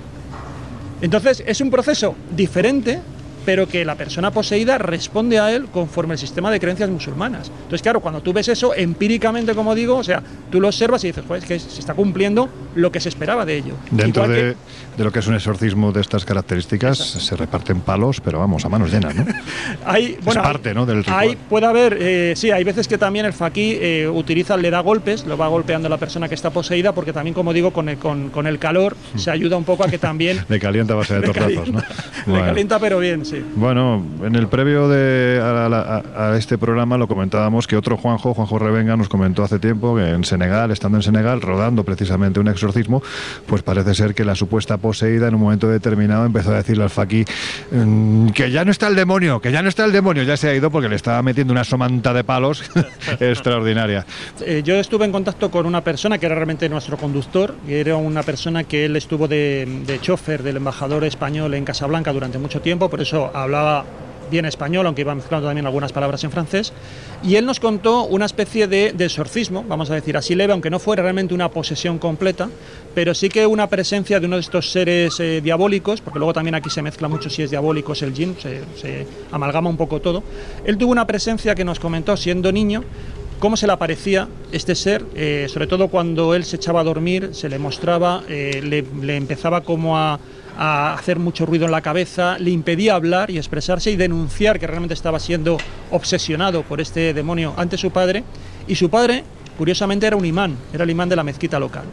Entonces 1.01 1.43
es 1.45 1.59
un 1.59 1.69
proceso 1.71 2.15
diferente, 2.33 3.01
pero 3.47 3.65
que 3.65 3.85
la 3.85 3.95
persona 3.95 4.29
poseída 4.29 4.77
responde 4.77 5.39
a 5.39 5.53
él 5.55 5.67
conforme 5.71 6.15
el 6.15 6.19
sistema 6.19 6.51
de 6.51 6.59
creencias 6.59 6.89
musulmanas. 6.89 7.49
Entonces, 7.49 7.81
claro, 7.81 8.01
cuando 8.01 8.19
tú 8.19 8.33
ves 8.33 8.49
eso 8.49 8.75
empíricamente, 8.75 9.55
como 9.55 9.73
digo, 9.73 9.95
o 9.95 10.03
sea, 10.03 10.21
tú 10.51 10.59
lo 10.59 10.67
observas 10.67 11.01
y 11.05 11.07
dices, 11.07 11.23
pues 11.25 11.43
es 11.43 11.47
que 11.47 11.57
se 11.57 11.79
está 11.79 11.93
cumpliendo 11.93 12.49
lo 12.75 12.91
que 12.91 12.99
se 12.99 13.07
esperaba 13.07 13.45
de 13.45 13.55
ello. 13.59 13.75
Dentro 13.89 14.23
que- 14.23 14.29
de, 14.29 14.55
de 14.97 15.03
lo 15.05 15.13
que 15.13 15.19
es 15.19 15.27
un 15.27 15.35
exorcismo 15.35 15.93
de 15.93 16.01
estas 16.01 16.25
características, 16.25 16.97
se 16.97 17.37
reparten 17.37 17.79
palos, 17.79 18.19
pero 18.19 18.37
vamos, 18.39 18.65
a 18.65 18.69
manos 18.69 18.91
llenas, 18.91 19.15
¿no? 19.15 19.25
Hay, 19.85 20.17
bueno, 20.23 20.41
parte, 20.43 20.73
¿no? 20.73 20.85
del 20.85 20.97
ritual. 20.97 21.17
Hay, 21.17 21.37
puede 21.37 21.67
haber, 21.67 21.97
eh, 22.01 22.33
sí, 22.35 22.51
hay 22.51 22.65
veces 22.65 22.85
que 22.89 22.97
también 22.97 23.25
el 23.25 23.31
faquí 23.31 23.77
eh, 23.79 24.09
utiliza, 24.13 24.57
le 24.57 24.69
da 24.71 24.81
golpes, 24.81 25.25
lo 25.25 25.37
va 25.37 25.47
golpeando 25.47 25.87
a 25.87 25.89
la 25.89 25.97
persona 25.97 26.27
que 26.27 26.35
está 26.35 26.49
poseída, 26.49 26.91
porque 26.91 27.13
también, 27.13 27.33
como 27.33 27.53
digo, 27.53 27.71
con 27.71 27.87
el, 27.87 27.97
con, 27.97 28.27
con 28.29 28.45
el 28.45 28.59
calor 28.59 28.97
se 29.15 29.31
ayuda 29.31 29.55
un 29.55 29.63
poco 29.63 29.85
a 29.85 29.87
que 29.87 29.97
también 29.99 30.43
Le 30.49 30.59
calienta 30.59 30.91
a 30.95 30.97
base 30.97 31.13
de 31.13 31.21
tortazos, 31.27 31.71
¿no? 31.71 31.79
calienta. 31.79 31.95
le 32.25 32.39
calienta, 32.41 32.79
pero 32.79 32.99
bien, 32.99 33.23
sí. 33.25 33.36
Bueno, 33.55 34.03
en 34.23 34.35
el 34.35 34.47
previo 34.47 34.87
de, 34.89 35.39
a, 35.41 35.67
la- 35.69 36.03
a- 36.15 36.31
a 36.31 36.37
este 36.37 36.57
programa 36.57 36.97
lo 36.97 37.07
comentábamos 37.07 37.67
que 37.67 37.75
otro 37.77 37.97
Juanjo, 37.97 38.33
Juanjo 38.33 38.59
Revenga, 38.59 38.95
nos 38.97 39.09
comentó 39.09 39.43
hace 39.43 39.59
tiempo 39.59 39.95
que 39.95 40.09
en 40.09 40.23
Senegal, 40.23 40.71
estando 40.71 40.97
en 40.97 41.01
Senegal, 41.03 41.41
rodando 41.41 41.83
precisamente 41.83 42.39
un 42.39 42.47
exorcismo, 42.47 43.01
pues 43.45 43.61
parece 43.63 43.93
ser 43.95 44.13
que 44.13 44.23
la 44.25 44.35
supuesta 44.35 44.77
poseída 44.77 45.27
en 45.27 45.35
un 45.35 45.41
momento 45.41 45.67
determinado 45.67 46.25
empezó 46.25 46.51
a 46.51 46.55
decirle 46.57 46.83
al 46.83 46.89
faquí 46.89 47.25
mm, 47.71 48.29
que 48.29 48.51
ya 48.51 48.63
no 48.65 48.71
está 48.71 48.87
el 48.87 48.95
demonio, 48.95 49.39
que 49.41 49.51
ya 49.51 49.61
no 49.61 49.69
está 49.69 49.85
el 49.85 49.91
demonio, 49.91 50.23
ya 50.23 50.37
se 50.37 50.49
ha 50.49 50.55
ido 50.55 50.69
porque 50.71 50.89
le 50.89 50.95
estaba 50.95 51.21
metiendo 51.23 51.53
una 51.53 51.63
somanta 51.63 52.13
de 52.13 52.23
palos 52.23 52.63
extraordinaria. 53.19 54.05
Eh, 54.41 54.61
yo 54.63 54.75
estuve 54.75 55.05
en 55.05 55.11
contacto 55.11 55.49
con 55.51 55.65
una 55.65 55.81
persona 55.81 56.17
que 56.17 56.25
era 56.25 56.35
realmente 56.35 56.69
nuestro 56.69 56.97
conductor, 56.97 57.55
y 57.67 57.73
era 57.73 57.95
una 57.97 58.23
persona 58.23 58.63
que 58.63 58.85
él 58.85 58.95
estuvo 58.95 59.27
de, 59.27 59.83
de 59.85 59.99
chofer 59.99 60.43
del 60.43 60.57
embajador 60.57 61.03
español 61.03 61.53
en 61.53 61.65
Casablanca 61.65 62.13
durante 62.13 62.37
mucho 62.37 62.61
tiempo, 62.61 62.89
por 62.89 63.01
eso 63.01 63.26
hablaba 63.33 63.85
bien 64.29 64.45
español, 64.45 64.85
aunque 64.85 65.01
iba 65.01 65.15
mezclando 65.15 65.47
también 65.47 65.65
algunas 65.65 65.91
palabras 65.91 66.23
en 66.23 66.31
francés, 66.31 66.73
y 67.23 67.35
él 67.35 67.45
nos 67.45 67.59
contó 67.59 68.03
una 68.03 68.25
especie 68.25 68.67
de, 68.67 68.91
de 68.91 69.05
exorcismo, 69.05 69.63
vamos 69.67 69.89
a 69.89 69.95
decir 69.95 70.17
así 70.17 70.35
leve, 70.35 70.53
aunque 70.53 70.69
no 70.69 70.79
fuera 70.79 71.03
realmente 71.03 71.33
una 71.33 71.49
posesión 71.49 71.97
completa, 71.97 72.49
pero 72.93 73.13
sí 73.13 73.29
que 73.29 73.45
una 73.45 73.67
presencia 73.67 74.19
de 74.19 74.25
uno 74.25 74.35
de 74.35 74.41
estos 74.41 74.71
seres 74.71 75.19
eh, 75.19 75.41
diabólicos, 75.41 76.01
porque 76.01 76.19
luego 76.19 76.33
también 76.33 76.55
aquí 76.55 76.69
se 76.69 76.81
mezcla 76.81 77.07
mucho 77.07 77.29
si 77.29 77.43
es 77.43 77.49
diabólico 77.49 77.93
es 77.93 78.01
el 78.01 78.13
jin, 78.13 78.35
se, 78.39 78.61
se 78.75 79.07
amalgama 79.31 79.69
un 79.69 79.77
poco 79.77 80.01
todo. 80.01 80.23
Él 80.65 80.77
tuvo 80.77 80.91
una 80.91 81.07
presencia 81.07 81.55
que 81.55 81.63
nos 81.63 81.79
comentó 81.79 82.17
siendo 82.17 82.51
niño, 82.51 82.83
cómo 83.39 83.55
se 83.55 83.67
le 83.67 83.73
aparecía 83.73 84.27
este 84.51 84.75
ser, 84.75 85.05
eh, 85.15 85.47
sobre 85.49 85.67
todo 85.67 85.87
cuando 85.89 86.33
él 86.33 86.43
se 86.43 86.55
echaba 86.55 86.81
a 86.81 86.83
dormir, 86.83 87.29
se 87.33 87.49
le 87.49 87.59
mostraba, 87.59 88.23
eh, 88.27 88.61
le, 88.63 88.83
le 89.05 89.15
empezaba 89.15 89.61
como 89.61 89.97
a, 89.97 90.19
a 90.57 90.93
hacer 90.93 91.19
mucho 91.19 91.45
ruido 91.45 91.65
en 91.65 91.71
la 91.71 91.81
cabeza, 91.81 92.37
le 92.39 92.49
impedía 92.51 92.95
hablar 92.95 93.29
y 93.29 93.37
expresarse 93.37 93.91
y 93.91 93.95
denunciar 93.95 94.59
que 94.59 94.67
realmente 94.67 94.93
estaba 94.95 95.19
siendo 95.19 95.57
obsesionado 95.91 96.63
por 96.63 96.81
este 96.81 97.13
demonio 97.13 97.53
ante 97.57 97.77
su 97.77 97.91
padre. 97.91 98.23
Y 98.67 98.75
su 98.75 98.89
padre, 98.89 99.23
curiosamente, 99.57 100.07
era 100.07 100.15
un 100.15 100.25
imán, 100.25 100.55
era 100.73 100.83
el 100.83 100.89
imán 100.89 101.09
de 101.09 101.15
la 101.15 101.23
mezquita 101.23 101.59
local. 101.59 101.85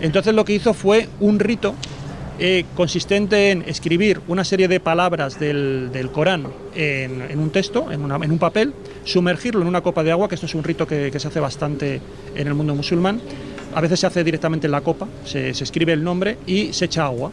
Entonces 0.00 0.34
lo 0.34 0.44
que 0.44 0.54
hizo 0.54 0.72
fue 0.74 1.08
un 1.20 1.38
rito 1.40 1.74
eh, 2.38 2.66
consistente 2.74 3.50
en 3.50 3.62
escribir 3.66 4.20
una 4.28 4.44
serie 4.44 4.68
de 4.68 4.78
palabras 4.78 5.40
del, 5.40 5.88
del 5.90 6.10
Corán 6.12 6.46
en, 6.74 7.22
en 7.22 7.38
un 7.38 7.48
texto, 7.50 7.90
en, 7.90 8.02
una- 8.02 8.16
en 8.16 8.30
un 8.30 8.38
papel, 8.38 8.74
sumergirlo 9.04 9.62
en 9.62 9.68
una 9.68 9.80
copa 9.80 10.04
de 10.04 10.12
agua, 10.12 10.28
que 10.28 10.34
esto 10.34 10.44
es 10.46 10.54
un 10.54 10.62
rito 10.62 10.86
que, 10.86 11.10
que 11.10 11.18
se 11.18 11.28
hace 11.28 11.40
bastante 11.40 12.00
en 12.34 12.46
el 12.46 12.52
mundo 12.54 12.74
musulmán. 12.74 13.20
A 13.74 13.80
veces 13.80 14.00
se 14.00 14.06
hace 14.06 14.22
directamente 14.22 14.66
en 14.66 14.70
la 14.72 14.82
copa, 14.82 15.06
se, 15.24 15.54
se 15.54 15.64
escribe 15.64 15.92
el 15.94 16.04
nombre 16.04 16.36
y 16.46 16.72
se 16.74 16.84
echa 16.84 17.06
agua. 17.06 17.30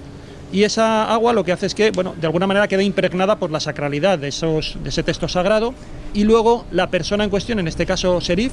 Y 0.54 0.64
esa 0.66 1.12
agua 1.12 1.34
lo 1.34 1.44
que 1.44 1.52
hace 1.52 1.66
es 1.66 1.74
que, 1.74 1.90
bueno, 1.90 2.14
de 2.16 2.28
alguna 2.28 2.46
manera 2.46 2.68
queda 2.68 2.84
impregnada 2.84 3.38
por 3.38 3.50
la 3.50 3.60
sacralidad 3.60 4.20
de, 4.20 4.28
esos, 4.28 4.78
de 4.84 4.90
ese 4.90 5.02
texto 5.02 5.28
sagrado 5.28 5.74
y 6.14 6.26
luego 6.26 6.66
la 6.70 6.92
persona 6.92 7.24
en 7.24 7.32
cuestión, 7.32 7.58
en 7.58 7.68
este 7.68 7.88
caso 7.88 8.22
Serif, 8.22 8.52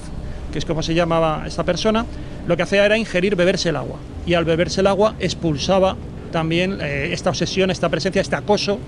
que 0.50 0.58
es 0.58 0.64
como 0.64 0.82
se 0.82 0.94
llamaba 0.94 1.44
esta 1.46 1.62
persona, 1.62 2.06
lo 2.46 2.56
que 2.56 2.62
hacía 2.62 2.86
era 2.86 2.96
ingerir, 2.96 3.36
beberse 3.36 3.68
el 3.68 3.76
agua. 3.76 3.98
Y 4.24 4.32
al 4.32 4.46
beberse 4.46 4.80
el 4.80 4.86
agua 4.86 5.14
expulsaba 5.20 5.94
también 6.32 6.78
eh, 6.80 7.10
esta 7.12 7.28
obsesión, 7.28 7.70
esta 7.70 7.90
presencia, 7.90 8.22
este 8.22 8.34
acoso 8.34 8.78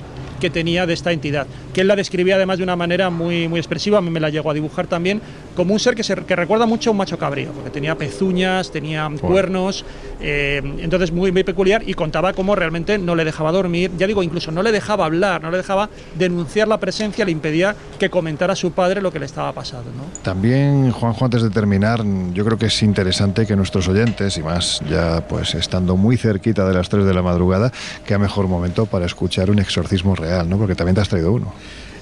que 0.42 0.50
tenía 0.50 0.86
de 0.86 0.92
esta 0.92 1.12
entidad, 1.12 1.46
que 1.72 1.82
él 1.82 1.86
la 1.86 1.94
describía 1.94 2.34
además 2.34 2.58
de 2.58 2.64
una 2.64 2.74
manera 2.74 3.10
muy, 3.10 3.46
muy 3.46 3.60
expresiva, 3.60 3.98
a 3.98 4.00
mí 4.00 4.10
me 4.10 4.18
la 4.18 4.28
llegó 4.28 4.50
a 4.50 4.54
dibujar 4.54 4.88
también, 4.88 5.22
como 5.54 5.72
un 5.72 5.78
ser 5.78 5.94
que, 5.94 6.02
se, 6.02 6.16
que 6.16 6.34
recuerda 6.34 6.66
mucho 6.66 6.90
a 6.90 6.92
un 6.92 6.96
macho 6.96 7.16
cabrío, 7.16 7.52
porque 7.52 7.70
tenía 7.70 7.96
pezuñas, 7.96 8.72
tenía 8.72 9.08
cuernos, 9.20 9.84
eh, 10.20 10.60
entonces 10.80 11.12
muy, 11.12 11.30
muy 11.30 11.44
peculiar 11.44 11.88
y 11.88 11.94
contaba 11.94 12.32
cómo 12.32 12.56
realmente 12.56 12.98
no 12.98 13.14
le 13.14 13.24
dejaba 13.24 13.52
dormir, 13.52 13.92
ya 13.96 14.08
digo, 14.08 14.24
incluso 14.24 14.50
no 14.50 14.64
le 14.64 14.72
dejaba 14.72 15.04
hablar, 15.04 15.40
no 15.44 15.52
le 15.52 15.58
dejaba 15.58 15.88
denunciar 16.18 16.66
la 16.66 16.80
presencia, 16.80 17.24
le 17.24 17.30
impedía 17.30 17.76
que 18.00 18.10
comentara 18.10 18.54
a 18.54 18.56
su 18.56 18.72
padre 18.72 19.00
lo 19.00 19.12
que 19.12 19.20
le 19.20 19.26
estaba 19.26 19.52
pasando. 19.52 19.92
¿no? 19.92 20.02
También, 20.22 20.90
Juanjo, 20.90 21.24
antes 21.24 21.42
de 21.42 21.50
terminar, 21.50 22.02
yo 22.32 22.44
creo 22.44 22.58
que 22.58 22.66
es 22.66 22.82
interesante 22.82 23.46
que 23.46 23.54
nuestros 23.54 23.86
oyentes, 23.86 24.36
y 24.38 24.42
más 24.42 24.82
ya 24.90 25.24
pues 25.28 25.54
estando 25.54 25.96
muy 25.96 26.16
cerquita 26.16 26.66
de 26.66 26.74
las 26.74 26.88
3 26.88 27.04
de 27.04 27.14
la 27.14 27.22
madrugada, 27.22 27.70
que 28.04 28.18
mejor 28.18 28.48
momento 28.48 28.86
para 28.86 29.06
escuchar 29.06 29.48
un 29.48 29.60
exorcismo 29.60 30.16
real, 30.16 30.31
¿no? 30.44 30.58
Porque 30.58 30.74
también 30.74 30.94
te 30.94 31.00
has 31.00 31.08
traído 31.08 31.32
uno. 31.32 31.52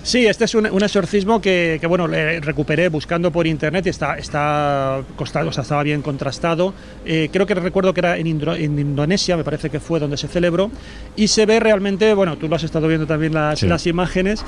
Sí, 0.03 0.27
este 0.27 0.47
es 0.47 0.55
un, 0.55 0.65
un 0.65 0.83
exorcismo 0.83 1.43
que, 1.43 1.77
que, 1.79 1.87
bueno, 1.87 2.09
le 2.09 2.41
recuperé 2.41 2.89
buscando 2.89 3.31
por 3.31 3.47
internet 3.47 3.85
y 3.85 3.91
está, 3.91 4.17
está 4.17 5.03
costado, 5.15 5.51
o 5.51 5.53
sea, 5.53 5.61
estaba 5.63 5.83
bien 5.83 6.01
contrastado. 6.01 6.73
Eh, 7.05 7.29
creo 7.31 7.45
que 7.47 7.55
recuerdo 7.55 7.93
que 7.93 8.01
era 8.01 8.17
en, 8.17 8.27
Indro- 8.27 8.57
en 8.57 8.79
Indonesia, 8.79 9.37
me 9.37 9.45
parece 9.45 9.69
que 9.69 9.79
fue 9.79 10.01
donde 10.01 10.17
se 10.17 10.27
celebró, 10.27 10.71
y 11.17 11.29
se 11.29 11.45
ve 11.45 11.61
realmente, 11.61 12.15
bueno, 12.15 12.39
tú 12.39 12.49
lo 12.49 12.57
has 12.57 12.63
estado 12.63 12.89
viendo 12.89 13.07
también 13.07 13.35
las, 13.35 13.59
Sí. 13.59 13.67
las 13.67 13.87
imágenes. 13.87 14.43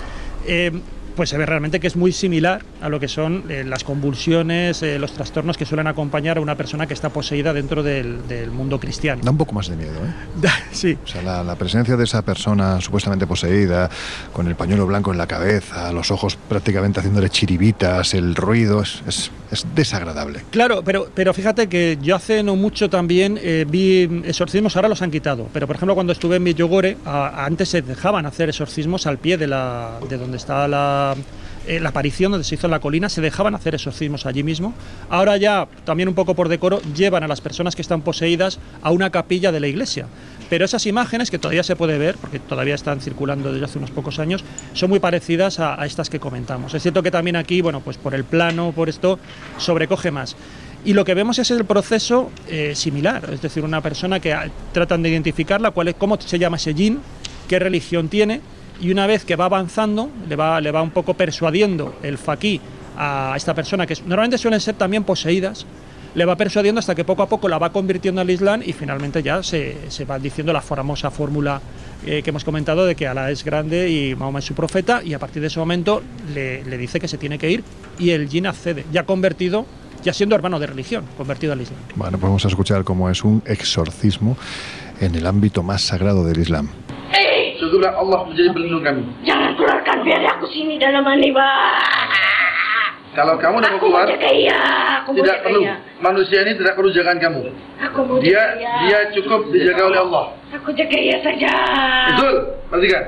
eh, 0.47 0.73
pues 1.17 1.31
se 1.31 1.39
ve 1.39 1.47
realmente 1.47 1.79
que 1.81 1.87
es 1.87 1.97
muy 1.97 2.13
similar 2.13 2.63
a 2.81 2.89
lo 2.89 2.99
que 3.01 3.09
son 3.09 3.45
eh, 3.49 3.65
las 3.67 3.85
convulsiones, 3.85 4.83
eh, 4.83 4.99
los 4.99 5.13
trastornos 5.13 5.57
que 5.57 5.67
suelen 5.67 5.87
acompañar 5.87 6.39
a 6.39 6.41
una 6.41 6.57
persona 6.57 6.87
que 6.87 6.95
está 6.95 7.11
poseída 7.11 7.53
dentro 7.53 7.83
del, 7.83 8.27
del 8.29 8.51
mundo 8.51 8.79
cristiano. 8.81 9.21
Da 9.23 9.31
un 9.31 9.37
poco 9.37 9.53
más 9.53 9.69
de 9.69 9.77
miedo, 9.77 9.93
¿eh? 10.05 10.49
Sí. 10.73 10.97
O 11.05 11.07
sea, 11.07 11.23
la, 11.23 11.43
la 11.45 11.57
presencia 11.57 11.97
de 11.97 12.05
esa 12.05 12.23
persona 12.23 12.81
supuestamente 12.81 13.27
poseída, 13.27 13.91
con 14.33 14.47
el 14.49 14.55
pañuelo 14.55 14.87
blanco 14.87 15.13
en 15.13 15.19
la 15.19 15.27
cabeza, 15.27 15.93
los 15.93 16.11
ojos 16.11 16.37
prácticamente 16.49 17.01
haciéndole 17.01 17.29
chiribitas, 17.31 18.15
el 18.15 18.35
ruido, 18.35 18.83
es, 18.83 19.03
es- 19.07 19.31
es 19.53 19.65
desagradable. 19.75 20.43
Claro, 20.51 20.83
pero, 20.83 21.09
pero 21.15 21.33
fíjate 21.35 21.69
que 21.69 21.99
yo 22.03 22.17
hace 22.17 22.43
no 22.43 22.57
mucho 22.57 22.89
también 22.91 23.39
eh, 23.41 23.65
vi 23.69 24.23
exorcismos, 24.25 24.75
ahora 24.77 24.89
los 24.89 25.03
han 25.03 25.11
quitado, 25.11 25.47
pero 25.53 25.67
por 25.67 25.77
ejemplo 25.77 25.95
cuando 25.95 26.13
estuve 26.13 26.37
en 26.37 26.45
Villogore, 26.45 26.97
a- 27.05 27.45
antes 27.45 27.69
se 27.69 27.83
dejaban 27.83 28.27
hacer 28.27 28.49
exorcismos 28.49 29.07
al 29.07 29.19
pie 29.19 29.37
de, 29.37 29.47
la, 29.47 29.99
de 30.09 30.17
donde 30.17 30.39
estaba 30.39 30.67
la, 30.67 31.15
eh, 31.67 31.79
la 31.81 31.91
aparición, 31.91 32.33
donde 32.33 32.45
se 32.45 32.55
hizo 32.55 32.67
en 32.67 32.71
la 32.71 32.81
colina, 32.81 33.09
se 33.09 33.21
dejaban 33.21 33.55
hacer 33.55 33.75
exorcismos 33.75 34.25
allí 34.27 34.43
mismo. 34.43 34.75
Ahora 35.11 35.37
ya, 35.37 35.69
también 35.85 36.09
un 36.09 36.15
poco 36.15 36.35
por 36.35 36.49
decoro, 36.49 36.81
llevan 36.97 37.23
a 37.23 37.29
las 37.29 37.41
personas 37.41 37.77
que 37.77 37.83
están 37.83 38.01
poseídas 38.03 38.59
a 38.83 38.91
una 38.91 39.11
capilla 39.11 39.53
de 39.53 39.61
la 39.61 39.69
iglesia. 39.69 40.07
Pero 40.53 40.67
esas 40.67 40.85
imágenes, 40.85 41.31
que 41.31 41.39
todavía 41.39 41.63
se 41.63 41.77
puede 41.77 41.97
ver, 41.97 42.17
porque 42.19 42.39
todavía 42.39 42.75
están 42.75 43.01
circulando 43.01 43.51
desde 43.51 43.65
hace 43.65 43.79
unos 43.79 43.91
pocos 43.91 44.19
años, 44.19 44.45
son 44.75 44.91
muy 44.91 45.01
parecidas 45.01 45.59
a, 45.59 45.83
estas 45.87 46.11
que 46.11 46.21
comentamos. 46.21 46.75
Es 46.75 46.83
cierto 46.83 47.03
que 47.03 47.11
también 47.11 47.37
aquí, 47.37 47.63
bueno, 47.63 47.81
pues 47.81 47.97
por 47.97 48.15
el 48.15 48.25
plano, 48.25 48.71
por 48.77 48.91
esto, 48.91 49.19
sobrecoge 49.57 50.11
más. 50.11 50.37
Y 50.85 50.93
lo 50.93 51.07
que 51.07 51.15
vemos 51.15 51.39
es 51.39 51.51
el 51.53 51.65
proceso 51.65 52.31
eh, 52.49 52.75
similar, 52.75 53.31
es 53.33 53.41
decir, 53.41 53.65
una 53.65 53.81
persona 53.81 54.21
que 54.21 54.35
ah, 54.35 54.47
tratan 54.75 55.03
de 55.03 55.09
identificarla, 55.09 55.71
cuál 55.71 55.89
es, 55.89 55.95
cómo 55.95 56.21
se 56.21 56.39
llama 56.39 56.59
ese 56.59 56.75
qué 57.49 57.59
religión 57.59 58.09
tiene, 58.09 58.43
y 58.79 58.91
una 58.91 59.07
vez 59.07 59.25
que 59.25 59.37
va 59.37 59.47
avanzando, 59.47 60.11
le 60.29 60.37
va, 60.37 60.61
le 60.61 60.71
va 60.71 60.83
un 60.83 60.91
poco 60.91 61.15
persuadiendo 61.15 61.95
el 62.03 62.19
faquí 62.19 62.61
a 62.99 63.33
esta 63.39 63.55
persona, 63.55 63.87
que 63.87 63.95
normalmente 64.05 64.37
suelen 64.37 64.61
ser 64.61 64.75
también 64.75 65.03
poseídas, 65.05 65.65
le 66.15 66.25
va 66.25 66.37
persuadiendo 66.37 66.79
hasta 66.79 66.95
que 66.95 67.05
poco 67.05 67.23
a 67.23 67.29
poco 67.29 67.49
la 67.49 67.59
va 67.59 67.71
convirtiendo 67.73 68.21
al 68.21 68.31
Islam 68.31 68.63
y 68.65 68.73
finalmente 68.73 69.23
ya 69.23 69.43
se, 69.43 69.91
se 69.91 70.05
va 70.05 70.19
diciendo 70.19 70.53
la 70.53 70.61
famosa 70.61 71.11
fórmula 71.11 71.61
eh, 72.07 72.23
que 72.23 72.31
hemos 72.31 72.45
comentado 72.45 72.85
de 72.85 72.95
que 72.95 73.07
Alá 73.07 73.31
es 73.31 73.45
grande 73.45 73.89
y 73.91 74.15
Mahoma 74.15 74.41
es 74.41 74.45
su 74.45 74.55
profeta 74.55 75.03
y 75.03 75.15
a 75.15 75.19
partir 75.19 75.41
de 75.41 75.49
ese 75.49 75.59
momento 75.59 76.03
le, 76.35 76.65
le 76.65 76.77
dice 76.77 77.01
que 77.01 77.09
se 77.09 77.17
tiene 77.19 77.39
que 77.39 77.51
ir 77.51 77.65
y 77.99 78.11
el 78.11 78.29
jin 78.29 78.47
accede, 78.47 78.85
ya 78.93 79.05
convertido, 79.05 79.67
ya 80.03 80.13
siendo 80.13 80.35
hermano 80.35 80.59
de 80.59 80.67
religión, 80.67 81.05
convertido 81.17 81.53
al 81.53 81.61
Islam. 81.61 81.79
Bueno, 81.95 82.19
pues 82.19 82.29
vamos 82.29 82.45
a 82.45 82.49
escuchar 82.49 82.85
cómo 82.85 83.09
es 83.09 83.23
un 83.25 83.43
exorcismo 83.47 84.37
en 85.01 85.15
el 85.15 85.27
ámbito 85.27 85.63
más 85.63 85.83
sagrado 85.83 86.25
del 86.25 86.39
Islam. 86.41 86.69
Hei, 87.13 87.57
Syukurlah 87.61 87.95
Allah 87.99 88.25
menjadi 88.27 88.51
pelindung 88.51 88.83
kami. 88.83 89.03
jangan 89.25 89.55
keluarkan 89.55 89.97
biar 90.03 90.25
aku 90.33 90.47
sini 90.49 90.81
dalam 90.81 91.05
mandi, 91.05 91.31
Pak. 91.31 92.42
Kalau 93.13 93.37
kamu 93.37 93.61
nak 93.61 93.77
Aku 93.77 93.77
mau 93.77 93.83
keluar, 93.93 94.07
jaga 94.09 94.31
ia, 94.33 94.61
aku 95.05 95.09
mau 95.13 95.19
tidak 95.21 95.37
jaga 95.37 95.45
perlu. 95.45 95.61
ia. 95.63 95.75
Manusia 96.01 96.39
ini 96.41 96.53
tidak 96.57 96.73
perlu 96.73 96.91
jagaan 96.91 97.19
kamu. 97.21 97.43
Aku 97.85 97.99
mau 98.09 98.17
Dia 98.19 98.33
jaga 98.33 98.57
ia. 98.57 98.73
dia 98.81 98.99
cukup 99.13 99.41
dijaga 99.53 99.83
oleh 99.85 100.01
Allah. 100.01 100.25
Aku 100.57 100.69
jaga 100.73 100.97
ia 100.97 101.17
saja. 101.21 101.53
Betul, 102.09 102.35
perhatikan. 102.73 103.05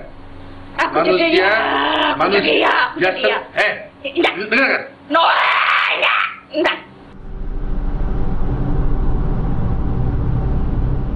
Aku 0.77 0.93
jaga 0.93 1.09
Manusia, 1.09 1.29
ia. 1.33 1.49
Aku 1.49 1.57
jaga 1.57 2.17
manusia, 2.21 2.53
ia. 2.53 2.69
Aku 2.69 2.97
dia 3.01 3.09
jaga 3.09 3.21
ia. 3.25 3.39
ter- 4.05 4.49
dengarkan. 4.53 4.83
No, 5.09 5.21
enggak, 5.25 6.21
enggak. 6.53 6.79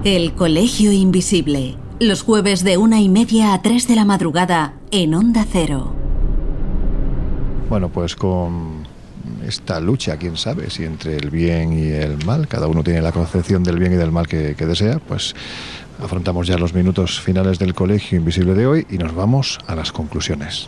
El 0.03 0.33
Colegio 0.33 0.91
Invisible. 0.91 1.75
Los 1.99 2.23
jueves 2.23 2.63
de 2.63 2.77
una 2.77 3.01
y 3.01 3.09
media 3.09 3.53
a 3.53 3.61
tres 3.61 3.87
de 3.87 3.95
la 3.95 4.05
madrugada 4.05 4.73
en 4.91 5.13
Onda 5.13 5.45
Cero. 5.45 5.93
Bueno, 7.67 7.89
pues 7.89 8.15
con 8.15 8.78
esta 9.49 9.79
lucha, 9.79 10.17
quién 10.17 10.37
sabe, 10.37 10.69
si 10.69 10.85
entre 10.85 11.17
el 11.17 11.29
bien 11.29 11.77
y 11.77 11.89
el 11.89 12.23
mal, 12.25 12.47
cada 12.47 12.67
uno 12.67 12.83
tiene 12.83 13.01
la 13.01 13.11
concepción 13.11 13.63
del 13.63 13.79
bien 13.79 13.93
y 13.93 13.95
del 13.95 14.11
mal 14.11 14.27
que, 14.27 14.55
que 14.55 14.65
desea, 14.65 14.99
pues 14.99 15.35
afrontamos 16.01 16.47
ya 16.47 16.57
los 16.57 16.73
minutos 16.73 17.19
finales 17.19 17.59
del 17.59 17.73
Colegio 17.73 18.17
Invisible 18.17 18.53
de 18.53 18.67
hoy 18.67 18.87
y 18.89 18.97
nos 18.97 19.13
vamos 19.13 19.59
a 19.67 19.75
las 19.75 19.91
conclusiones. 19.91 20.67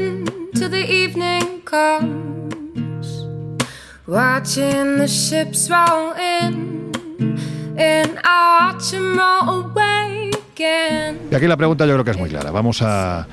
the 4.43 5.07
ships 5.07 5.69
in. 6.19 6.91
Y 11.31 11.35
aquí 11.35 11.47
la 11.47 11.57
pregunta 11.57 11.85
yo 11.85 11.93
creo 11.93 12.03
que 12.03 12.11
es 12.11 12.17
muy 12.17 12.29
clara. 12.29 12.51
Vamos 12.51 12.81
a... 12.81 13.27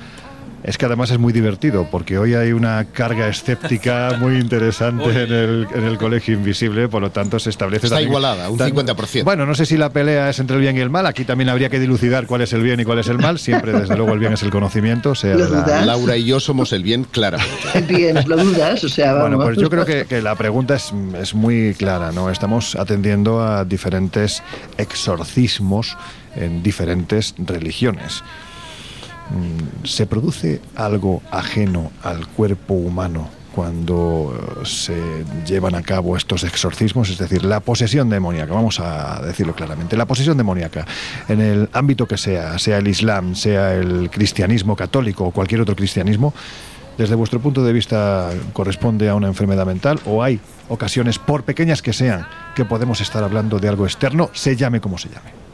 Es 0.63 0.77
que 0.77 0.85
además 0.85 1.09
es 1.11 1.19
muy 1.19 1.31
divertido 1.31 1.87
porque 1.89 2.17
hoy 2.17 2.33
hay 2.33 2.51
una 2.51 2.83
carga 2.85 3.27
escéptica 3.29 4.17
muy 4.19 4.37
interesante 4.37 5.05
en 5.23 5.31
el, 5.31 5.67
en 5.73 5.85
el 5.85 5.97
Colegio 5.97 6.33
Invisible, 6.33 6.89
por 6.89 7.01
lo 7.01 7.11
tanto 7.11 7.39
se 7.39 7.49
establece... 7.49 7.85
Está 7.87 7.95
también- 7.95 8.09
igualada, 8.09 8.49
un 8.49 8.57
tan- 8.57 8.71
50%. 8.71 9.23
Bueno, 9.23 9.45
no 9.45 9.55
sé 9.55 9.65
si 9.65 9.77
la 9.77 9.89
pelea 9.91 10.29
es 10.29 10.39
entre 10.39 10.57
el 10.57 10.61
bien 10.61 10.75
y 10.75 10.81
el 10.81 10.89
mal, 10.89 11.05
aquí 11.05 11.23
también 11.23 11.47
habría 11.49 11.69
que 11.69 11.79
dilucidar 11.79 12.25
cuál 12.27 12.41
es 12.41 12.51
el 12.51 12.61
bien 12.61 12.79
y 12.79 12.83
cuál 12.83 12.99
es 12.99 13.07
el 13.07 13.17
mal, 13.19 13.39
siempre 13.39 13.71
desde 13.71 13.95
luego 13.95 14.11
el 14.13 14.19
bien 14.19 14.33
es 14.33 14.43
el 14.43 14.49
conocimiento, 14.49 15.15
sea 15.15 15.35
¿Lo 15.35 15.45
de 15.49 15.61
la-? 15.65 15.85
Laura 15.85 16.17
y 16.17 16.25
yo 16.25 16.39
somos 16.41 16.73
el 16.73 16.83
bien, 16.83 17.05
claramente. 17.05 17.49
Bien, 17.87 18.17
lo 18.27 18.35
dudas, 18.37 18.83
o 18.83 18.89
sea, 18.89 19.13
vamos. 19.13 19.29
Bueno, 19.29 19.43
pues 19.45 19.57
yo 19.57 19.69
creo 19.69 19.85
que, 19.85 20.05
que 20.05 20.21
la 20.21 20.35
pregunta 20.35 20.75
es, 20.75 20.93
es 21.19 21.33
muy 21.33 21.73
clara, 21.75 22.11
¿no? 22.11 22.29
Estamos 22.29 22.75
atendiendo 22.75 23.41
a 23.41 23.63
diferentes 23.65 24.43
exorcismos 24.77 25.97
en 26.35 26.61
diferentes 26.61 27.33
religiones. 27.37 28.23
Mm, 29.29 29.85
¿Se 29.85 30.05
produce 30.05 30.61
algo 30.75 31.21
ajeno 31.31 31.91
al 32.03 32.27
cuerpo 32.27 32.73
humano 32.73 33.29
cuando 33.53 34.35
eh, 34.35 34.65
se 34.65 34.95
llevan 35.45 35.75
a 35.75 35.83
cabo 35.83 36.17
estos 36.17 36.43
exorcismos? 36.43 37.09
Es 37.09 37.17
decir, 37.17 37.45
la 37.45 37.59
posesión 37.59 38.09
demoníaca, 38.09 38.53
vamos 38.53 38.79
a 38.79 39.21
decirlo 39.21 39.53
claramente, 39.53 39.95
la 39.97 40.05
posesión 40.05 40.37
demoníaca 40.37 40.85
en 41.27 41.41
el 41.41 41.69
ámbito 41.73 42.07
que 42.07 42.17
sea, 42.17 42.57
sea 42.57 42.77
el 42.77 42.87
Islam, 42.87 43.35
sea 43.35 43.75
el 43.75 44.09
cristianismo 44.09 44.75
católico 44.75 45.25
o 45.25 45.31
cualquier 45.31 45.61
otro 45.61 45.75
cristianismo, 45.75 46.33
desde 46.97 47.15
vuestro 47.15 47.39
punto 47.39 47.63
de 47.63 47.71
vista, 47.71 48.29
¿corresponde 48.51 49.07
a 49.07 49.15
una 49.15 49.27
enfermedad 49.27 49.65
mental 49.65 49.99
o 50.05 50.21
hay 50.21 50.39
ocasiones, 50.67 51.17
por 51.17 51.43
pequeñas 51.43 51.81
que 51.81 51.93
sean, 51.93 52.27
que 52.55 52.65
podemos 52.65 52.99
estar 52.99 53.23
hablando 53.23 53.57
de 53.59 53.69
algo 53.69 53.85
externo, 53.85 54.29
se 54.33 54.55
llame 54.55 54.81
como 54.81 54.97
se 54.97 55.07
llame? 55.07 55.48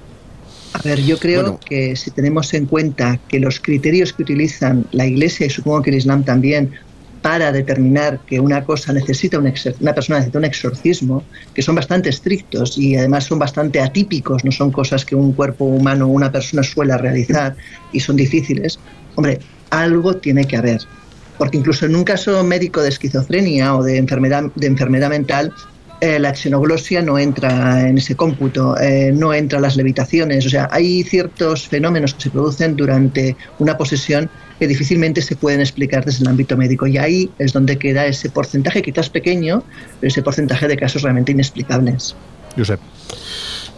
A 0.76 0.81
ver, 0.84 0.99
yo 1.06 1.18
creo 1.18 1.57
que 1.65 1.95
si 1.95 2.11
tenemos 2.11 2.53
en 2.53 2.65
cuenta 2.65 3.18
que 3.30 3.39
los 3.39 3.61
criterios 3.61 4.11
que 4.11 4.23
utilizan 4.23 4.85
la 4.91 5.06
Iglesia 5.06 5.45
y 5.45 5.49
supongo 5.49 5.81
que 5.81 5.89
el 5.89 5.95
Islam 5.95 6.26
también 6.26 6.73
para 7.22 7.53
determinar 7.53 8.19
que 8.27 8.41
una 8.41 8.65
cosa 8.65 8.91
necesita 8.91 9.39
un 9.39 9.45
exor- 9.45 9.77
una 9.80 9.93
persona 9.95 10.19
necesita 10.19 10.39
un 10.39 10.45
exorcismo, 10.45 11.23
que 11.53 11.61
son 11.61 11.76
bastante 11.76 12.10
estrictos 12.10 12.77
y 12.77 12.97
además 12.97 13.23
son 13.23 13.39
bastante 13.39 13.80
atípicos, 13.80 14.43
no 14.43 14.52
son 14.52 14.69
cosas 14.69 15.06
que 15.06 15.15
un 15.15 15.31
cuerpo 15.31 15.64
humano 15.64 16.07
o 16.07 16.10
una 16.10 16.30
persona 16.30 16.61
suele 16.61 16.97
realizar 16.97 17.56
y 17.93 18.02
son 18.02 18.18
difíciles. 18.18 18.77
Hombre, 19.15 19.39
algo 19.69 20.18
tiene 20.18 20.45
que 20.45 20.57
haber, 20.57 20.80
porque 21.38 21.57
incluso 21.57 21.85
en 21.85 21.95
un 21.95 22.03
caso 22.03 22.43
médico 22.43 22.81
de 22.84 22.89
esquizofrenia 22.89 23.76
o 23.77 23.81
de 23.81 23.95
enfermedad 23.97 24.43
de 24.53 24.68
enfermedad 24.68 25.10
mental 25.10 25.53
eh, 26.01 26.19
la 26.19 26.34
xenoglosia 26.35 27.01
no 27.01 27.17
entra 27.17 27.88
en 27.88 27.97
ese 27.97 28.15
cómputo, 28.15 28.77
eh, 28.80 29.11
no 29.13 29.34
entra 29.34 29.59
las 29.59 29.76
levitaciones. 29.77 30.45
O 30.45 30.49
sea, 30.49 30.67
hay 30.72 31.03
ciertos 31.03 31.67
fenómenos 31.67 32.13
que 32.13 32.22
se 32.23 32.30
producen 32.30 32.76
durante 32.76 33.35
una 33.59 33.77
posesión 33.77 34.30
que 34.59 34.67
difícilmente 34.67 35.22
se 35.22 35.35
pueden 35.35 35.59
explicar 35.61 36.05
desde 36.05 36.23
el 36.23 36.30
ámbito 36.30 36.55
médico. 36.57 36.85
Y 36.88 36.97
ahí 36.97 37.30
es 37.39 37.53
donde 37.53 37.77
queda 37.77 38.05
ese 38.05 38.30
porcentaje, 38.30 38.81
quizás 38.81 39.09
pequeño, 39.09 39.63
pero 39.99 40.07
ese 40.09 40.22
porcentaje 40.22 40.67
de 40.67 40.77
casos 40.77 41.01
realmente 41.01 41.31
inexplicables. 41.31 42.15
Josep. 42.57 42.80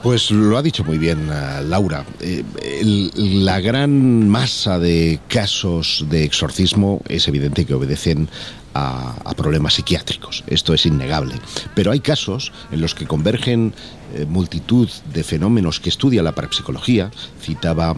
Pues 0.04 0.30
lo 0.30 0.56
ha 0.58 0.62
dicho 0.62 0.84
muy 0.84 1.00
bien 1.00 1.28
eh, 1.32 1.64
Laura. 1.66 2.06
Eh, 2.22 2.44
el- 2.82 3.46
la 3.46 3.60
gran 3.60 4.30
masa 4.30 4.78
de 4.78 5.20
casos 5.28 6.06
de 6.10 6.24
exorcismo 6.24 7.02
es 7.10 7.28
evidente 7.28 7.66
que 7.66 7.74
obedecen 7.74 8.30
a, 8.78 9.34
problemas 9.36 9.76
psiquiátricos. 9.76 10.44
Esto 10.48 10.74
es 10.74 10.86
innegable. 10.86 11.36
Pero 11.76 11.92
hay 11.92 12.00
casos 12.00 12.52
en 12.72 12.82
los 12.82 12.96
que 12.96 13.06
convergen 13.06 13.74
eh, 14.16 14.26
multitud 14.26 14.90
de 15.14 15.24
fenómenos 15.24 15.80
que 15.80 15.90
estudia 15.90 16.24
la 16.24 16.34
parapsicología. 16.34 17.12
Citaba 17.42 17.96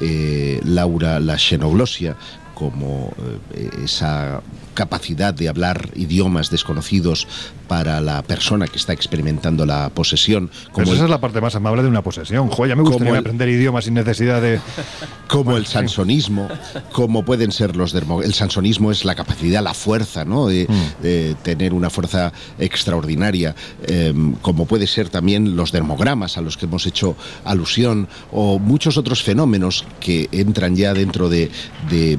eh, 0.00 0.60
Laura 0.64 1.20
la 1.20 1.38
xenoglosia 1.38 2.16
como 2.58 3.12
eh, 3.54 3.70
esa 3.84 4.40
capacidad 4.74 5.32
de 5.32 5.48
hablar 5.48 5.90
idiomas 5.94 6.50
desconocidos 6.50 7.26
para 7.68 8.00
la 8.00 8.22
persona 8.22 8.66
que 8.66 8.76
está 8.78 8.92
experimentando 8.92 9.66
la 9.66 9.90
posesión. 9.90 10.50
Como 10.72 10.84
esa 10.84 10.96
el- 11.00 11.04
es 11.04 11.10
la 11.10 11.20
parte 11.20 11.40
más 11.40 11.54
amable 11.54 11.82
de 11.82 11.88
una 11.88 12.02
posesión. 12.02 12.48
Joder, 12.48 12.70
ya 12.70 12.76
me 12.76 12.82
gustaría 12.82 13.12
el- 13.12 13.18
aprender 13.18 13.48
idiomas 13.48 13.84
sin 13.84 13.94
necesidad 13.94 14.40
de... 14.42 14.58
como 15.28 15.56
el 15.56 15.66
sansonismo, 15.66 16.48
como 16.92 17.24
pueden 17.24 17.52
ser 17.52 17.76
los 17.76 17.92
dermo. 17.92 18.22
El 18.22 18.34
sansonismo 18.34 18.90
es 18.90 19.04
la 19.04 19.14
capacidad, 19.14 19.62
la 19.62 19.74
fuerza, 19.74 20.24
¿no? 20.24 20.46
De, 20.46 20.66
Mm. 20.68 21.02
de 21.02 21.36
tener 21.42 21.72
una 21.74 21.90
fuerza 21.90 22.32
extraordinaria, 22.58 23.54
eh, 23.86 24.12
como 24.42 24.66
puede 24.66 24.86
ser 24.86 25.08
también 25.10 25.54
los 25.56 25.70
dermogramas 25.72 26.38
a 26.38 26.40
los 26.40 26.56
que 26.56 26.66
hemos 26.66 26.86
hecho 26.86 27.16
alusión, 27.44 28.08
o 28.32 28.58
muchos 28.58 28.96
otros 28.96 29.22
fenómenos 29.22 29.84
que 30.00 30.28
entran 30.32 30.74
ya 30.76 30.94
dentro 30.94 31.28
de, 31.28 31.50
de, 31.90 32.18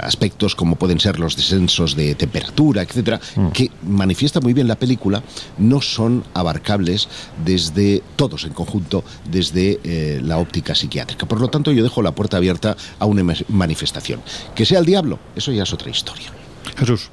aspectos 0.00 0.54
como 0.54 0.76
pueden 0.76 1.00
ser 1.00 1.18
los 1.18 1.36
descensos 1.36 1.96
de 1.96 2.14
temperatura, 2.14 2.82
etcétera, 2.82 3.20
Mm. 3.36 3.48
que 3.48 3.70
manifiesta 3.82 4.40
muy 4.40 4.52
bien 4.52 4.68
la 4.68 4.76
película, 4.76 5.22
no 5.58 5.80
son 5.80 6.24
abarcables 6.34 7.08
desde 7.44 8.02
todos 8.16 8.44
en 8.44 8.52
conjunto, 8.52 9.04
desde 9.30 9.80
eh, 9.84 10.20
la 10.22 10.38
óptica 10.38 10.74
psiquiátrica. 10.74 11.26
Por 11.26 11.40
lo 11.40 11.48
tanto, 11.48 11.72
yo 11.72 11.82
dejo 11.82 12.02
la 12.02 12.12
puerta 12.12 12.36
abierta 12.36 12.76
a 12.98 13.06
una 13.06 13.24
ma- 13.24 13.34
manifestación. 13.48 14.20
Que 14.54 14.64
sea 14.66 14.78
el 14.78 14.86
diablo, 14.86 15.18
eso 15.36 15.52
ya 15.52 15.62
es 15.62 15.72
otra 15.72 15.90
historia. 15.90 16.30
Jesús. 16.76 17.10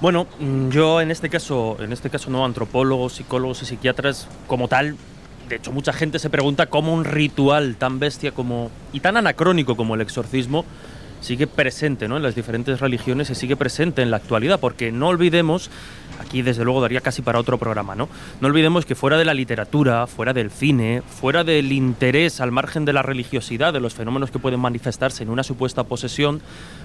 Bueno, 0.00 0.26
mm, 0.40 0.68
yo 0.70 1.00
en 1.00 1.10
este 1.10 1.30
caso, 1.30 1.76
en 1.80 1.92
este 1.92 2.10
caso 2.10 2.30
no 2.30 2.44
antropólogos, 2.44 3.14
psicólogos 3.14 3.62
y 3.62 3.66
psiquiatras 3.66 4.26
como 4.46 4.68
tal. 4.68 4.96
De 5.48 5.56
hecho, 5.56 5.72
mucha 5.72 5.92
gente 5.92 6.18
se 6.18 6.30
pregunta 6.30 6.66
cómo 6.66 6.92
un 6.94 7.04
ritual 7.04 7.76
tan 7.76 7.98
bestia 7.98 8.32
como 8.32 8.70
y 8.92 9.00
tan 9.00 9.16
anacrónico 9.16 9.76
como 9.76 9.94
el 9.94 10.00
exorcismo 10.00 10.64
sigue 11.24 11.46
presente 11.46 12.06
¿no? 12.06 12.16
en 12.16 12.22
las 12.22 12.34
diferentes 12.34 12.80
religiones 12.80 13.30
y 13.30 13.34
sigue 13.34 13.56
presente 13.56 14.02
en 14.02 14.10
la 14.10 14.18
actualidad, 14.18 14.60
porque 14.60 14.92
no 14.92 15.08
olvidemos, 15.08 15.70
aquí 16.20 16.42
desde 16.42 16.64
luego 16.64 16.82
daría 16.82 17.00
casi 17.00 17.22
para 17.22 17.38
otro 17.38 17.58
programa, 17.58 17.94
¿no? 17.94 18.08
No 18.40 18.48
olvidemos 18.48 18.84
que 18.84 18.94
fuera 18.94 19.16
de 19.16 19.24
la 19.24 19.32
literatura, 19.32 20.06
fuera 20.06 20.34
del 20.34 20.50
cine, 20.50 21.02
fuera 21.02 21.42
del 21.42 21.72
interés 21.72 22.40
al 22.40 22.52
margen 22.52 22.84
de 22.84 22.92
la 22.92 23.02
religiosidad, 23.02 23.72
de 23.72 23.80
los 23.80 23.94
fenómenos 23.94 24.30
que 24.30 24.38
pueden 24.38 24.60
manifestarse 24.60 25.22
en 25.22 25.30
una 25.30 25.42
supuesta 25.42 25.84
posesión, 25.84 26.42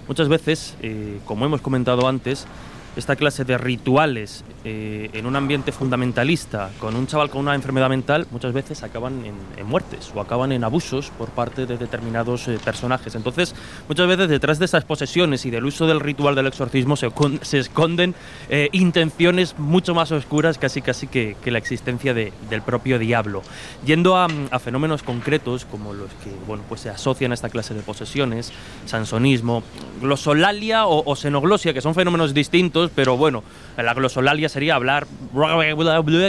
muchas 0.07 0.30
veces, 0.30 0.76
eh, 0.82 1.20
como 1.26 1.45
hemos 1.45 1.60
comentado 1.60 2.07
antes, 2.07 2.48
esta 2.95 3.16
clase 3.16 3.45
de 3.45 3.57
rituales 3.57 4.44
eh, 4.66 5.10
en 5.14 5.26
un 5.26 5.36
ambiente 5.36 5.72
fundamentalista 5.72 6.70
con 6.80 6.95
un 6.95 7.07
chaval 7.07 7.30
con 7.30 7.41
una 7.41 7.56
enfermedad 7.56 7.90
mental 7.90 8.28
muchas 8.32 8.52
veces 8.53 8.84
acaban 8.84 9.24
en, 9.26 9.66
muertes 9.68 10.11
o 10.16 10.22
acaban 10.22 10.52
en 10.52 10.64
abusos 10.64 11.11
por 11.18 11.30
parte 11.30 11.66
de 11.66 11.78
determinados 11.78 12.48
eh, 12.48 12.57
personajes. 12.64 13.14
Entonces, 13.16 13.53
muchas 13.88 14.07
veces 14.07 14.28
detrás 14.30 14.57
de 14.60 14.66
esas 14.66 14.84
posesiones 14.86 15.45
y 15.45 15.52
del 15.52 15.66
uso 15.66 15.86
del 15.86 15.99
ritual 15.99 16.34
del 16.36 16.48
exorcismo 16.48 16.95
se, 16.95 17.11
con- 17.11 17.40
se 17.44 17.60
esconden 17.60 18.16
eh, 18.49 18.70
intenciones 18.72 19.57
mucho 19.60 19.94
más 19.94 20.11
oscuras 20.11 20.57
casi 20.57 20.82
casi 20.82 21.07
que, 21.07 21.36
que 21.44 21.52
la 21.52 21.60
existencia 21.60 22.14
de- 22.14 22.34
del 22.49 22.61
propio 22.64 22.98
diablo. 22.98 23.44
Yendo 23.86 24.16
a, 24.18 24.28
a 24.52 24.60
fenómenos 24.60 25.03
concretos 25.03 25.66
como 25.66 25.94
los 25.94 26.10
que 26.24 26.32
bueno, 26.48 26.64
pues 26.68 26.82
se 26.82 26.90
asocian 26.90 27.32
a 27.32 27.36
esta 27.36 27.49
clase 27.49 27.74
de 27.74 27.82
posesiones, 27.82 28.52
sansonismo, 28.86 29.61
glosolalia 30.02 30.88
o, 30.88 31.03
o 31.06 31.16
xenoglosia, 31.16 31.74
que 31.74 31.82
son 31.82 31.94
fenómenos 31.94 32.34
distintos, 32.34 32.78
pero 32.93 33.18
bueno, 33.18 33.43
la 33.77 33.93
glosolalia 33.93 34.49
sería 34.49 34.76
hablar 34.76 35.07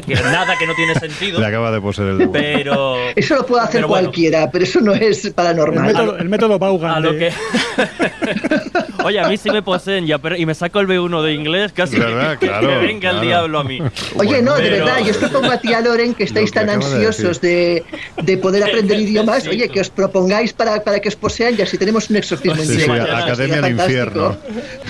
que 0.06 0.14
nada 0.14 0.56
que 0.58 0.66
no 0.66 0.74
tiene 0.74 0.94
sentido. 0.94 1.40
Le 1.40 1.46
acaba 1.46 1.70
de 1.70 1.80
poseer 1.80 2.08
el... 2.20 2.30
Pero 2.30 2.96
Eso 3.16 3.34
lo 3.36 3.46
puede 3.46 3.62
hacer 3.62 3.72
Pero 3.78 3.88
bueno. 3.88 4.04
cualquiera, 4.06 4.50
pero 4.50 4.64
eso 4.64 4.80
no 4.80 4.94
es 4.94 5.24
El 5.24 5.32
paranormal. 5.34 5.86
método, 5.86 6.18
el 6.18 6.28
método 6.28 6.58
Vaughan. 6.58 6.90
a 6.92 7.00
lo 7.00 7.12
de- 7.12 7.18
que 7.18 7.32
Oye, 9.04 9.18
a 9.18 9.28
mí 9.28 9.36
sí 9.36 9.50
me 9.50 9.62
poseen 9.62 10.06
ya, 10.06 10.18
pero 10.18 10.36
y 10.36 10.44
me 10.46 10.54
saco 10.54 10.78
el 10.80 10.86
B1 10.86 11.22
de 11.22 11.32
inglés, 11.32 11.72
casi 11.72 11.96
¿Verdad? 11.98 12.38
que, 12.38 12.46
Claro, 12.46 12.68
que 12.68 12.76
venga 12.86 13.00
claro. 13.00 13.18
el 13.20 13.26
diablo 13.26 13.58
a 13.60 13.64
mí. 13.64 13.78
Oye, 14.16 14.42
no, 14.42 14.54
de 14.56 14.70
verdad, 14.70 14.98
yo 15.04 15.10
os 15.12 15.16
propongo 15.16 15.50
a 15.50 15.58
ti, 15.58 15.72
a 15.72 15.80
Loren, 15.80 16.14
que 16.14 16.24
estáis 16.24 16.50
que 16.52 16.58
tan 16.60 16.66
de 16.66 16.72
ansiosos 16.74 17.40
de, 17.40 17.82
de 18.22 18.36
poder 18.36 18.62
aprender 18.62 18.98
idiomas, 19.00 19.46
oye, 19.48 19.68
que 19.68 19.80
os 19.80 19.90
propongáis 19.90 20.52
para, 20.52 20.82
para 20.84 21.00
que 21.00 21.08
os 21.08 21.16
posean 21.16 21.54
y 21.58 21.62
así 21.62 21.78
tenemos 21.78 22.10
un 22.10 22.16
exorcismo 22.16 22.52
en 22.60 22.66
Sí, 22.66 22.66
sí, 22.66 22.72
directo. 22.82 22.92
mañana 22.92 23.18
Academia 23.24 23.60
del. 23.62 23.70
Infierno. 23.80 24.36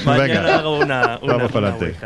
Mañana 0.04 0.40
Venga. 0.40 0.58
hago 0.58 0.78
una, 0.78 1.18
una- 1.22 1.48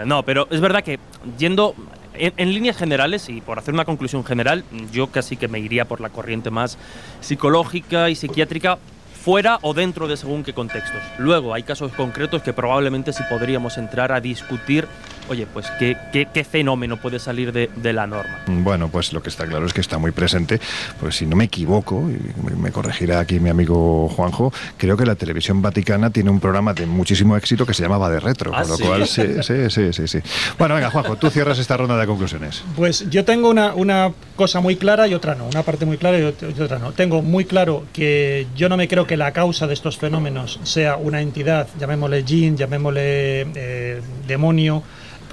No, 0.04 0.22
pero 0.22 0.46
es 0.50 0.60
verdad 0.60 0.82
que 0.82 0.98
yendo 1.38 1.74
en, 2.14 2.32
en 2.36 2.52
líneas 2.52 2.76
generales 2.76 3.28
y 3.28 3.40
por 3.40 3.58
hacer 3.58 3.74
una 3.74 3.84
conclusión 3.84 4.24
general, 4.24 4.64
yo 4.92 5.08
casi 5.08 5.36
que 5.36 5.48
me 5.48 5.58
iría 5.58 5.84
por 5.84 6.00
la 6.00 6.10
corriente 6.10 6.50
más 6.50 6.78
psicológica 7.20 8.10
y 8.10 8.14
psiquiátrica 8.14 8.78
fuera 9.24 9.58
o 9.62 9.72
dentro 9.72 10.06
de 10.06 10.18
según 10.18 10.44
qué 10.44 10.52
contextos. 10.52 11.00
Luego 11.16 11.54
hay 11.54 11.62
casos 11.62 11.92
concretos 11.92 12.42
que 12.42 12.52
probablemente 12.52 13.10
sí 13.14 13.22
podríamos 13.30 13.78
entrar 13.78 14.12
a 14.12 14.20
discutir, 14.20 14.86
oye, 15.28 15.46
pues 15.52 15.66
qué, 15.78 15.96
qué- 16.12 16.28
qué 16.32 16.44
fenómeno 16.44 16.96
puede 16.98 17.18
salir 17.18 17.52
de, 17.52 17.70
de 17.76 17.92
la 17.92 18.06
norma. 18.06 18.38
Bueno, 18.46 18.88
pues 18.88 19.12
lo 19.12 19.22
que 19.22 19.28
está 19.30 19.46
claro 19.46 19.66
es 19.66 19.72
que 19.72 19.80
está 19.80 19.98
muy 19.98 20.10
presente, 20.12 20.60
pues 21.00 21.16
si 21.16 21.26
no 21.26 21.36
me 21.36 21.44
equivoco, 21.44 22.08
y 22.10 22.18
me- 22.56 22.70
corregirá 22.72 23.20
aquí 23.20 23.38
mi 23.40 23.50
amigo 23.50 24.08
Juanjo, 24.08 24.52
creo 24.76 24.96
que 24.96 25.06
la 25.06 25.14
televisión 25.14 25.62
vaticana 25.62 26.10
tiene 26.10 26.30
un 26.30 26.40
programa 26.40 26.74
de 26.74 26.86
muchísimo 26.86 27.36
éxito 27.36 27.64
que 27.66 27.74
se 27.74 27.82
llamaba 27.82 28.10
De 28.10 28.20
Retro, 28.20 28.50
¿Ah, 28.54 28.60
con 28.62 28.70
lo 28.70 28.76
sí? 28.76 28.82
cual 28.82 29.06
sí, 29.06 29.22
sí, 29.42 29.70
sí, 29.70 29.92
sí, 29.92 30.08
sí. 30.08 30.18
Bueno, 30.58 30.74
venga, 30.74 30.90
Juanjo, 30.90 31.16
tú 31.16 31.30
cierras 31.30 31.58
esta 31.58 31.76
ronda 31.76 31.96
de 31.96 32.06
conclusiones. 32.06 32.62
Pues 32.76 33.08
yo 33.10 33.24
tengo 33.24 33.48
una, 33.50 33.74
una 33.74 34.12
cosa 34.36 34.60
muy 34.60 34.76
clara 34.76 35.06
y 35.06 35.14
otra 35.14 35.34
no, 35.34 35.46
una 35.46 35.62
parte 35.62 35.84
muy 35.86 35.96
clara 35.98 36.18
y 36.18 36.22
otra 36.24 36.78
no. 36.78 36.92
Tengo 36.92 37.22
muy 37.22 37.44
claro 37.44 37.84
que 37.92 38.46
yo 38.56 38.68
no 38.68 38.76
me 38.76 38.88
creo 38.88 39.06
que 39.06 39.16
la 39.16 39.32
causa 39.32 39.66
de 39.66 39.74
estos 39.74 39.96
fenómenos 39.98 40.58
sea 40.64 40.96
una 40.96 41.20
entidad, 41.20 41.68
llamémosle 41.78 42.24
jin, 42.24 42.56
llamémosle 42.56 43.46
eh, 43.54 44.00
demonio. 44.26 44.82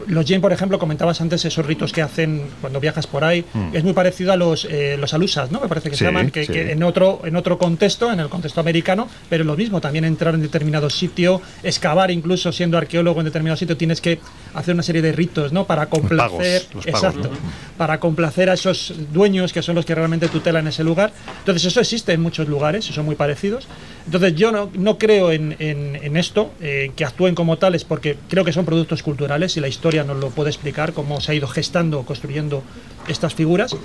Los 0.08 0.26
jin, 0.26 0.42
por 0.42 0.52
ejemplo, 0.54 0.78
comentabas 0.80 1.22
antes 1.22 1.44
esos 1.46 1.66
ritos 1.66 1.92
que 1.92 2.02
hacen 2.02 2.44
cuando 2.62 2.80
viajas 2.80 3.08
por 3.08 3.24
ahí, 3.24 3.44
Mm. 3.54 3.76
es 3.76 3.84
muy 3.84 3.94
parecido 3.94 4.32
a 4.32 4.36
los, 4.36 4.66
eh, 4.66 4.98
los 5.00 5.14
alusas, 5.14 5.52
¿no? 5.52 5.60
Me 5.60 5.68
parece 5.68 5.90
que 5.90 5.96
Sí, 5.96 6.00
se 6.00 6.06
llaman, 6.06 6.32
que, 6.32 6.46
sí. 6.46 6.52
que 6.54 6.72
en, 6.72 6.84
otro, 6.84 7.22
en 7.26 7.36
otro 7.36 7.58
contexto, 7.58 8.12
en 8.12 8.20
el 8.20 8.30
contexto 8.30 8.60
americano, 8.60 9.08
pero 9.30 9.44
lo 9.44 9.56
mismo, 9.56 9.82
también 9.82 10.06
entrar 10.06 10.34
en 10.36 10.42
determinado 10.42 10.90
sitio, 10.90 11.42
excavar 11.64 12.12
incluso 12.12 12.52
siendo 12.52 12.78
arqueólogo 12.78 13.20
en 13.22 13.26
determinado 13.26 13.58
sitio, 13.58 13.78
tienes 13.78 14.02
que 14.02 14.20
hacer 14.54 14.74
una 14.74 14.84
serie 14.84 15.02
de 15.02 15.12
ritos, 15.12 15.52
¿no? 15.54 15.66
Para 15.66 15.88
complacer, 15.88 16.64
los 16.74 16.86
pagos, 16.86 17.04
exacto, 17.04 17.30
¿no? 17.30 17.38
para 17.78 18.00
complacer 18.00 18.50
a 18.50 18.54
esos 18.54 18.94
dueños 19.12 19.54
que 19.54 19.62
son 19.62 19.76
los 19.76 19.86
que 19.86 19.96
realmente 19.96 20.28
tutelan 20.28 20.68
ese 20.68 20.84
lugar. 20.84 21.12
Entonces 21.40 21.66
eso 21.66 21.80
existe 21.80 22.14
en 22.14 22.22
muchos 22.22 22.48
lugares 22.48 22.90
y 22.90 22.94
son 22.94 23.06
muy 23.06 23.16
parecidos. 23.16 23.68
Entonces 24.06 24.36
yo 24.36 24.52
no, 24.52 24.70
no 24.74 24.98
creo 24.98 25.32
en, 25.32 25.56
en- 25.60 25.96
en 26.02 26.18
esto, 26.18 26.52
eh, 26.62 26.92
que 26.96 27.06
actúen 27.06 27.34
como 27.36 27.58
tales, 27.58 27.84
porque 27.84 28.18
creo 28.30 28.44
que 28.46 28.54
son 28.54 28.66
productos 28.66 29.02
culturales 29.04 29.58
y 29.58 29.60
la 29.62 29.68
historia 29.68 29.91
nos 30.04 30.18
lo 30.18 30.30
puede 30.30 30.50
explicar 30.50 30.94
cómo 30.94 31.20
se 31.22 31.32
ha 31.32 31.36
ido 31.36 31.48
gestando, 31.48 32.04
construyendo 32.04 32.64
estas 33.08 33.34
figuras. 33.36 33.76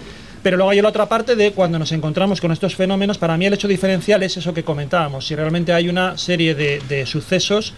Pero 0.43 0.57
luego 0.57 0.71
hay 0.71 0.81
la 0.81 0.89
otra 0.89 1.07
parte 1.07 1.35
de 1.35 1.53
cuando 1.53 1.79
nos 1.79 1.91
encontramos 1.93 2.41
con 2.41 2.53
estos 2.53 2.77
fenómenos, 2.77 3.19
para 3.19 3.37
mí 3.37 3.47
el 3.47 3.55
hecho 3.55 3.67
diferencial 3.69 4.23
es 4.23 4.37
eso 4.37 4.55
que 4.55 4.63
comentábamos, 4.63 5.27
si 5.27 5.35
realmente 5.35 5.73
hay 5.73 5.89
una 5.89 6.17
serie 6.19 6.55
de, 6.55 6.81
de 6.89 7.05
sucesos 7.07 7.75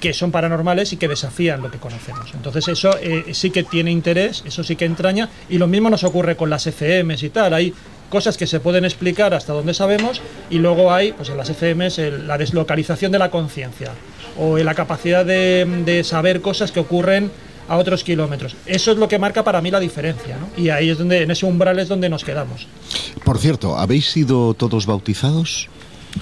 que 0.00 0.12
son 0.14 0.30
paranormales 0.32 0.92
y 0.92 0.96
que 0.96 1.08
desafían 1.08 1.60
lo 1.62 1.70
que 1.70 1.78
conocemos. 1.78 2.32
Entonces 2.34 2.66
eso 2.68 2.90
eh, 3.02 3.26
sí 3.34 3.50
que 3.50 3.62
tiene 3.64 3.90
interés, 3.90 4.42
eso 4.46 4.64
sí 4.64 4.74
que 4.74 4.86
entraña, 4.86 5.28
y 5.50 5.58
lo 5.58 5.66
mismo 5.68 5.90
nos 5.90 6.04
ocurre 6.04 6.36
con 6.36 6.48
las 6.50 6.66
FMs 6.66 7.22
y 7.22 7.28
tal. 7.30 7.52
Hay 7.52 7.74
cosas 8.08 8.36
que 8.38 8.46
se 8.46 8.58
pueden 8.60 8.84
explicar 8.86 9.34
hasta 9.34 9.52
donde 9.52 9.74
sabemos 9.74 10.20
y 10.48 10.56
luego 10.58 10.92
hay, 10.92 11.12
pues 11.12 11.28
en 11.28 11.36
las 11.36 11.50
FMs, 11.50 11.98
el- 11.98 12.26
la 12.26 12.38
deslocalización 12.38 13.12
de 13.12 13.18
la 13.20 13.30
conciencia 13.30 13.92
o 14.38 14.56
la 14.58 14.74
capacidad 14.74 15.24
de, 15.24 15.64
de 15.84 16.02
saber 16.02 16.40
cosas 16.40 16.72
que 16.72 16.80
ocurren 16.80 17.30
a 17.70 17.76
otros 17.76 18.02
kilómetros. 18.02 18.56
Eso 18.66 18.90
es 18.90 18.98
lo 18.98 19.06
que 19.08 19.18
marca 19.18 19.44
para 19.44 19.60
mí 19.62 19.70
la 19.70 19.78
diferencia, 19.78 20.36
¿no? 20.36 20.62
Y 20.62 20.70
ahí 20.70 20.90
es 20.90 20.98
donde, 20.98 21.22
en 21.22 21.30
ese 21.30 21.46
umbral 21.46 21.78
es 21.78 21.86
donde 21.88 22.08
nos 22.08 22.24
quedamos. 22.24 22.66
Por 23.24 23.38
cierto, 23.38 23.78
¿habéis 23.78 24.10
sido 24.10 24.54
todos 24.54 24.86
bautizados? 24.86 25.68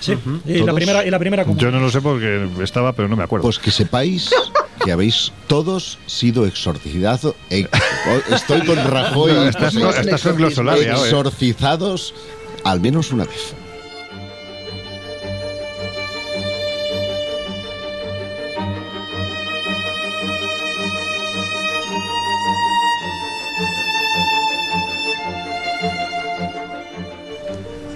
Sí. 0.01 0.13
Y 0.45 0.59
la 0.59 0.75
primera, 0.75 1.07
y 1.07 1.11
la 1.11 1.19
primera 1.19 1.47
Yo 1.57 1.71
no 1.71 1.81
lo 1.81 1.91
sé 1.91 2.03
porque 2.03 2.47
estaba, 2.63 2.93
pero 2.93 3.09
no 3.09 3.17
me 3.17 3.25
acuerdo. 3.25 3.43
Pues 3.45 3.59
que 3.59 3.71
sepáis 3.71 4.29
que 4.85 4.93
habéis 4.93 5.33
todos 5.47 5.99
sido 6.07 6.45
exorcizados. 6.47 7.35
eh, 7.49 7.67
estoy 8.31 8.61
con 8.67 8.77
Rajoy. 8.91 9.33
No, 9.33 9.49
estás 9.49 9.75
con- 9.75 9.89
estás 9.97 10.23
con 10.23 10.37
glosolalia 10.37 10.99
hoy. 10.99 11.05
Exorcizados 11.05 12.15
al 12.65 12.81
menos 12.81 13.11
una 13.13 13.25
vez. 13.25 13.55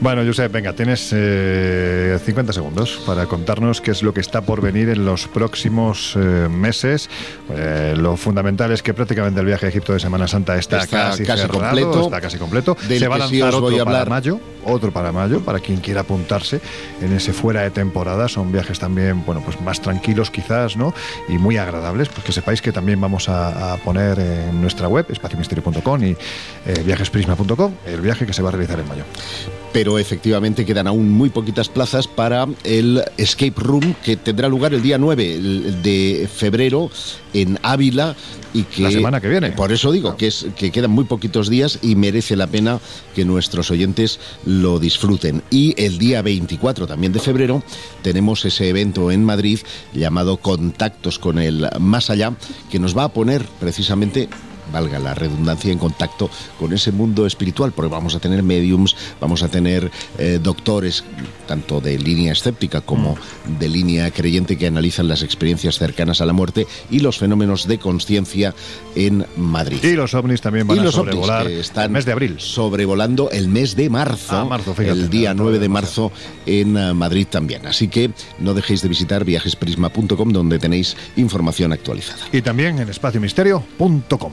Bueno, 0.02 0.24
Josep, 0.26 0.50
venga, 0.50 0.72
tienes 0.72 1.10
eh, 1.14 2.18
50 2.24 2.52
segundos 2.52 3.00
para 3.06 3.26
contarnos 3.26 3.80
qué 3.80 3.92
es 3.92 4.02
lo 4.02 4.12
que 4.12 4.20
está 4.20 4.40
por 4.40 4.60
venir 4.60 4.88
en 4.88 5.04
los 5.04 5.28
próximos 5.28 6.16
eh, 6.16 6.48
meses. 6.50 7.08
Eh, 7.48 7.94
lo 7.96 8.16
fundamental 8.16 8.72
es 8.72 8.82
que 8.82 8.94
prácticamente 8.94 9.38
el 9.38 9.46
viaje 9.46 9.66
a 9.66 9.68
Egipto 9.68 9.92
de 9.92 10.00
Semana 10.00 10.26
Santa 10.26 10.58
está, 10.58 10.80
Está 10.80 11.10
casi, 11.10 11.24
casi 11.24 11.42
cerrado, 11.42 11.60
completo. 11.60 12.02
está 12.02 12.20
casi 12.20 12.36
completo. 12.36 12.76
Del 12.88 12.98
Se 12.98 13.06
va 13.06 13.14
a 13.14 13.28
sí 13.28 13.38
lanzar 13.38 13.60
voy 13.60 13.74
otro 13.74 13.82
a 13.82 13.92
para 13.92 14.04
mayo, 14.06 14.40
otro 14.64 14.90
para 14.90 15.12
mayo, 15.12 15.40
para 15.40 15.60
quien 15.60 15.78
quiera 15.78 16.00
apuntarse 16.00 16.60
en 17.00 17.12
ese 17.12 17.32
fuera 17.32 17.60
de 17.60 17.70
temporada. 17.70 18.26
Son 18.26 18.50
viajes 18.50 18.80
también, 18.80 19.24
bueno, 19.24 19.40
pues 19.44 19.60
más 19.60 19.80
tranquilos 19.80 20.32
quizás, 20.32 20.76
¿no? 20.76 20.92
Y 21.28 21.38
muy 21.38 21.58
agradables, 21.58 22.08
pues 22.08 22.24
que 22.24 22.32
sepáis 22.32 22.60
que 22.60 22.72
también 22.72 23.00
vamos 23.00 23.28
a, 23.28 23.74
a 23.74 23.76
poner 23.76 24.18
en 24.18 24.60
nuestra 24.60 24.88
web, 24.88 25.06
espaciomisterio.com 25.08 26.02
y 26.02 26.10
eh, 26.10 26.16
viajesprisma.com, 26.84 27.72
el 27.86 28.00
viaje 28.00 28.26
que 28.26 28.32
se 28.32 28.42
va 28.42 28.48
a 28.48 28.52
realizar 28.52 28.80
en 28.80 28.88
mayo. 28.88 29.04
Pero 29.72 29.98
efectivamente 29.98 30.64
quedan 30.66 30.86
aún 30.86 31.10
muy 31.10 31.30
poquitas 31.30 31.68
plazas 31.68 32.06
para 32.06 32.46
el 32.64 33.02
Escape 33.16 33.54
Room 33.56 33.94
que 34.04 34.16
tendrá 34.16 34.48
lugar 34.48 34.74
el 34.74 34.82
día 34.82 34.98
9 34.98 35.34
el- 35.34 35.82
de 35.82 36.28
febrero 36.32 36.90
en 37.32 37.58
Ávila 37.62 38.14
y 38.52 38.64
que 38.64 38.82
La 38.82 38.90
semana 38.90 39.20
que 39.20 39.28
viene. 39.28 39.52
Por 39.52 39.72
eso 39.72 39.90
digo 39.90 40.16
que 40.16 40.26
es 40.26 40.46
que 40.56 40.70
quedan 40.70 40.90
muy 40.90 41.04
poquitos 41.04 41.48
días 41.48 41.78
y 41.80 41.96
merece 41.96 42.36
la 42.36 42.46
pena 42.46 42.80
que 43.14 43.24
nuestros 43.24 43.70
oyentes 43.70 44.20
lo 44.44 44.78
disfruten. 44.78 45.42
Y 45.50 45.74
el 45.82 45.98
día 45.98 46.20
24 46.20 46.86
también 46.86 47.12
de 47.14 47.20
febrero 47.20 47.62
tenemos 48.02 48.44
ese 48.44 48.68
evento 48.68 49.10
en 49.10 49.24
Madrid 49.24 49.60
llamado 49.94 50.36
Contactos 50.36 51.18
con 51.18 51.38
el 51.38 51.66
Más 51.80 52.10
Allá 52.10 52.34
que 52.70 52.78
nos 52.78 52.96
va 52.96 53.04
a 53.04 53.08
poner 53.12 53.42
precisamente 53.58 54.28
valga 54.72 54.98
la 54.98 55.14
redundancia, 55.14 55.72
en 55.72 55.78
contacto 55.78 56.30
con 56.58 56.72
ese 56.72 56.92
mundo 56.92 57.26
espiritual, 57.26 57.72
porque 57.72 57.90
vamos 57.90 58.14
a 58.14 58.20
tener 58.20 58.42
mediums, 58.42 58.96
vamos 59.20 59.42
a 59.42 59.48
tener 59.48 59.90
eh, 60.18 60.38
doctores, 60.42 61.04
tanto 61.46 61.80
de 61.80 61.98
línea 61.98 62.32
escéptica 62.32 62.80
como 62.80 63.16
de 63.58 63.68
línea 63.68 64.10
creyente, 64.10 64.56
que 64.56 64.66
analizan 64.66 65.08
las 65.08 65.22
experiencias 65.22 65.78
cercanas 65.78 66.20
a 66.20 66.26
la 66.26 66.32
muerte 66.32 66.66
y 66.90 67.00
los 67.00 67.18
fenómenos 67.18 67.68
de 67.68 67.78
conciencia 67.78 68.54
en 68.96 69.26
Madrid. 69.36 69.78
Y 69.82 69.92
los 69.92 70.14
ovnis 70.14 70.40
también 70.40 70.66
van 70.66 70.76
Y 70.78 70.80
a 70.80 70.84
los 70.84 70.94
sobrevolar 70.94 71.46
están 71.48 71.84
el 71.84 71.90
mes 71.90 72.04
de 72.04 72.12
abril. 72.12 72.36
sobrevolando 72.38 73.30
el 73.30 73.48
mes 73.48 73.76
de 73.76 73.90
marzo, 73.90 74.36
Ah, 74.36 74.44
marzo, 74.44 74.74
fíjate, 74.74 74.98
el 74.98 75.10
día 75.10 75.30
dentro 75.30 75.44
9 75.44 75.58
de 75.58 75.68
marzo 75.68 76.12
en 76.46 76.76
eh, 76.76 76.94
Madrid 76.94 77.26
también. 77.28 77.66
Así 77.66 77.88
que 77.88 78.10
no 78.38 78.54
dejéis 78.54 78.82
de 78.82 78.88
visitar 78.88 79.24
viajesprisma.com 79.24 80.30
donde 80.32 80.58
tenéis 80.58 80.96
información 81.16 81.72
actualizada. 81.72 82.20
Y 82.32 82.42
también 82.42 82.78
en 82.78 82.88
espaciomisterio.com. 82.88 84.32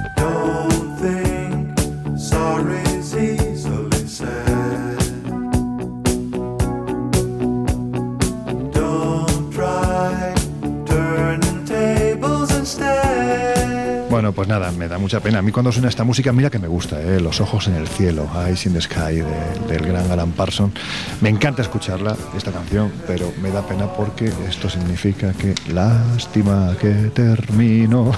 Pues 14.41 14.49
nada, 14.49 14.71
me 14.71 14.87
da 14.87 14.97
mucha 14.97 15.19
pena. 15.19 15.37
A 15.37 15.41
mí 15.43 15.51
cuando 15.51 15.71
suena 15.71 15.87
esta 15.87 16.03
música, 16.03 16.31
mira 16.33 16.49
que 16.49 16.57
me 16.57 16.67
gusta, 16.67 16.99
¿eh? 16.99 17.19
Los 17.19 17.39
ojos 17.41 17.67
en 17.67 17.75
el 17.75 17.87
cielo, 17.87 18.27
Eyes 18.47 18.65
in 18.65 18.73
the 18.73 18.81
Sky, 18.81 19.17
de- 19.17 19.67
del 19.69 19.85
gran 19.85 20.09
Alan 20.09 20.31
Parson. 20.31 20.73
Me 21.21 21.29
encanta 21.29 21.61
escucharla, 21.61 22.17
esta 22.35 22.51
canción, 22.51 22.91
pero 23.05 23.31
me 23.39 23.51
da 23.51 23.61
pena 23.67 23.85
porque 23.93 24.33
esto 24.49 24.67
significa 24.67 25.31
que 25.33 25.53
lástima 25.71 26.75
que 26.81 27.11
termino. 27.13 28.11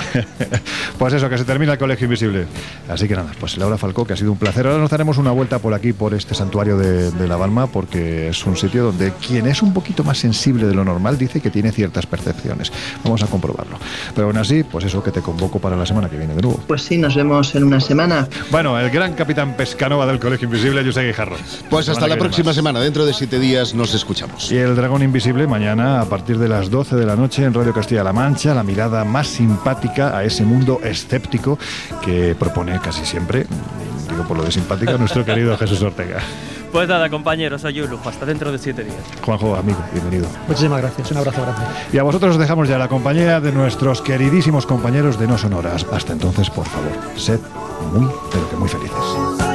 pues 0.98 1.14
eso, 1.14 1.28
que 1.30 1.38
se 1.38 1.44
termina 1.44 1.74
el 1.74 1.78
Colegio 1.78 2.06
Invisible. 2.06 2.46
Así 2.88 3.06
que 3.06 3.18
nada, 3.18 3.34
pues 3.38 3.58
Laura 3.58 3.78
Falcó, 3.78 4.06
que 4.06 4.14
ha 4.14 4.16
sido 4.16 4.32
un 4.32 4.38
placer. 4.38 4.66
Ahora 4.66 4.80
nos 4.80 4.92
daremos 4.92 5.18
una 5.18 5.32
vuelta 5.32 5.60
por 5.60 5.74
aquí, 5.74 5.92
por 5.92 6.14
este 6.14 6.36
santuario 6.36 6.78
de, 6.78 7.12
de 7.12 7.28
La 7.28 7.36
Balma, 7.36 7.68
porque 7.68 8.30
es 8.30 8.46
un 8.46 8.56
sitio 8.56 8.86
donde 8.86 9.12
quien 9.12 9.46
es 9.46 9.62
un 9.62 9.74
poquito 9.74 10.06
más 10.06 10.20
sensible 10.20 10.68
de 10.68 10.74
lo 10.74 10.86
normal 10.86 11.18
dice 11.18 11.42
que 11.42 11.50
tiene 11.50 11.74
ciertas 11.74 12.06
percepciones. 12.06 12.72
Vamos 13.04 13.22
a 13.24 13.28
comprobarlo. 13.28 13.78
Pero 14.16 14.28
aún 14.28 14.38
así, 14.38 14.64
pues 14.64 14.86
eso 14.86 15.04
que 15.04 15.12
te 15.12 15.20
convoco 15.20 15.60
para 15.60 15.76
la 15.76 15.86
semana 15.86 16.08
que 16.14 16.18
viene 16.20 16.36
de 16.36 16.42
nuevo. 16.42 16.60
Pues 16.68 16.84
sí, 16.84 16.98
nos 16.98 17.16
vemos 17.16 17.54
en 17.56 17.64
una 17.64 17.80
semana. 17.80 18.28
Bueno, 18.52 18.80
el 18.80 18.90
gran 18.90 19.14
capitán 19.14 19.56
Pescanova 19.58 20.06
del 20.06 20.20
Colegio 20.20 20.46
Invisible, 20.46 20.84
José 20.86 21.04
Guijarro. 21.08 21.36
Pues 21.70 21.90
hasta 21.90 22.08
la 22.08 22.18
próxima 22.18 22.48
más. 22.48 22.56
semana, 22.56 22.80
dentro 22.80 23.06
de 23.06 23.14
siete 23.14 23.40
días 23.40 23.74
nos 23.74 23.94
escuchamos. 23.94 24.52
Y 24.52 24.58
el 24.58 24.76
Dragón 24.76 25.02
Invisible 25.02 25.48
mañana 25.48 26.02
a 26.02 26.06
partir 26.06 26.38
de 26.38 26.48
las 26.48 26.70
12 26.70 26.96
de 26.96 27.06
la 27.06 27.16
noche 27.16 27.44
en 27.44 27.54
Radio 27.54 27.74
Castilla-La 27.74 28.14
Mancha, 28.14 28.54
la 28.54 28.64
mirada 28.64 29.04
más 29.04 29.28
simpática 29.28 30.16
a 30.16 30.24
ese 30.24 30.44
mundo 30.44 30.80
escéptico 30.84 31.58
que 32.04 32.36
propone 32.38 32.80
casi 32.80 33.06
siempre, 33.06 33.48
digo 34.08 34.24
por 34.24 34.38
lo 34.38 34.44
de 34.44 34.52
simpática, 34.52 34.98
nuestro 34.98 35.26
querido 35.26 35.58
Jesús 35.58 35.82
Ortega. 35.82 36.20
Pues 36.72 36.88
nada, 36.88 37.10
compañeros, 37.10 37.62
soy 37.62 37.82
un 37.82 37.90
lujo. 37.90 38.10
Hasta 38.10 38.26
dentro 38.26 38.52
de 38.52 38.58
siete 38.58 38.84
días. 38.84 38.98
Juanjo, 39.22 39.56
amigo, 39.56 39.78
bienvenido. 39.92 40.28
Muchísimas 40.48 40.82
gracias, 40.82 41.12
un 41.12 41.18
abrazo 41.18 41.42
grande. 41.44 41.62
Y 41.92 42.00
a 42.00 42.04
vosotros 42.04 42.32
os 42.32 42.40
dejamos 42.40 42.68
ya 42.68 42.80
la 42.80 42.88
compañía 42.88 43.40
de 43.40 43.52
nuestros 43.52 44.02
queridísimos 44.02 44.66
compañeros 44.66 45.20
de 45.20 45.28
No 45.28 45.38
Sonoras. 45.38 45.86
Hasta 45.92 46.14
entonces, 46.14 46.50
por 46.50 46.66
favor, 46.66 46.92
sed 47.16 47.40
muy, 47.94 48.10
pero 48.32 48.50
que 48.50 48.56
muy 48.56 48.70
felices. 48.70 49.53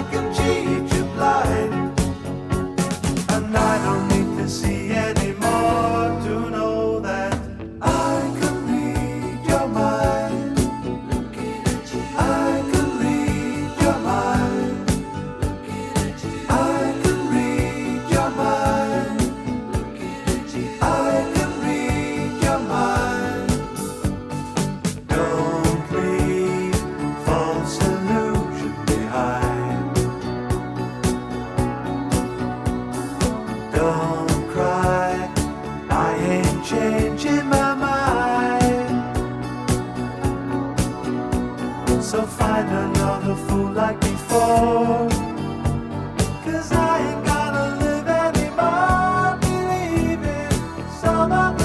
mama. 51.29 51.58